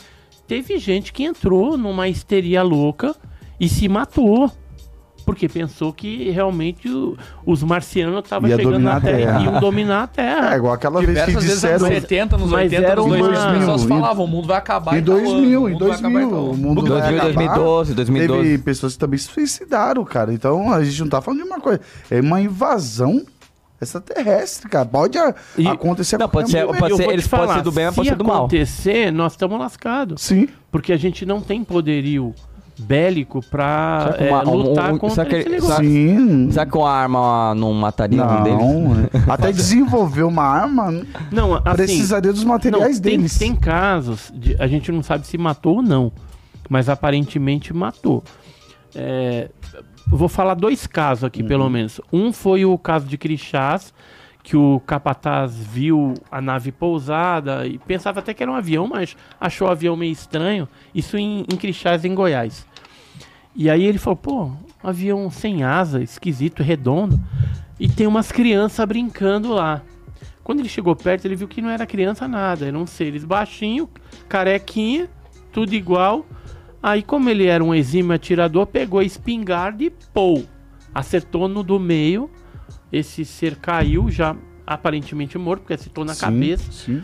Teve 0.49 0.77
gente 0.79 1.13
que 1.13 1.23
entrou 1.23 1.77
numa 1.77 2.07
histeria 2.09 2.63
louca 2.63 3.15
e 3.59 3.69
se 3.69 3.87
matou. 3.87 4.51
Porque 5.25 5.47
pensou 5.47 5.93
que 5.93 6.31
realmente 6.31 6.89
o- 6.89 7.15
os 7.45 7.61
marcianos 7.61 8.23
estavam 8.23 8.49
chegando 8.49 8.79
na 8.79 8.95
a 8.95 8.99
Terra 9.01 9.17
Terra. 9.17 9.39
e 9.41 9.43
iam 9.45 9.59
dominar 9.59 10.03
a 10.03 10.07
Terra. 10.07 10.53
É 10.55 10.57
igual 10.57 10.73
aquela 10.73 10.99
vez 11.01 11.07
que 11.19 11.25
Diversas 11.27 11.43
vezes 11.43 11.53
disseram. 11.61 11.79
nos 11.87 11.87
70, 12.01 12.37
nos 12.39 12.49
mas 12.51 12.61
80, 12.71 12.87
era 12.87 12.95
nos 12.95 13.05
uma- 13.05 13.17
2000, 13.19 13.37
as 13.39 13.57
pessoas 13.59 13.83
falavam, 13.83 14.25
o 14.25 14.27
mundo 14.27 14.47
vai 14.47 14.57
acabar 14.57 14.97
Em 14.97 15.03
tal 15.03 15.15
ano, 15.17 15.23
2000, 15.25 15.61
o 15.63 15.69
em 15.69 15.73
mundo 15.73 15.85
vai 15.87 15.97
acabar 15.99 16.09
2000, 16.09 16.29
tal 16.31 16.39
ano. 16.39 16.51
o 16.51 16.57
mundo 16.57 16.81
vai 16.81 16.89
2000, 16.89 17.17
acabar. 17.19 17.33
2012, 17.33 17.93
2012. 17.93 18.41
Teve 18.49 18.57
pessoas 18.63 18.93
que 18.93 18.99
também 18.99 19.19
se 19.19 19.27
suicidaram, 19.27 20.03
cara. 20.03 20.33
Então 20.33 20.73
a 20.73 20.83
gente 20.83 20.99
não 21.01 21.09
tá 21.09 21.21
falando 21.21 21.41
de 21.43 21.47
uma 21.47 21.59
coisa. 21.59 21.79
É 22.09 22.19
uma 22.21 22.41
invasão 22.41 23.23
extraterrestre, 23.81 24.69
cara. 24.69 24.85
Pode 24.85 25.17
a- 25.17 25.33
E- 25.57 25.67
acontecer 25.67 26.17
Não, 26.17 26.29
pode 26.29 26.51
ser- 26.51 26.65
pode 26.67 26.95
ser- 26.97 27.09
eles 27.09 27.27
podem 27.27 27.55
ser 27.55 27.61
do 27.61 27.71
bem, 27.71 27.85
pode 27.91 28.07
se 28.07 28.09
ser 28.09 28.15
do 28.15 28.23
mal. 28.25 28.37
acontecer, 28.37 29.11
nós 29.11 29.33
estamos 29.33 29.59
lascados. 29.59 30.21
Sim. 30.21 30.47
Porque 30.71 30.93
a 30.93 30.97
gente 30.97 31.25
não 31.25 31.41
tem 31.41 31.63
poderio 31.63 32.33
bélico 32.81 33.41
pra 33.51 34.15
é, 34.17 34.29
uma- 34.29 34.47
um- 34.49 34.55
lutar 34.55 34.93
um- 34.93 34.97
contra 34.97 35.15
será 35.15 35.29
que 35.29 35.35
esse 35.35 35.49
negócio. 35.49 35.75
será- 35.75 35.89
Sim. 35.89 36.51
Será 36.51 36.65
que 36.65 36.77
uma 36.77 36.89
arma 36.89 37.53
não 37.55 37.73
mataria 37.73 38.23
um 38.23 38.43
deles? 38.43 38.59
Não. 38.59 38.93
é. 39.03 39.09
Até 39.33 39.51
desenvolver 39.51 40.23
uma 40.23 40.43
arma 40.43 40.89
Não, 41.31 41.55
assim, 41.55 41.75
precisaria 41.75 42.31
dos 42.31 42.43
materiais 42.45 42.95
não, 42.95 43.01
tem, 43.03 43.17
deles. 43.17 43.37
tem 43.37 43.53
casos, 43.55 44.31
de, 44.33 44.55
a 44.59 44.65
gente 44.67 44.91
não 44.93 45.03
sabe 45.03 45.27
se 45.27 45.37
matou 45.37 45.77
ou 45.77 45.81
não, 45.81 46.09
mas 46.69 46.87
aparentemente 46.87 47.73
matou. 47.73 48.23
É, 48.95 49.49
vou 50.17 50.27
falar 50.29 50.53
dois 50.55 50.87
casos 50.87 51.23
aqui, 51.23 51.43
pelo 51.43 51.65
Uhum. 51.65 51.69
menos. 51.69 52.01
Um 52.11 52.31
foi 52.33 52.65
o 52.65 52.77
caso 52.77 53.05
de 53.07 53.17
Crixás, 53.17 53.93
que 54.41 54.55
o 54.57 54.79
capataz 54.85 55.55
viu 55.55 56.13
a 56.31 56.41
nave 56.41 56.71
pousada 56.71 57.67
e 57.67 57.77
pensava 57.77 58.19
até 58.19 58.33
que 58.33 58.41
era 58.41 58.51
um 58.51 58.55
avião, 58.55 58.87
mas 58.87 59.15
achou 59.39 59.67
o 59.67 59.71
avião 59.71 59.95
meio 59.95 60.11
estranho. 60.11 60.67
Isso 60.95 61.17
em, 61.17 61.41
em 61.41 61.55
Crixás, 61.57 62.03
em 62.05 62.15
Goiás. 62.15 62.65
E 63.55 63.69
aí 63.69 63.83
ele 63.83 63.97
falou, 63.97 64.15
pô, 64.17 64.43
um 64.45 64.55
avião 64.89 65.29
sem 65.29 65.63
asa, 65.63 66.01
esquisito, 66.01 66.63
redondo. 66.63 67.19
E 67.79 67.87
tem 67.87 68.07
umas 68.07 68.31
crianças 68.31 68.85
brincando 68.87 69.49
lá. 69.53 69.81
Quando 70.43 70.59
ele 70.61 70.69
chegou 70.69 70.95
perto, 70.95 71.25
ele 71.25 71.35
viu 71.35 71.47
que 71.47 71.61
não 71.61 71.69
era 71.69 71.85
criança 71.85 72.27
nada. 72.27 72.65
Eram 72.65 72.87
seres 72.87 73.23
baixinho, 73.23 73.87
carequinha, 74.27 75.07
tudo 75.51 75.73
igual. 75.75 76.25
Aí, 76.81 77.03
como 77.03 77.29
ele 77.29 77.45
era 77.45 77.63
um 77.63 77.73
exímio 77.75 78.13
atirador, 78.13 78.65
pegou 78.67 78.99
a 78.99 79.03
espingarda 79.03 79.83
e 79.83 79.89
pô, 79.89 80.43
acertou 80.93 81.47
no 81.47 81.63
do 81.63 81.79
meio. 81.79 82.29
Esse 82.91 83.23
ser 83.25 83.57
caiu, 83.57 84.09
já 84.09 84.35
aparentemente 84.65 85.37
morto, 85.37 85.61
porque 85.61 85.73
acertou 85.73 86.05
na 86.05 86.13
Sim, 86.13 86.21
cabeça. 86.21 86.71
Sim. 86.71 87.01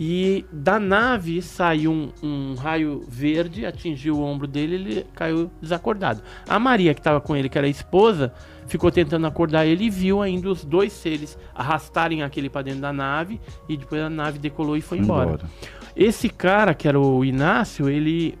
E 0.00 0.46
da 0.52 0.78
nave 0.78 1.42
saiu 1.42 1.90
um, 1.90 2.12
um 2.22 2.54
raio 2.54 3.04
verde, 3.08 3.66
atingiu 3.66 4.18
o 4.18 4.22
ombro 4.22 4.46
dele 4.46 4.76
ele 4.76 5.06
caiu 5.12 5.50
desacordado. 5.60 6.22
A 6.48 6.56
Maria, 6.56 6.94
que 6.94 7.00
estava 7.00 7.20
com 7.20 7.34
ele, 7.34 7.48
que 7.48 7.58
era 7.58 7.66
a 7.66 7.70
esposa, 7.70 8.32
ficou 8.68 8.92
tentando 8.92 9.26
acordar 9.26 9.66
ele 9.66 9.86
e 9.86 9.90
viu 9.90 10.22
ainda 10.22 10.50
os 10.50 10.64
dois 10.64 10.92
seres 10.92 11.36
arrastarem 11.52 12.22
aquele 12.22 12.48
para 12.48 12.62
dentro 12.62 12.82
da 12.82 12.92
nave 12.92 13.40
e 13.68 13.76
depois 13.76 14.00
a 14.00 14.08
nave 14.08 14.38
decolou 14.38 14.76
e 14.76 14.80
foi 14.80 14.98
embora. 14.98 15.40
Esse 15.96 16.28
cara, 16.28 16.74
que 16.74 16.86
era 16.86 17.00
o 17.00 17.24
Inácio, 17.24 17.88
ele, 17.88 18.38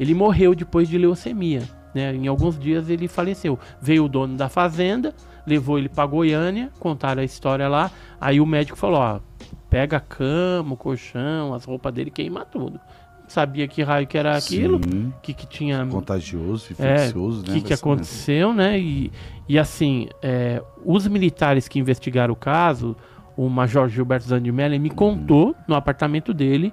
ele 0.00 0.14
morreu 0.14 0.54
depois 0.54 0.88
de 0.88 0.96
leucemia. 0.96 1.62
né? 1.94 2.14
Em 2.14 2.26
alguns 2.26 2.58
dias 2.58 2.88
ele 2.88 3.06
faleceu. 3.06 3.58
Veio 3.80 4.06
o 4.06 4.08
dono 4.08 4.34
da 4.36 4.48
fazenda, 4.48 5.14
levou 5.46 5.78
ele 5.78 5.90
para 5.90 6.06
Goiânia, 6.06 6.70
contaram 6.80 7.20
a 7.20 7.24
história 7.24 7.68
lá. 7.68 7.90
Aí 8.18 8.40
o 8.40 8.46
médico 8.46 8.78
falou: 8.78 9.00
ó, 9.00 9.20
pega 9.68 9.98
a 9.98 10.00
cama, 10.00 10.72
o 10.72 10.76
colchão, 10.76 11.52
as 11.52 11.66
roupas 11.66 11.92
dele, 11.92 12.10
queima 12.10 12.46
tudo. 12.46 12.80
Não 13.22 13.28
sabia 13.28 13.68
que 13.68 13.82
raio 13.82 14.06
que 14.06 14.16
era 14.18 14.36
aquilo, 14.36 14.80
Sim. 14.82 15.12
que 15.22 15.34
que 15.34 15.46
tinha 15.46 15.86
Contagioso, 15.86 16.66
é, 16.70 16.72
infeccioso, 16.72 17.42
o 17.42 17.48
né? 17.48 17.54
que, 17.54 17.60
que 17.60 17.68
ser 17.68 17.74
aconteceu, 17.74 18.52
né? 18.54 18.80
E, 18.80 19.12
e 19.48 19.58
assim, 19.58 20.08
é, 20.22 20.62
os 20.84 21.06
militares 21.06 21.68
que 21.68 21.78
investigaram 21.78 22.32
o 22.32 22.36
caso, 22.36 22.96
o 23.36 23.48
Major 23.48 23.88
Gilberto 23.88 24.26
Zandimelli 24.26 24.78
me 24.78 24.90
contou 24.90 25.54
no 25.68 25.74
apartamento 25.74 26.32
dele 26.34 26.72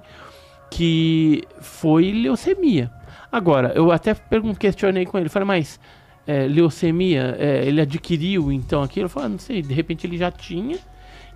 que 0.70 1.44
foi 1.60 2.10
leucemia. 2.12 2.90
Agora, 3.30 3.72
eu 3.74 3.92
até 3.92 4.16
questionei 4.58 5.04
com 5.04 5.18
ele, 5.18 5.28
falei, 5.28 5.46
mas 5.46 5.78
é, 6.26 6.46
leucemia, 6.46 7.36
é, 7.38 7.66
ele 7.66 7.80
adquiriu 7.80 8.50
então 8.50 8.82
aquilo? 8.82 9.06
Eu 9.06 9.10
falei, 9.10 9.26
ah, 9.26 9.30
não 9.30 9.38
sei, 9.38 9.62
de 9.62 9.74
repente 9.74 10.06
ele 10.06 10.16
já 10.16 10.30
tinha. 10.30 10.78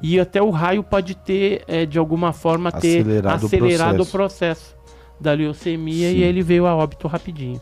E 0.01 0.19
até 0.19 0.43
o 0.43 0.51
raio 0.51 0.83
pode 0.83 1.15
ter, 1.15 1.63
é, 1.69 1.87
de 1.87 1.99
alguma 1.99 2.33
forma, 2.33 2.73
ter 2.73 3.01
Acelerado 3.01 3.43
o 3.43 3.47
acelerado 3.47 4.03
o 4.03 4.07
processo. 4.07 4.13
processo 4.13 4.77
da 5.21 5.33
leucemia 5.33 6.11
Sim. 6.11 6.17
e 6.17 6.23
ele 6.25 6.43
veio 6.43 6.67
a 6.67 6.75
óbito 6.75 7.07
rapidinho. 7.07 7.61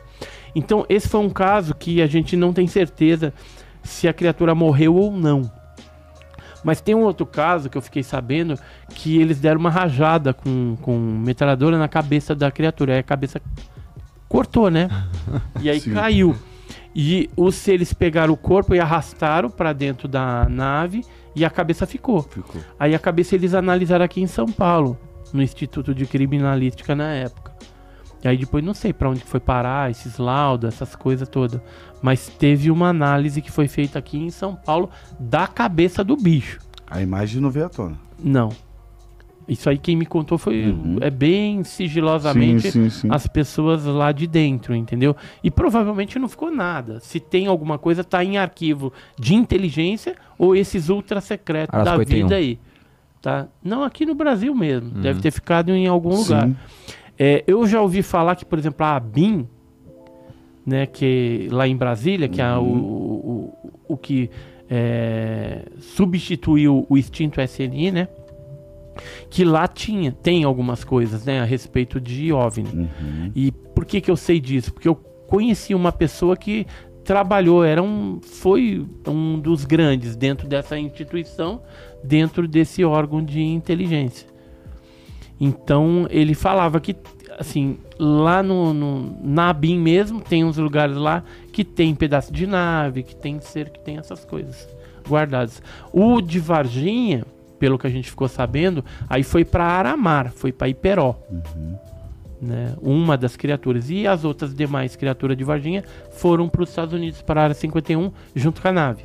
Então, 0.54 0.86
esse 0.88 1.08
foi 1.08 1.20
um 1.20 1.28
caso 1.30 1.74
que 1.74 2.00
a 2.00 2.06
gente 2.06 2.36
não 2.36 2.52
tem 2.52 2.66
certeza 2.66 3.32
se 3.82 4.08
a 4.08 4.12
criatura 4.12 4.54
morreu 4.54 4.96
ou 4.96 5.12
não. 5.12 5.50
Mas 6.64 6.80
tem 6.80 6.94
um 6.94 7.02
outro 7.02 7.24
caso 7.24 7.70
que 7.70 7.78
eu 7.78 7.82
fiquei 7.82 8.02
sabendo 8.02 8.58
que 8.94 9.18
eles 9.18 9.40
deram 9.40 9.60
uma 9.60 9.70
rajada 9.70 10.34
com, 10.34 10.76
com 10.82 10.98
metralhadora 10.98 11.78
na 11.78 11.88
cabeça 11.88 12.34
da 12.34 12.50
criatura. 12.50 12.94
Aí 12.94 12.98
a 12.98 13.02
cabeça 13.02 13.40
cortou, 14.30 14.70
né? 14.70 14.88
E 15.60 15.68
aí 15.68 15.80
Sim. 15.80 15.92
caiu. 15.92 16.34
E 16.94 17.28
os 17.36 17.54
seres 17.54 17.92
pegaram 17.92 18.32
o 18.32 18.36
corpo 18.36 18.74
e 18.74 18.80
arrastaram 18.80 19.50
para 19.50 19.72
dentro 19.72 20.08
da 20.08 20.48
nave 20.48 21.04
e 21.36 21.44
a 21.44 21.50
cabeça 21.50 21.86
ficou. 21.86 22.22
Ficou. 22.22 22.60
Aí 22.78 22.94
a 22.94 22.98
cabeça 22.98 23.34
eles 23.34 23.54
analisaram 23.54 24.04
aqui 24.04 24.20
em 24.20 24.26
São 24.26 24.46
Paulo, 24.46 24.98
no 25.32 25.42
Instituto 25.42 25.94
de 25.94 26.06
Criminalística 26.06 26.94
na 26.96 27.12
época. 27.12 27.52
E 28.24 28.28
aí 28.28 28.36
depois 28.36 28.64
não 28.64 28.74
sei 28.74 28.92
pra 28.92 29.08
onde 29.08 29.20
foi 29.20 29.40
parar, 29.40 29.90
esses 29.90 30.18
laudos, 30.18 30.68
essas 30.68 30.96
coisas 30.96 31.28
todas. 31.28 31.60
Mas 32.02 32.28
teve 32.28 32.70
uma 32.70 32.88
análise 32.88 33.40
que 33.40 33.50
foi 33.52 33.68
feita 33.68 33.98
aqui 33.98 34.18
em 34.18 34.30
São 34.30 34.54
Paulo 34.54 34.90
da 35.18 35.46
cabeça 35.46 36.02
do 36.02 36.16
bicho. 36.16 36.58
A 36.88 37.00
imagem 37.00 37.40
não 37.40 37.50
veio 37.50 37.66
à 37.66 37.68
tona. 37.68 37.96
Não. 38.18 38.50
Isso 39.50 39.68
aí 39.68 39.76
quem 39.76 39.96
me 39.96 40.06
contou 40.06 40.38
foi 40.38 40.66
Uhum. 40.66 40.98
é 41.00 41.10
bem 41.10 41.64
sigilosamente 41.64 42.70
sim, 42.70 42.88
sim. 42.88 43.08
as 43.10 43.26
pessoas 43.26 43.84
lá 43.84 44.12
de 44.12 44.28
dentro, 44.28 44.76
entendeu? 44.76 45.16
E 45.42 45.50
provavelmente 45.50 46.18
não 46.20 46.28
ficou 46.28 46.52
nada. 46.52 47.00
Se 47.00 47.18
tem 47.18 47.48
alguma 47.48 47.76
coisa, 47.76 48.04
tá 48.04 48.22
em 48.24 48.38
arquivo 48.38 48.92
de 49.18 49.34
inteligência 49.34 50.14
ou 50.38 50.54
esses 50.54 50.88
ultra 50.88 51.20
secretos 51.20 51.74
Área 51.74 51.84
da 51.84 51.98
51. 51.98 52.22
vida 52.28 52.36
aí. 52.36 52.58
Tá? 53.20 53.48
Não 53.62 53.82
aqui 53.82 54.06
no 54.06 54.14
Brasil 54.14 54.54
mesmo. 54.54 54.88
Deve 54.90 55.20
ter 55.20 55.32
ficado 55.32 55.72
em 55.72 55.88
algum 55.88 56.14
lugar. 56.14 56.46
Sim. 56.46 56.56
É, 57.18 57.42
eu 57.46 57.66
já 57.66 57.82
ouvi 57.82 58.02
falar 58.02 58.36
que, 58.36 58.44
por 58.46 58.58
exemplo, 58.58 58.86
a 58.86 58.96
ABIN, 58.96 59.46
né, 60.64 60.86
que 60.86 61.48
lá 61.50 61.66
em 61.66 61.76
Brasília, 61.76 62.28
que 62.28 62.40
é 62.40 62.56
o, 62.56 62.62
o, 62.62 63.54
o, 63.64 63.72
o 63.88 63.96
que 63.96 64.30
é, 64.70 65.66
substituiu 65.80 66.86
o 66.88 66.96
extinto 66.96 67.40
SNI, 67.40 67.90
né? 67.90 68.08
Que 69.28 69.44
lá 69.44 69.66
tinha, 69.68 70.12
tem 70.12 70.44
algumas 70.44 70.84
coisas, 70.84 71.24
né, 71.24 71.40
a 71.40 71.44
respeito 71.44 72.00
de 72.00 72.32
OVNI. 72.32 72.68
Uhum. 72.72 73.32
E 73.34 73.52
por 73.52 73.84
que 73.84 74.00
que 74.00 74.10
eu 74.10 74.16
sei 74.16 74.40
disso? 74.40 74.72
Porque 74.72 74.88
eu 74.88 74.94
conheci 74.94 75.74
uma 75.74 75.92
pessoa 75.92 76.36
que 76.36 76.66
trabalhou, 77.04 77.64
era 77.64 77.82
um, 77.82 78.20
foi 78.20 78.86
um 79.06 79.38
dos 79.38 79.64
grandes 79.64 80.16
dentro 80.16 80.46
dessa 80.46 80.78
instituição, 80.78 81.62
dentro 82.04 82.46
desse 82.46 82.84
órgão 82.84 83.22
de 83.24 83.40
inteligência. 83.40 84.28
Então 85.40 86.06
ele 86.10 86.34
falava 86.34 86.78
que, 86.78 86.94
assim, 87.38 87.78
lá 87.98 88.42
no, 88.42 88.74
no 88.74 89.18
na 89.22 89.48
ABIN 89.48 89.78
mesmo, 89.78 90.20
tem 90.20 90.44
uns 90.44 90.58
lugares 90.58 90.96
lá 90.96 91.24
que 91.52 91.64
tem 91.64 91.94
pedaço 91.94 92.32
de 92.32 92.46
nave, 92.46 93.02
que 93.02 93.16
tem 93.16 93.40
ser, 93.40 93.70
que 93.70 93.80
tem 93.80 93.96
essas 93.96 94.24
coisas 94.24 94.68
guardadas. 95.08 95.62
O 95.92 96.20
de 96.20 96.38
Varginha, 96.38 97.24
pelo 97.60 97.78
que 97.78 97.86
a 97.86 97.90
gente 97.90 98.10
ficou 98.10 98.26
sabendo, 98.26 98.82
aí 99.08 99.22
foi 99.22 99.44
para 99.44 99.62
Aramar, 99.64 100.32
foi 100.32 100.50
para 100.50 100.68
Iperó. 100.68 101.14
Né, 102.42 102.74
uma 102.80 103.18
das 103.18 103.36
criaturas. 103.36 103.90
E 103.90 104.06
as 104.06 104.24
outras 104.24 104.54
demais 104.54 104.96
criaturas 104.96 105.36
de 105.36 105.44
Varginha 105.44 105.84
foram 106.12 106.48
para 106.48 106.62
os 106.62 106.70
Estados 106.70 106.94
Unidos, 106.94 107.20
para 107.20 107.42
a 107.42 107.44
área 107.44 107.54
51, 107.54 108.10
junto 108.34 108.62
com 108.62 108.68
a 108.68 108.72
nave. 108.72 109.04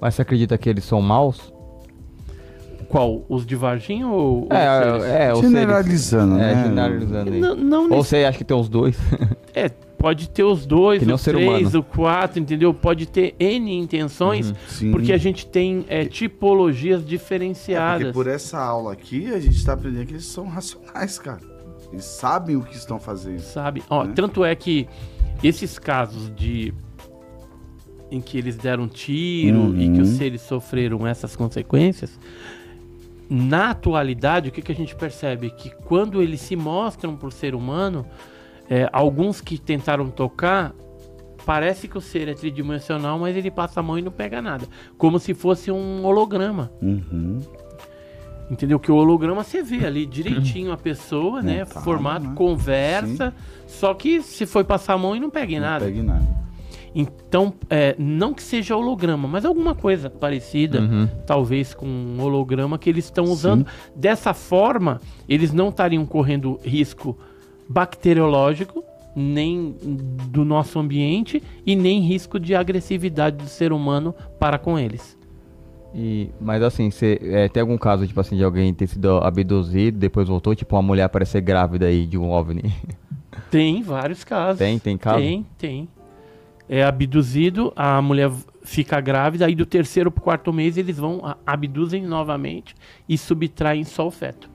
Mas 0.00 0.16
você 0.16 0.22
acredita 0.22 0.58
que 0.58 0.68
eles 0.68 0.84
são 0.84 1.00
maus? 1.00 1.52
Qual? 2.88 3.24
Os 3.28 3.46
de 3.46 3.54
Varginha 3.54 4.06
ou 4.08 4.42
os 4.44 4.50
É, 4.50 4.82
seres? 4.82 5.04
é, 5.04 5.34
ou 5.34 5.42
Generalizando, 5.42 6.34
seres- 6.36 6.54
né? 6.56 6.60
É, 6.60 6.64
generalizando 6.64 7.32
aí. 7.32 7.40
Não, 7.40 7.54
não 7.56 7.82
Ou 7.92 8.02
você 8.04 8.24
acha 8.24 8.38
que 8.38 8.44
tem 8.44 8.56
os 8.56 8.68
dois? 8.68 8.96
É, 9.54 9.70
pode 10.04 10.28
ter 10.28 10.44
os 10.44 10.66
dois, 10.66 11.02
o 11.02 11.14
o 11.14 11.16
ser 11.18 11.32
três, 11.34 11.48
humano. 11.48 11.78
o 11.78 11.82
quatro, 11.82 12.38
entendeu? 12.38 12.74
Pode 12.74 13.06
ter 13.06 13.34
N 13.40 13.74
intenções, 13.78 14.52
Sim. 14.68 14.90
porque 14.92 15.14
a 15.14 15.16
gente 15.16 15.46
tem 15.46 15.86
é, 15.88 16.04
tipologias 16.04 16.98
É, 16.98 17.02
porque 17.02 17.10
diferenciadas. 17.16 18.12
por 18.12 18.26
essa 18.26 18.58
aula 18.58 18.92
aqui, 18.92 19.32
a 19.32 19.40
gente 19.40 19.64
tá 19.64 19.72
aprendendo 19.72 20.04
que 20.06 20.12
eles 20.12 20.26
são 20.26 20.46
racionais, 20.46 21.18
cara. 21.18 21.40
Eles 21.90 22.04
sabem 22.04 22.54
o 22.54 22.62
que 22.62 22.76
estão 22.76 23.00
fazendo. 23.00 23.38
Sabe? 23.40 23.82
Ó, 23.88 24.04
Né? 24.04 24.12
Tanto 24.14 24.44
é 24.44 24.54
que 24.54 24.86
esses 25.42 25.78
casos 25.78 26.30
de. 26.36 26.74
em 28.10 28.20
que 28.20 28.36
eles 28.36 28.56
deram 28.58 28.86
tiro 28.86 29.74
e 29.80 29.90
que 29.90 30.00
os 30.02 30.10
Uhum. 30.10 30.16
seres 30.18 30.42
sofreram 30.42 31.06
essas 31.06 31.34
consequências. 31.34 32.18
Na 33.30 33.70
atualidade, 33.70 34.50
o 34.50 34.52
que, 34.52 34.60
que 34.60 34.70
a 34.70 34.74
gente 34.74 34.94
percebe? 34.94 35.48
Que 35.50 35.70
quando 35.86 36.20
eles 36.22 36.40
se 36.42 36.54
mostram 36.54 37.18
o 37.20 37.30
ser 37.30 37.54
humano, 37.54 38.04
é, 38.68 38.88
alguns 38.92 39.40
que 39.40 39.58
tentaram 39.58 40.08
tocar, 40.08 40.72
parece 41.44 41.86
que 41.88 41.98
o 41.98 42.00
ser 42.00 42.28
é 42.28 42.34
tridimensional, 42.34 43.18
mas 43.18 43.36
ele 43.36 43.50
passa 43.50 43.80
a 43.80 43.82
mão 43.82 43.98
e 43.98 44.02
não 44.02 44.12
pega 44.12 44.40
nada. 44.40 44.66
Como 44.96 45.18
se 45.18 45.34
fosse 45.34 45.70
um 45.70 46.04
holograma. 46.04 46.70
Uhum. 46.80 47.40
Entendeu? 48.50 48.78
Que 48.78 48.92
o 48.92 48.96
holograma 48.96 49.42
você 49.42 49.62
vê 49.62 49.86
ali 49.86 50.04
direitinho 50.04 50.70
a 50.70 50.76
pessoa, 50.76 51.40
né? 51.40 51.60
Montado, 51.60 51.82
Formato, 51.84 52.26
né? 52.28 52.34
conversa. 52.34 53.34
Só 53.66 53.94
que 53.94 54.22
se 54.22 54.44
foi 54.44 54.64
passar 54.64 54.94
a 54.94 54.98
mão 54.98 55.16
e 55.16 55.20
não 55.20 55.30
pega 55.30 55.52
em 55.52 55.60
Não 55.60 55.66
nada. 55.66 55.84
pegue 55.86 56.02
nada. 56.02 56.44
Então, 56.94 57.52
é, 57.68 57.96
não 57.98 58.32
que 58.32 58.42
seja 58.42 58.76
holograma, 58.76 59.26
mas 59.26 59.44
alguma 59.44 59.74
coisa 59.74 60.08
parecida, 60.08 60.80
Uhum. 60.80 61.08
talvez 61.26 61.74
com 61.74 61.86
um 61.86 62.20
holograma 62.22 62.78
que 62.78 62.88
eles 62.88 63.06
estão 63.06 63.24
usando. 63.24 63.66
Dessa 63.96 64.32
forma, 64.32 65.00
eles 65.28 65.52
não 65.52 65.70
estariam 65.70 66.06
correndo 66.06 66.60
risco 66.62 67.18
bacteriológico, 67.68 68.84
nem 69.14 69.76
do 70.30 70.44
nosso 70.44 70.78
ambiente, 70.78 71.42
e 71.64 71.76
nem 71.76 72.00
risco 72.00 72.38
de 72.38 72.54
agressividade 72.54 73.36
do 73.36 73.46
ser 73.46 73.72
humano 73.72 74.14
para 74.38 74.58
com 74.58 74.78
eles. 74.78 75.16
E, 75.94 76.30
mas 76.40 76.60
assim, 76.60 76.90
você 76.90 77.20
é, 77.22 77.48
tem 77.48 77.60
algum 77.60 77.78
caso, 77.78 78.06
tipo 78.06 78.18
assim, 78.20 78.36
de 78.36 78.42
alguém 78.42 78.74
ter 78.74 78.88
sido 78.88 79.18
abduzido, 79.18 79.96
depois 79.96 80.26
voltou, 80.26 80.54
tipo 80.54 80.74
uma 80.74 80.82
mulher 80.82 81.04
aparecer 81.04 81.40
grávida 81.40 81.86
aí 81.86 82.04
de 82.04 82.18
um 82.18 82.30
OVNI? 82.30 82.74
Tem 83.50 83.82
vários 83.82 84.24
casos. 84.24 84.58
Tem, 84.58 84.78
tem 84.78 84.98
caso? 84.98 85.18
Tem, 85.18 85.46
tem. 85.56 85.88
É 86.68 86.82
abduzido, 86.82 87.72
a 87.76 88.00
mulher 88.02 88.30
fica 88.64 89.00
grávida, 89.00 89.46
aí 89.46 89.54
do 89.54 89.66
terceiro 89.66 90.10
pro 90.10 90.22
quarto 90.22 90.52
mês 90.52 90.76
eles 90.76 90.96
vão, 90.96 91.20
abduzem 91.46 92.02
novamente 92.02 92.74
e 93.08 93.16
subtraem 93.18 93.84
só 93.84 94.06
o 94.06 94.10
feto. 94.10 94.50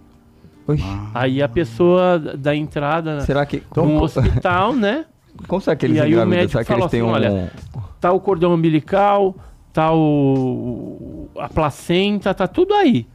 Oxi, 0.71 0.83
Aí 1.13 1.41
a 1.41 1.49
pessoa 1.49 2.19
da 2.19 2.55
entrada 2.55 3.21
será 3.21 3.45
que... 3.45 3.57
no 3.57 3.63
Como, 3.69 4.01
hospital, 4.03 4.73
né? 4.73 5.05
como 5.47 5.61
será 5.61 5.75
que 5.75 5.85
eles 5.85 5.97
E 5.97 6.01
aí 6.01 6.15
o 6.15 6.25
médico 6.25 6.51
Será 6.51 6.63
que 6.63 6.71
eles 6.71 6.79
falou 6.79 6.89
têm 6.89 7.01
assim, 7.01 7.09
um... 7.09 7.11
olha, 7.11 7.51
Tá 7.99 8.11
o 8.11 8.19
cordão 8.19 8.53
umbilical, 8.53 9.35
tá 9.73 9.93
o, 9.93 11.29
a 11.37 11.49
placenta, 11.49 12.33
tá 12.33 12.47
tudo 12.47 12.73
aí. 12.73 13.05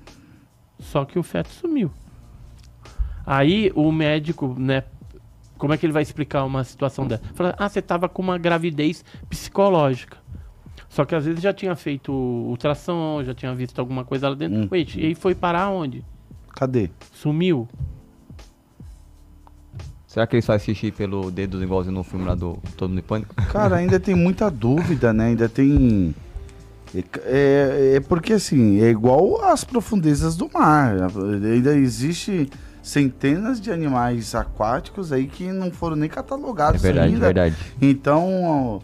Só 0.79 1.05
que 1.05 1.19
o 1.19 1.23
feto 1.23 1.49
sumiu. 1.49 1.91
Aí 3.27 3.73
o 3.75 3.91
médico, 3.91 4.55
né? 4.59 4.85
Como 5.57 5.73
é 5.73 5.79
que 5.79 5.87
ele 5.87 5.93
vai 5.93 6.03
explicar 6.03 6.45
uma 6.45 6.63
situação 6.65 7.07
dessa? 7.07 7.23
Fala, 7.35 7.55
ah, 7.57 7.69
você 7.69 7.81
tava 7.81 8.09
com 8.09 8.21
uma 8.21 8.37
gravidez 8.37 9.05
psicológica. 9.31 10.19
Só 10.89 11.05
que 11.05 11.15
às 11.15 11.25
vezes 11.25 11.43
já 11.43 11.53
tinha 11.53 11.75
feito 11.75 12.13
ultrassom, 12.13 13.23
já 13.25 13.35
tinha 13.35 13.55
visto 13.55 13.79
alguma 13.79 14.05
coisa 14.05 14.29
lá 14.29 14.35
dentro. 14.35 14.61
Hum. 14.61 14.69
Wait, 14.71 14.97
e 14.97 15.07
aí 15.07 15.15
foi 15.15 15.35
parar 15.35 15.71
onde? 15.71 16.05
Cadê? 16.55 16.91
Sumiu? 17.13 17.69
Será 20.07 20.27
que 20.27 20.37
eles 20.37 20.47
fazem 20.47 20.73
xixi 20.75 20.93
pelo 20.93 21.29
dedo 21.31 21.61
igualzinho 21.63 21.95
no 21.95 22.05
filme 22.05 22.25
lá 22.25 22.37
do 22.37 22.57
Todo 22.77 22.91
Mundo 22.91 23.01
em 23.01 23.03
Pânico? 23.03 23.35
Cara, 23.51 23.77
ainda 23.77 23.99
tem 23.99 24.15
muita 24.15 24.49
dúvida, 24.49 25.13
né? 25.13 25.27
Ainda 25.27 25.49
tem. 25.49 26.15
É, 27.25 27.95
é 27.97 28.01
porque 28.01 28.35
assim, 28.35 28.81
é 28.81 28.89
igual 28.91 29.45
às 29.45 29.65
profundezas 29.65 30.37
do 30.37 30.49
mar. 30.55 30.95
Ainda 31.53 31.75
existe 31.77 32.49
centenas 32.81 33.61
de 33.61 33.73
animais 33.73 34.33
aquáticos 34.37 35.11
aí 35.11 35.27
que 35.27 35.51
não 35.51 35.73
foram 35.73 35.97
nem 35.97 36.09
É 36.09 36.13
catalogados 36.13 36.81
verdade, 36.81 37.15
ainda. 37.15 37.27
verdade. 37.27 37.57
Então, 37.83 38.45
ó, 38.45 38.81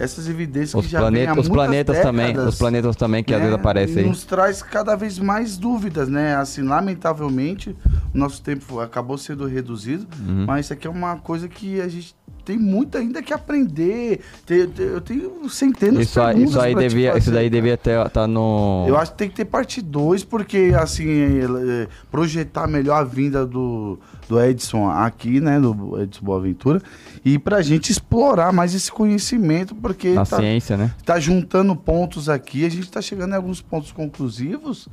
essas 0.00 0.28
evidências 0.28 0.74
Os, 0.74 0.86
que 0.86 0.92
já 0.92 0.98
planeta, 1.00 1.32
os 1.32 1.36
muitas 1.36 1.52
planetas 1.52 2.00
também, 2.00 2.26
décadas, 2.28 2.52
os 2.54 2.58
planetas 2.58 2.96
também 2.96 3.22
que 3.22 3.34
às 3.34 3.40
né, 3.40 3.46
vezes 3.46 3.60
aparecem 3.60 4.02
aí. 4.02 4.08
Nos 4.08 4.24
traz 4.24 4.62
cada 4.62 4.96
vez 4.96 5.18
mais 5.18 5.56
dúvidas, 5.58 6.08
né? 6.08 6.34
Assim, 6.36 6.62
lamentavelmente, 6.62 7.76
o 8.14 8.18
nosso 8.18 8.42
tempo 8.42 8.80
acabou 8.80 9.18
sendo 9.18 9.46
reduzido, 9.46 10.06
Uhum. 10.26 10.44
mas 10.46 10.66
isso 10.66 10.72
aqui 10.72 10.86
é 10.86 10.90
uma 10.90 11.16
coisa 11.16 11.48
que 11.48 11.80
a 11.80 11.88
gente 11.88 12.14
tem 12.50 12.58
muito 12.58 12.98
ainda 12.98 13.22
que 13.22 13.32
aprender. 13.32 14.20
Tem- 14.44 14.66
tem- 14.66 14.86
eu 14.86 15.00
tenho 15.00 15.48
centenas 15.48 16.02
Isso, 16.02 16.20
aí- 16.20 16.34
perguntas 16.34 16.50
isso 16.50 16.60
aí 16.60 16.74
devia, 16.74 17.16
isso 17.16 17.30
daí 17.30 17.48
devia 17.48 17.74
estar 17.74 18.08
tá 18.08 18.26
no. 18.26 18.84
Eu 18.88 18.96
acho 18.96 19.12
que 19.12 19.18
tem 19.18 19.28
que 19.28 19.36
ter 19.36 19.44
parte 19.44 19.80
2, 19.80 20.24
porque, 20.24 20.72
assim, 20.76 21.06
é, 21.08 21.86
projetar 22.10 22.66
melhor 22.66 22.96
a 22.96 23.04
vinda 23.04 23.46
do, 23.46 24.00
do 24.28 24.40
Edson 24.42 24.90
aqui, 24.90 25.40
né, 25.40 25.60
do 25.60 26.00
Edson 26.02 26.24
Boaventura, 26.24 26.82
e 27.24 27.38
pra 27.38 27.62
gente 27.62 27.90
explorar 27.90 28.52
mais 28.52 28.74
esse 28.74 28.90
conhecimento, 28.90 29.72
porque 29.72 30.10
na 30.10 30.26
tá, 30.26 30.38
ciência, 30.38 30.76
né? 30.76 30.92
tá 31.04 31.20
juntando 31.20 31.76
pontos 31.76 32.28
aqui, 32.28 32.64
a 32.64 32.68
gente 32.68 32.90
tá 32.90 33.00
chegando 33.00 33.32
em 33.32 33.36
alguns 33.36 33.62
pontos 33.62 33.92
conclusivos, 33.92 34.88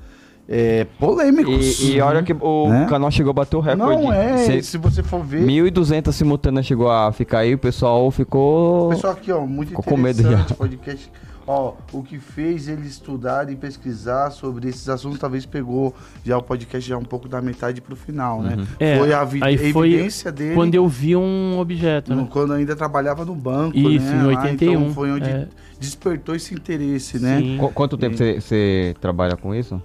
é, 0.48 0.86
polêmicos. 0.99 1.80
E, 1.82 1.95
e 1.95 2.02
olha 2.02 2.24
que 2.24 2.34
o 2.34 2.69
Né? 2.69 2.86
canal 2.90 3.11
chegou 3.11 3.32
a 3.32 3.34
bater 3.34 3.56
o 3.57 3.60
recorde. 3.60 4.02
Não 4.03 4.14
é, 4.14 4.38
Cê- 4.38 4.61
se 4.61 4.78
você 4.78 5.03
for 5.03 5.24
ver... 5.24 5.45
1.200 5.45 6.11
simultâneas 6.11 6.65
chegou 6.65 6.90
a 6.90 7.11
ficar 7.11 7.40
aí, 7.40 7.53
o 7.53 7.57
pessoal 7.57 8.10
ficou. 8.11 8.90
Pessoal 8.90 9.14
aqui, 9.14 9.32
ó, 9.32 9.45
muito 9.45 9.69
Ficou 9.69 9.84
com 9.84 9.98
medo 9.98 10.19
interessante 10.22 10.49
já. 10.49 10.56
podcast. 10.56 11.11
Ó, 11.49 11.76
o 11.94 12.03
que 12.03 12.19
fez 12.19 12.68
ele 12.68 12.86
estudar 12.86 13.49
e 13.49 13.56
pesquisar 13.56 14.32
sobre 14.32 14.68
esses 14.68 14.90
assuntos, 14.90 15.18
talvez 15.18 15.45
pegou 15.45 15.95
já 16.22 16.38
o 16.38 16.44
podcast 16.44 16.90
já 16.90 16.98
um 16.98 17.06
pouco 17.06 17.30
da 17.30 17.41
metade 17.41 17.80
pro 17.80 17.95
final, 17.95 18.41
né? 18.41 18.68
É, 18.78 18.98
foi 18.98 19.14
a 19.14 19.22
aí 19.41 19.72
foi 19.72 19.94
evidência 19.94 20.30
dele 20.30 20.56
Quando 20.56 20.76
eu 20.76 20.86
vi 20.90 21.15
um 21.15 21.57
objeto, 21.57 22.14
no- 22.14 22.24
né? 22.24 22.28
quando 22.30 22.52
ainda 22.52 22.76
trabalhava 22.76 23.24
no 23.24 23.34
banco, 23.34 23.78
Isso, 23.78 24.06
né? 24.07 24.24
em 24.30 24.36
Lá, 24.36 24.41
81. 24.44 24.72
então 24.74 24.94
foi 24.94 25.10
onde 25.10 25.30
é, 25.30 25.48
despertou 25.80 26.36
esse 26.36 26.53
interesse, 26.53 27.18
né? 27.18 27.40
sim. 27.40 27.57
Quanto 27.74 27.98
tempo 27.98 28.18
você 28.18 28.94
trabalha 28.99 29.38
com 29.38 29.56
isso? 29.56 29.82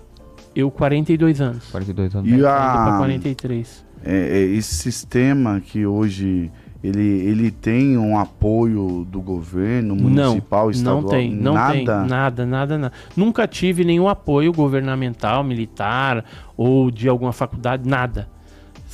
Eu, 0.54 0.70
42 0.70 1.40
anos. 1.40 1.70
42 1.70 2.14
anos. 2.14 2.30
E 2.30 2.44
a- 2.44 2.84
pra 2.86 2.96
43. 2.98 3.84
É, 4.04 4.14
é, 4.14 4.40
esse 4.56 4.74
sistema 4.74 5.60
que 5.60 5.86
hoje 5.86 6.50
ele, 6.82 7.00
ele 7.00 7.50
tem 7.52 7.96
um 7.96 8.18
apoio 8.18 9.06
do 9.08 9.20
governo 9.20 9.94
municipal, 9.94 10.70
estadual, 10.70 11.02
não 11.02 11.08
tem, 11.08 11.32
não 11.32 11.54
nada. 11.54 11.72
tem, 11.72 11.84
nada, 11.86 12.44
nada, 12.46 12.78
nada. 12.78 12.92
Nunca 13.16 13.46
tive 13.46 13.84
nenhum 13.84 14.08
apoio 14.08 14.52
governamental, 14.52 15.44
militar 15.44 16.24
ou 16.56 16.90
de 16.90 17.08
alguma 17.08 17.32
faculdade, 17.32 17.88
nada. 17.88 18.28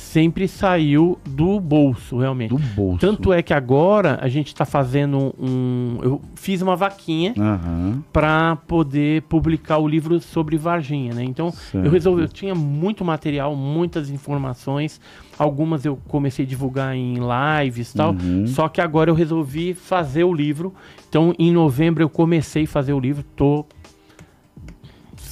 Sempre 0.09 0.47
saiu 0.47 1.19
do 1.23 1.59
bolso, 1.59 2.17
realmente. 2.17 2.49
do 2.49 2.57
bolso. 2.57 2.97
Tanto 2.97 3.31
é 3.31 3.43
que 3.43 3.53
agora 3.53 4.17
a 4.19 4.27
gente 4.27 4.47
está 4.47 4.65
fazendo 4.65 5.35
um. 5.39 5.99
Eu 6.01 6.19
fiz 6.33 6.63
uma 6.63 6.75
vaquinha 6.75 7.35
Aham, 7.37 8.03
para 8.11 8.55
poder 8.55 9.21
publicar 9.23 9.77
o 9.77 9.87
livro 9.87 10.19
sobre 10.19 10.57
Varginha, 10.57 11.13
né? 11.13 11.23
Então 11.23 11.51
certo. 11.51 11.85
eu 11.85 11.91
resolvi, 11.91 12.23
eu 12.23 12.27
tinha 12.27 12.55
muito 12.55 13.05
material, 13.05 13.55
muitas 13.55 14.09
informações, 14.09 14.99
algumas 15.37 15.85
eu 15.85 15.95
comecei 16.07 16.43
a 16.43 16.47
divulgar 16.47 16.95
em 16.95 17.13
lives 17.61 17.91
e 17.93 17.97
tal, 17.97 18.13
Uhum. 18.13 18.47
só 18.47 18.67
que 18.67 18.81
agora 18.81 19.11
eu 19.11 19.15
resolvi 19.15 19.75
fazer 19.75 20.23
o 20.23 20.33
livro. 20.33 20.73
Então 21.07 21.35
em 21.37 21.51
novembro 21.51 22.01
eu 22.03 22.09
comecei 22.09 22.63
a 22.63 22.67
fazer 22.67 22.93
o 22.93 22.99
livro, 22.99 23.23
tô 23.35 23.63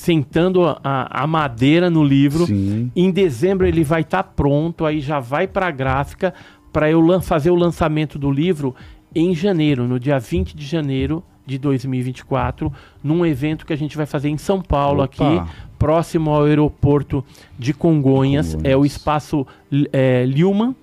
sentando 0.07 0.63
a, 0.63 0.77
a 1.23 1.27
madeira 1.27 1.89
no 1.89 2.01
livro. 2.01 2.45
Sim. 2.45 2.89
Em 2.95 3.11
dezembro 3.11 3.67
ele 3.67 3.83
vai 3.83 4.01
estar 4.01 4.23
pronto, 4.23 4.85
aí 4.85 5.01
já 5.01 5.19
vai 5.19 5.45
para 5.47 5.67
a 5.67 5.71
gráfica 5.71 6.33
para 6.71 6.89
eu 6.89 7.21
fazer 7.21 7.51
o 7.51 7.55
lançamento 7.55 8.17
do 8.17 8.31
livro 8.31 8.73
em 9.13 9.35
janeiro, 9.35 9.85
no 9.85 9.99
dia 9.99 10.17
20 10.17 10.55
de 10.55 10.65
janeiro 10.65 11.21
de 11.45 11.57
2024, 11.57 12.71
num 13.03 13.25
evento 13.25 13.65
que 13.65 13.73
a 13.73 13.75
gente 13.75 13.97
vai 13.97 14.05
fazer 14.05 14.29
em 14.29 14.37
São 14.37 14.61
Paulo, 14.61 15.03
Opa. 15.03 15.39
aqui, 15.39 15.51
próximo 15.77 16.31
ao 16.31 16.45
aeroporto 16.45 17.23
de 17.59 17.73
Congonhas, 17.73 18.53
Congonhas. 18.53 18.71
é 18.73 18.77
o 18.77 18.85
espaço 18.85 19.45
é, 19.91 20.25
Lilman. 20.25 20.73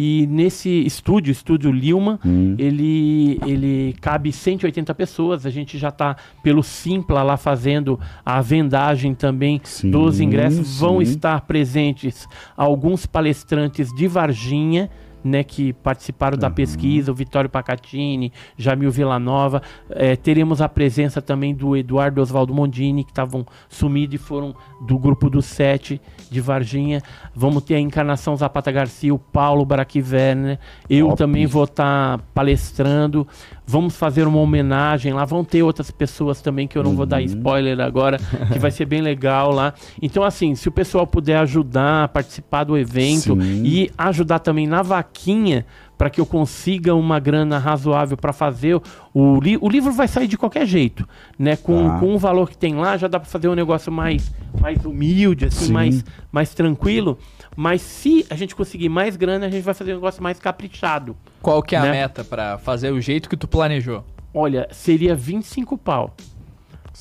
E 0.00 0.28
nesse 0.30 0.68
estúdio, 0.86 1.32
estúdio 1.32 1.72
Lilman, 1.72 2.20
Hum. 2.24 2.54
ele, 2.56 3.40
ele 3.44 3.96
cabe 4.00 4.30
180 4.30 4.94
pessoas. 4.94 5.44
A 5.44 5.50
gente 5.50 5.76
já 5.76 5.88
está 5.88 6.14
pelo 6.40 6.62
Simpla 6.62 7.24
lá 7.24 7.36
fazendo 7.36 7.98
a 8.24 8.40
vendagem 8.40 9.12
também 9.12 9.60
Sim, 9.64 9.90
dos 9.90 10.20
ingressos. 10.20 10.78
Vão 10.78 10.98
sim. 10.98 11.10
estar 11.10 11.40
presentes 11.40 12.28
alguns 12.56 13.06
palestrantes 13.06 13.92
de 13.92 14.06
Varginha. 14.06 14.88
Né, 15.24 15.42
que 15.42 15.72
participaram 15.72 16.38
da 16.38 16.48
pesquisa, 16.48 17.10
o 17.10 17.14
Vitório 17.14 17.50
Pacatini, 17.50 18.32
Jamil 18.56 18.90
Villanova. 18.90 19.60
Eh, 19.90 20.14
teremos 20.14 20.60
a 20.60 20.68
presença 20.68 21.20
também 21.20 21.52
do 21.52 21.76
Eduardo 21.76 22.20
Oswaldo 22.20 22.54
Mondini, 22.54 23.02
que 23.02 23.10
estavam 23.10 23.44
sumidos 23.68 24.14
e 24.14 24.18
foram 24.18 24.54
do 24.80 24.96
grupo 24.96 25.28
do 25.28 25.42
Sete 25.42 26.00
de 26.30 26.40
Varginha. 26.40 27.02
Vamos 27.34 27.64
ter 27.64 27.74
a 27.74 27.80
Encarnação 27.80 28.36
Zapata 28.36 28.70
Garcia, 28.70 29.12
o 29.12 29.18
Paulo 29.18 29.64
Baraqui 29.64 30.00
Werner. 30.00 30.58
Eu 30.88 31.08
Top. 31.08 31.18
também 31.18 31.46
vou 31.46 31.64
estar 31.64 32.18
palestrando. 32.32 33.26
Vamos 33.70 33.98
fazer 33.98 34.26
uma 34.26 34.38
homenagem 34.38 35.12
lá. 35.12 35.26
Vão 35.26 35.44
ter 35.44 35.62
outras 35.62 35.90
pessoas 35.90 36.40
também 36.40 36.66
que 36.66 36.78
eu 36.78 36.82
não 36.82 36.96
vou 36.96 37.04
dar 37.04 37.20
spoiler 37.20 37.78
agora, 37.80 38.16
que 38.50 38.58
vai 38.58 38.70
ser 38.70 38.86
bem 38.86 39.02
legal 39.02 39.52
lá. 39.52 39.74
Então, 40.00 40.24
assim, 40.24 40.54
se 40.54 40.68
o 40.68 40.72
pessoal 40.72 41.06
puder 41.06 41.36
ajudar 41.36 42.04
a 42.04 42.08
participar 42.08 42.64
do 42.64 42.78
evento 42.78 43.38
Sim. 43.38 43.62
e 43.66 43.90
ajudar 43.98 44.38
também 44.38 44.66
na 44.66 44.80
vaquinha 44.80 45.66
para 45.98 46.08
que 46.08 46.20
eu 46.20 46.24
consiga 46.24 46.94
uma 46.94 47.18
grana 47.18 47.58
razoável 47.58 48.16
para 48.16 48.32
fazer 48.32 48.80
o, 49.12 49.40
li- 49.40 49.58
o 49.60 49.68
livro 49.68 49.90
vai 49.92 50.06
sair 50.06 50.28
de 50.28 50.38
qualquer 50.38 50.64
jeito, 50.64 51.06
né? 51.36 51.56
Com, 51.56 51.88
Tá. 51.88 51.98
com 51.98 52.14
o 52.14 52.18
valor 52.18 52.48
que 52.48 52.56
tem 52.56 52.74
lá 52.76 52.96
já 52.96 53.08
dá 53.08 53.18
para 53.18 53.28
fazer 53.28 53.48
um 53.48 53.54
negócio 53.54 53.90
mais 53.90 54.32
mais 54.60 54.84
humilde, 54.84 55.46
assim, 55.46 55.66
Sim. 55.66 55.72
mais 55.72 56.04
mais 56.32 56.54
tranquilo. 56.54 57.18
Mas 57.56 57.82
se 57.82 58.24
a 58.30 58.36
gente 58.36 58.54
conseguir 58.54 58.88
mais 58.88 59.16
grana, 59.16 59.46
a 59.46 59.50
gente 59.50 59.64
vai 59.64 59.74
fazer 59.74 59.90
um 59.92 59.96
negócio 59.96 60.22
mais 60.22 60.38
caprichado. 60.38 61.16
Qual 61.42 61.60
que 61.62 61.74
é 61.74 61.78
a 61.78 61.82
Né? 61.82 61.90
meta 61.90 62.22
pra 62.22 62.56
fazer 62.58 62.92
o 62.92 63.00
jeito 63.00 63.28
que 63.28 63.36
tu 63.36 63.48
planejou? 63.48 64.04
Olha, 64.32 64.68
seria 64.70 65.16
25 65.16 65.76
pau. 65.76 66.14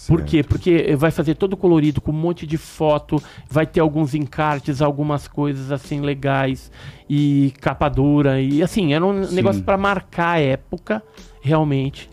Por 0.08 0.22
quê? 0.24 0.44
Porque 0.44 0.96
vai 0.96 1.12
fazer 1.12 1.36
todo 1.36 1.58
colorido, 1.58 2.00
com 2.00 2.12
um 2.12 2.16
monte 2.16 2.46
de 2.46 2.58
foto, 2.58 3.22
vai 3.50 3.66
ter 3.66 3.80
alguns 3.80 4.14
encartes, 4.14 4.82
algumas 4.82 5.28
coisas 5.28 5.72
assim 5.72 6.02
legais, 6.02 6.72
e 7.10 7.54
capa 7.60 7.90
dura, 7.90 8.40
e 8.42 8.62
assim, 8.62 8.94
era 8.94 9.06
um 9.06 9.24
Sim. 9.24 9.36
negócio 9.36 9.64
para 9.64 9.78
marcar 9.78 10.34
a 10.36 10.40
época, 10.40 11.04
realmente. 11.42 12.10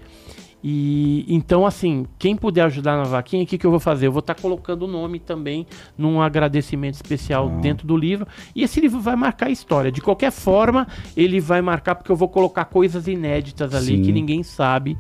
E 0.66 1.26
então, 1.28 1.66
assim, 1.66 2.06
quem 2.18 2.34
puder 2.34 2.62
ajudar 2.62 2.96
na 2.96 3.02
vaquinha, 3.02 3.44
o 3.44 3.46
que, 3.46 3.58
que 3.58 3.66
eu 3.66 3.70
vou 3.70 3.78
fazer? 3.78 4.06
Eu 4.06 4.12
vou 4.12 4.20
estar 4.20 4.34
colocando 4.34 4.84
o 4.84 4.88
nome 4.88 5.18
também 5.18 5.66
num 5.96 6.22
agradecimento 6.22 6.94
especial 6.94 7.52
Ah. 7.54 7.60
dentro 7.60 7.86
do 7.86 7.94
livro. 7.94 8.26
E 8.56 8.62
esse 8.62 8.80
livro 8.80 8.98
vai 8.98 9.14
marcar 9.14 9.48
a 9.48 9.50
história. 9.50 9.92
De 9.92 10.00
qualquer 10.00 10.32
forma, 10.32 10.88
ele 11.14 11.38
vai 11.38 11.60
marcar 11.60 11.94
porque 11.94 12.10
eu 12.10 12.16
vou 12.16 12.30
colocar 12.30 12.64
coisas 12.64 13.06
inéditas 13.06 13.74
ali 13.74 13.98
Sim. 13.98 14.02
que 14.02 14.10
ninguém 14.10 14.42
sabe. 14.42 14.96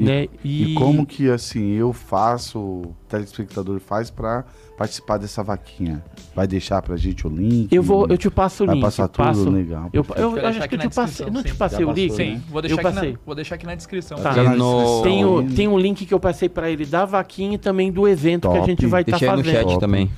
E- 0.00 0.04
né? 0.04 0.28
E 0.44 0.74
como 0.74 1.06
que, 1.06 1.28
assim, 1.30 1.72
eu 1.72 1.92
faço, 1.92 2.94
telespectador 3.10 3.80
faz 3.80 4.10
pra 4.10 4.44
participar 4.78 5.18
dessa 5.18 5.42
vaquinha? 5.42 6.02
Vai 6.34 6.46
deixar 6.46 6.80
pra 6.80 6.96
gente 6.96 7.26
o 7.26 7.30
link? 7.30 7.70
Eu 7.74 7.82
vou, 7.82 8.06
eu 8.08 8.16
te 8.16 8.30
passo 8.30 8.62
o 8.62 8.66
Vai 8.66 8.76
link. 8.76 8.84
passar 8.84 9.08
tudo 9.08 9.24
passo, 9.26 9.50
legal. 9.50 9.90
Eu, 9.92 10.06
eu, 10.16 10.38
eu 10.38 10.46
acho 10.46 10.68
que 10.68 10.74
eu 10.74 10.78
te 10.78 10.88
passei. 10.88 11.26
Não 11.30 11.42
te 11.42 11.54
passei 11.54 11.84
o 11.84 11.92
link? 11.92 12.12
Sim, 12.14 12.34
né? 12.34 12.42
vou 12.48 12.62
deixar, 12.62 12.74
Eu 12.80 12.86
aqui 12.88 12.94
passei. 12.94 13.12
na, 13.12 13.18
vou 13.26 13.34
deixar 13.34 13.54
aqui 13.56 13.66
na 13.66 13.74
descrição. 13.74 14.18
Tá. 14.18 14.34
Na 14.34 14.54
No- 14.56 14.78
descrição 14.78 15.02
Tem 15.02 15.24
o, 15.24 15.42
tem 15.54 15.68
um 15.68 15.78
link 15.78 16.06
que 16.06 16.14
eu 16.14 16.20
passei 16.20 16.48
pra 16.48 16.70
ele 16.70 16.86
da 16.86 17.04
vaquinha 17.04 17.56
e 17.56 17.58
também 17.58 17.90
do 17.92 18.08
evento 18.08 18.48
que 18.48 18.54
a 18.56 18.60
Top. 18.60 18.70
gente 18.70 18.86
vai 18.86 19.02
estar 19.02 19.12
Deixei 19.12 19.28
aí 19.28 19.36
no 19.36 19.44
fazendo. 19.44 19.54
chat 19.58 19.66
Top. 19.68 19.80
também. 19.80 20.10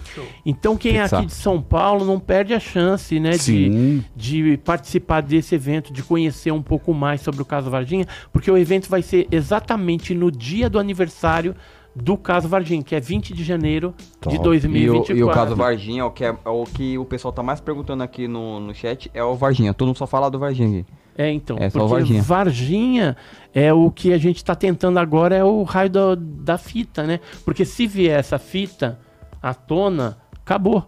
Então 0.46 0.76
quem 0.76 0.98
é 0.98 1.02
aqui 1.04 1.26
de 1.26 1.32
São 1.32 1.60
Paulo 1.60 2.04
não 2.04 2.20
perde 2.20 2.54
a 2.54 2.60
chance, 2.60 3.18
né, 3.18 3.32
de, 3.32 4.02
de 4.14 4.56
participar 4.58 5.22
desse 5.22 5.54
evento, 5.54 5.92
de 5.92 6.02
conhecer 6.02 6.52
um 6.52 6.62
pouco 6.62 6.92
mais 6.94 7.20
sobre 7.20 7.42
o 7.42 7.44
caso 7.44 7.70
Varginha, 7.70 8.06
porque 8.32 8.50
o 8.50 8.56
evento 8.56 8.88
vai 8.88 9.02
ser 9.02 9.26
exatamente 9.30 10.14
no 10.14 10.30
dia 10.30 10.68
do 10.68 10.78
aniversário 10.78 11.54
do 11.94 12.16
caso 12.16 12.48
Varginha, 12.48 12.82
que 12.82 12.94
é 12.94 13.00
20 13.00 13.34
de 13.34 13.44
janeiro 13.44 13.94
Top. 14.20 14.34
de 14.34 14.36
E 14.36 14.40
o, 14.40 14.42
2024. 14.42 15.16
e 15.16 15.22
o 15.22 15.30
caso 15.30 15.54
Varginha, 15.54 16.06
o 16.06 16.10
que, 16.10 16.24
é, 16.24 16.34
é 16.44 16.48
o 16.48 16.64
que 16.64 16.96
o 16.98 17.04
pessoal 17.04 17.32
tá 17.32 17.42
mais 17.42 17.60
perguntando 17.60 18.02
aqui 18.02 18.26
no, 18.26 18.60
no 18.60 18.74
chat, 18.74 19.10
é 19.12 19.22
o 19.22 19.34
Varginha. 19.34 19.74
Todo 19.74 19.88
mundo 19.88 19.98
só 19.98 20.06
fala 20.06 20.30
do 20.30 20.38
Varginha 20.38 20.80
aqui. 20.80 20.92
É, 21.16 21.30
então, 21.30 21.56
É 21.60 21.68
porque 21.68 21.86
Varginha. 21.88 22.22
Varginha 22.22 23.16
é 23.52 23.72
o 23.72 23.90
que 23.90 24.12
a 24.12 24.18
gente 24.18 24.38
está 24.38 24.54
tentando 24.54 24.98
agora, 24.98 25.36
é 25.36 25.44
o 25.44 25.62
raio 25.62 25.90
da, 25.90 26.14
da 26.18 26.58
fita, 26.58 27.02
né? 27.02 27.20
Porque 27.44 27.64
se 27.64 27.86
vier 27.86 28.18
essa 28.18 28.38
fita 28.38 28.98
à 29.42 29.52
tona, 29.52 30.18
acabou. 30.40 30.86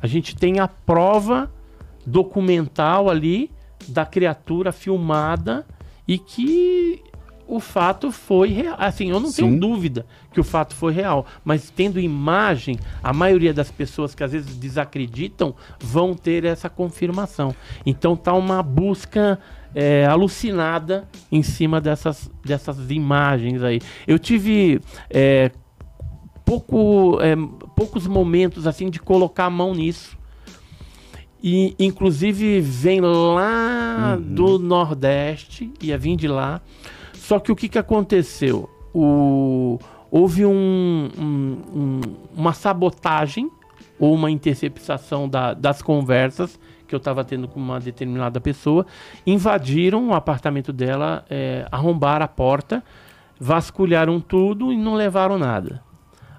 A 0.00 0.06
gente 0.06 0.34
tem 0.34 0.58
a 0.58 0.66
prova 0.66 1.50
documental 2.06 3.10
ali 3.10 3.50
da 3.86 4.06
criatura 4.06 4.72
filmada 4.72 5.66
e 6.08 6.18
que 6.18 7.02
o 7.50 7.58
fato 7.58 8.12
foi 8.12 8.50
real. 8.50 8.76
Assim, 8.78 9.10
eu 9.10 9.18
não 9.18 9.30
Sim. 9.30 9.42
tenho 9.42 9.60
dúvida 9.60 10.06
que 10.32 10.38
o 10.38 10.44
fato 10.44 10.72
foi 10.74 10.92
real. 10.92 11.26
Mas 11.44 11.68
tendo 11.68 11.98
imagem, 11.98 12.78
a 13.02 13.12
maioria 13.12 13.52
das 13.52 13.72
pessoas 13.72 14.14
que 14.14 14.22
às 14.22 14.30
vezes 14.30 14.54
desacreditam 14.56 15.52
vão 15.80 16.14
ter 16.14 16.44
essa 16.44 16.70
confirmação. 16.70 17.52
Então 17.84 18.14
tá 18.14 18.32
uma 18.34 18.62
busca 18.62 19.36
é, 19.74 20.06
alucinada 20.06 21.08
em 21.30 21.42
cima 21.42 21.80
dessas, 21.80 22.30
dessas 22.44 22.88
imagens 22.88 23.64
aí. 23.64 23.80
Eu 24.06 24.16
tive 24.16 24.80
é, 25.10 25.50
pouco, 26.44 27.18
é, 27.20 27.34
poucos 27.74 28.06
momentos 28.06 28.64
assim 28.64 28.88
de 28.88 29.00
colocar 29.00 29.46
a 29.46 29.50
mão 29.50 29.74
nisso. 29.74 30.16
E 31.42 31.74
inclusive 31.80 32.60
vem 32.60 33.00
lá 33.00 34.16
do 34.20 34.56
Nordeste, 34.56 35.72
ia 35.80 35.98
vir 35.98 36.14
de 36.14 36.28
lá. 36.28 36.60
Só 37.30 37.38
que 37.38 37.52
o 37.52 37.54
que, 37.54 37.68
que 37.68 37.78
aconteceu? 37.78 38.68
O, 38.92 39.78
houve 40.10 40.44
um- 40.44 41.08
um- 41.16 41.58
um- 41.72 42.00
uma 42.36 42.52
sabotagem 42.52 43.48
ou 44.00 44.12
uma 44.12 44.32
interceptação 44.32 45.28
da- 45.28 45.54
das 45.54 45.80
conversas 45.80 46.58
que 46.88 46.92
eu 46.92 46.96
estava 46.96 47.22
tendo 47.22 47.46
com 47.46 47.60
uma 47.60 47.78
determinada 47.78 48.40
pessoa. 48.40 48.84
Invadiram 49.24 50.08
o 50.08 50.12
apartamento 50.12 50.72
dela, 50.72 51.24
é, 51.30 51.68
arrombaram 51.70 52.24
a 52.24 52.28
porta, 52.28 52.82
vasculharam 53.38 54.20
tudo 54.20 54.72
e 54.72 54.76
não 54.76 54.94
levaram 54.94 55.38
nada. 55.38 55.84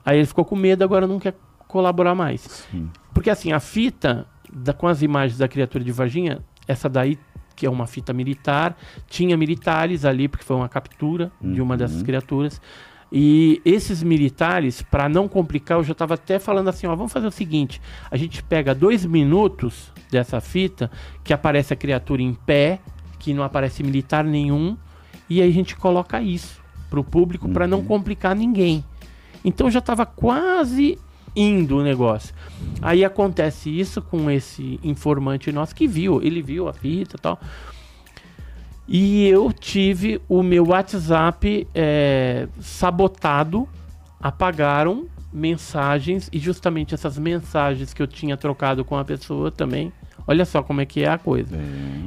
Aí 0.05 0.18
ele 0.18 0.27
ficou 0.27 0.43
com 0.43 0.57
medo, 0.57 0.84
agora 0.84 1.07
não 1.07 1.19
quer 1.22 1.35
colaborar 1.69 2.13
mais. 2.15 2.68
Porque 3.13 3.30
assim, 3.30 3.53
a 3.53 3.61
fita 3.61 4.27
da- 4.51 4.73
com 4.73 4.89
as 4.89 5.01
imagens 5.01 5.38
da 5.38 5.47
criatura 5.47 5.85
de 5.85 5.91
Varginha, 5.93 6.39
essa 6.68 6.89
daí, 6.89 7.18
que 7.62 7.66
é 7.68 7.70
uma 7.70 7.86
fita 7.86 8.12
militar, 8.12 8.76
tinha 9.08 9.38
militares 9.38 10.04
ali, 10.04 10.28
porque 10.28 10.44
foi 10.44 10.56
uma 10.56 10.68
captura 10.68 11.32
de 11.40 11.62
uma 11.62 11.78
dessas 11.78 12.02
criaturas. 12.02 12.60
E 13.12 13.62
esses 13.64 14.02
militares, 14.02 14.82
para 14.82 15.08
não 15.08 15.28
complicar, 15.28 15.78
eu 15.78 15.84
já 15.84 15.92
estava 15.92 16.16
até 16.16 16.40
falando 16.40 16.70
assim, 16.70 16.88
ó, 16.88 16.96
vamos 16.96 17.14
fazer 17.14 17.28
o 17.28 17.32
seguinte, 17.32 17.80
a 18.10 18.18
gente 18.18 18.42
pega 18.42 18.74
dois 18.74 19.06
minutos 19.06 19.92
dessa 20.10 20.42
fita, 20.42 20.90
que 21.24 21.32
aparece 21.32 21.72
a 21.72 21.76
criatura 21.76 22.24
em 22.24 22.34
pé, 22.34 22.80
que 23.20 23.32
não 23.32 23.44
aparece 23.44 23.84
militar 23.84 24.24
nenhum, 24.24 24.76
e 25.30 25.40
aí 25.40 25.48
a 25.48 25.54
gente 25.54 25.76
coloca 25.76 26.20
isso 26.20 26.64
pro 26.90 27.04
público 27.04 27.48
para 27.48 27.68
não 27.68 27.86
complicar 27.86 28.36
ninguém. 28.36 28.84
Então 29.46 29.70
já 29.70 29.78
estava 29.78 30.04
quase 30.04 30.98
indo 31.36 31.78
o 31.78 31.84
negócio. 31.84 32.34
Aí 32.82 33.06
acontece 33.06 33.70
isso 33.70 34.02
com 34.02 34.30
esse 34.30 34.80
informante 34.84 35.52
nosso 35.52 35.76
que 35.76 35.88
viu, 35.88 36.22
ele 36.22 36.41
viu 36.41 36.68
a 36.68 36.74
fita 36.74 37.16
e 37.18 37.20
tal. 37.20 37.40
E 38.88 39.26
eu 39.28 39.53
tive 39.53 40.22
o 40.28 40.44
meu 40.44 40.68
WhatsApp 40.68 41.68
é, 41.74 42.48
sabotado, 42.60 43.68
apagaram 44.20 45.06
mensagens 45.32 46.30
e 46.34 46.38
justamente 46.38 46.94
essas 46.94 47.18
mensagens 47.18 47.94
que 47.94 48.02
eu 48.02 48.08
tinha 48.08 48.36
trocado 48.36 48.84
com 48.84 48.98
a 48.98 49.06
pessoa 49.06 49.49
também. 49.49 49.94
Olha 50.28 50.45
só 50.45 50.62
como 50.62 50.82
é 50.82 50.86
que 50.86 51.03
é 51.03 51.10
a 51.10 51.18
coisa. 51.18 51.58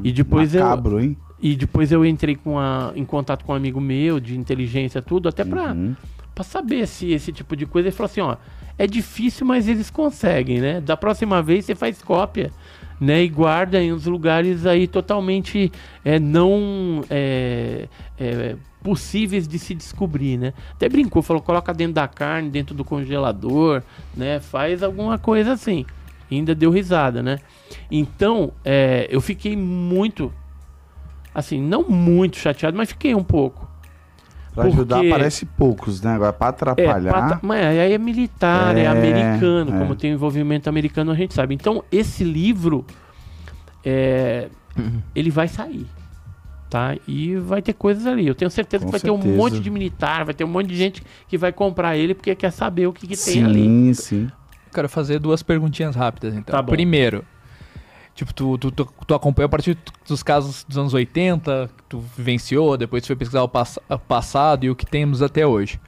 E 0.03 0.13
depois 0.13 0.55
eu 0.55 0.63
Macabro, 0.63 1.01
hein? 1.01 1.17
e 1.41 1.57
depois 1.57 1.91
eu 1.91 2.05
entrei 2.05 2.37
com 2.37 2.59
a, 2.59 2.93
em 2.95 3.05
contato 3.05 3.45
com 3.45 3.53
um 3.53 3.57
amigo 3.57 3.81
meu 3.81 4.21
de 4.21 4.37
inteligência 4.37 5.03
tudo, 5.03 5.29
até 5.29 5.45
pra 5.45 5.73
Uhum. 5.73 5.97
Para 6.35 6.45
saber 6.45 6.87
se 6.87 7.13
esse 7.13 7.33
tipo 7.33 7.55
de 7.55 7.65
coisa. 7.67 7.89
Ele 7.89 7.97
falou 7.97 8.11
assim, 8.11 8.21
ó, 8.21 8.37
é 8.77 8.87
difícil, 8.87 9.47
mas 9.47 9.69
eles 9.69 9.91
conseguem, 9.91 10.61
né? 10.61 10.81
Da 10.81 10.97
próxima 10.97 11.43
vez 11.43 11.65
você 11.65 11.75
faz 11.75 12.03
cópia, 12.03 12.51
né? 13.01 13.23
E 13.23 13.29
guarda 13.29 13.81
em 13.81 13.93
uns 13.93 14.07
lugares 14.07 14.67
aí 14.67 14.89
totalmente 14.89 15.71
é, 16.05 16.19
não 16.19 17.05
é, 17.09 17.89
é, 18.19 18.57
possíveis 18.83 19.47
de 19.47 19.59
se 19.59 19.75
descobrir, 19.75 20.37
né? 20.37 20.53
Até 20.73 20.89
brincou, 20.89 21.23
falou, 21.23 21.41
coloca 21.41 21.73
dentro 21.73 21.95
da 21.95 22.09
carne, 22.09 22.51
dentro 22.51 22.75
do 22.75 22.85
congelador, 22.85 23.83
né? 24.17 24.41
Faz 24.41 24.83
alguma 24.83 25.19
coisa 25.19 25.53
assim. 25.53 25.87
E 26.31 26.37
ainda 26.37 26.55
deu 26.55 26.71
risada, 26.71 27.23
né? 27.23 27.39
Então, 27.91 28.53
é, 28.65 29.07
eu 29.09 29.21
fiquei 29.21 29.57
muito, 29.57 30.33
assim, 31.33 31.61
não 31.61 31.85
muito 31.89 32.39
chateado, 32.39 32.77
mas 32.77 32.89
fiquei 32.89 33.15
um 33.15 33.23
pouco. 33.23 33.74
Pra 34.55 34.65
ajudar 34.65 34.97
Porque- 34.97 35.09
aparece 35.11 35.47
poucos, 35.47 36.01
né? 36.01 36.15
Agora 36.15 36.33
pra 36.33 36.47
É, 36.47 36.51
atrapalhar. 36.51 37.13
pata- 37.13 37.41
mas 37.43 37.65
aí 37.65 37.93
é 37.93 37.99
militar, 37.99 38.77
é, 38.77 38.83
É, 38.83 38.87
americano, 38.87 39.75
é. 39.75 39.79
como 39.81 39.97
tem 39.97 40.13
envolvimento 40.13 40.69
americano, 40.69 41.11
a 41.11 41.15
gente 41.15 41.35
sabe. 41.35 41.55
Então, 41.55 41.83
esse 41.91 42.23
livro, 42.23 42.85
é, 43.85 44.49
ele 45.15 45.31
vai 45.31 45.49
sair, 45.49 45.87
tá? 46.71 46.97
E 47.07 47.37
vai 47.37 47.61
ter 47.63 47.73
coisas 47.73 48.07
ali. 48.07 48.27
Eu 48.27 48.35
tenho 48.35 48.51
certeza 48.51 48.85
Com 48.85 48.89
que 48.89 48.93
vai 48.93 49.01
ter 49.01 49.11
um 49.11 49.17
certeza. 49.17 49.37
monte 49.37 49.61
de 49.61 49.71
militar, 49.71 50.25
vai 50.25 50.35
ter 50.35 50.45
um 50.45 50.49
monte 50.49 50.69
de 50.69 50.77
gente 50.77 51.03
que 51.29 51.37
vai 51.37 51.53
comprar 51.53 51.97
ele 51.97 52.15
porque 52.15 52.35
quer 52.35 52.51
saber 52.51 52.87
o 52.87 52.93
que, 52.93 53.07
que 53.07 53.17
tem 53.17 53.45
ali. 53.45 53.63
Sim, 53.65 53.95
sim. 53.95 54.29
Quero 54.73 54.89
fazer 54.89 55.19
duas 55.19 55.43
perguntinhas 55.43 55.95
rápidas, 55.95 56.35
então. 56.35 56.55
Tá 56.55 56.63
bom. 56.63 56.73
Primeiro, 56.73 57.25
tipo, 58.15 58.33
tu, 58.33 58.57
tu, 58.59 58.71
tu, 58.71 58.89
tu 59.07 59.15
acompanhou 59.15 59.47
a 59.47 59.51
partir 59.51 59.77
dos 60.07 60.23
casos 60.23 60.65
dos 60.65 60.79
anos 60.79 60.95
80, 60.95 61.71
que 61.77 61.83
tu 61.85 62.05
vivenciou, 62.17 62.77
depois 62.77 63.03
tu 63.03 63.09
foi 63.09 63.17
pesquisar 63.17 63.43
o, 63.43 63.49
pass 63.49 63.79
passado 64.07 64.65
e 64.65 64.71
o 64.71 64.77
que 64.77 64.87
temos 64.87 65.23
até 65.23 65.47
hoje. 65.47 65.81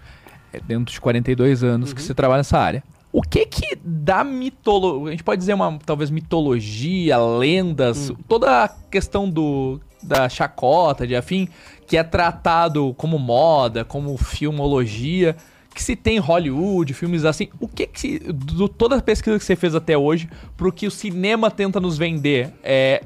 É 0.53 0.61
dentro 0.61 0.93
de 0.93 1.01
42 1.01 1.62
anos 1.62 1.93
que 1.93 2.03
você 2.03 2.15
trabalha 2.15 2.39
nessa 2.39 2.59
área. 2.59 2.82
O 3.12 3.23
que 3.23 3.47
que 3.47 3.77
da 3.82 4.23
mitologia, 4.23 5.09
a 5.09 5.11
gente 5.12 5.24
pode 5.24 5.39
dizer 5.39 5.55
uma, 5.55 5.78
talvez, 5.86 6.11
mitologia, 6.11 7.16
lendas, 7.19 8.12
toda 8.28 8.65
a 8.65 8.69
questão 8.69 9.28
do, 9.28 9.81
da 10.03 10.28
chacota, 10.28 11.07
de 11.07 11.16
afim, 11.16 11.48
que 11.86 11.97
é 11.97 12.03
tratado 12.03 12.93
como 12.94 13.19
moda, 13.19 13.85
como 13.85 14.16
filmologia, 14.16 15.36
que 15.77 15.82
se 15.82 15.94
tem 15.94 16.16
em 16.16 16.19
Hollywood, 16.19 16.94
filmes 16.94 17.27
assim, 17.27 17.48
o 17.61 17.69
que 17.69 17.86
que 17.86 18.01
se, 18.01 18.19
do, 18.19 18.66
toda 18.66 18.97
a 18.97 19.03
pesquisa 19.03 19.39
que 19.39 19.44
você 19.44 19.55
fez 19.55 19.74
até 19.74 19.97
hoje, 19.97 20.27
pro 20.57 20.73
que 20.73 20.86
o 20.86 20.90
cinema 20.90 21.51
tenta 21.51 21.78
nos 21.78 21.98
vender, 21.98 22.51
é, 22.65 23.05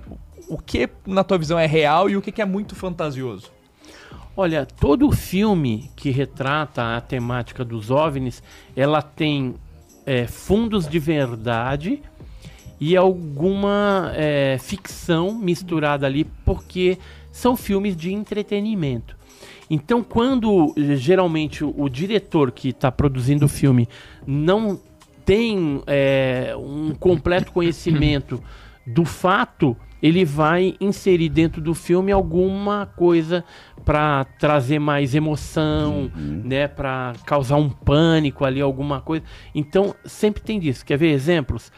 o 0.48 0.56
que 0.56 0.88
na 1.04 1.24
tua 1.24 1.36
visão 1.36 1.58
é 1.58 1.66
real 1.66 2.08
e 2.08 2.16
o 2.16 2.22
que 2.22 2.30
que 2.30 2.40
é 2.40 2.44
muito 2.44 2.76
fantasioso? 2.76 3.50
Olha, 4.36 4.64
todo 4.64 5.10
filme 5.10 5.90
que 5.96 6.10
retrata 6.10 6.96
a 6.96 7.00
temática 7.00 7.64
dos 7.64 7.90
OVNIs, 7.90 8.40
ela 8.76 9.02
tem 9.02 9.56
é, 10.06 10.28
fundos 10.28 10.88
de 10.88 11.00
verdade 11.00 12.00
e 12.78 12.96
alguma 12.96 14.12
é, 14.14 14.58
ficção 14.60 15.34
misturada 15.34 16.06
ali, 16.06 16.24
porque 16.44 16.98
são 17.32 17.56
filmes 17.56 17.96
de 17.96 18.12
entretenimento. 18.12 19.18
Então, 19.70 20.02
quando 20.02 20.74
eh, 20.76 20.96
geralmente 20.96 21.64
o, 21.64 21.88
diretor 21.88 22.50
que 22.50 22.70
está 22.70 22.90
produzindo 22.90 23.46
o 23.46 23.48
filme 23.48 23.88
não 24.26 24.80
tem 25.24 25.80
é, 25.86 26.54
um 26.58 26.92
completo 26.92 27.52
conhecimento 27.52 28.42
do 28.84 29.04
fato, 29.04 29.76
ele 30.02 30.24
vai 30.24 30.74
inserir 30.80 31.28
dentro 31.28 31.60
do 31.60 31.72
filme 31.72 32.10
alguma 32.10 32.86
coisa 32.96 33.44
para 33.84 34.24
trazer 34.40 34.80
mais 34.80 35.14
emoção, 35.14 36.10
né, 36.16 36.66
para 36.66 37.12
causar 37.24 37.56
um 37.56 37.68
pânico 37.68 38.44
ali, 38.44 38.60
alguma 38.60 39.00
coisa. 39.00 39.24
Então, 39.54 39.94
sempre 40.04 40.42
tem 40.42 40.58
disso. 40.58 40.84
Quer 40.84 40.96
ver 40.96 41.10
exemplos? 41.10 41.70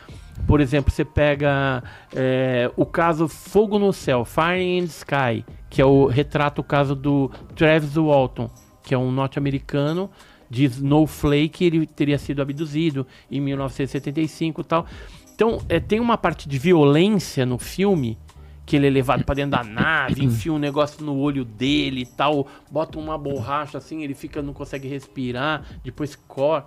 Por 0.46 0.60
exemplo, 0.60 0.90
você 0.90 1.04
pega 1.04 1.82
é, 2.14 2.70
o 2.76 2.86
caso 2.86 3.28
Fogo 3.28 3.78
no 3.78 3.92
Céu, 3.92 4.24
Fire 4.24 4.62
in 4.62 4.80
the 4.80 4.86
Sky, 4.86 5.44
que 5.72 5.80
é 5.80 5.86
o 5.86 6.04
retrata 6.04 6.60
o 6.60 6.64
caso 6.64 6.94
do 6.94 7.30
Travis 7.56 7.96
Walton, 7.96 8.50
que 8.84 8.92
é 8.94 8.98
um 8.98 9.10
norte-americano 9.10 10.10
de 10.50 10.66
Snowflake, 10.66 11.64
ele 11.64 11.86
teria 11.86 12.18
sido 12.18 12.42
abduzido 12.42 13.06
em 13.30 13.40
1975 13.40 14.60
e 14.60 14.64
tal. 14.64 14.86
Então, 15.34 15.62
é, 15.70 15.80
tem 15.80 15.98
uma 15.98 16.18
parte 16.18 16.46
de 16.46 16.58
violência 16.58 17.46
no 17.46 17.56
filme, 17.58 18.18
que 18.66 18.76
ele 18.76 18.86
é 18.86 18.90
levado 18.90 19.24
pra 19.24 19.34
dentro 19.34 19.52
da 19.52 19.64
nave, 19.64 20.20
enfia 20.26 20.52
um 20.52 20.58
negócio 20.58 21.02
no 21.02 21.16
olho 21.16 21.42
dele 21.42 22.02
e 22.02 22.06
tal, 22.06 22.46
bota 22.70 22.98
uma 22.98 23.16
borracha 23.16 23.78
assim, 23.78 24.02
ele 24.02 24.12
fica, 24.12 24.42
não 24.42 24.52
consegue 24.52 24.86
respirar, 24.86 25.64
depois 25.82 26.14
corre. 26.28 26.64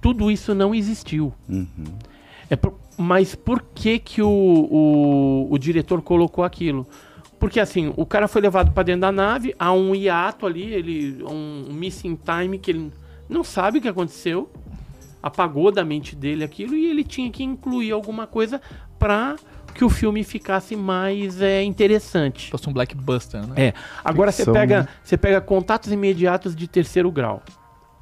Tudo 0.00 0.28
isso 0.28 0.56
não 0.56 0.74
existiu. 0.74 1.32
É 2.50 2.56
por- 2.56 2.74
mas 2.98 3.36
por 3.36 3.62
que 3.72 4.00
que 4.00 4.20
o, 4.20 4.28
o, 4.28 5.46
o 5.48 5.56
diretor 5.56 6.02
colocou 6.02 6.42
aquilo? 6.42 6.84
Porque 7.40 7.58
assim, 7.58 7.90
o 7.96 8.04
cara 8.04 8.28
foi 8.28 8.42
levado 8.42 8.70
pra 8.70 8.82
dentro 8.82 9.00
da 9.00 9.10
nave, 9.10 9.54
há 9.58 9.72
um 9.72 9.94
hiato 9.94 10.46
ali, 10.46 10.74
ele 10.74 11.24
um, 11.24 11.72
missing 11.72 12.14
time 12.14 12.58
que 12.58 12.70
ele 12.70 12.92
não 13.26 13.42
sabe 13.42 13.78
o 13.78 13.80
que 13.80 13.88
aconteceu, 13.88 14.50
apagou 15.22 15.72
da 15.72 15.82
mente 15.82 16.14
dele 16.14 16.44
aquilo 16.44 16.74
e 16.74 16.84
ele 16.84 17.02
tinha 17.02 17.30
que 17.30 17.42
incluir 17.42 17.92
alguma 17.92 18.26
coisa 18.26 18.60
pra 18.98 19.36
que 19.74 19.82
o 19.82 19.88
filme 19.88 20.22
ficasse 20.22 20.76
mais 20.76 21.40
é, 21.40 21.62
interessante. 21.62 22.50
Fosse 22.50 22.68
um 22.68 22.74
blockbuster, 22.74 23.46
né? 23.46 23.54
É. 23.56 23.74
Agora 24.04 24.30
você 24.30 24.44
pega, 24.44 24.82
né? 24.82 24.88
você 25.02 25.16
pega 25.16 25.40
contatos 25.40 25.90
imediatos 25.90 26.54
de 26.54 26.68
terceiro 26.68 27.10
grau 27.10 27.42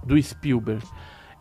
do 0.05 0.21
Spielberg. 0.21 0.83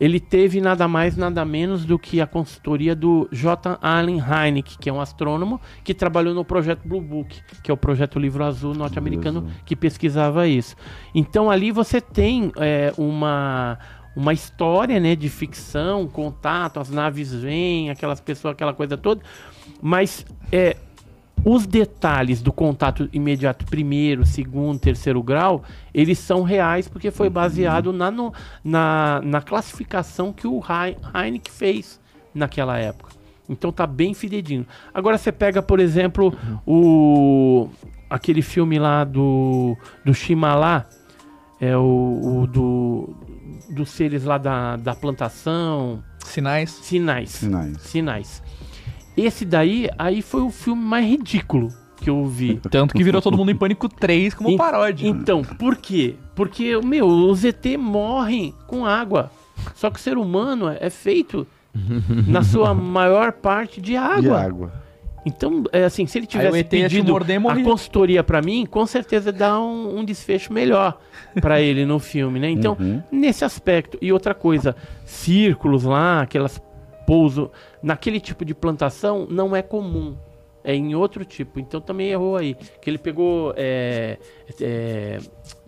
Ele 0.00 0.20
teve 0.20 0.60
nada 0.60 0.86
mais, 0.86 1.16
nada 1.16 1.44
menos 1.44 1.84
do 1.84 1.98
que 1.98 2.20
a 2.20 2.26
consultoria 2.26 2.94
do 2.94 3.28
J. 3.32 3.78
Allen 3.82 4.18
Hynek, 4.18 4.78
que 4.78 4.88
é 4.88 4.92
um 4.92 5.00
astrônomo 5.00 5.60
que 5.82 5.92
trabalhou 5.92 6.34
no 6.34 6.44
projeto 6.44 6.86
Blue 6.86 7.00
Book, 7.00 7.40
que 7.62 7.70
é 7.70 7.74
o 7.74 7.76
projeto 7.76 8.18
Livro 8.18 8.44
Azul 8.44 8.74
norte-americano 8.74 9.48
que 9.64 9.74
pesquisava 9.74 10.46
isso. 10.46 10.76
Então 11.14 11.50
ali 11.50 11.72
você 11.72 12.00
tem 12.00 12.52
é, 12.56 12.92
uma 12.96 13.78
uma 14.16 14.32
história, 14.32 14.98
né, 14.98 15.14
de 15.14 15.28
ficção, 15.28 16.08
contato, 16.08 16.80
as 16.80 16.90
naves 16.90 17.32
vêm, 17.32 17.88
aquelas 17.88 18.20
pessoas, 18.20 18.52
aquela 18.52 18.74
coisa 18.74 18.96
toda, 18.96 19.22
mas 19.80 20.26
é 20.50 20.76
os 21.44 21.66
detalhes 21.66 22.42
do 22.42 22.52
contato 22.52 23.08
imediato, 23.12 23.64
primeiro, 23.66 24.24
segundo, 24.26 24.78
terceiro 24.78 25.22
grau, 25.22 25.62
eles 25.94 26.18
são 26.18 26.42
reais 26.42 26.88
porque 26.88 27.10
foi 27.10 27.30
baseado 27.30 27.92
na, 27.92 28.10
no- 28.10 28.32
na, 28.62 29.20
na 29.24 29.40
classificação 29.40 30.32
que 30.32 30.46
o 30.46 30.60
Hei- 30.60 30.96
Heineken 31.14 31.52
fez 31.52 32.00
naquela 32.34 32.76
época. 32.78 33.12
Então 33.48 33.72
tá 33.72 33.86
bem 33.86 34.12
fidedigno. 34.12 34.66
Agora 34.92 35.16
você 35.16 35.32
pega, 35.32 35.62
por 35.62 35.80
exemplo, 35.80 36.34
o 36.66 37.68
aquele 38.10 38.42
filme 38.42 38.78
lá 38.78 39.04
do 39.04 39.76
do 40.04 40.12
Shimalá, 40.12 40.84
é 41.60 41.76
o, 41.76 42.42
o 42.42 42.46
do 42.46 43.16
dos 43.70 43.90
seres 43.90 44.24
lá 44.24 44.36
da, 44.38 44.76
da 44.76 44.94
plantação, 44.94 46.02
Sinais. 46.24 46.70
sinais. 46.70 47.30
Sinais. 47.30 47.76
Sinais. 47.80 48.42
Esse 49.20 49.44
daí, 49.44 49.88
aí 49.98 50.22
foi 50.22 50.42
o 50.42 50.50
filme 50.50 50.82
mais 50.82 51.04
ridículo 51.06 51.68
que 52.00 52.08
eu 52.08 52.24
vi. 52.26 52.60
Tanto 52.70 52.94
que 52.94 53.02
virou 53.02 53.20
todo 53.20 53.36
mundo 53.36 53.50
em 53.50 53.56
pânico 53.56 53.88
3 53.88 54.32
como 54.34 54.50
En- 54.50 54.56
paródia. 54.56 55.08
Então, 55.08 55.42
por 55.42 55.76
quê? 55.76 56.14
Porque, 56.34 56.78
meu, 56.84 57.06
os 57.06 57.44
ET 57.44 57.64
morrem 57.78 58.54
com 58.66 58.86
água. 58.86 59.30
Só 59.74 59.90
que 59.90 59.98
o 59.98 60.02
ser 60.02 60.16
humano 60.16 60.68
é 60.80 60.88
feito, 60.88 61.46
na 62.28 62.42
sua 62.44 62.72
maior 62.74 63.32
parte, 63.32 63.80
de 63.80 63.92
De 63.92 63.96
água. 63.96 64.40
água. 64.40 64.72
Então, 65.26 65.64
é 65.72 65.84
assim, 65.84 66.06
se 66.06 66.16
ele 66.16 66.26
tivesse 66.26 66.64
pedido 66.64 67.10
morder 67.12 67.38
a 67.44 67.62
consultoria 67.62 68.22
pra 68.22 68.40
mim, 68.40 68.64
com 68.64 68.86
certeza 68.86 69.30
dá 69.32 69.60
um, 69.60 69.98
um 69.98 70.04
desfecho 70.04 70.52
melhor 70.52 70.96
pra 71.40 71.60
ele 71.60 71.84
no 71.84 71.98
filme, 71.98 72.38
né? 72.38 72.48
Então, 72.48 72.76
Uhum. 72.78 73.02
nesse 73.10 73.44
aspecto. 73.44 73.98
E 74.00 74.10
outra 74.12 74.32
coisa, 74.32 74.74
círculos 75.04 75.82
lá, 75.82 76.22
aquelas 76.22 76.62
pouso, 77.08 77.50
naquele 77.82 78.20
tipo 78.20 78.44
de 78.44 78.54
plantação 78.54 79.26
não 79.30 79.56
é 79.56 79.62
comum. 79.62 80.14
É 80.62 80.74
em 80.74 80.94
outro 80.94 81.24
tipo. 81.24 81.58
Então 81.58 81.80
também 81.80 82.08
errou 82.10 82.36
aí. 82.36 82.54
Que 82.82 82.90
ele 82.90 82.98
pegou 82.98 83.54
é, 83.56 84.18
é, 84.60 85.18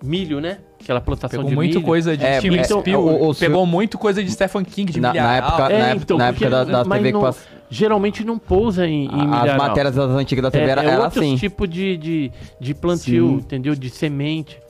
milho, 0.03 0.39
né? 0.41 0.59
Aquela 0.83 1.01
plantação 1.01 1.39
Pegou 1.39 1.49
de 1.49 1.55
muito 1.57 1.75
milho. 1.77 1.87
coisa 1.87 2.15
de 2.15 2.25
É, 2.27 2.39
Steven 2.41 2.61
então, 2.61 2.81
Spielberg. 2.81 3.23
o- 3.23 3.31
o- 3.31 3.35
Pegou 3.35 3.65
muito 3.65 3.97
coisa 3.97 4.23
de 4.23 4.31
Stephen 4.31 4.63
King, 4.65 4.93
de 4.93 5.01
Na, 5.01 5.09
na 5.09 5.13
milharal. 5.15 5.49
época, 5.49 5.73
É, 5.73 5.79
na 5.79 5.87
época, 5.87 6.03
então, 6.03 6.19
na 6.19 6.27
época 6.29 6.39
porque- 6.51 6.51
da, 6.73 6.83
da 6.83 6.85
TV 6.85 7.05
que 7.07 7.13
não- 7.13 7.21
pass- 7.23 7.49
Geralmente 7.71 8.25
não 8.25 8.37
pousa 8.39 8.87
em, 8.87 9.05
em 9.07 9.09
As 9.09 9.27
milharal. 9.27 9.57
matérias 9.59 9.95
das 9.95 10.11
antigas 10.11 10.43
da 10.43 10.51
TV 10.51 10.65
É, 10.67 10.69
era, 10.71 10.83
é 10.83 10.87
era 10.89 11.05
outro 11.05 11.21
assim. 11.21 11.37
tipo 11.37 11.67
de, 11.69 11.97
de, 11.97 12.33
de 12.61 12.75
plantio, 12.75 13.29
Sim. 13.29 13.35
entendeu? 13.37 13.75
De 13.77 13.89
semente. 13.89 14.61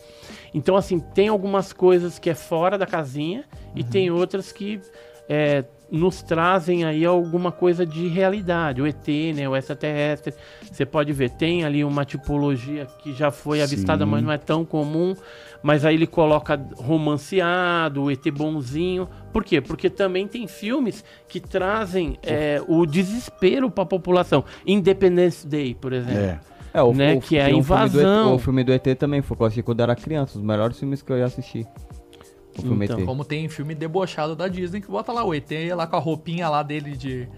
Então, 0.54 0.76
assim, 0.76 1.00
tem 1.00 1.26
algumas 1.28 1.72
coisas 1.72 2.18
que 2.18 2.28
é 2.30 2.34
fora 2.34 2.76
da 2.78 2.86
casinha 2.86 3.44
e 3.74 3.82
tem 3.82 4.10
outras 4.10 4.52
que 4.52 4.80
é, 5.28 5.64
nos 5.90 6.22
trazem 6.22 6.84
aí 6.84 7.04
alguma 7.04 7.50
coisa 7.50 7.84
de 7.84 8.06
realidade. 8.08 8.80
O 8.80 8.86
ET, 8.86 9.06
né? 9.34 9.48
O 9.48 9.56
extraterrestre. 9.56 10.32
Você 10.70 10.86
pode 10.86 11.12
ver, 11.12 11.30
tem 11.30 11.64
ali 11.64 11.84
uma 11.84 12.04
tipologia 12.04 12.86
que 13.02 13.12
já 13.12 13.30
foi 13.30 13.60
avistada, 13.62 14.04
Sim. 14.04 14.10
mas 14.10 14.22
não 14.22 14.30
é 14.32 14.38
tão 14.38 14.64
comum. 14.64 15.14
Mas 15.62 15.84
aí 15.84 15.94
ele 15.94 16.06
coloca 16.06 16.58
romanceado, 16.76 18.04
o 18.04 18.10
ET 18.10 18.24
bonzinho. 18.30 19.08
Por 19.32 19.44
quê? 19.44 19.60
Porque 19.60 19.90
também 19.90 20.26
tem 20.26 20.46
filmes 20.46 21.04
que 21.28 21.38
trazem 21.40 22.18
é, 22.22 22.62
o 22.66 22.86
desespero 22.86 23.70
para 23.70 23.82
a 23.84 23.86
população. 23.86 24.44
Independence 24.66 25.46
Day, 25.46 25.74
por 25.74 25.92
exemplo. 25.92 26.18
É. 26.18 26.40
É, 26.72 26.80
o, 26.82 26.94
né, 26.94 27.14
o- 27.14 27.20
que 27.20 27.36
é 27.36 27.42
a 27.42 27.46
tem 27.46 27.54
um 27.56 27.64
filme 27.64 27.88
do 27.88 27.98
ET 27.98 28.04
invasão. 28.04 28.34
o 28.34 28.38
filme 28.38 28.62
do 28.64 28.72
ET 28.72 28.94
também 28.96 29.20
foi, 29.22 29.36
assisti 29.40 29.60
quando 29.60 29.80
era 29.80 29.96
criança, 29.96 30.38
os 30.38 30.44
melhores 30.44 30.78
filmes 30.78 31.02
que 31.02 31.10
eu 31.10 31.18
ia 31.18 31.24
assistir. 31.24 31.66
O 32.58 32.62
filme 32.62 32.84
Então, 32.84 32.98
ET. 33.00 33.04
Como 33.06 33.24
tem 33.24 33.48
filme 33.48 33.74
debochado 33.74 34.34
da 34.36 34.48
Disney 34.48 34.80
que 34.80 34.90
bota 34.90 35.12
lá 35.12 35.24
o 35.24 35.34
ET 35.34 35.50
lá 35.74 35.86
com 35.86 35.96
a 35.96 36.00
roupinha 36.00 36.48
lá 36.48 36.62
dele 36.62 36.96
de. 36.96 37.28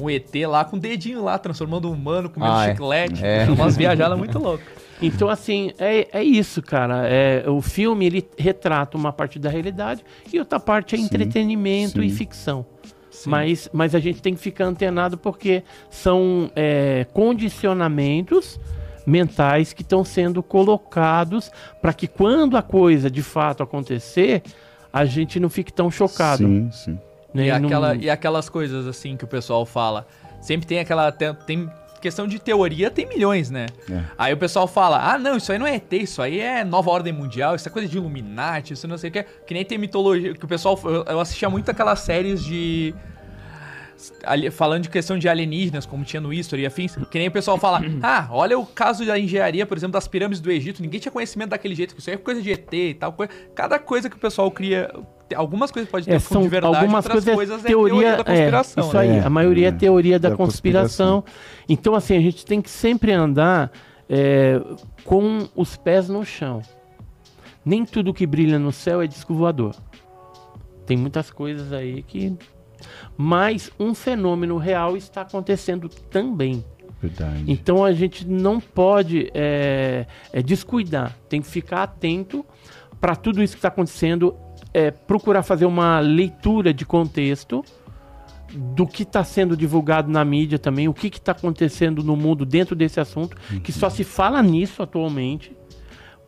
Um 0.00 0.08
ET 0.08 0.30
lá 0.48 0.64
com 0.64 0.76
o 0.76 0.80
dedinho 0.80 1.22
lá, 1.22 1.38
transformando 1.38 1.86
um 1.88 1.92
humano, 1.92 2.30
comendo 2.30 2.52
Ah, 2.52 2.66
é. 2.66 2.70
chiclete. 2.70 3.24
É. 3.24 3.44
Umas 3.44 3.76
viajadas 3.78 4.16
muito 4.16 4.38
loucas. 4.38 4.66
Então, 5.02 5.28
assim, 5.28 5.72
é, 5.78 6.08
é 6.12 6.24
isso, 6.24 6.62
cara. 6.62 7.06
É, 7.06 7.44
o 7.46 7.60
filme, 7.60 8.06
ele 8.06 8.26
retrata 8.38 8.96
uma 8.96 9.12
parte 9.12 9.38
da 9.38 9.50
realidade 9.50 10.02
e 10.32 10.38
outra 10.38 10.58
parte 10.58 10.94
é 10.94 10.98
Sim, 10.98 11.04
entretenimento 11.04 12.02
e 12.02 12.08
sim. 12.08 12.16
ficção. 12.16 12.64
Mas, 13.26 13.68
mas 13.72 13.94
a 13.94 14.00
gente 14.00 14.22
tem 14.22 14.34
que 14.34 14.40
ficar 14.40 14.64
antenado 14.64 15.18
porque 15.18 15.62
são 15.90 16.50
é, 16.56 17.06
condicionamentos 17.12 18.58
mentais 19.06 19.72
que 19.72 19.82
estão 19.82 20.04
sendo 20.04 20.42
colocados 20.42 21.50
para 21.80 21.92
que 21.92 22.06
quando 22.06 22.56
a 22.56 22.62
coisa 22.62 23.10
de 23.10 23.22
fato 23.22 23.62
acontecer, 23.62 24.42
a 24.92 25.04
gente 25.04 25.40
não 25.40 25.48
fique 25.48 25.72
tão 25.72 25.90
chocado. 25.90 26.44
Sim, 26.44 26.70
sim. 26.72 26.98
né? 27.32 27.46
E, 27.48 27.58
não- 27.58 27.66
aquela, 27.66 27.96
e 27.96 28.10
aquelas 28.10 28.48
coisas 28.48 28.86
assim 28.86 29.16
que 29.16 29.24
o 29.24 29.28
pessoal 29.28 29.64
fala. 29.66 30.06
Sempre 30.40 30.66
tem 30.66 30.78
aquela. 30.80 31.10
Tem, 31.12 31.34
tem 31.46 31.70
questão 32.00 32.26
de 32.26 32.38
teoria, 32.40 32.90
tem 32.90 33.06
milhões, 33.06 33.48
né? 33.48 33.66
É. 33.88 34.02
Aí 34.18 34.34
o 34.34 34.36
pessoal 34.36 34.66
fala: 34.66 35.12
ah, 35.12 35.16
não, 35.16 35.36
isso 35.36 35.52
aí 35.52 35.58
não 35.58 35.66
é 35.66 35.76
ET, 35.76 35.92
isso 35.92 36.20
aí 36.20 36.40
é 36.40 36.64
nova 36.64 36.90
ordem 36.90 37.12
mundial, 37.12 37.54
isso 37.54 37.68
é 37.68 37.70
coisa 37.70 37.88
de 37.88 37.96
Illuminati, 37.96 38.72
isso 38.72 38.88
não 38.88 38.98
sei 38.98 39.08
o 39.08 39.12
que. 39.12 39.22
Que 39.46 39.54
nem 39.54 39.64
tem 39.64 39.78
mitologia. 39.78 40.34
Que 40.34 40.44
o 40.44 40.48
pessoal. 40.48 40.78
Eu, 40.84 41.04
eu 41.04 41.20
assistia 41.20 41.48
muito 41.48 41.70
aquelas 41.70 42.00
séries 42.00 42.42
de. 42.44 42.92
Ali- 44.24 44.50
Falando 44.50 44.82
de 44.84 44.88
questão 44.90 45.18
de 45.18 45.28
alienígenas, 45.28 45.84
como 45.86 46.04
tinha 46.04 46.20
no 46.20 46.32
History 46.32 46.62
e 46.62 46.66
afins, 46.66 46.96
que 47.10 47.18
nem 47.18 47.28
o 47.28 47.30
pessoal 47.30 47.58
fala: 47.58 47.80
Ah, 48.02 48.28
olha 48.30 48.58
o 48.58 48.64
caso 48.66 49.04
da 49.04 49.18
engenharia, 49.18 49.64
por 49.66 49.76
exemplo, 49.76 49.92
das 49.92 50.08
pirâmides 50.08 50.40
do 50.40 50.50
Egito, 50.50 50.82
ninguém 50.82 50.98
tinha 51.00 51.12
conhecimento 51.12 51.50
daquele 51.50 51.74
jeito, 51.74 51.94
que 51.94 52.00
isso 52.00 52.10
aí 52.10 52.14
é 52.14 52.18
coisa 52.18 52.40
de 52.42 52.50
ET 52.50 52.72
e 52.72 52.94
tal. 52.94 53.12
Coisa. 53.12 53.32
Cada 53.54 53.78
coisa 53.78 54.08
que 54.10 54.16
o 54.16 54.18
pessoal 54.18 54.50
cria, 54.50 54.90
algumas 55.34 55.70
coisas 55.70 55.90
pode 55.90 56.06
ter 56.06 56.14
É, 56.14 56.18
fundo 56.18 56.42
de 56.42 56.48
verdade, 56.48 56.76
algumas 56.76 57.04
outras 57.04 57.24
coisas, 57.24 57.34
coisas 57.34 57.64
é 57.64 57.68
teoria, 57.68 57.94
teoria 58.00 58.16
da 58.16 58.24
conspiração. 58.24 58.82
É, 58.82 58.86
isso 58.86 58.96
né? 58.96 59.00
aí, 59.02 59.08
É, 59.18 59.20
a 59.20 59.30
maioria 59.30 59.66
é, 59.66 59.68
é, 59.68 59.72
teoria 59.72 60.18
da, 60.18 60.30
da 60.30 60.36
conspiração. 60.36 61.24
Então, 61.68 61.94
assim, 61.94 62.16
a 62.16 62.20
gente 62.20 62.44
tem 62.44 62.60
que 62.60 62.70
sempre 62.70 63.12
andar 63.12 63.70
é, 64.08 64.60
com 65.04 65.48
os 65.54 65.76
pés 65.76 66.08
no 66.08 66.24
chão. 66.24 66.60
Nem 67.64 67.84
tudo 67.84 68.12
que 68.12 68.26
brilha 68.26 68.58
no 68.58 68.72
céu 68.72 69.00
é 69.00 69.06
disco 69.06 69.32
voador. 69.34 69.74
Tem 70.84 70.96
muitas 70.96 71.30
coisas 71.30 71.72
aí 71.72 72.02
que. 72.02 72.36
Mas 73.16 73.70
um 73.78 73.94
fenômeno 73.94 74.56
real 74.56 74.96
está 74.96 75.22
acontecendo 75.22 75.88
também. 75.88 76.64
Verdade. 77.00 77.44
Então 77.48 77.84
a 77.84 77.92
gente 77.92 78.26
não 78.26 78.60
pode 78.60 79.28
é, 79.34 80.06
é, 80.32 80.40
descuidar, 80.40 81.16
tem 81.28 81.42
que 81.42 81.48
ficar 81.48 81.82
atento 81.82 82.46
para 83.00 83.16
tudo 83.16 83.42
isso 83.42 83.54
que 83.54 83.58
está 83.58 83.68
acontecendo, 83.68 84.36
é, 84.72 84.92
procurar 84.92 85.42
fazer 85.42 85.66
uma 85.66 85.98
leitura 85.98 86.72
de 86.72 86.86
contexto 86.86 87.64
do 88.54 88.86
que 88.86 89.02
está 89.02 89.24
sendo 89.24 89.56
divulgado 89.56 90.10
na 90.10 90.24
mídia 90.24 90.58
também, 90.58 90.86
o 90.86 90.94
que 90.94 91.08
está 91.08 91.32
acontecendo 91.32 92.04
no 92.04 92.16
mundo 92.16 92.46
dentro 92.46 92.76
desse 92.76 93.00
assunto, 93.00 93.36
que 93.64 93.72
só 93.72 93.90
se 93.90 94.04
fala 94.04 94.40
nisso 94.42 94.82
atualmente. 94.82 95.56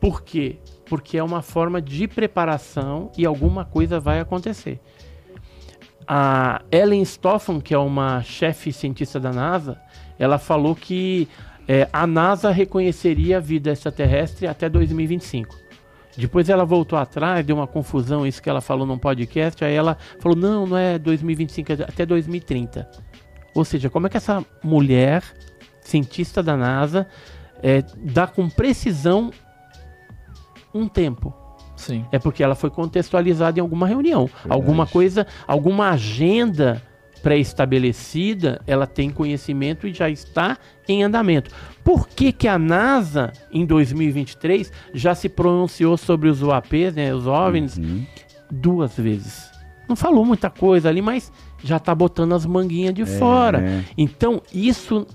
Por 0.01 0.22
quê? 0.22 0.59
Porque 0.86 1.16
é 1.16 1.22
uma 1.22 1.43
forma 1.43 1.81
de 1.81 2.09
preparação 2.09 3.12
e 3.16 3.24
alguma 3.24 3.64
coisa 3.64 4.01
vai 4.01 4.20
acontecer. 4.20 4.81
A 6.06 6.62
Ellen 6.70 7.05
Stoffan, 7.05 7.60
que 7.60 7.74
é 7.74 7.78
uma 7.78 8.22
chefe 8.22 8.72
cientista 8.72 9.18
da 9.18 9.32
NASA, 9.32 9.81
ela 10.18 10.39
falou 10.39 10.74
que 10.74 11.28
é, 11.66 11.89
a 11.93 12.06
NASA 12.06 12.51
reconheceria 12.51 13.39
a 13.39 13.40
vida 13.40 13.72
extraterrestre 13.72 14.47
até 14.47 14.68
2025. 14.68 15.56
Depois 16.16 16.48
ela 16.48 16.64
voltou 16.64 16.98
atrás, 16.98 17.44
deu 17.44 17.56
uma 17.56 17.66
confusão, 17.66 18.26
isso 18.26 18.43
que 18.43 18.48
ela 18.48 18.60
falou 18.60 18.86
num 18.86 18.98
podcast, 18.98 19.64
aí 19.64 19.74
ela 19.74 19.97
falou, 20.20 20.36
não, 20.36 20.66
não 20.66 20.76
é 20.76 20.98
2025, 20.98 21.72
é 21.72 21.74
até 21.82 22.06
2030. 22.06 22.89
Ou 23.55 23.64
seja, 23.64 23.90
como 23.90 24.06
é 24.06 24.10
que 24.10 24.16
essa 24.16 24.44
mulher, 24.62 25.24
cientista 25.81 26.43
da 26.43 26.56
NASA, 26.56 27.06
é, 27.62 27.82
dá 27.97 28.26
com 28.26 28.48
precisão 28.48 29.32
um 30.72 30.86
tempo? 30.86 31.44
Sim. 31.77 32.05
É 32.13 32.19
porque 32.19 32.43
ela 32.43 32.55
foi 32.55 32.71
contextualizada 32.71 33.59
em 33.59 33.63
alguma 33.63 33.87
reunião. 33.87 34.29
Alguma 34.49 34.87
coisa, 34.87 35.27
alguma 35.47 35.91
agenda 35.91 36.83
pré-estabelecida, 37.23 38.61
ela 38.67 38.87
tem 38.87 39.11
conhecimento 39.11 39.87
e 39.87 39.93
já 39.95 40.11
está 40.11 40.59
em 40.89 41.03
andamento. 41.03 41.51
Por 41.83 42.07
que, 42.09 42.33
que 42.33 42.47
a 42.49 42.59
NASA, 42.59 43.33
em 43.53 43.65
2023, 43.65 44.71
já 44.93 45.15
se 45.15 45.29
pronunciou 45.29 45.97
sobre 45.97 46.29
os 46.29 46.43
UAPs, 46.43 46.95
né, 46.95 47.15
os 47.15 47.27
OVNIs, 47.27 47.77
Uhum. 47.79 48.05
duas 48.51 48.97
vezes? 48.97 49.51
Não 49.89 49.97
falou 49.97 50.25
muita 50.25 50.51
coisa 50.51 50.89
ali, 50.89 51.01
mas 51.03 51.31
já 51.63 51.77
está 51.77 51.95
botando 51.95 52.35
as 52.35 52.45
manguinhas 52.47 52.95
de 52.95 53.05
fora. 53.05 53.61
é. 53.61 53.85
Então, 53.97 54.43
isso 54.53 55.07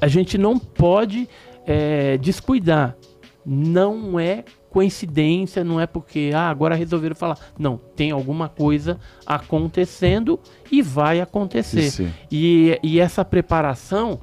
a 0.00 0.08
gente 0.08 0.36
não 0.38 0.58
pode 0.58 1.28
é, 1.66 2.16
descuidar. 2.18 2.96
Não 3.44 4.18
é 4.18 4.44
coincidência, 4.76 5.64
não 5.64 5.80
é 5.80 5.86
porque 5.86 6.32
ah, 6.34 6.50
agora 6.50 6.74
resolveram 6.74 7.16
falar. 7.16 7.38
Não, 7.58 7.80
tem 7.96 8.10
alguma 8.10 8.46
coisa 8.46 9.00
acontecendo 9.24 10.38
e 10.70 10.82
vai 10.82 11.18
acontecer. 11.18 12.12
E, 12.30 12.78
e 12.82 13.00
essa 13.00 13.24
preparação, 13.24 14.20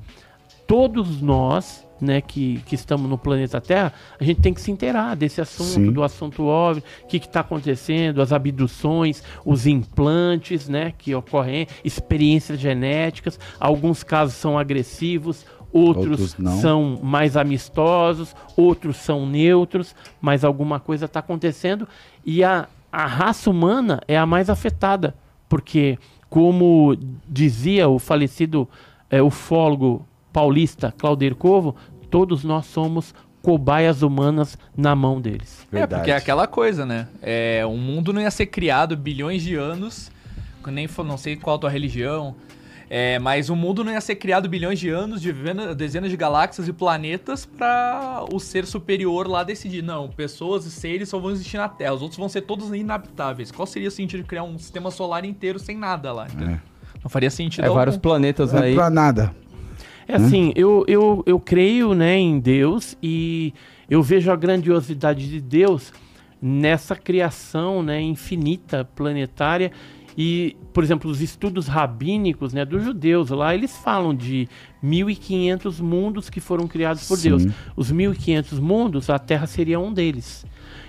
todos 0.67 1.19
nós, 1.19 1.87
né, 1.99 2.21
que, 2.21 2.61
que 2.67 2.75
estamos 2.75 3.09
no 3.09 3.17
planeta 3.17 3.59
Terra, 3.59 3.93
a 4.19 4.23
gente 4.23 4.41
tem 4.41 4.53
que 4.53 4.61
se 4.61 4.69
inteirar 4.69 5.15
desse 5.15 5.41
assunto, 5.41 5.87
Sim. 5.87 5.91
do 5.91 6.03
assunto 6.03 6.45
óbvio, 6.45 6.83
o 7.03 7.07
que 7.07 7.17
está 7.17 7.39
acontecendo, 7.39 8.21
as 8.21 8.31
abduções, 8.31 9.23
os 9.43 9.65
implantes, 9.65 10.69
né, 10.69 10.93
que 10.95 11.15
ocorrem, 11.15 11.65
experiências 11.83 12.59
genéticas, 12.59 13.39
alguns 13.59 14.03
casos 14.03 14.35
são 14.35 14.55
agressivos, 14.55 15.47
outros, 15.73 16.35
Outros 16.35 16.61
são 16.61 16.99
mais 17.01 17.35
amistosos, 17.35 18.35
outros 18.55 18.97
são 18.97 19.25
neutros, 19.25 19.95
mas 20.21 20.43
alguma 20.43 20.79
coisa 20.79 21.05
está 21.05 21.19
acontecendo 21.19 21.87
e 22.23 22.43
a, 22.43 22.67
a 22.91 23.05
raça 23.07 23.49
humana 23.49 23.99
é 24.07 24.17
a 24.17 24.25
mais 24.25 24.49
afetada, 24.49 25.15
porque 25.49 25.97
como 26.29 26.95
dizia 27.27 27.89
o 27.89 27.97
falecido 27.97 28.69
é, 29.09 29.21
ufólogo 29.21 30.07
paulista 30.31 30.93
Claudir 30.97 31.35
Covo, 31.35 31.75
todos 32.09 32.43
nós 32.43 32.65
somos 32.67 33.13
cobaias 33.41 34.01
humanas 34.01 34.57
na 34.75 34.95
mão 34.95 35.19
deles. 35.19 35.67
É, 35.71 35.85
porque 35.85 36.11
é 36.11 36.15
aquela 36.15 36.47
coisa, 36.47 36.85
né? 36.85 37.07
É, 37.21 37.65
o 37.65 37.75
mundo 37.75 38.13
não 38.13 38.21
ia 38.21 38.31
ser 38.31 38.45
criado 38.45 38.95
bilhões 38.95 39.43
de 39.43 39.55
anos, 39.55 40.09
nem 40.65 40.87
não 41.05 41.17
sei 41.17 41.35
qual 41.35 41.57
a 41.57 41.59
tua 41.59 41.69
religião, 41.69 42.35
é, 42.95 43.17
mas 43.17 43.49
o 43.49 43.55
mundo 43.55 43.83
não 43.83 43.91
ia 43.91 43.99
ser 43.99 44.13
criado 44.17 44.47
bilhões 44.47 44.77
de 44.79 44.87
anos, 44.87 45.19
de 45.19 45.33
dezenas 45.75 46.11
de 46.11 46.15
galáxias 46.15 46.67
e 46.67 46.71
planetas 46.71 47.43
pra 47.43 48.23
o 48.31 48.39
ser 48.39 48.67
superior 48.67 49.27
lá 49.27 49.43
decidir. 49.43 49.81
Não, 49.81 50.07
pessoas 50.09 50.63
e 50.67 50.69
seres 50.69 51.09
só 51.09 51.17
vão 51.17 51.31
existir 51.31 51.57
na 51.57 51.67
Terra, 51.67 51.95
os 51.95 52.03
outros 52.03 52.19
vão 52.19 52.29
ser 52.29 52.41
todos 52.41 52.71
inabitáveis. 52.71 53.49
Qual 53.51 53.65
seria 53.65 53.87
o 53.87 53.91
sentido 53.91 54.21
de 54.21 54.27
criar 54.27 54.43
um 54.43 54.59
sistema 54.59 54.91
solar 54.91 55.25
inteiro 55.25 55.57
sem 55.57 55.75
nada 55.75 56.13
lá? 56.13 56.27
entendeu? 56.27 56.59
Não 57.03 57.09
faria 57.09 57.31
sentido 57.31 57.63
É 57.63 57.67
algum. 57.67 57.79
vários 57.79 57.97
planetas 57.97 58.53
Não 58.53 58.61
é 58.61 58.65
aí. 58.67 58.75
pra 58.75 58.91
nada. 58.91 59.33
É 60.07 60.15
assim, 60.15 60.53
eu, 60.55 60.85
eu, 60.87 61.23
eu 61.25 61.39
creio 61.39 61.95
né, 61.95 62.15
em 62.15 62.39
Deus 62.39 62.95
e 63.01 63.55
eu 63.89 64.03
vejo 64.03 64.29
a 64.31 64.35
grandiosidade 64.35 65.27
de 65.27 65.41
Deus 65.41 65.91
nessa 66.39 66.95
criação 66.95 67.81
né, 67.81 67.99
infinita, 68.01 68.87
planetária. 68.95 69.71
E, 70.17 70.55
por 70.71 70.83
exemplo, 70.83 71.09
os 71.09 71.21
estudos 71.21 71.67
rabínicos 71.67 72.53
né, 72.53 72.63
dos 72.63 72.83
judeus 72.83 73.29
lá, 73.29 73.53
eles 73.53 73.75
falam 73.77 74.13
de 74.13 74.47
1.500 74.83 75.81
mundos 75.81 76.29
que 76.29 76.39
foram 76.39 76.67
criados 76.67 77.07
por 77.07 77.17
Sim. 77.17 77.29
Deus. 77.29 77.47
Os 77.75 77.91
1.500 77.91 78.59
mundos, 78.59 79.09
a 79.09 79.17
Terra 79.17 79.47
seria 79.47 79.79
um 79.79 79.91
deles. 79.91 80.45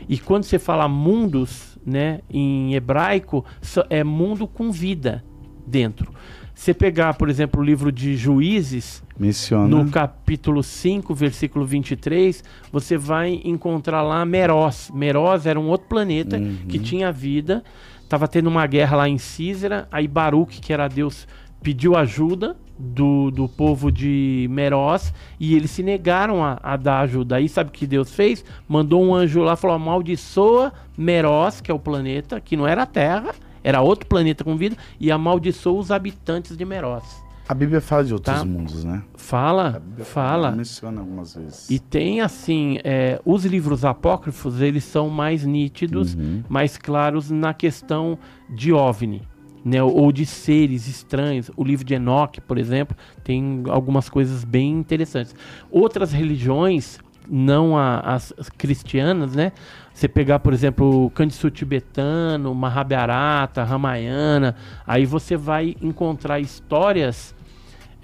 E 0.09 0.19
quando 0.19 0.45
você 0.45 0.59
fala 0.59 0.89
mundos, 0.89 1.79
né, 1.85 2.21
em 2.29 2.75
hebraico, 2.75 3.45
é 3.89 4.05
mundo 4.05 4.47
com 4.47 4.71
vida 4.71 5.25
dentro. 5.67 6.13
Você 6.55 6.73
pegar, 6.73 7.15
por 7.15 7.29
exemplo, 7.29 7.61
o 7.61 7.65
livro 7.65 7.91
de 7.91 8.17
Juízes, 8.17 9.03
Menciona. 9.19 9.67
no 9.67 9.91
capítulo 9.91 10.63
5, 10.63 11.13
versículo 11.13 11.67
23, 11.67 12.45
você 12.71 12.97
vai 12.97 13.41
encontrar 13.45 14.03
lá 14.03 14.25
Meroz. 14.25 14.89
Meroz 14.95 15.47
era 15.47 15.59
um 15.59 15.67
outro 15.67 15.89
planeta 15.89 16.41
que 16.69 16.79
tinha 16.79 17.11
vida, 17.11 17.65
estava 18.05 18.29
tendo 18.29 18.47
uma 18.47 18.67
guerra 18.67 18.99
lá 18.99 19.09
em 19.09 19.19
Císera, 19.19 19.89
aí 19.91 20.07
Baruch, 20.07 20.61
que 20.61 20.73
era 20.73 20.89
Deus, 20.89 21.27
pediu 21.63 21.97
ajuda 21.97 22.57
do, 22.79 23.31
do 23.31 23.49
povo 23.49 23.91
de 23.91 24.47
Meroz 24.51 25.13
e 25.39 25.55
eles 25.55 25.71
se 25.71 25.83
negaram 25.83 26.45
a, 26.45 26.59
a 26.63 26.77
dar 26.77 27.01
ajuda. 27.01 27.37
Aí 27.37 27.49
sabe 27.49 27.71
o 27.71 27.73
que 27.73 27.87
Deus 27.87 28.15
fez? 28.15 28.45
Mandou 28.69 29.03
um 29.03 29.15
anjo 29.15 29.43
lá, 29.43 29.57
falou, 29.57 29.77
amaldiçoa 29.77 30.73
Meroz, 30.97 31.61
que 31.61 31.71
é 31.71 31.75
o 31.75 31.79
planeta, 31.79 32.41
que 32.41 32.57
não 32.57 32.67
era 32.67 32.83
a 32.83 32.87
Terra, 32.87 33.35
era 33.63 33.81
outro 33.81 34.07
planeta 34.07 34.45
com 34.45 34.57
vida, 34.57 34.77
e 35.01 35.11
amaldiçoa 35.11 35.81
os 35.81 35.91
habitantes 35.91 36.57
de 36.57 36.65
Meroz. 36.65 37.24
A 37.47 37.53
Bíblia 37.53 37.81
fala 37.81 38.05
de 38.05 38.15
outros 38.15 38.39
Tá. 38.39 38.45
mundos, 38.45 38.85
né? 38.85 39.03
Fala, 39.17 39.83
fala. 40.01 40.51
Menciona 40.53 41.01
algumas 41.01 41.35
vezes. 41.35 41.69
E 41.69 41.79
tem 41.79 42.21
assim, 42.23 42.79
é, 42.83 43.21
os 43.25 43.45
livros 43.45 43.85
apócrifos, 43.85 44.61
eles 44.63 44.83
são 44.85 45.11
mais 45.11 45.45
nítidos, 45.45 46.15
Uhum. 46.15 46.43
mais 46.49 46.79
claros 46.79 47.31
na 47.31 47.53
questão 47.53 48.19
de 48.49 48.73
OVNI, 48.73 49.23
né, 49.63 49.83
ou 49.83 50.11
de 50.11 50.25
seres 50.25 50.89
estranhos. 50.89 51.51
O 51.55 51.63
livro 51.63 51.85
de 51.85 51.93
Enoch, 51.95 52.41
por 52.41 52.57
exemplo, 52.57 52.97
tem 53.23 53.63
algumas 53.69 54.09
coisas 54.09 54.43
bem 54.43 54.73
interessantes. 54.79 55.35
Outras 55.71 56.13
religiões, 56.13 56.99
não 57.29 57.77
a- 57.77 58.01
as, 58.01 58.33
as 58.39 58.49
cristianas, 58.51 59.35
né? 59.35 59.53
Você 59.95 60.07
pegar, 60.09 60.41
por 60.41 60.53
exemplo, 60.53 61.07
o 61.07 61.11
Kandisu 61.11 61.51
tibetano, 61.51 62.55
Mahabharata, 62.55 63.65
Ramayana, 63.65 64.57
aí 64.87 65.07
você 65.07 65.35
vai 65.37 65.75
encontrar 65.81 66.41
histórias 66.41 67.34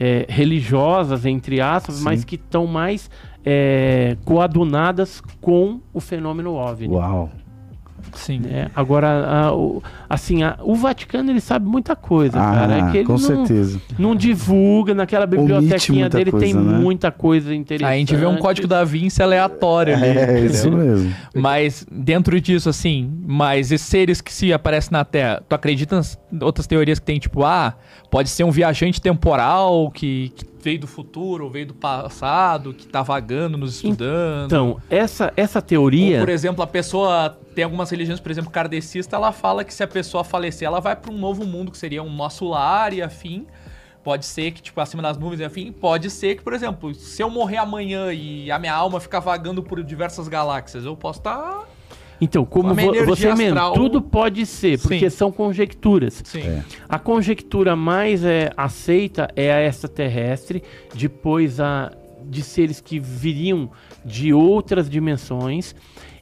é, 0.01 0.25
religiosas, 0.29 1.27
entre 1.27 1.61
aspas, 1.61 1.97
Sim. 1.97 2.05
mas 2.05 2.25
que 2.25 2.37
estão 2.37 2.67
mais 2.67 3.11
é, 3.45 4.17
coadunadas 4.25 5.21
com 5.41 5.81
o 5.93 6.01
fenômeno 6.01 6.55
OVNI. 6.55 6.89
Uau. 6.89 7.31
Sim. 8.15 8.41
né? 8.41 8.71
Agora, 8.75 9.27
a- 9.49 9.55
o, 9.55 9.83
assim, 10.11 10.43
a- 10.43 10.59
o 10.61 10.75
Vaticano 10.75 11.31
ele 11.31 11.41
sabe 11.41 11.65
muita 11.67 11.95
coisa, 11.95 12.37
Ah, 12.39 12.53
cara. 12.53 12.79
É 12.79 12.91
que 12.91 12.97
ele 12.99 13.07
com 13.07 13.13
não, 13.13 13.19
certeza. 13.19 13.81
não 13.97 14.15
divulga, 14.17 14.93
naquela 14.93 15.25
bibliotequinha 15.25 16.09
dele 16.09 16.33
tem 16.33 16.53
coisa, 16.53 16.61
né? 16.61 16.79
muita 16.79 17.13
coisa 17.13 17.55
interessante. 17.55 17.89
Aí 17.89 17.97
a 17.97 17.99
gente 18.01 18.17
vê 18.17 18.27
um 18.27 18.37
código 18.37 18.67
da 18.67 18.83
Vinci 18.83 19.23
aleatório 19.23 19.95
ali. 19.95 20.07
É, 20.07 20.23
entendeu? 20.25 20.47
isso 20.51 20.71
mesmo. 20.73 21.15
Mas 21.35 21.87
dentro 21.91 22.41
disso, 22.41 22.69
assim, 22.69 23.11
mas 23.25 23.71
esses 23.71 23.87
seres 23.87 24.21
que 24.21 24.33
se 24.33 24.53
aparecem 24.53 24.91
na 24.93 25.05
Terra, 25.05 25.43
tu 25.49 25.55
acredita 25.55 25.95
nas 25.97 26.19
outras 26.43 26.67
teorias 26.67 26.99
que 26.99 27.07
tem, 27.07 27.19
tipo, 27.21 27.45
ah, 27.45 27.75
pode 28.11 28.29
ser 28.29 28.43
um 28.43 28.51
viajante 28.51 29.01
temporal 29.01 29.91
que, 29.93 30.33
que 30.35 30.45
veio 30.63 30.81
do 30.81 30.87
futuro 30.87 31.45
ou 31.45 31.51
veio 31.51 31.67
do 31.67 31.75
passado, 31.75 32.75
que 32.75 32.87
tá 32.87 33.03
vagando, 33.03 33.57
nos 33.57 33.77
estudando. 33.77 34.47
Então, 34.47 34.77
essa, 34.91 35.33
essa 35.37 35.59
Ou, 35.59 35.63
teoria. 35.63 36.19
por 36.21 36.29
exemplo, 36.29 36.63
a 36.63 36.67
pessoa 36.67 37.39
tem 37.55 37.65
algumas 37.65 37.91
religiões, 37.91 38.21
por 38.21 38.31
exemplo, 38.31 38.51
kardecista, 38.51 39.17
ela 39.17 39.33
fala 39.33 39.65
que 39.65 39.73
se 39.73 39.83
a 39.83 39.87
pessoa 39.87 40.00
falecer, 40.25 40.67
ela 40.67 40.81
vai 40.81 40.97
para 40.97 41.13
um 41.13 41.19
novo 41.19 41.45
mundo 41.47 41.71
que 41.71 41.79
seria 41.79 42.03
um 42.03 42.11
nosso 42.15 42.47
lar 42.49 42.93
e 42.93 43.03
afim. 43.03 43.47
Pode 44.03 44.25
ser 44.25 44.51
que, 44.53 44.63
tipo, 44.63 44.81
acima 44.81 45.03
das 45.03 45.19
nuvens 45.19 45.41
e 45.41 45.45
afim, 45.45 45.71
pode 45.73 46.09
ser 46.09 46.35
que, 46.37 46.43
por 46.43 46.55
exemplo, 46.55 46.95
se 46.95 47.23
eu 47.23 47.29
morrer 47.29 47.59
amanhã 47.59 48.11
e 48.13 48.51
a 48.51 48.59
minha 48.59 48.73
alma 48.75 48.99
ficar 48.99 49.21
vagando 49.21 49.63
por 49.63 49.83
diversas 49.85 50.27
galáxias, 50.27 50.87
eu 50.87 50.97
posso 50.97 51.21
tá 51.21 51.35
estar. 51.37 51.69
Então, 52.19 52.45
como 52.45 52.75
vo- 52.75 53.05
você 53.07 53.35
mesmo, 53.35 53.59
astral- 53.59 53.73
tudo 53.75 54.01
pode 54.01 54.45
ser, 54.47 54.79
porque 54.81 55.11
Sim. 55.11 55.17
são 55.17 55.33
conjecturas. 55.33 56.23
Sim. 56.25 56.41
É. 56.43 56.65
A 56.89 56.99
conjectura 56.99 57.75
mais 57.77 58.25
é, 58.25 58.51
aceita 58.57 59.29
é 59.37 59.53
a 59.53 59.63
extraterrestre, 59.67 60.63
depois 60.95 61.61
a 61.61 61.93
de 62.25 62.43
seres 62.43 62.81
que 62.81 62.99
viriam 63.01 63.71
de 64.05 64.33
outras 64.33 64.89
dimensões 64.89 65.75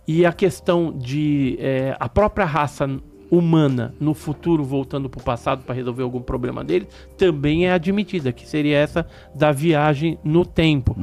e 0.07 0.25
a 0.25 0.33
questão 0.33 0.93
de 0.97 1.57
é, 1.61 1.97
a 1.99 2.09
própria 2.09 2.47
raça 2.47 2.89
humana 3.31 3.95
no 4.01 4.15
futuro 4.15 4.65
voltando 4.65 5.09
para 5.09 5.21
o 5.21 5.23
passado 5.25 5.63
para 5.65 5.75
resolver 5.75 6.03
algum 6.03 6.21
problema 6.21 6.65
dele 6.65 6.87
também 7.17 7.67
é 7.67 7.73
admitida, 7.73 8.33
que 8.33 8.47
seria 8.49 8.77
essa 8.79 9.07
da 9.35 9.53
viagem 9.53 10.19
no 10.25 10.45
tempo. 10.47 10.97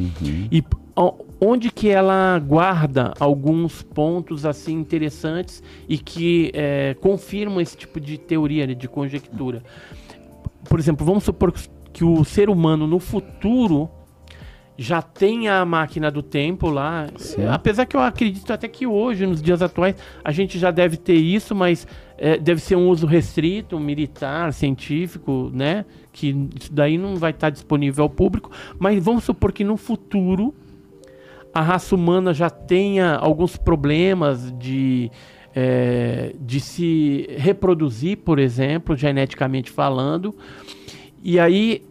E 0.51 0.61
p- 0.61 0.77
o- 0.95 1.25
onde 1.39 1.69
que 1.71 1.89
ela 1.89 2.39
guarda 2.39 3.13
alguns 3.19 3.81
pontos 3.81 4.45
assim 4.45 4.73
interessantes 4.73 5.61
e 5.87 5.97
que 5.97 6.51
é, 6.53 6.95
confirmam 7.01 7.59
esse 7.61 7.75
tipo 7.77 7.99
de 7.99 8.17
teoria, 8.17 8.65
né, 8.65 8.73
de 8.73 8.87
conjectura. 8.87 9.61
Por 10.67 10.79
exemplo, 10.79 11.05
vamos 11.05 11.23
supor 11.23 11.53
que 11.93 12.03
o 12.03 12.23
ser 12.23 12.49
humano 12.49 12.87
no 12.87 12.99
futuro 12.99 13.89
já 14.77 15.01
tem 15.01 15.47
a 15.47 15.63
máquina 15.63 16.11
do 16.11 16.21
tempo 16.21 16.69
lá. 16.69 17.07
Sim. 17.17 17.45
Apesar 17.45 17.85
que 17.85 17.95
eu 17.95 18.01
acredito 18.01 18.51
até 18.51 18.67
que 18.67 18.85
hoje, 18.85 19.25
nos 19.25 19.41
dias 19.41 19.61
atuais, 19.61 19.95
a 20.23 20.31
gente 20.31 20.59
já 20.59 20.69
deve 20.71 20.97
ter 20.97 21.13
isso, 21.15 21.55
mas 21.55 21.87
é, 22.17 22.37
deve 22.37 22.61
ser 22.61 22.75
um 22.75 22.89
uso 22.89 23.05
restrito, 23.05 23.79
militar, 23.79 24.53
científico, 24.53 25.51
né? 25.53 25.85
Que 26.13 26.35
isso 26.59 26.71
daí 26.71 26.97
não 26.97 27.15
vai 27.15 27.31
estar 27.31 27.49
disponível 27.49 28.03
ao 28.03 28.09
público. 28.09 28.51
Mas 28.79 29.03
vamos 29.03 29.23
supor 29.23 29.51
que 29.51 29.63
no 29.63 29.77
futuro 29.77 30.53
a 31.53 31.61
raça 31.61 31.95
humana 31.95 32.33
já 32.33 32.49
tenha 32.49 33.15
alguns 33.15 33.55
problemas 33.55 34.51
de, 34.59 35.09
é, 35.55 36.33
de 36.39 36.59
se 36.59 37.27
reproduzir, 37.37 38.17
por 38.17 38.39
exemplo, 38.39 38.95
geneticamente 38.95 39.71
falando. 39.71 40.35
E 41.23 41.39
aí, 41.39 41.81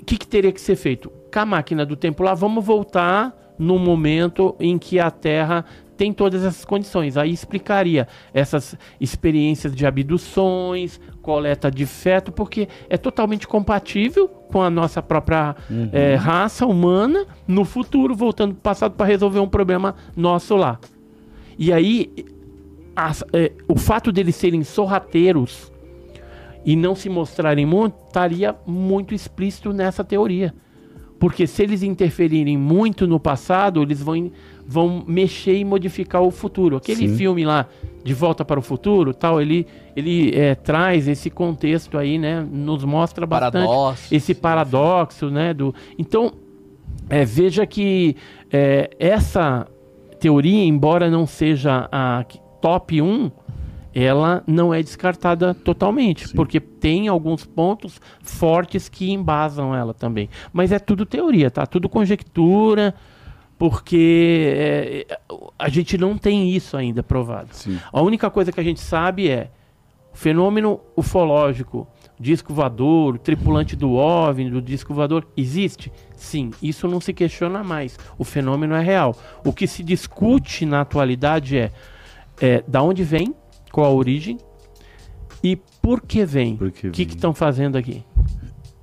o 0.00 0.04
que, 0.04 0.16
que 0.16 0.26
teria 0.26 0.50
que 0.50 0.60
ser 0.60 0.76
feito? 0.76 1.10
Com 1.32 1.38
a 1.38 1.46
máquina 1.46 1.86
do 1.86 1.96
tempo 1.96 2.22
lá, 2.24 2.34
vamos 2.34 2.64
voltar 2.64 3.54
no 3.58 3.78
momento 3.78 4.56
em 4.58 4.76
que 4.76 4.98
a 4.98 5.10
Terra 5.10 5.64
tem 6.02 6.12
todas 6.12 6.42
essas 6.42 6.64
condições. 6.64 7.16
Aí 7.16 7.30
explicaria 7.30 8.08
essas 8.34 8.76
experiências 9.00 9.72
de 9.72 9.86
abduções, 9.86 11.00
coleta 11.22 11.70
de 11.70 11.86
feto, 11.86 12.32
porque 12.32 12.68
é 12.90 12.96
totalmente 12.96 13.46
compatível 13.46 14.26
com 14.26 14.60
a 14.60 14.68
nossa 14.68 15.00
própria 15.00 15.54
eh, 15.92 16.16
raça 16.16 16.66
humana 16.66 17.24
no 17.46 17.64
futuro, 17.64 18.16
voltando 18.16 18.52
para 18.52 18.58
o 18.58 18.62
passado 18.62 18.92
para 18.96 19.06
resolver 19.06 19.38
um 19.38 19.46
problema 19.46 19.94
nosso 20.16 20.56
lá. 20.56 20.80
E 21.56 21.72
aí, 21.72 22.10
é, 23.32 23.52
o 23.68 23.76
fato 23.76 24.10
deles 24.10 24.34
serem 24.34 24.64
sorrateiros 24.64 25.70
e 26.64 26.74
não 26.74 26.96
se 26.96 27.08
mostrarem 27.08 27.64
muito, 27.64 27.94
estaria 28.08 28.56
muito 28.66 29.14
explícito 29.14 29.72
nessa 29.72 30.02
teoria. 30.02 30.52
Porque 31.22 31.46
se 31.46 31.62
eles 31.62 31.84
interferirem 31.84 32.58
muito 32.58 33.06
no 33.06 33.20
passado, 33.20 33.80
eles 33.80 34.02
vão, 34.02 34.32
vão 34.72 35.04
mexer 35.06 35.54
e 35.58 35.64
modificar 35.64 36.22
o 36.22 36.30
futuro. 36.30 36.76
Aquele 36.78 37.06
Sim. 37.08 37.16
filme 37.16 37.44
lá, 37.44 37.66
De 38.02 38.14
Volta 38.14 38.42
para 38.42 38.58
o 38.58 38.62
Futuro, 38.62 39.12
tal, 39.12 39.40
ele, 39.40 39.66
ele 39.94 40.34
é, 40.34 40.54
traz 40.54 41.06
esse 41.06 41.28
contexto 41.28 41.98
aí, 41.98 42.18
né? 42.18 42.40
Nos 42.50 42.82
mostra 42.82 43.26
bastante 43.26 43.66
Paradoxo. 43.66 44.14
esse 44.14 44.34
paradoxo, 44.34 45.30
né? 45.30 45.52
Do... 45.52 45.74
Então, 45.98 46.32
é, 47.10 47.22
veja 47.22 47.66
que 47.66 48.16
é, 48.50 48.90
essa 48.98 49.68
teoria, 50.18 50.64
embora 50.64 51.10
não 51.10 51.26
seja 51.26 51.86
a 51.92 52.24
top 52.62 53.02
1, 53.02 53.30
ela 53.94 54.42
não 54.46 54.72
é 54.72 54.82
descartada 54.82 55.52
totalmente, 55.52 56.32
porque 56.32 56.58
tem 56.58 57.08
alguns 57.08 57.44
pontos 57.44 58.00
fortes 58.22 58.88
que 58.88 59.12
embasam 59.12 59.74
ela 59.74 59.92
também. 59.92 60.30
Mas 60.50 60.72
é 60.72 60.78
tudo 60.78 61.04
teoria, 61.04 61.50
tá? 61.50 61.66
Tudo 61.66 61.90
conjectura, 61.90 62.94
porque 63.62 64.56
é, 64.56 65.06
é, 65.08 65.18
a 65.56 65.68
gente 65.68 65.96
não 65.96 66.18
tem 66.18 66.50
isso 66.50 66.76
ainda 66.76 67.00
provado. 67.00 67.50
Sim. 67.52 67.78
A 67.92 68.02
única 68.02 68.28
coisa 68.28 68.50
que 68.50 68.58
a 68.58 68.62
gente 68.62 68.80
sabe 68.80 69.28
é 69.28 69.52
o 70.12 70.16
fenômeno 70.16 70.80
ufológico, 70.96 71.86
disco 72.18 72.52
voador, 72.52 73.20
tripulante 73.20 73.76
do 73.76 73.92
OVNI, 73.92 74.50
do 74.50 74.60
disco 74.60 74.92
voador, 74.92 75.28
existe? 75.36 75.92
Sim, 76.16 76.50
isso 76.60 76.88
não 76.88 77.00
se 77.00 77.12
questiona 77.12 77.62
mais. 77.62 77.96
O 78.18 78.24
fenômeno 78.24 78.74
é 78.74 78.82
real. 78.82 79.16
O 79.44 79.52
que 79.52 79.68
se 79.68 79.84
discute 79.84 80.66
na 80.66 80.80
atualidade 80.80 81.56
é, 81.56 81.70
é 82.40 82.64
da 82.66 82.82
onde 82.82 83.04
vem, 83.04 83.32
qual 83.70 83.86
a 83.86 83.94
origem 83.94 84.38
e 85.40 85.54
por 85.80 86.00
que 86.00 86.24
vem. 86.24 86.58
O 86.60 86.68
que 86.90 87.02
estão 87.02 87.32
fazendo 87.32 87.78
aqui? 87.78 88.02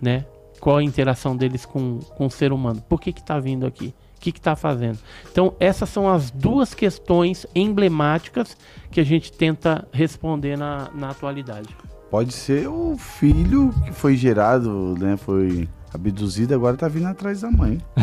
Né? 0.01 0.23
Qual 0.61 0.77
a 0.77 0.83
interação 0.83 1.35
deles 1.35 1.65
com, 1.65 1.99
com 1.99 2.27
o 2.27 2.31
ser 2.31 2.53
humano? 2.53 2.81
Por 2.87 3.01
que 3.01 3.09
está 3.09 3.37
vindo 3.41 3.65
aqui? 3.65 3.93
O 4.19 4.21
que 4.21 4.31
está 4.31 4.53
fazendo? 4.53 4.99
Então, 5.31 5.55
essas 5.61 5.87
são 5.87 6.09
as 6.09 6.29
duas 6.29 6.73
questões 6.73 7.45
emblemáticas 7.55 8.57
que 8.91 8.99
a 8.99 9.03
gente 9.05 9.31
tenta 9.31 9.87
responder 9.93 10.57
na, 10.57 10.89
na 10.93 11.11
atualidade. 11.11 11.69
Pode 12.11 12.33
ser 12.33 12.67
o 12.67 12.97
filho 12.97 13.73
que 13.85 13.93
foi 13.93 14.17
gerado, 14.17 14.93
né? 14.99 15.15
Foi 15.15 15.69
abduzido, 15.93 16.53
agora 16.53 16.75
tá 16.75 16.89
vindo 16.89 17.07
atrás 17.07 17.39
da 17.39 17.49
mãe. 17.49 17.79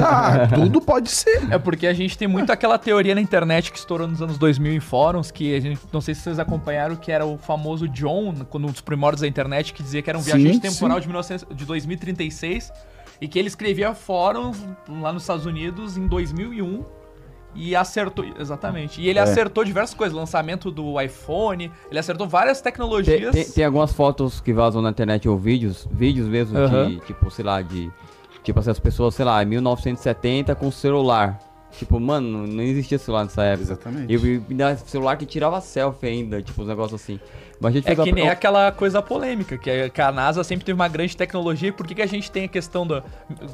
ah, 0.00 0.46
tudo 0.54 0.80
pode 0.80 1.10
ser. 1.10 1.52
É 1.52 1.58
porque 1.58 1.88
a 1.88 1.92
gente 1.92 2.16
tem 2.16 2.28
muito 2.28 2.52
aquela 2.52 2.78
teoria 2.78 3.16
na 3.16 3.20
internet 3.20 3.72
que 3.72 3.78
estourou 3.78 4.06
nos 4.06 4.22
anos 4.22 4.38
2000 4.38 4.72
em 4.72 4.78
fóruns, 4.78 5.32
que 5.32 5.52
a 5.52 5.58
gente, 5.58 5.80
não 5.92 6.00
sei 6.00 6.14
se 6.14 6.20
vocês 6.20 6.38
acompanharam, 6.38 6.94
que 6.94 7.10
era 7.10 7.26
o 7.26 7.36
famoso 7.36 7.88
John, 7.88 8.32
quando 8.48 8.68
um 8.68 8.70
dos 8.70 8.80
primórdios 8.80 9.22
da 9.22 9.26
internet, 9.26 9.72
que 9.72 9.82
dizia 9.82 10.00
que 10.00 10.08
era 10.08 10.16
um 10.16 10.22
Sim, 10.22 10.38
viajante 10.38 10.60
temporal 10.60 10.98
sim. 10.98 11.02
de, 11.02 11.08
1900, 11.08 11.56
de 11.56 11.64
2036 11.64 12.72
e 13.20 13.26
que 13.28 13.38
ele 13.38 13.48
escrevia 13.48 13.94
fóruns 13.94 14.62
lá 14.88 15.12
nos 15.12 15.22
Estados 15.22 15.46
Unidos 15.46 15.96
em 15.96 16.06
2001 16.06 16.84
e 17.54 17.74
acertou, 17.74 18.24
exatamente. 18.38 19.00
E 19.00 19.08
ele 19.08 19.18
É. 19.18 19.22
acertou 19.22 19.64
diversas 19.64 19.94
coisas, 19.94 20.14
lançamento 20.16 20.70
do 20.70 21.00
iPhone, 21.00 21.70
ele 21.90 21.98
acertou 21.98 22.28
várias 22.28 22.60
Tem, 22.60 22.70
tecnologias. 22.70 23.34
tem- 23.34 23.50
tem 23.50 23.64
algumas 23.64 23.92
fotos 23.92 24.40
que 24.40 24.52
vazam 24.52 24.82
na 24.82 24.90
internet 24.90 25.26
ou 25.28 25.38
vídeos, 25.38 25.88
vídeos 25.90 26.28
mesmo 26.28 26.58
Aham. 26.58 26.88
de, 26.88 26.96
tipo, 27.00 27.30
sei 27.30 27.44
lá, 27.44 27.62
de. 27.62 27.90
Tipo 28.44 28.60
assim, 28.60 28.70
as 28.70 28.78
pessoas, 28.78 29.14
sei 29.14 29.24
lá, 29.24 29.42
em 29.42 29.46
1970 29.46 30.54
com 30.54 30.70
celular. 30.70 31.38
Tipo, 31.72 32.00
mano, 32.00 32.46
não 32.46 32.62
existia 32.62 32.98
celular 32.98 33.24
nessa 33.24 33.42
época. 33.44 33.62
Exatamente. 33.64 34.12
E, 34.14 34.16
e, 34.16 34.42
e 34.54 34.76
celular 34.88 35.16
que 35.16 35.26
tirava 35.26 35.60
selfie 35.60 36.06
ainda, 36.06 36.40
tipo, 36.40 36.62
uns 36.62 36.68
negócios 36.68 37.00
assim. 37.02 37.20
Mas 37.60 37.70
a 37.70 37.74
gente 37.76 37.84
É 37.84 37.88
fez 37.88 38.00
a- 38.00 38.04
que 38.04 38.12
nem 38.12 38.28
aquela 38.28 38.72
coisa 38.72 39.02
polêmica, 39.02 39.58
que 39.58 39.70
a, 39.70 39.88
que 39.90 40.00
a 40.00 40.10
NASA 40.12 40.42
sempre 40.44 40.64
teve 40.64 40.74
uma 40.74 40.88
grande 40.88 41.16
tecnologia. 41.16 41.68
E 41.68 41.72
por 41.72 41.86
que, 41.86 41.94
que 41.94 42.02
a 42.02 42.06
gente 42.06 42.30
tem 42.30 42.44
a 42.44 42.48
questão 42.48 42.86
do- 42.86 43.02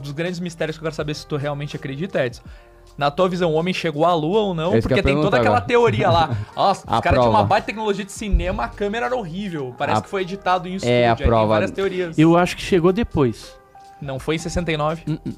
dos 0.00 0.12
grandes 0.12 0.38
mistérios 0.38 0.76
que 0.76 0.82
eu 0.82 0.86
quero 0.86 0.94
saber 0.94 1.14
se 1.14 1.26
tu 1.26 1.36
realmente 1.36 1.74
acredita, 1.76 2.24
Edson? 2.24 2.42
Na 2.98 3.10
tua 3.10 3.28
visão, 3.28 3.50
o 3.52 3.54
homem 3.54 3.72
chegou 3.72 4.04
à 4.04 4.14
lua 4.14 4.40
ou 4.40 4.54
não? 4.54 4.68
É 4.68 4.70
que 4.72 4.76
eu 4.78 4.82
Porque 4.82 5.02
tem 5.02 5.14
toda 5.20 5.36
aquela 5.38 5.56
agora. 5.56 5.66
teoria 5.66 6.10
lá. 6.10 6.36
Nossa, 6.54 6.80
os 6.94 7.00
caras 7.00 7.18
tinham 7.20 7.30
uma 7.30 7.44
baita 7.44 7.66
tecnologia 7.68 8.04
de 8.04 8.12
cinema, 8.12 8.64
a 8.64 8.68
câmera 8.68 9.06
era 9.06 9.16
horrível. 9.16 9.74
Parece 9.78 9.98
A- 9.98 10.02
que 10.02 10.08
foi 10.08 10.22
editado 10.22 10.68
em 10.68 10.74
estúdio. 10.74 10.92
É, 10.94 11.08
a 11.08 11.16
prova. 11.16 11.46
várias 11.46 11.70
teorias. 11.70 12.18
Eu 12.18 12.36
acho 12.36 12.56
que 12.56 12.62
chegou 12.62 12.92
depois. 12.92 13.56
Não 14.00 14.18
foi 14.18 14.34
em 14.34 14.38
69. 14.38 15.02
Hum, 15.08 15.18
hum. 15.26 15.32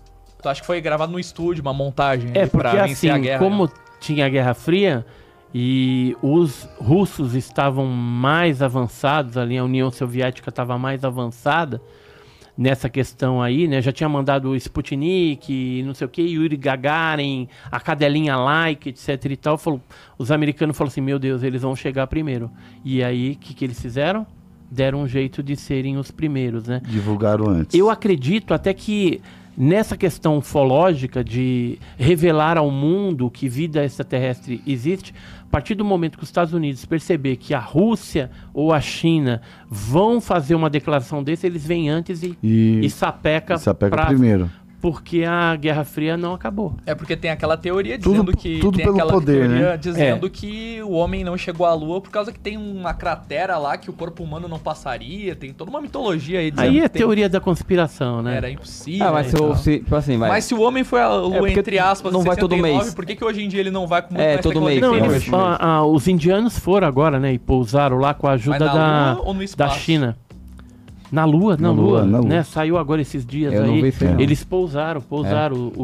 Tu 0.44 0.48
acha 0.50 0.60
que 0.60 0.66
foi 0.66 0.78
gravado 0.78 1.10
no 1.10 1.18
estúdio, 1.18 1.62
uma 1.62 1.72
montagem 1.72 2.30
É, 2.34 2.46
porque 2.46 2.58
pra 2.58 2.72
assim, 2.72 2.88
vencer 2.88 3.10
a 3.10 3.16
guerra? 3.16 3.40
né? 3.40 3.48
como 3.48 3.70
tinha 3.98 4.26
a 4.26 4.28
Guerra 4.28 4.52
Fria 4.52 5.06
e 5.54 6.14
os 6.20 6.68
russos 6.76 7.34
estavam 7.34 7.86
mais 7.86 8.60
avançados 8.60 9.38
ali, 9.38 9.56
a 9.56 9.64
União 9.64 9.90
Soviética 9.90 10.50
estava 10.50 10.76
mais 10.76 11.02
avançada 11.02 11.80
nessa 12.58 12.90
questão 12.90 13.40
aí, 13.40 13.66
né? 13.66 13.80
Já 13.80 13.90
tinha 13.90 14.06
mandado 14.06 14.50
o 14.50 14.56
Sputnik, 14.56 15.82
não 15.82 15.94
sei 15.94 16.06
o 16.06 16.10
que, 16.10 16.20
Yuri 16.20 16.58
Gagarin, 16.58 17.48
a 17.72 17.80
cadelinha 17.80 18.36
like, 18.36 18.90
etc 18.90 19.24
e 19.24 19.36
tal. 19.36 19.56
Falou, 19.56 19.80
os 20.18 20.30
americanos 20.30 20.76
falaram 20.76 20.90
assim, 20.92 21.00
meu 21.00 21.18
Deus, 21.18 21.42
eles 21.42 21.62
vão 21.62 21.74
chegar 21.74 22.06
primeiro. 22.06 22.50
E 22.84 23.02
aí, 23.02 23.32
o 23.32 23.36
que, 23.36 23.54
que 23.54 23.64
eles 23.64 23.80
fizeram? 23.80 24.26
Deram 24.70 25.00
um 25.00 25.08
jeito 25.08 25.42
de 25.42 25.56
serem 25.56 25.96
os 25.96 26.10
primeiros, 26.10 26.68
né? 26.68 26.82
Divulgaram 26.86 27.48
antes. 27.48 27.78
Eu 27.78 27.88
acredito 27.88 28.52
até 28.52 28.74
que 28.74 29.22
nessa 29.56 29.96
questão 29.96 30.38
ufológica 30.38 31.22
de 31.22 31.78
revelar 31.96 32.58
ao 32.58 32.70
mundo 32.70 33.30
que 33.30 33.48
vida 33.48 33.84
extraterrestre 33.84 34.62
existe, 34.66 35.14
a 35.42 35.50
partir 35.50 35.74
do 35.74 35.84
momento 35.84 36.16
que 36.18 36.24
os 36.24 36.28
Estados 36.28 36.52
Unidos 36.52 36.84
perceber 36.84 37.36
que 37.36 37.54
a 37.54 37.60
Rússia 37.60 38.30
ou 38.52 38.72
a 38.72 38.80
China 38.80 39.40
vão 39.68 40.20
fazer 40.20 40.54
uma 40.54 40.68
declaração 40.68 41.22
desse, 41.22 41.46
eles 41.46 41.64
vêm 41.64 41.88
antes 41.88 42.22
e, 42.22 42.36
E, 42.42 42.80
e 42.82 42.90
sapeca, 42.90 43.56
sapeca 43.58 43.94
pra- 43.96 44.06
primeiro. 44.06 44.50
Porque 44.84 45.24
a 45.24 45.56
Guerra 45.56 45.82
Fria 45.82 46.14
não 46.14 46.34
acabou. 46.34 46.74
É 46.84 46.94
porque 46.94 47.16
tem 47.16 47.30
aquela 47.30 47.56
teoria 47.56 47.98
Tudo- 47.98 48.10
dizendo 48.10 48.36
que. 48.36 48.58
tudo 48.60 48.76
tem 48.76 48.84
pelo 48.84 48.96
aquela 48.98 49.12
poder, 49.14 49.48
teoria 49.48 49.70
né? 49.70 49.76
dizendo 49.78 50.26
É. 50.26 50.28
que 50.30 50.82
o 50.82 50.90
homem 50.90 51.24
não 51.24 51.38
chegou 51.38 51.64
à 51.64 51.72
lua 51.72 52.02
por 52.02 52.10
causa 52.10 52.30
que 52.30 52.38
tem 52.38 52.58
uma 52.58 52.92
cratera 52.92 53.56
lá 53.56 53.78
que 53.78 53.88
o 53.88 53.94
corpo 53.94 54.22
humano 54.22 54.46
não 54.46 54.58
passaria. 54.58 55.34
Tem 55.34 55.54
toda 55.54 55.70
uma 55.70 55.80
mitologia 55.80 56.40
aí 56.40 56.50
dizendo 56.50 56.66
Aí 56.68 56.78
é 56.80 56.82
que 56.82 56.88
tem- 56.90 57.00
teoria 57.00 57.30
da 57.30 57.40
conspiração, 57.40 58.20
né? 58.20 58.36
Era 58.36 58.50
impossível. 58.50 59.06
Ah, 59.08 59.12
mas 59.12 59.28
se, 59.28 59.36
se, 59.62 59.78
tipo 59.78 59.96
assim, 59.96 60.18
vai. 60.18 60.28
Mas 60.28 60.44
se 60.44 60.52
o 60.54 60.60
homem 60.60 60.84
foi 60.84 61.00
a 61.00 61.14
lua, 61.14 61.48
É 61.48 61.52
entre 61.52 61.78
aspas, 61.78 62.12
não 62.12 62.20
vai 62.22 62.36
todo 62.36 62.50
69, 62.50 62.84
mês. 62.84 62.94
por 62.94 63.06
que, 63.06 63.16
que 63.16 63.24
hoje 63.24 63.42
em 63.42 63.48
dia 63.48 63.60
ele 63.60 63.70
não 63.70 63.86
vai 63.86 64.02
com 64.02 64.08
muito 64.12 64.20
É, 64.22 64.32
mais 64.34 64.42
todo 64.42 64.60
mês, 64.60 64.82
Não, 64.82 64.94
eles- 64.94 65.32
ah, 65.32 65.56
ah, 65.58 65.86
os 65.86 66.06
indianos 66.06 66.58
foram 66.58 66.86
agora, 66.86 67.18
né? 67.18 67.32
E 67.32 67.38
pousaram 67.38 67.96
lá 67.96 68.12
com 68.12 68.26
a 68.26 68.32
ajuda 68.32 68.58
da, 68.58 69.16
da? 69.56 69.68
China. 69.70 70.18
Na 71.12 71.24
Lua, 71.24 71.56
na, 71.56 71.68
Na 71.68 71.70
Lua, 71.70 71.84
Lua, 72.00 72.04
na 72.06 72.18
Lua. 72.18 72.28
né? 72.28 72.42
Saiu 72.42 72.76
agora 72.76 73.00
esses 73.00 73.24
dias 73.24 73.52
Eu 73.52 73.66
não 73.66 73.74
aí. 73.74 73.92
Eles 74.18 74.42
pousaram, 74.42 75.00
pousaram 75.00 75.54
o- 75.76 75.82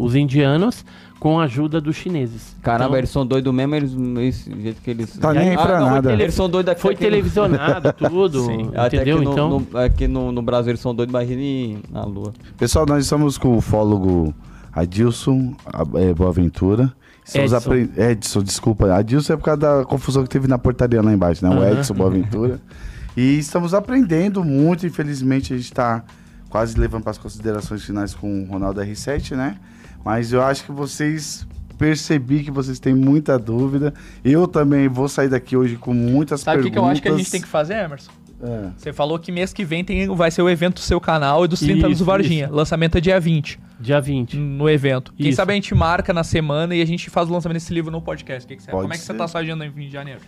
o- 0.00 0.04
os 0.04 0.14
indianos 0.14 0.84
com 1.18 1.40
a 1.40 1.44
ajuda 1.44 1.80
dos 1.80 1.96
chineses. 1.96 2.54
Caramba, 2.62 2.86
Então, 2.90 2.98
eles 2.98 3.10
são 3.10 3.26
doidos 3.26 3.54
mesmo, 3.54 3.74
eles. 3.74 3.92
Esse 4.18 4.60
jeito 4.60 4.82
que 4.82 4.90
eles. 4.90 5.16
Tá 5.16 5.32
nem 5.32 5.50
aí 5.50 5.56
Ah, 5.56 5.62
pra 5.62 5.80
não, 5.80 5.86
nada. 5.90 6.12
ele- 6.12 6.22
Eles 6.24 6.34
são 6.34 6.50
doidos 6.50 6.72
aqui. 6.72 6.80
foi 6.82 6.92
aqui 6.94 7.00
televisionado 7.02 7.92
tudo, 7.96 8.42
Sim. 8.44 8.70
Até 8.74 8.96
entendeu? 8.98 9.18
que 9.18 9.24
no, 9.24 9.32
então, 9.32 9.48
no- 9.72 9.78
aqui 9.78 10.06
no, 10.08 10.32
no 10.32 10.42
Brasil 10.42 10.70
eles 10.72 10.80
são 10.80 10.94
doidos, 10.94 11.12
imagine 11.12 11.78
na 11.90 12.04
Lua. 12.04 12.32
Pessoal, 12.58 12.84
nós 12.86 13.04
estamos 13.04 13.38
com 13.38 13.48
o 13.48 13.56
ufólogo 13.58 14.34
Adilson 14.72 15.54
a- 15.66 15.84
é, 16.00 16.12
Boaventura. 16.12 16.92
Estamos 17.24 17.52
Edson. 17.52 17.68
apre- 17.70 17.90
Edson, 17.96 18.42
desculpa. 18.42 18.92
Adilson 18.92 19.32
é 19.32 19.36
por 19.36 19.44
causa 19.44 19.60
da 19.60 19.84
confusão 19.84 20.22
que 20.22 20.28
teve 20.30 20.46
na 20.48 20.58
portaria 20.58 21.02
lá 21.02 21.12
embaixo, 21.12 21.44
né? 21.46 21.54
O. 21.54 21.64
Edson 21.64 21.94
Boaventura. 21.94 22.60
E 23.18 23.36
estamos 23.36 23.74
aprendendo 23.74 24.44
muito. 24.44 24.86
Infelizmente, 24.86 25.52
a 25.52 25.56
gente 25.56 25.66
está 25.66 26.04
quase 26.48 26.78
levando 26.78 27.02
para 27.02 27.10
as 27.10 27.18
considerações 27.18 27.84
finais 27.84 28.14
com 28.14 28.44
o 28.44 28.46
Ronaldo 28.46 28.80
R7, 28.80 29.34
né? 29.34 29.56
Mas 30.04 30.32
eu 30.32 30.40
acho 30.40 30.64
que 30.64 30.70
vocês 30.70 31.44
percebi 31.76 32.44
que 32.44 32.50
vocês 32.52 32.78
têm 32.78 32.94
muita 32.94 33.36
dúvida. 33.36 33.92
Eu 34.24 34.46
também 34.46 34.86
vou 34.86 35.08
sair 35.08 35.28
daqui 35.28 35.56
hoje 35.56 35.74
com 35.74 35.92
muitas 35.92 36.42
Sabe 36.42 36.60
o 36.60 36.62
que, 36.62 36.70
perguntas. 36.70 36.80
que 36.80 36.86
eu 36.86 36.92
acho 36.92 37.02
que 37.02 37.08
a 37.08 37.16
gente 37.16 37.30
tem 37.32 37.40
que 37.40 37.48
fazer, 37.48 37.74
Emerson? 37.74 38.12
É. 38.40 38.70
Você 38.76 38.92
falou 38.92 39.18
que 39.18 39.32
mês 39.32 39.52
que 39.52 39.64
vem 39.64 39.82
tem, 39.82 40.06
vai 40.14 40.30
ser 40.30 40.42
o 40.42 40.48
evento 40.48 40.74
do 40.74 40.80
seu 40.80 41.00
canal 41.00 41.44
e 41.44 41.48
dos 41.48 41.58
30 41.58 41.86
anos 41.86 41.98
do 41.98 42.02
Isso, 42.02 42.04
Varginha. 42.04 42.44
isso. 42.44 42.54
Lançamento 42.54 42.98
é 42.98 43.00
dia 43.00 43.18
20, 43.18 43.58
dia 43.80 44.00
20. 44.00 44.36
no 44.36 44.70
evento. 44.70 45.12
Quem 45.16 45.30
Isso. 45.30 45.36
sabe 45.36 45.52
a 45.52 45.54
gente 45.56 45.74
marca 45.74 46.12
na 46.12 46.22
semana 46.22 46.72
e 46.72 46.80
a 46.80 46.84
gente 46.84 47.10
faz 47.10 47.28
o 47.28 47.32
lançamento 47.32 47.56
desse 47.56 47.74
livro 47.74 47.90
no 47.90 48.00
podcast. 48.00 48.44
O 48.44 48.48
que, 48.48 48.64
que 48.64 48.70
Como 48.70 48.92
é 48.92 48.96
que 48.96 49.02
você 49.02 49.12
tá 49.12 49.26
sua 49.26 49.40
agenda 49.40 49.66
em 49.66 49.70
20 49.70 49.86
de 49.86 49.92
janeiro? 49.92 50.20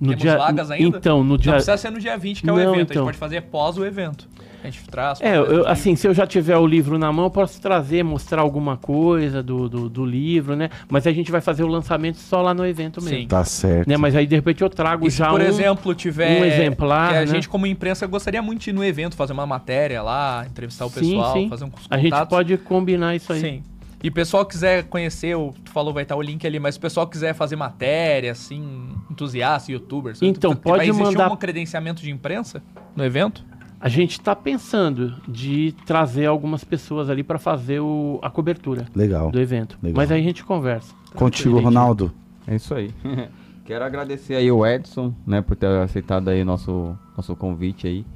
No 0.00 0.08
Temos 0.08 0.22
dia, 0.22 0.36
vagas 0.36 0.70
ainda? 0.70 0.98
Então, 0.98 1.24
no 1.24 1.38
dia. 1.38 1.52
Não 1.52 1.56
precisa 1.56 1.76
ser 1.76 1.90
no 1.90 1.98
dia 1.98 2.16
20, 2.18 2.42
que 2.42 2.48
é 2.50 2.52
o 2.52 2.56
Não, 2.56 2.62
evento. 2.74 2.78
A 2.78 2.82
então. 2.82 2.94
gente 2.96 3.04
pode 3.04 3.18
fazer 3.18 3.40
pós 3.42 3.78
o 3.78 3.84
evento. 3.84 4.28
A 4.62 4.68
gente 4.68 4.84
traz. 4.88 5.20
É, 5.20 5.36
eu- 5.36 5.66
assim, 5.68 5.94
se 5.94 6.08
eu 6.08 6.12
já 6.12 6.26
tiver 6.26 6.56
o 6.56 6.66
livro 6.66 6.98
na 6.98 7.12
mão, 7.12 7.26
eu 7.26 7.30
posso 7.30 7.60
trazer, 7.60 8.02
mostrar 8.02 8.42
alguma 8.42 8.76
coisa 8.76 9.42
do, 9.42 9.68
do, 9.68 9.88
do 9.88 10.04
livro, 10.04 10.56
né? 10.56 10.70
Mas 10.88 11.06
a 11.06 11.12
gente 11.12 11.30
vai 11.30 11.40
fazer 11.40 11.62
o 11.62 11.68
lançamento 11.68 12.16
só 12.18 12.42
lá 12.42 12.52
no 12.52 12.66
evento 12.66 13.00
mesmo. 13.00 13.16
Sim. 13.20 13.26
Tá 13.28 13.44
certo. 13.44 13.88
Né? 13.88 13.96
Mas 13.96 14.16
aí, 14.16 14.26
de 14.26 14.34
repente, 14.34 14.62
eu 14.62 14.68
trago 14.68 15.06
E 15.06 15.10
se, 15.10 15.18
já 15.18 15.30
por 15.30 15.40
um... 15.40 15.44
exemplo, 15.44 15.94
tiver. 15.94 16.40
um 16.42 16.44
exemplar, 16.44 17.10
que 17.10 17.16
a 17.16 17.20
né? 17.20 17.26
gente, 17.26 17.48
como 17.48 17.66
imprensa, 17.66 18.06
gostaria 18.06 18.42
muito 18.42 18.62
de 18.62 18.70
ir 18.70 18.72
no 18.72 18.84
evento, 18.84 19.14
fazer 19.14 19.32
uma 19.32 19.46
matéria 19.46 20.02
lá, 20.02 20.44
entrevistar 20.50 20.84
o 20.86 20.90
Sim, 20.90 21.00
pessoal, 21.00 21.32
sim. 21.34 21.48
fazer 21.48 21.64
um 21.64 21.70
A 21.88 21.98
gente 21.98 22.26
pode 22.26 22.56
combinar 22.58 23.14
isso 23.14 23.32
aí. 23.32 23.40
Sim. 23.40 23.62
E 24.02 24.08
o 24.08 24.12
pessoal 24.12 24.44
quiser 24.44 24.84
conhecer, 24.84 25.34
o- 25.36 25.52
tu 25.64 25.70
falou 25.70 25.92
vai 25.92 26.02
estar 26.02 26.14
o 26.16 26.22
link 26.22 26.46
ali, 26.46 26.60
mas 26.60 26.74
se 26.74 26.78
o 26.78 26.80
pessoal 26.82 27.06
quiser 27.06 27.34
fazer 27.34 27.56
matéria, 27.56 28.32
assim, 28.32 28.90
entusiasta, 29.10 29.72
youtuber, 29.72 30.14
sabe? 30.14 30.28
Então, 30.28 30.54
Tu- 30.54 30.60
pode 30.60 30.76
vai 30.78 30.88
existir 30.88 31.04
mandar- 31.04 31.32
um 31.32 31.36
credenciamento 31.36 32.02
de 32.02 32.10
imprensa 32.10 32.62
no 32.94 33.04
evento? 33.04 33.44
A 33.80 33.88
gente 33.88 34.12
está 34.12 34.34
pensando 34.34 35.14
de 35.28 35.74
trazer 35.84 36.26
algumas 36.26 36.62
pessoas 36.64 37.10
ali 37.10 37.22
para 37.22 37.38
fazer 37.38 37.80
o- 37.80 38.18
a 38.22 38.30
cobertura 38.30 38.86
Legal. 38.94 39.30
do 39.30 39.40
evento. 39.40 39.78
Legal. 39.82 39.96
Mas 39.96 40.10
aí 40.10 40.20
a 40.20 40.24
gente 40.24 40.44
conversa. 40.44 40.94
Contigo. 41.14 41.58
Ronaldo. 41.60 42.12
É 42.46 42.54
isso 42.54 42.74
aí. 42.74 42.90
Quero 43.64 43.84
agradecer 43.84 44.34
aí 44.36 44.50
o 44.52 44.64
Edson, 44.64 45.12
né, 45.26 45.42
por 45.42 45.56
ter 45.56 45.66
aceitado 45.66 46.28
aí 46.28 46.44
nosso 46.44 46.96
nosso 47.16 47.34
convite 47.34 47.86
aí, 47.88 48.06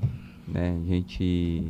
né? 0.47 0.77
A 0.81 0.87
gente 0.89 1.65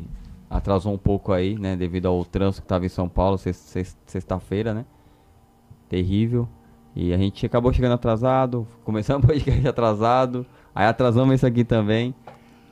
atrasou 0.51 0.93
um 0.93 0.99
pouco 0.99 1.33
aí, 1.33 1.57
né, 1.57 1.77
devido 1.77 2.07
ao 2.07 2.25
trânsito 2.25 2.63
que 2.63 2.69
tava 2.69 2.85
em 2.85 2.89
São 2.89 3.09
Paulo, 3.09 3.39
sex- 3.39 3.57
sex- 3.57 3.97
sexta-feira, 4.05 4.75
né? 4.75 4.85
Terrível. 5.89 6.49
E 6.95 7.13
a 7.13 7.17
gente 7.17 7.47
acabou 7.47 7.73
chegando 7.73 7.93
atrasado, 7.93 8.67
começamos 8.85 9.23
o 9.25 9.27
podcast 9.29 9.67
atrasado, 9.69 10.45
aí 10.75 10.87
atrasamos 10.87 11.35
isso 11.37 11.47
aqui 11.47 11.65
também. 11.65 12.15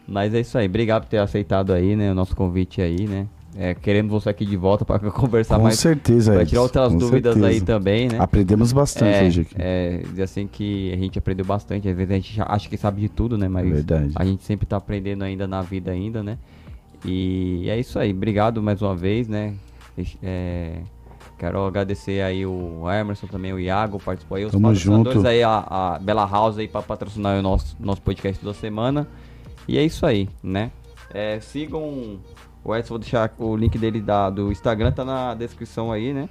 Mas 0.06 0.32
é 0.34 0.40
isso 0.40 0.56
aí, 0.58 0.66
obrigado 0.66 1.02
por 1.04 1.08
ter 1.10 1.18
aceitado 1.18 1.72
aí, 1.72 1.94
né, 1.94 2.10
o 2.10 2.14
nosso 2.14 2.34
convite 2.34 2.80
aí, 2.82 3.06
né? 3.06 3.26
É, 3.56 3.74
querendo 3.74 4.08
você 4.10 4.28
aqui 4.28 4.44
de 4.46 4.56
volta 4.56 4.84
para 4.84 4.98
conversar 5.10 5.56
Com 5.56 5.64
mais, 5.64 5.78
certeza, 5.78 6.32
para 6.32 6.44
tirar 6.46 6.62
outras 6.62 6.92
com 6.92 6.98
dúvidas 6.98 7.34
aí 7.36 7.42
certeza. 7.42 7.64
também, 7.66 8.08
né? 8.08 8.18
Aprendemos 8.18 8.72
bastante 8.72 9.16
É, 9.16 9.26
hoje 9.26 9.40
aqui. 9.42 9.54
é, 9.58 10.02
assim 10.22 10.46
que 10.46 10.92
a 10.92 10.96
gente 10.96 11.18
aprendeu 11.18 11.44
bastante. 11.44 11.88
Às 11.88 11.96
vezes 11.96 12.10
a 12.10 12.14
gente 12.14 12.40
acha 12.40 12.68
que 12.68 12.76
sabe 12.76 13.00
de 13.00 13.08
tudo, 13.08 13.36
né? 13.38 13.48
Mas 13.48 13.68
Verdade. 13.68 14.12
a 14.14 14.24
gente 14.24 14.44
sempre 14.44 14.66
tá 14.66 14.76
aprendendo 14.76 15.24
ainda 15.24 15.46
na 15.48 15.60
vida 15.62 15.90
ainda, 15.90 16.22
né? 16.22 16.38
E 17.04 17.68
é 17.68 17.78
isso 17.78 17.98
aí. 17.98 18.12
Obrigado 18.12 18.62
mais 18.62 18.82
uma 18.82 18.94
vez, 18.94 19.28
né? 19.28 19.54
É, 20.22 20.80
quero 21.38 21.64
agradecer 21.64 22.22
aí 22.22 22.46
o 22.46 22.84
Emerson 22.90 23.26
também, 23.26 23.52
o 23.52 23.58
Iago, 23.58 23.98
participou 23.98 24.36
aí, 24.36 24.44
os 24.44 24.52
Tamo 24.52 24.68
patrocinadores 24.68 25.14
junto. 25.14 25.26
aí, 25.28 25.42
a, 25.42 25.64
a 25.68 25.98
Bela 25.98 26.26
House 26.26 26.58
aí 26.58 26.68
para 26.68 26.82
patrocinar 26.82 27.38
o 27.38 27.42
nosso, 27.42 27.76
nosso 27.80 28.02
podcast 28.02 28.44
da 28.44 28.54
semana. 28.54 29.08
E 29.66 29.76
é 29.76 29.84
isso 29.84 30.06
aí, 30.06 30.28
né? 30.42 30.70
É, 31.12 31.40
sigam 31.40 32.20
o 32.64 32.76
Edson, 32.76 32.90
vou 32.90 32.98
deixar 32.98 33.32
o 33.38 33.56
link 33.56 33.78
dele 33.78 34.00
da, 34.00 34.30
do 34.30 34.52
Instagram, 34.52 34.92
tá 34.92 35.04
na 35.04 35.34
descrição 35.34 35.90
aí, 35.90 36.12
né? 36.12 36.28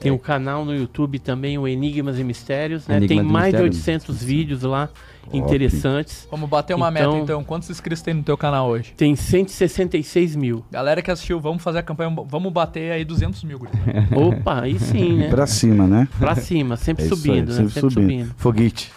Tem 0.00 0.10
o 0.10 0.18
canal 0.18 0.64
no 0.64 0.74
YouTube 0.74 1.18
também, 1.18 1.58
o 1.58 1.68
Enigmas 1.68 2.18
e 2.18 2.24
Mistérios, 2.24 2.88
né? 2.88 2.96
Enigmas 2.96 3.18
Tem 3.18 3.26
mais 3.32 3.54
de 3.54 3.62
Mistérios. 3.62 3.76
800 4.08 4.22
vídeos 4.24 4.62
lá 4.62 4.88
interessantes. 5.32 6.26
Vamos 6.30 6.48
bater 6.48 6.74
uma 6.74 6.90
Então- 6.90 7.12
meta, 7.12 7.22
então. 7.24 7.44
Quantos 7.44 7.68
inscritos 7.70 8.02
tem 8.02 8.14
no 8.14 8.22
teu 8.22 8.36
canal 8.36 8.68
hoje? 8.68 8.92
Tem 8.96 9.14
166 9.14 10.34
mil. 10.36 10.64
Galera 10.70 11.02
que 11.02 11.10
assistiu, 11.10 11.38
vamos 11.40 11.62
fazer 11.62 11.78
a 11.78 11.82
campanha, 11.82 12.10
vamos 12.26 12.52
bater 12.52 12.92
aí 12.92 13.04
200 13.04 13.44
mil. 13.44 13.60
Opa, 14.16 14.62
aí 14.62 14.78
sim, 14.78 15.18
né? 15.18 15.28
Pra 15.28 15.46
cima, 15.46 15.86
né? 15.86 16.08
Pra 16.18 16.34
cima, 16.34 16.76
sempre 16.76 17.04
É 17.04 17.08
subindo, 17.08 17.34
aí, 17.34 17.40
né? 17.42 17.52
sempre, 17.52 17.72
Sempre 17.72 17.90
subindo. 17.90 18.10
subindo. 18.20 18.34
Foguete. 18.36 18.92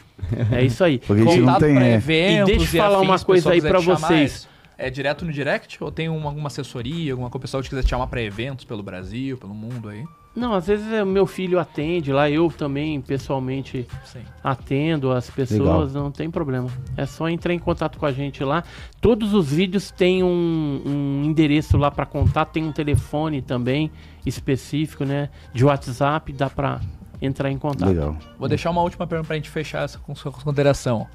É 0.51 0.63
isso 0.63 0.83
aí. 0.83 1.01
Foguete 1.03 1.37
não 1.39 1.45
Contato 1.47 1.59
tem, 1.61 1.75
pra 1.75 1.85
é. 1.85 1.93
eventos 1.95 2.53
E 2.53 2.57
deixa 2.57 2.77
eu 2.77 2.81
falar 2.83 2.97
afins, 2.97 3.09
uma 3.09 3.19
coisa 3.19 3.51
aí 3.51 3.61
chamar, 3.61 3.81
vocês. 3.97 4.47
É, 4.77 4.87
é 4.87 4.89
direto 4.89 5.25
no 5.25 5.31
direct 5.31 5.83
ou 5.83 5.91
tem 5.91 6.07
uma- 6.09 6.29
alguma 6.29 6.47
assessoria, 6.47 7.11
alguma 7.11 7.29
coisa, 7.29 7.37
o 7.39 7.41
pessoal 7.41 7.61
que 7.63 7.69
quiser 7.69 7.83
te 7.83 7.89
chamar 7.89 8.07
pra 8.07 8.21
eventos 8.21 8.63
pelo 8.65 8.81
Brasil, 8.81 9.37
pelo 9.37 9.53
mundo 9.53 9.89
aí? 9.89 10.03
Não, 10.35 10.53
às 10.53 10.65
vezes 10.65 10.91
é, 10.91 11.03
o 11.03 11.05
meu 11.05 11.27
filho 11.27 11.59
atende 11.59 12.11
lá, 12.11 12.29
eu 12.29 12.49
também 12.49 12.99
pessoalmente 12.99 13.87
Sim. 14.03 14.21
atendo 14.43 15.11
as 15.11 15.29
pessoas, 15.29 15.93
não 15.93 16.11
tem 16.11 16.29
problema. 16.31 16.67
É 16.97 17.05
só 17.05 17.29
entrar 17.29 17.53
em 17.53 17.59
contato 17.59 17.99
com 17.99 18.05
a 18.05 18.11
gente 18.11 18.43
lá. 18.43 18.63
Todos 18.99 19.33
os 19.33 19.51
vídeos 19.51 19.91
têm 19.91 20.23
um, 20.23 20.81
um 20.83 21.23
endereço 21.23 21.77
lá 21.77 21.91
para 21.91 22.05
contato, 22.05 22.51
tem 22.51 22.63
um 22.63 22.71
telefone 22.71 23.43
também 23.43 23.91
específico, 24.25 25.05
né? 25.05 25.29
De 25.53 25.63
WhatsApp, 25.63 26.33
dá 26.33 26.49
para 26.49 26.81
entrar 27.21 27.51
em 27.51 27.57
contato. 27.59 27.89
Legal. 27.89 28.17
Vou 28.39 28.49
deixar 28.49 28.71
uma 28.71 28.81
última 28.81 29.05
pergunta 29.05 29.27
pra 29.27 29.35
gente 29.35 29.51
fechar 29.51 29.83
essa 29.83 29.99
com 29.99 30.15
sua 30.15 30.31
consideração. 30.31 31.07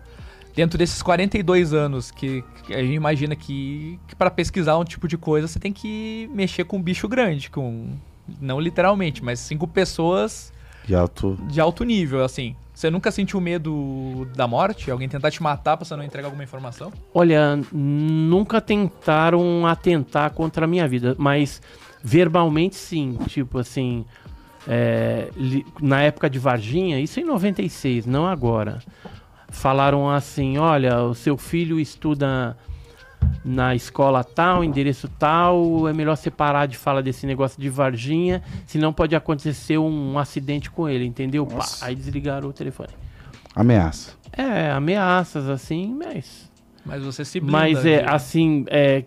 Dentro 0.54 0.78
desses 0.78 1.02
42 1.02 1.72
anos 1.72 2.10
que, 2.10 2.42
que 2.64 2.74
a 2.74 2.82
gente 2.82 2.94
imagina 2.94 3.36
que, 3.36 3.98
que 4.06 4.16
para 4.16 4.30
pesquisar 4.30 4.78
um 4.78 4.84
tipo 4.84 5.06
de 5.06 5.16
coisa 5.16 5.46
você 5.46 5.58
tem 5.58 5.72
que 5.72 6.28
mexer 6.32 6.64
com 6.64 6.78
um 6.78 6.82
bicho 6.82 7.06
grande, 7.08 7.50
com 7.50 7.96
não 8.40 8.60
literalmente, 8.60 9.22
mas 9.24 9.38
cinco 9.40 9.66
pessoas 9.66 10.52
De 10.86 10.94
alto. 10.94 11.38
de 11.48 11.60
alto 11.60 11.84
nível, 11.84 12.24
assim. 12.24 12.54
Você 12.74 12.90
nunca 12.90 13.10
sentiu 13.10 13.40
medo 13.40 14.28
da 14.36 14.46
morte? 14.46 14.88
Alguém 14.90 15.08
tentar 15.08 15.30
te 15.32 15.42
matar 15.42 15.76
pra 15.76 15.84
você 15.84 15.96
não 15.96 16.04
entregar 16.04 16.26
alguma 16.28 16.44
informação? 16.44 16.92
Olha, 17.12 17.58
nunca 17.72 18.60
tentaram 18.60 19.66
atentar 19.66 20.30
contra 20.30 20.64
a 20.64 20.68
minha 20.68 20.86
vida, 20.86 21.16
mas 21.18 21.60
verbalmente 22.04 22.76
sim. 22.76 23.18
Tipo 23.26 23.58
assim, 23.58 24.04
é, 24.68 25.28
li- 25.36 25.66
na 25.82 26.02
época 26.02 26.30
de 26.30 26.38
Varginha, 26.38 27.00
isso 27.00 27.18
em 27.18 27.24
96, 27.24 28.06
não 28.06 28.26
agora. 28.28 28.78
Falaram 29.48 30.08
assim: 30.08 30.56
olha, 30.58 31.02
o 31.02 31.14
seu 31.14 31.36
filho 31.36 31.80
estuda 31.80 32.56
na 33.44 33.74
escola 33.74 34.22
tal, 34.24 34.62
endereço 34.62 35.08
tal, 35.18 35.88
é 35.88 35.92
melhor 35.92 36.16
você 36.16 36.30
parar 36.30 36.66
de 36.66 36.76
falar 36.76 37.00
desse 37.00 37.26
negócio 37.26 37.60
de 37.60 37.68
Varginha, 37.70 38.42
senão 38.66 38.92
pode 38.92 39.14
acontecer 39.16 39.78
um 39.78 40.18
acidente 40.18 40.70
com 40.70 40.88
ele, 40.88 41.04
entendeu? 41.06 41.46
Pá, 41.46 41.64
aí 41.82 41.94
desligaram 41.94 42.48
o 42.48 42.52
telefone. 42.52 42.90
Ameaça. 43.54 44.12
É, 44.32 44.70
ameaças 44.70 45.48
assim, 45.48 45.94
mas 45.98 46.50
Mas 46.84 47.02
você 47.02 47.24
se 47.24 47.40
blinda. 47.40 47.52
mas 47.52 47.84
é 47.86 48.02
de- 48.02 48.08
assim, 48.08 48.64
é 48.68 49.04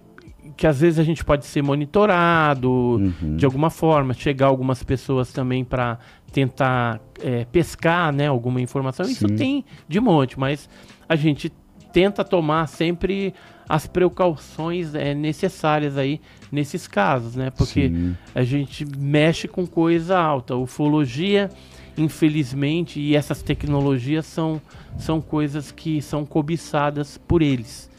que 0.57 0.65
às 0.67 0.81
vezes 0.81 0.99
a 0.99 1.03
gente 1.03 1.23
pode 1.23 1.45
ser 1.45 1.61
monitorado 1.61 2.69
Uhum. 2.71 3.37
de 3.37 3.45
alguma 3.45 3.69
forma, 3.69 4.13
chegar 4.13 4.47
algumas 4.47 4.83
pessoas 4.83 5.31
também 5.31 5.63
para 5.63 5.97
tentar 6.31 6.99
é, 7.23 7.45
pescar, 7.45 8.11
né, 8.11 8.27
alguma 8.27 8.59
informação. 8.59 9.05
Isso 9.05 9.27
Sim. 9.27 9.35
tem 9.35 9.65
de 9.87 9.99
monte, 9.99 10.39
mas 10.39 10.67
a 11.07 11.15
gente 11.15 11.51
tenta 11.93 12.23
tomar 12.23 12.67
sempre 12.67 13.33
as 13.67 13.87
precauções 13.87 14.93
é, 14.95 15.13
necessárias 15.13 15.97
aí 15.97 16.19
nesses 16.51 16.87
casos, 16.87 17.35
né? 17.35 17.49
Porque 17.49 17.89
Sim. 17.89 18.17
a 18.33 18.43
gente 18.43 18.85
mexe 18.97 19.47
com 19.47 19.65
coisa 19.65 20.17
alta. 20.17 20.55
Ufologia, 20.55 21.49
infelizmente, 21.97 22.99
e 22.99 23.15
essas 23.15 23.41
tecnologias 23.41 24.25
são, 24.25 24.61
são 24.97 25.21
coisas 25.21 25.71
que 25.71 26.01
são 26.01 26.25
cobiçadas 26.25 27.17
por 27.17 27.41
eles. 27.41 27.89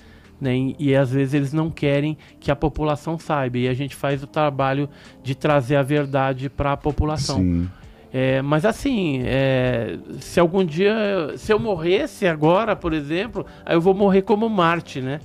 Né? 0.40 0.56
E, 0.56 0.76
e 0.78 0.96
às 0.96 1.10
vezes 1.10 1.34
eles 1.34 1.52
não 1.52 1.70
querem 1.70 2.18
que 2.40 2.50
a 2.50 2.56
população 2.56 3.18
saiba. 3.18 3.58
E 3.58 3.68
a 3.68 3.74
gente 3.74 3.94
faz 3.94 4.22
o 4.22 4.26
trabalho 4.26 4.88
de 5.22 5.34
trazer 5.34 5.76
a 5.76 5.82
verdade 5.82 6.50
para 6.50 6.72
a 6.72 6.76
população. 6.76 7.38
Sim. 7.38 7.68
É, 8.12 8.42
mas 8.42 8.66
assim, 8.66 9.22
é, 9.24 9.96
se 10.20 10.38
algum 10.38 10.62
dia, 10.62 11.32
se 11.38 11.50
eu 11.50 11.58
morresse 11.58 12.26
agora, 12.26 12.76
por 12.76 12.92
exemplo, 12.92 13.46
aí 13.64 13.74
eu 13.74 13.80
vou 13.80 13.94
morrer 13.94 14.20
como 14.20 14.46
Marte, 14.50 15.00
né? 15.00 15.18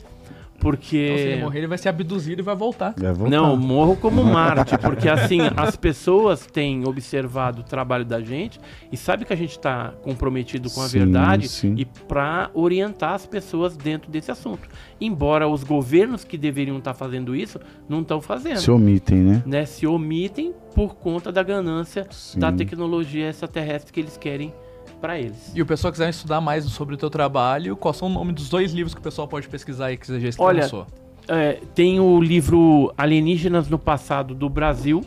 Porque 0.60 0.98
Então, 1.06 1.18
se 1.18 1.24
ele 1.24 1.42
morrer, 1.44 1.58
ele 1.60 1.68
vai 1.68 1.78
ser 1.78 1.90
abduzido 1.90 2.42
e 2.42 2.44
vai 2.44 2.56
voltar. 2.56 2.94
Vai 2.98 3.14
voltar. 3.14 3.30
não, 3.36 3.56
morro 3.56 3.96
como 3.96 4.24
Marte, 4.24 4.78
porque 4.80 5.08
assim, 5.08 5.40
as 5.56 5.76
pessoas 5.76 6.46
têm 6.48 6.88
observado 6.88 7.62
o 7.62 7.64
trabalho 7.64 8.04
da 8.04 8.20
gente 8.22 8.60
e 8.92 8.98
sabe 8.98 9.24
que 9.24 9.32
a 9.32 9.36
gente 9.36 9.52
está 9.52 9.94
comprometido 10.02 10.70
com 10.72 10.82
a 10.82 10.88
Sim, 10.88 11.00
verdade 11.00 11.48
sim. 11.48 11.76
e 11.78 11.86
para 11.86 12.50
orientar 12.54 13.14
as 13.14 13.26
pessoas 13.26 13.78
dentro 13.78 14.10
desse 14.10 14.32
assunto. 14.32 14.68
Embora 15.00 15.48
os 15.48 15.64
governos 15.64 16.24
que 16.24 16.38
deveriam 16.38 16.78
estar 16.80 16.94
fazendo 16.96 17.36
isso 17.36 17.60
não 17.88 18.02
estão 18.02 18.20
fazendo. 18.20 18.58
Se 18.60 18.72
omitem, 18.72 19.18
né? 19.20 19.44
Né, 19.46 19.66
se 19.66 19.86
omitem 19.86 20.54
por 20.74 20.96
conta 20.96 21.32
da 21.32 21.44
ganância 21.44 22.08
Sim. 22.10 22.40
da 22.40 22.52
tecnologia 22.52 23.30
extraterrestre 23.30 23.94
que 23.94 24.00
eles 24.00 24.18
querem 24.18 24.54
para 25.00 25.20
eles. 25.20 25.52
E 25.56 25.62
o 25.62 25.66
pessoal 25.66 25.92
quiser 25.92 26.10
estudar 26.10 26.42
mais 26.42 26.66
sobre 26.66 26.96
o 26.96 26.98
teu 26.98 27.10
trabalho, 27.10 27.76
qual 27.76 27.94
são 27.94 28.08
o 28.08 28.12
nome 28.12 28.34
dos 28.34 28.50
dois 28.50 28.72
livros 28.72 28.94
que 28.94 29.00
o 29.00 29.04
pessoal 29.04 29.28
pode 29.28 29.48
pesquisar 29.48 29.88
aí 29.88 29.98
que 29.98 30.08
você 30.08 30.20
já 30.20 30.30
Olha, 30.38 30.64
lançou? 30.64 30.88
É, 31.28 31.60
tem 31.76 32.00
o 32.00 32.22
livro 32.22 32.94
Alienígenas 32.98 33.70
no 33.70 33.78
Passado 33.78 34.34
do 34.34 34.50
Brasil, 34.50 35.04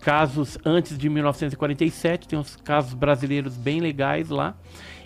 casos 0.00 0.58
antes 0.64 0.96
de 0.96 1.08
1947, 1.08 2.28
tem 2.28 2.38
uns 2.38 2.56
casos 2.56 2.94
brasileiros 2.94 3.56
bem 3.56 3.80
legais 3.80 4.28
lá. 4.28 4.54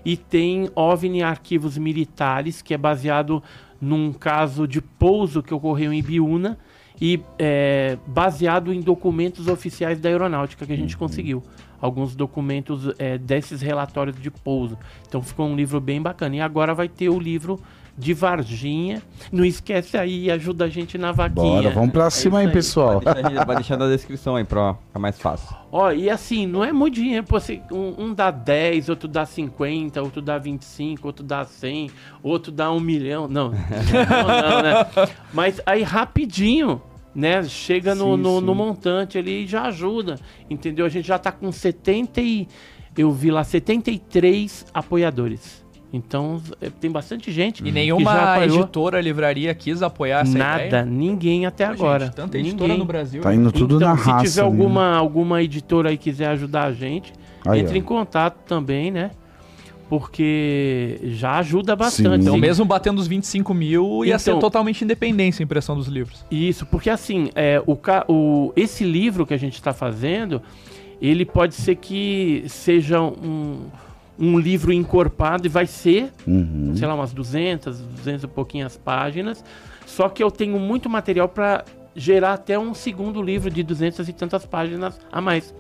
E 0.05 0.17
tem 0.17 0.71
OVNI 0.75 1.23
Arquivos 1.23 1.77
Militares, 1.77 2.63
que 2.63 2.73
é 2.73 2.79
baseado 2.79 3.43
num 3.81 4.13
caso 4.13 4.67
de 4.67 4.81
pouso 4.81 5.43
que 5.43 5.53
ocorreu 5.53 5.93
em 5.93 6.03
Biúna 6.03 6.59
e 7.01 7.21
é, 7.39 7.99
baseado 8.07 8.73
em 8.73 8.81
documentos 8.81 9.49
oficiais 9.49 10.01
da 10.01 10.09
aeronáutica 10.09 10.67
que 10.67 10.73
a 10.73 10.77
gente 10.77 10.97
conseguiu. 10.97 11.43
Alguns 11.81 12.15
documentos 12.17 12.91
é, 12.99 13.17
desses 13.19 13.61
relatórios 13.61 14.21
de 14.21 14.31
pouso. 14.31 14.77
Então 15.07 15.23
ficou 15.23 15.47
um 15.47 15.55
livro 15.57 15.81
bem 15.81 16.01
bacana. 16.03 16.37
E 16.37 16.41
agora 16.41 16.75
vai 16.75 16.89
ter 16.89 17.09
o 17.09 17.19
livro 17.19 17.61
de 17.97 18.15
Varginha. 18.15 19.03
Não 19.33 19.45
esquece 19.45 19.97
aí, 19.97 20.31
ajuda 20.31 20.67
a 20.67 20.69
gente 20.69 20.97
na 20.97 21.11
vaquinha. 21.11 21.63
Bora, 21.63 21.71
vamos 21.71 21.91
pra 21.91 22.07
É 22.07 22.11
cima 22.11 22.39
aí, 22.39 22.45
isso 22.47 22.53
pessoal. 22.53 23.01
Vai 23.01 23.15
deixar, 23.23 23.45
vai 23.45 23.57
deixar 23.57 23.77
na 23.77 23.89
descrição 23.89 24.37
aí 24.37 24.45
pra 24.45 24.75
ficar 24.75 24.99
mais 25.01 25.19
fácil. 25.19 25.57
Ó, 25.73 25.91
e 25.91 26.09
assim, 26.09 26.47
não 26.47 26.63
é 26.65 26.73
muito 26.73 26.95
dinheiro. 26.95 27.25
Pô, 27.27 27.41
você- 27.41 27.61
um, 27.73 28.05
um 28.07 28.15
dá 28.15 28.31
10, 28.31 28.89
outro 28.89 29.09
dá 29.09 29.27
50, 29.27 30.01
outro 30.01 30.23
dá 30.23 30.39
25, 30.39 31.07
outro 31.09 31.25
dá 31.25 31.45
100, 31.45 31.91
outro 32.23 32.53
dá 32.53 32.71
um 32.71 32.79
milhão. 32.81 33.27
Não, 33.27 33.51
não, 33.51 34.51
não, 34.51 34.63
né? 34.63 34.87
Mas 35.33 35.61
aí 35.67 35.83
rapidinho, 35.83 36.81
né? 37.19 37.43
Chega 37.43 37.97
no, 37.97 38.17
Sim, 38.17 38.23
no, 38.23 38.39
sim. 38.39 38.47
no 38.47 38.55
montante 38.55 39.19
ali 39.19 39.43
e 39.43 39.47
já 39.47 39.63
ajuda, 39.65 40.21
entendeu? 40.49 40.87
A 40.87 40.89
gente 40.89 41.09
já 41.09 41.19
tá 41.19 41.33
com 41.33 41.51
70 41.51 42.21
e... 42.21 42.47
Eu 42.97 43.13
vi 43.13 43.31
lá 43.31 43.45
73 43.45 44.67
apoiadores. 44.75 45.65
Então, 45.93 46.41
é, 46.61 46.69
tem 46.69 46.91
bastante 46.91 47.31
gente 47.33 47.61
E 47.61 47.63
que 47.63 47.69
já 47.69 47.75
nenhuma 47.75 48.45
editora, 48.45 49.01
livraria 49.01 49.55
quis 49.55 49.83
apoiar 49.83 50.21
essa 50.21 50.37
Nada, 50.37 50.65
ideia? 50.67 50.85
ninguém 50.85 51.47
até 51.47 51.67
Pô, 51.67 51.73
agora. 51.73 52.07
Gente, 52.07 52.15
tanta 52.15 52.37
ninguém. 52.37 52.51
editora 52.53 52.77
no 52.77 52.85
Brasil. 52.85 53.23
Tá 53.23 53.35
indo 53.35 53.51
tudo 53.53 53.77
então, 53.77 53.89
na 53.89 53.97
se 53.97 54.11
raça. 54.11 54.25
tiver 54.27 54.41
né? 54.43 54.47
alguma, 54.47 54.97
alguma 54.97 55.43
editora 55.43 55.91
aí 55.91 55.97
que 55.97 56.11
quiser 56.11 56.27
ajudar 56.31 56.65
a 56.65 56.73
gente, 56.73 57.13
Aí, 57.47 57.61
entre 57.61 57.75
ó. 57.75 57.79
em 57.79 57.83
contato 57.83 58.37
também, 58.47 58.91
né? 58.91 59.11
Porque 59.89 60.99
já 61.05 61.39
ajuda 61.39 61.75
bastante. 61.75 62.17
Sim. 62.23 62.29
Então, 62.29 62.37
mesmo 62.37 62.65
batendo 62.65 62.99
os 62.99 63.07
25 63.07 63.53
mil, 63.55 64.05
ia 64.05 64.19
ser 64.19 64.31
Então- 64.31 64.41
totalmente 64.41 64.85
independência 64.85 65.43
a 65.43 65.45
impressão 65.45 65.75
dos 65.77 65.89
livros. 65.89 66.25
Isso, 66.31 66.67
porque 66.67 66.91
assim, 66.91 67.31
é, 67.35 67.63
o, 67.67 67.75
ca- 67.75 68.05
o, 68.09 68.53
esse 68.55 68.85
livro 68.85 69.27
que 69.27 69.35
a 69.35 69.39
gente 69.39 69.55
está 69.55 69.73
fazendo, 69.73 70.43
ele 71.01 71.25
pode 71.25 71.55
ser 71.55 71.77
que 71.77 72.45
seja 72.49 73.01
um, 73.01 73.61
um 74.19 74.39
livro 74.39 74.73
encorpado 74.73 75.47
e 75.47 75.49
vai 75.49 75.67
ser, 75.67 76.13
Uhum. 76.27 76.73
sei 76.77 76.87
lá, 76.87 76.95
umas 76.95 77.13
200, 77.13 77.79
200 77.81 78.25
e 78.25 78.27
pouquinhas 78.29 78.77
páginas. 78.77 79.43
Só 79.87 80.09
que 80.09 80.23
eu 80.23 80.31
tenho 80.31 80.59
muito 80.59 80.89
material 80.91 81.29
para 81.29 81.65
gerar 81.97 82.35
até 82.35 82.59
um 82.59 82.75
segundo 82.75 83.21
livro 83.23 83.51
de 83.51 83.63
200 83.63 84.09
e 84.09 84.13
tantas 84.13 84.45
páginas 84.45 85.01
a 85.11 85.21
mais. 85.21 85.55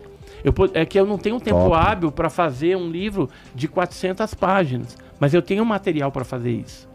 Eu, 0.44 0.54
é 0.74 0.84
que 0.84 0.98
eu 0.98 1.06
não 1.06 1.18
tenho 1.18 1.40
tempo 1.40 1.68
Top. 1.68 1.74
hábil 1.74 2.12
para 2.12 2.30
fazer 2.30 2.76
um 2.76 2.90
livro 2.90 3.28
de 3.54 3.68
400 3.68 4.34
páginas, 4.34 4.96
mas 5.18 5.34
eu 5.34 5.42
tenho 5.42 5.64
material 5.64 6.12
para 6.12 6.24
fazer 6.24 6.52
isso. 6.52 6.88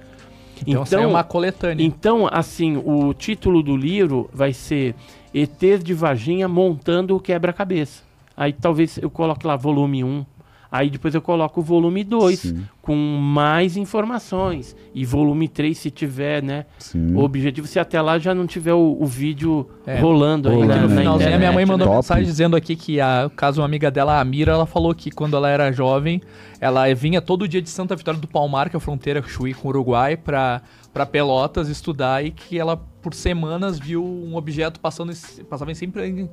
Então, 0.65 0.83
isso 0.83 0.95
aí 0.95 1.03
é 1.03 1.07
uma 1.07 1.23
coletânea. 1.23 1.83
Então, 1.83 2.27
assim, 2.31 2.81
o 2.83 3.13
título 3.13 3.61
do 3.61 3.75
livro 3.75 4.29
vai 4.33 4.53
ser 4.53 4.95
ETs 5.33 5.83
de 5.83 5.93
Varginha 5.93 6.47
montando 6.47 7.15
o 7.15 7.19
quebra-cabeça. 7.19 8.03
Aí 8.35 8.53
talvez 8.53 8.97
eu 8.97 9.09
coloque 9.09 9.45
lá 9.45 9.55
volume 9.55 10.03
1. 10.03 10.25
Aí 10.73 10.89
depois 10.89 11.13
eu 11.13 11.21
coloco 11.21 11.59
o 11.61 11.63
volume 11.63 12.03
2 12.03 12.39
Sim, 12.39 12.63
com 12.81 12.95
mais 12.95 13.77
informações. 13.77 14.75
E 14.91 15.05
volume 15.05 15.47
3, 15.47 15.77
se 15.77 15.91
tiver, 15.91 16.41
né? 16.41 16.65
sim. 16.79 17.13
O 17.13 17.19
objetivo, 17.23 17.67
se 17.67 17.77
até 17.77 18.01
lá 18.01 18.17
já 18.17 18.33
não 18.33 18.47
tiver 18.47 18.73
o, 18.73 18.97
o 18.99 19.05
vídeo 19.05 19.69
É, 19.85 19.99
rolando 19.99 20.49
aí 20.49 20.55
rolando, 20.55 20.73
no 20.73 20.87
na 20.87 20.97
finalzinho, 20.97 21.11
internet. 21.13 21.35
a 21.35 21.37
minha 21.37 21.51
mãe 21.51 21.63
mandou 21.63 21.85
Top. 21.85 21.97
mensagem 21.97 22.23
dizendo 22.25 22.55
aqui 22.55 22.75
que, 22.75 22.99
a, 22.99 23.29
caso 23.35 23.61
uma 23.61 23.65
amiga 23.65 23.91
dela, 23.91 24.13
a 24.13 24.21
Amira, 24.21 24.53
ela 24.53 24.65
falou 24.65 24.95
que 24.95 25.11
quando 25.11 25.37
ela 25.37 25.47
era 25.47 25.71
jovem, 25.71 26.19
ela 26.59 26.91
vinha 26.95 27.21
todo 27.21 27.47
dia 27.47 27.61
de 27.61 27.69
Santa 27.69 27.95
Vitória 27.95 28.19
do 28.19 28.27
Palmar, 28.27 28.67
que 28.71 28.75
é 28.75 28.77
a 28.77 28.79
fronteira 28.79 29.21
Chuí 29.21 29.53
com 29.53 29.67
o 29.67 29.69
Uruguai, 29.69 30.17
pra, 30.17 30.63
pra 30.91 31.05
Pelotas 31.05 31.69
estudar 31.69 32.25
e 32.25 32.31
que 32.31 32.57
ela, 32.57 32.77
por 32.99 33.13
semanas, 33.13 33.77
viu 33.77 34.03
um 34.03 34.35
objeto 34.35 34.79
passando, 34.79 35.13
passava 35.47 35.71
em 35.71 35.75
sempre 35.75 36.07
em 36.07 36.27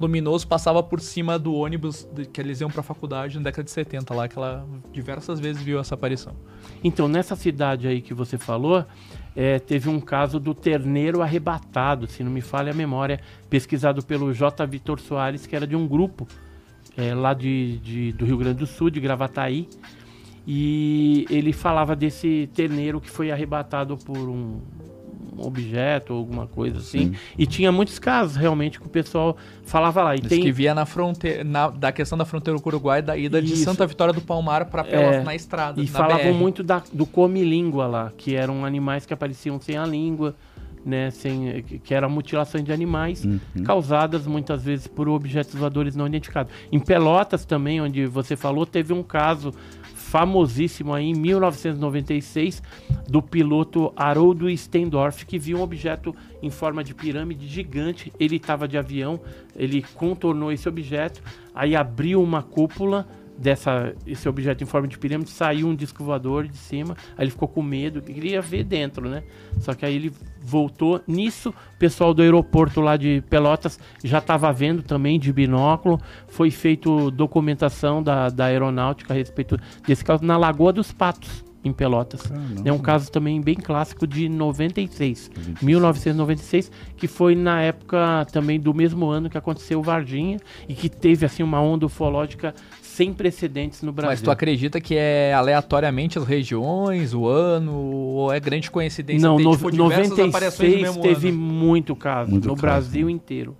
luminoso, 0.00 0.48
passava 0.48 0.82
por 0.82 0.98
cima 1.00 1.38
do 1.38 1.54
ônibus 1.54 2.08
que 2.32 2.40
eles 2.40 2.60
iam 2.60 2.70
pra 2.70 2.82
faculdade 2.82 3.36
na 3.36 3.44
década 3.44 3.64
de 3.64 3.70
70 3.70 4.14
lá, 4.14 4.26
que 4.26 4.38
ela 4.38 4.66
diversas 4.92 5.38
vezes 5.38 5.62
viu 5.62 5.78
essa 5.78 5.94
aparição. 5.94 6.34
Então, 6.82 7.06
nessa 7.06 7.36
cidade 7.36 7.86
aí 7.86 8.00
que 8.00 8.14
você 8.14 8.38
falou, 8.38 8.84
é, 9.36 9.58
teve 9.58 9.90
um 9.90 10.00
caso 10.00 10.40
do 10.40 10.54
terneiro 10.54 11.20
arrebatado, 11.20 12.06
se 12.06 12.24
não 12.24 12.32
me 12.32 12.40
falha 12.40 12.72
a 12.72 12.74
memória, 12.74 13.20
pesquisado 13.50 14.02
pelo 14.02 14.32
J. 14.32 14.64
Vitor 14.66 14.98
Soares, 14.98 15.46
que 15.46 15.54
era 15.54 15.66
de 15.66 15.76
um 15.76 15.86
grupo 15.86 16.26
é, 16.96 17.14
lá 17.14 17.34
de, 17.34 17.76
de- 17.78 18.12
do 18.12 18.24
Rio 18.24 18.38
Grande 18.38 18.58
do 18.60 18.66
Sul, 18.66 18.88
de 18.88 19.00
Gravataí. 19.00 19.68
E 20.46 21.26
ele 21.30 21.52
falava 21.52 21.94
desse 21.94 22.48
terneiro 22.54 23.00
que 23.00 23.10
foi 23.10 23.30
arrebatado 23.30 23.96
por 23.98 24.16
um 24.16 24.60
objeto 25.38 26.12
ou 26.12 26.18
alguma 26.18 26.46
coisa 26.46 26.78
assim. 26.78 27.12
Sim. 27.12 27.14
E 27.38 27.46
tinha 27.46 27.70
muitos 27.72 27.98
casos 27.98 28.36
realmente 28.36 28.78
que 28.80 28.86
o 28.86 28.90
pessoal 28.90 29.36
falava 29.64 30.02
lá. 30.02 30.16
E 30.16 30.20
Diz 30.20 30.28
tem, 30.28 30.40
que 30.42 30.52
via 30.52 30.74
na 30.74 30.84
fronteira, 30.86 31.44
na- 31.44 31.70
da 31.70 31.92
questão 31.92 32.16
da 32.18 32.24
fronteira 32.24 32.58
com 32.58 32.68
o 32.68 32.72
Uruguai, 32.72 33.02
da 33.02 33.16
ida 33.16 33.40
de 33.40 33.52
Isso. 33.54 33.64
Santa 33.64 33.86
Vitória 33.86 34.12
do 34.12 34.20
Palmar 34.20 34.66
pra 34.66 34.84
Pelotas 34.84 35.16
É, 35.16 35.22
na 35.22 35.34
estrada. 35.34 35.80
E 35.80 35.84
na 35.84 35.90
falavam 35.90 36.32
BR. 36.32 36.38
muito 36.38 36.62
da, 36.62 36.82
do 36.92 37.06
come-língua 37.06 37.86
lá, 37.86 38.12
que 38.16 38.34
eram 38.34 38.64
animais 38.64 39.06
que 39.06 39.12
apareciam 39.14 39.60
sem 39.60 39.76
a 39.76 39.84
língua, 39.86 40.34
né? 40.84 41.10
Sem, 41.10 41.62
que 41.62 41.78
que 41.78 41.94
era 41.94 42.08
mutilação 42.08 42.62
de 42.62 42.72
animais, 42.72 43.24
Uhum. 43.24 43.38
causadas 43.64 44.26
muitas 44.26 44.64
vezes 44.64 44.86
por 44.86 45.08
objetos 45.08 45.54
voadores 45.54 45.94
não 45.94 46.06
identificados. 46.06 46.50
Em 46.72 46.78
Pelotas 46.80 47.44
também, 47.44 47.80
onde 47.80 48.06
você 48.06 48.34
falou, 48.34 48.64
teve 48.64 48.92
um 48.94 49.02
caso 49.02 49.52
famosíssimo 50.10 50.92
aí 50.92 51.04
em 51.06 51.14
1996 51.14 52.60
do 53.08 53.22
piloto 53.22 53.92
Haroldo 53.94 54.50
Stendorf 54.50 55.24
que 55.24 55.38
viu 55.38 55.58
um 55.58 55.62
objeto 55.62 56.12
em 56.42 56.50
forma 56.50 56.82
de 56.82 56.92
pirâmide 56.92 57.46
gigante. 57.46 58.12
Ele 58.18 58.34
estava 58.34 58.66
de 58.66 58.76
avião, 58.76 59.20
ele 59.54 59.84
contornou 59.94 60.50
esse 60.50 60.68
objeto, 60.68 61.22
aí 61.54 61.76
abriu 61.76 62.20
uma 62.20 62.42
cúpula 62.42 63.06
dessa 63.40 63.94
esse 64.06 64.28
objeto 64.28 64.62
em 64.62 64.66
forma 64.66 64.86
de 64.86 64.98
pirâmide, 64.98 65.30
saiu 65.30 65.66
um 65.66 65.74
disco 65.74 66.04
voador 66.04 66.46
de 66.46 66.56
cima, 66.56 66.94
aí 67.16 67.24
ele 67.24 67.30
ficou 67.30 67.48
com 67.48 67.62
medo, 67.62 68.02
queria 68.02 68.42
ver 68.42 68.64
dentro, 68.64 69.08
né? 69.08 69.22
Só 69.60 69.72
que 69.72 69.86
aí 69.86 69.94
ele 69.94 70.12
voltou. 70.40 71.00
Nisso, 71.06 71.50
o 71.50 71.78
pessoal 71.78 72.12
do 72.12 72.22
aeroporto 72.22 72.80
lá 72.80 72.96
de 72.96 73.22
Pelotas 73.30 73.80
já 74.04 74.18
estava 74.18 74.52
vendo 74.52 74.82
também 74.82 75.18
de 75.18 75.32
binóculo. 75.32 75.98
Foi 76.28 76.50
feito 76.50 77.10
documentação 77.10 78.02
da, 78.02 78.28
da 78.28 78.46
aeronáutica 78.46 79.14
a 79.14 79.16
respeito 79.16 79.58
desse 79.86 80.04
caso 80.04 80.24
na 80.24 80.36
Lagoa 80.36 80.72
dos 80.72 80.92
Patos, 80.92 81.44
em 81.64 81.72
Pelotas. 81.72 82.22
Caramba. 82.22 82.62
É 82.64 82.72
um 82.72 82.78
caso 82.78 83.10
também 83.10 83.40
bem 83.40 83.54
clássico 83.54 84.06
de 84.06 84.28
96, 84.28 85.30
1996, 85.62 86.70
que 86.96 87.06
foi 87.06 87.34
na 87.34 87.60
época 87.62 88.26
também 88.32 88.58
do 88.58 88.74
mesmo 88.74 89.06
ano 89.08 89.28
que 89.28 89.38
aconteceu 89.38 89.82
Varginha 89.82 90.38
e 90.68 90.74
que 90.74 90.88
teve 90.88 91.26
assim 91.26 91.42
uma 91.42 91.60
onda 91.60 91.86
ufológica 91.86 92.54
sem 92.90 93.12
precedentes 93.14 93.82
no 93.82 93.92
Brasil. 93.92 94.10
Mas 94.10 94.20
tu 94.22 94.30
acredita 94.30 94.80
que 94.80 94.94
é 94.96 95.32
aleatoriamente 95.32 96.18
as 96.18 96.24
regiões, 96.24 97.14
o 97.14 97.26
ano, 97.26 97.72
ou 97.72 98.32
é 98.32 98.38
grande 98.40 98.70
coincidência 98.70 99.26
Não, 99.26 99.38
no, 99.38 99.52
tipo, 99.56 99.70
diversas 99.70 100.18
aparições 100.18 100.70
no 100.74 100.78
96 100.78 100.82
mesmo 100.82 101.02
teve 101.02 101.28
ano? 101.28 101.38
muito 101.38 101.94
caso 101.96 102.30
Muito 102.30 102.48
no 102.48 102.54
caso, 102.54 102.62
Brasil 102.62 103.06
né? 103.06 103.12
inteiro. 103.12 103.56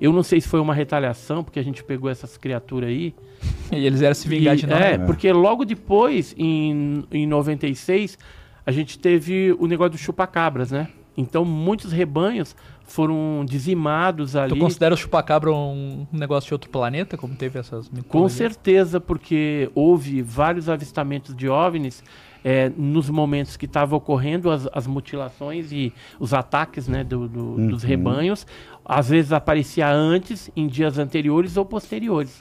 Eu 0.00 0.12
não 0.12 0.22
sei 0.22 0.40
se 0.40 0.46
foi 0.46 0.60
uma 0.60 0.72
retaliação, 0.74 1.42
porque 1.42 1.58
a 1.58 1.62
gente 1.64 1.82
pegou 1.82 2.08
essas 2.08 2.36
criaturas 2.36 2.88
aí. 2.90 3.14
E 3.72 3.84
eles 3.84 4.00
eram 4.00 4.14
se 4.14 4.26
vingar 4.28 4.54
E- 4.54 4.58
de 4.60 4.66
nós. 4.66 4.80
É, 4.80 4.96
né? 4.98 5.04
porque 5.06 5.30
logo 5.32 5.64
depois, 5.64 6.34
em, 6.38 7.04
em 7.10 7.26
96, 7.26 8.16
a 8.64 8.70
gente 8.72 8.98
teve 8.98 9.54
o 9.58 9.66
negócio 9.66 9.92
do 9.92 9.98
chupacabras, 9.98 10.70
né? 10.70 10.88
Então 11.16 11.44
muitos 11.44 11.90
rebanhos 11.92 12.54
foram 12.88 13.44
dizimados 13.46 14.34
ali. 14.34 14.52
Tu 14.54 14.58
considera 14.58 14.94
o 14.94 14.98
chupacabra 14.98 15.52
um 15.52 16.06
negócio 16.10 16.48
de 16.48 16.54
outro 16.54 16.70
planeta, 16.70 17.16
como 17.16 17.36
teve 17.36 17.58
essas 17.58 17.88
Com 18.08 18.28
certeza, 18.28 18.98
porque 18.98 19.70
houve 19.74 20.22
vários 20.22 20.68
avistamentos 20.68 21.36
de 21.36 21.48
OVNIs 21.48 22.02
é, 22.42 22.70
nos 22.76 23.10
momentos 23.10 23.56
que 23.56 23.66
estavam 23.66 23.98
ocorrendo 23.98 24.50
as, 24.50 24.66
as 24.72 24.86
mutilações 24.86 25.70
e 25.70 25.92
os 26.18 26.32
ataques 26.32 26.88
né, 26.88 27.04
do- 27.04 27.28
do- 27.28 27.68
dos 27.68 27.82
Uhum. 27.82 27.88
rebanhos. 27.88 28.46
Às 28.84 29.10
vezes 29.10 29.32
aparecia 29.32 29.88
antes, 29.90 30.50
em 30.56 30.66
dias 30.66 30.98
anteriores 30.98 31.56
ou 31.58 31.64
posteriores. 31.66 32.40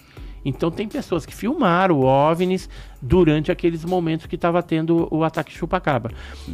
Então 0.50 0.72
tem 0.72 0.88
pessoas 0.88 1.26
que 1.26 1.36
filmaram 1.36 2.00
OVNIs 2.00 2.70
durante 3.02 3.52
aqueles 3.52 3.84
momentos 3.84 4.26
que 4.26 4.36
estava 4.36 4.64
tendo 4.64 5.08
o 5.12 5.24
ataque 5.24 5.52
chupacabra. 5.54 6.14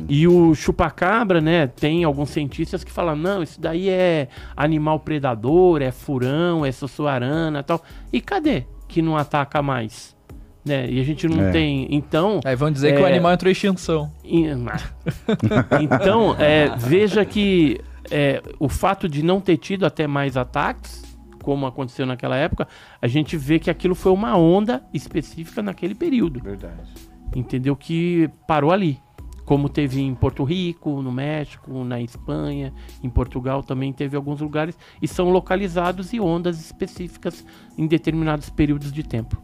E 0.10 0.28
o 0.28 0.56
chupacabra, 0.56 1.40
né, 1.40 1.68
tem 1.68 2.04
alguns 2.04 2.32
cientistas 2.32 2.84
que 2.84 2.92
falam, 2.92 3.16
não, 3.16 3.44
isso 3.44 3.62
daí 3.62 3.88
é 3.90 4.28
animal 4.58 5.00
predador, 5.00 5.82
é 5.82 5.92
furão, 5.92 6.66
é 6.66 6.72
sussuarana 6.72 7.62
tal. 7.62 7.84
E 8.12 8.20
cadê 8.20 8.66
que 8.88 9.00
não 9.02 9.16
ataca 9.16 9.62
mais? 9.62 10.16
Né? 10.66 10.90
E 10.90 11.00
a 11.00 11.04
gente 11.04 11.28
não 11.28 11.44
É. 11.44 11.52
tem. 11.52 11.88
Então, 11.90 12.40
Aí 12.44 12.56
vão 12.56 12.72
dizer 12.72 12.96
que 12.96 13.02
o 13.02 13.06
É. 13.06 13.12
animal 13.12 13.34
entrou 13.34 13.50
em 13.50 13.52
extinção. 13.52 14.12
então, 15.82 16.36
é, 16.40 16.70
veja 16.78 17.24
que 17.26 17.80
é, 18.12 18.42
o 18.60 18.68
fato 18.68 19.08
de 19.08 19.24
não 19.24 19.40
ter 19.40 19.58
tido 19.58 19.86
até 19.86 20.08
mais 20.08 20.36
ataques, 20.36 21.04
como 21.44 21.68
aconteceu 21.68 22.06
naquela 22.06 22.38
época, 22.38 22.68
a 23.00 23.08
gente 23.08 23.38
vê 23.38 23.60
que 23.60 23.70
aquilo 23.70 23.94
foi 23.94 24.12
uma 24.12 24.36
onda 24.36 24.84
específica 24.94 25.62
naquele 25.62 25.94
período. 25.94 26.42
Verdade. 26.42 26.90
Entendeu? 27.36 27.76
Que 27.76 28.30
parou 28.48 28.72
ali. 28.72 29.00
Como 29.46 29.68
teve 29.68 30.00
em 30.00 30.16
Porto 30.16 30.46
Rico, 30.46 31.02
no 31.02 31.12
México, 31.12 31.84
na 31.84 32.00
Espanha, 32.00 32.74
em 33.04 33.10
Portugal 33.10 33.62
também 33.62 33.92
teve 33.92 34.16
alguns 34.16 34.40
lugares 34.40 34.78
e 35.02 35.08
são 35.08 35.30
localizados 35.32 36.14
e 36.14 36.20
ondas 36.20 36.62
específicas 36.62 37.46
em 37.78 37.86
determinados 37.86 38.50
períodos 38.50 38.90
de 38.92 39.04
tempo. 39.04 39.44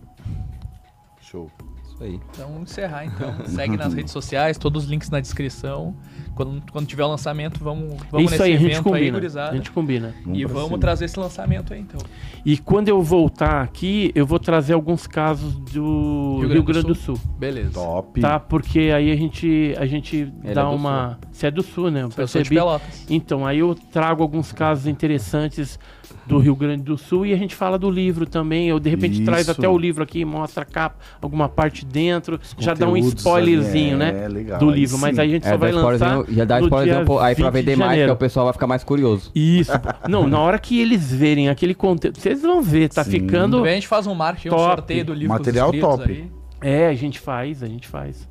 Show. 1.20 1.52
aí. 2.00 2.18
Então, 2.32 2.62
encerrar 2.62 3.06
então. 3.06 3.46
Segue 3.46 3.76
nas 3.76 3.92
redes 3.94 4.14
sociais, 4.14 4.58
todos 4.58 4.86
os 4.86 4.90
links 4.90 5.10
na 5.10 5.20
descrição. 5.20 5.94
Quando, 6.40 6.72
quando 6.72 6.88
tiver 6.88 7.04
o 7.04 7.10
lançamento, 7.10 7.62
vamos, 7.62 7.98
vamos 8.10 8.32
Isso 8.32 8.42
aí, 8.42 8.54
a 8.54 8.58
gente 8.58 8.82
combina. 8.82 9.12
gurizada. 9.12 9.52
a 9.52 9.56
gente 9.58 9.72
combina. 9.72 10.16
E 10.34 10.46
vamos 10.46 10.68
cima. 10.68 10.78
trazer 10.80 11.04
esse 11.04 11.20
lançamento 11.20 11.74
aí, 11.74 11.82
então. 11.82 12.00
E 12.46 12.58
quando 12.58 12.88
eu 12.88 13.04
voltar 13.04 13.62
aqui, 13.62 14.10
eu 14.16 14.26
vou 14.26 14.40
trazer 14.40 14.72
alguns 14.72 15.06
casos 15.06 15.54
do 15.56 16.40
Rio 16.48 16.64
Grande, 16.64 16.88
do 16.88 16.96
Sul. 16.96 17.20
Beleza. 17.38 17.72
Top. 17.74 18.22
Tá? 18.22 18.40
Porque 18.40 18.80
aí 18.80 19.12
a 19.12 19.18
gente, 19.18 19.76
a 19.78 19.86
gente 19.86 20.16
Ele 20.16 20.54
dá 20.54 20.62
é 20.62 20.64
uma. 20.64 21.20
Você 21.30 21.48
é 21.48 21.52
do 21.52 21.62
sul, 21.62 21.92
né? 21.92 22.04
Eu 22.04 22.06
Eu 22.06 22.12
sou 22.12 22.26
de 22.26 22.32
percebi. 22.32 22.56
Pelotas. 22.56 23.06
Então, 23.10 23.46
aí 23.46 23.60
eu 23.60 23.76
trago 23.76 24.24
alguns 24.24 24.54
casos 24.54 24.88
interessantes 24.88 25.78
do 26.26 26.38
Rio 26.38 26.56
Grande 26.56 26.84
do 26.84 26.98
Sul 26.98 27.26
e 27.26 27.34
a 27.34 27.38
gente 27.38 27.56
fala 27.56 27.78
do 27.78 27.90
livro 27.90 28.26
também. 28.26 28.68
Eu 28.70 28.80
de 28.80 28.90
repente 28.90 29.16
Isso. 29.16 29.26
traz 29.26 29.50
até 29.50 29.68
o 29.68 29.78
livro 29.78 30.04
aqui, 30.04 30.24
mostra 30.26 30.64
a 30.64 30.66
capa, 30.66 30.98
alguma 31.22 31.48
parte 31.50 31.86
dentro, 31.86 32.40
já 32.58 32.74
dá 32.74 32.88
um 32.88 32.96
spoilerzinho, 32.98 33.96
ali, 34.02 34.14
né? 34.14 34.24
é, 34.26 34.28
legal, 34.28 34.60
do 34.60 34.70
livro, 34.70 34.98
mas 34.98 35.18
aí 35.20 35.30
a 35.30 35.32
gente 35.34 35.46
só 35.48 35.54
É, 35.54 35.58
vai 35.58 35.72
dá 35.72 35.82
lançar. 35.82 36.24
já 36.30 36.46
dá 36.46 36.60
spoilerzinho 36.62 37.20
aí 37.20 37.36
pra 37.36 37.50
20 37.50 37.54
de 37.54 37.60
vender 37.60 37.76
mais, 37.78 38.06
que 38.06 38.12
o 38.12 38.16
pessoal 38.16 38.46
vai 38.46 38.54
ficar 38.54 38.68
mais 38.68 38.84
curioso. 38.84 39.32
Isso. 39.34 39.72
Não, 40.08 40.28
na 40.28 40.40
hora 40.40 40.58
que 40.60 40.80
eles 40.80 41.12
verem 41.14 41.50
aquele 41.50 41.74
conteúdo, 41.74 42.18
vocês 42.20 42.42
vão 42.42 42.62
ver, 42.62 42.90
tá 42.90 43.04
Sim. 43.04 43.12
ficando. 43.12 43.58
Também 43.58 43.72
a 43.72 43.76
gente 43.76 43.88
faz 43.88 44.08
um 44.08 44.14
marketing, 44.14 44.50
um 44.56 44.58
sorteio 44.58 45.06
do 45.06 45.14
livro. 45.14 45.34
os 45.34 45.40
Material 45.40 45.72
top. 45.74 46.04
aí. 46.10 46.30
É, 46.62 46.88
a 46.88 46.94
gente 46.94 47.20
faz, 47.20 47.64
a 47.64 47.68
gente 47.68 47.88
faz. 47.88 48.28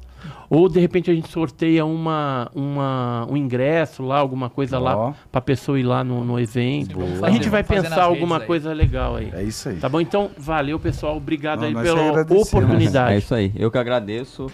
Ou 0.50 0.68
de 0.68 0.80
repente 0.80 1.10
a 1.10 1.14
gente 1.14 1.28
sorteia 1.28 1.84
uma, 1.84 2.50
uma, 2.54 3.26
um 3.30 3.36
ingresso 3.36 4.02
lá, 4.02 4.18
alguma 4.18 4.48
coisa 4.48 4.78
lá, 4.78 4.96
Ó. 4.96 5.12
pra 5.30 5.40
pessoa 5.42 5.78
ir 5.78 5.82
lá 5.82 6.02
no, 6.02 6.24
no 6.24 6.40
evento. 6.40 6.98
A 7.22 7.30
gente 7.30 7.48
vai 7.50 7.62
pensar 7.62 8.02
alguma 8.04 8.38
aí. 8.38 8.46
coisa 8.46 8.72
legal 8.72 9.16
aí. 9.16 9.30
É 9.34 9.42
isso 9.42 9.68
aí. 9.68 9.76
Tá 9.76 9.88
bom? 9.88 10.00
Então, 10.00 10.30
valeu, 10.38 10.78
pessoal. 10.80 11.16
Obrigado 11.18 11.60
Não, 11.60 11.66
aí 11.68 11.74
pela 11.74 12.22
oportunidade. 12.22 13.14
É 13.14 13.18
isso 13.18 13.34
aí, 13.34 13.52
eu 13.56 13.70
que 13.70 13.76
agradeço. 13.78 14.46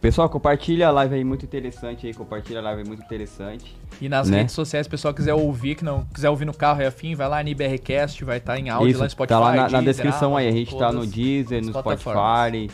Pessoal, 0.00 0.28
compartilha 0.28 0.88
a 0.88 0.90
live 0.90 1.14
aí 1.14 1.22
muito 1.22 1.44
interessante 1.44 2.08
aí, 2.08 2.12
compartilha 2.14 2.58
a 2.58 2.62
live 2.62 2.80
aí 2.82 2.88
muito 2.88 3.04
interessante. 3.04 3.76
E 4.00 4.08
nas 4.08 4.28
Né? 4.28 4.38
redes 4.38 4.52
sociais, 4.52 4.86
se 4.86 4.88
o 4.88 4.90
pessoal 4.90 5.14
quiser 5.14 5.32
ouvir, 5.34 5.76
que 5.76 5.84
não 5.84 6.04
quiser 6.12 6.28
ouvir 6.28 6.44
no 6.44 6.52
carro 6.52 6.82
e 6.82 6.86
afim, 6.86 7.14
vai 7.14 7.28
lá 7.28 7.40
no 7.40 7.48
IBRCast, 7.50 8.24
vai 8.24 8.38
estar 8.38 8.58
em 8.58 8.68
áudio 8.68 8.88
Isso, 8.88 8.98
lá 8.98 9.04
no 9.04 9.10
Spotify. 9.10 9.28
tá 9.28 9.38
lá 9.38 9.54
na, 9.54 9.68
na 9.68 9.80
descrição 9.80 10.36
aí, 10.36 10.48
a 10.48 10.50
gente 10.50 10.76
tá 10.76 10.90
no 10.90 11.06
Deezer, 11.06 11.64
no. 11.64 11.72
Spotify, 11.72 12.68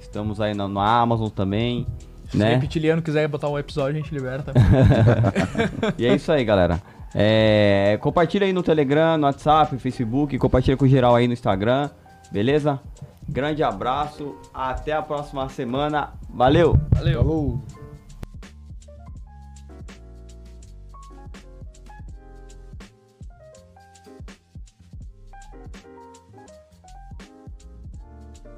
estamos 0.00 0.40
aí 0.40 0.54
no, 0.54 0.66
no 0.66 0.80
Amazon 0.80 1.28
também, 1.28 1.86
Se 2.32 2.38
o 2.38 2.40
né? 2.40 2.54
reptiliano 2.54 3.02
quiser 3.02 3.28
botar 3.28 3.50
um 3.50 3.58
episódio, 3.58 4.00
a 4.00 4.02
gente 4.02 4.12
libera 4.12 4.42
também. 4.42 4.62
E 5.98 6.06
é 6.06 6.14
isso 6.14 6.32
aí, 6.32 6.42
galera. 6.42 6.80
É, 7.14 7.98
compartilha 8.00 8.46
aí 8.46 8.54
no 8.54 8.62
Telegram, 8.62 9.18
no 9.18 9.26
WhatsApp, 9.26 9.76
Facebook, 9.76 10.38
compartilha 10.38 10.76
com 10.76 10.86
geral 10.86 11.14
aí 11.14 11.26
no 11.26 11.34
Instagram, 11.34 11.90
beleza? 12.30 12.80
Grande 13.28 13.62
abraço, 13.62 14.34
até 14.52 14.92
a 14.92 15.02
próxima 15.02 15.46
semana, 15.50 16.14
valeu! 16.30 16.78
Valeu. 16.94 17.18
Falou. 17.18 17.81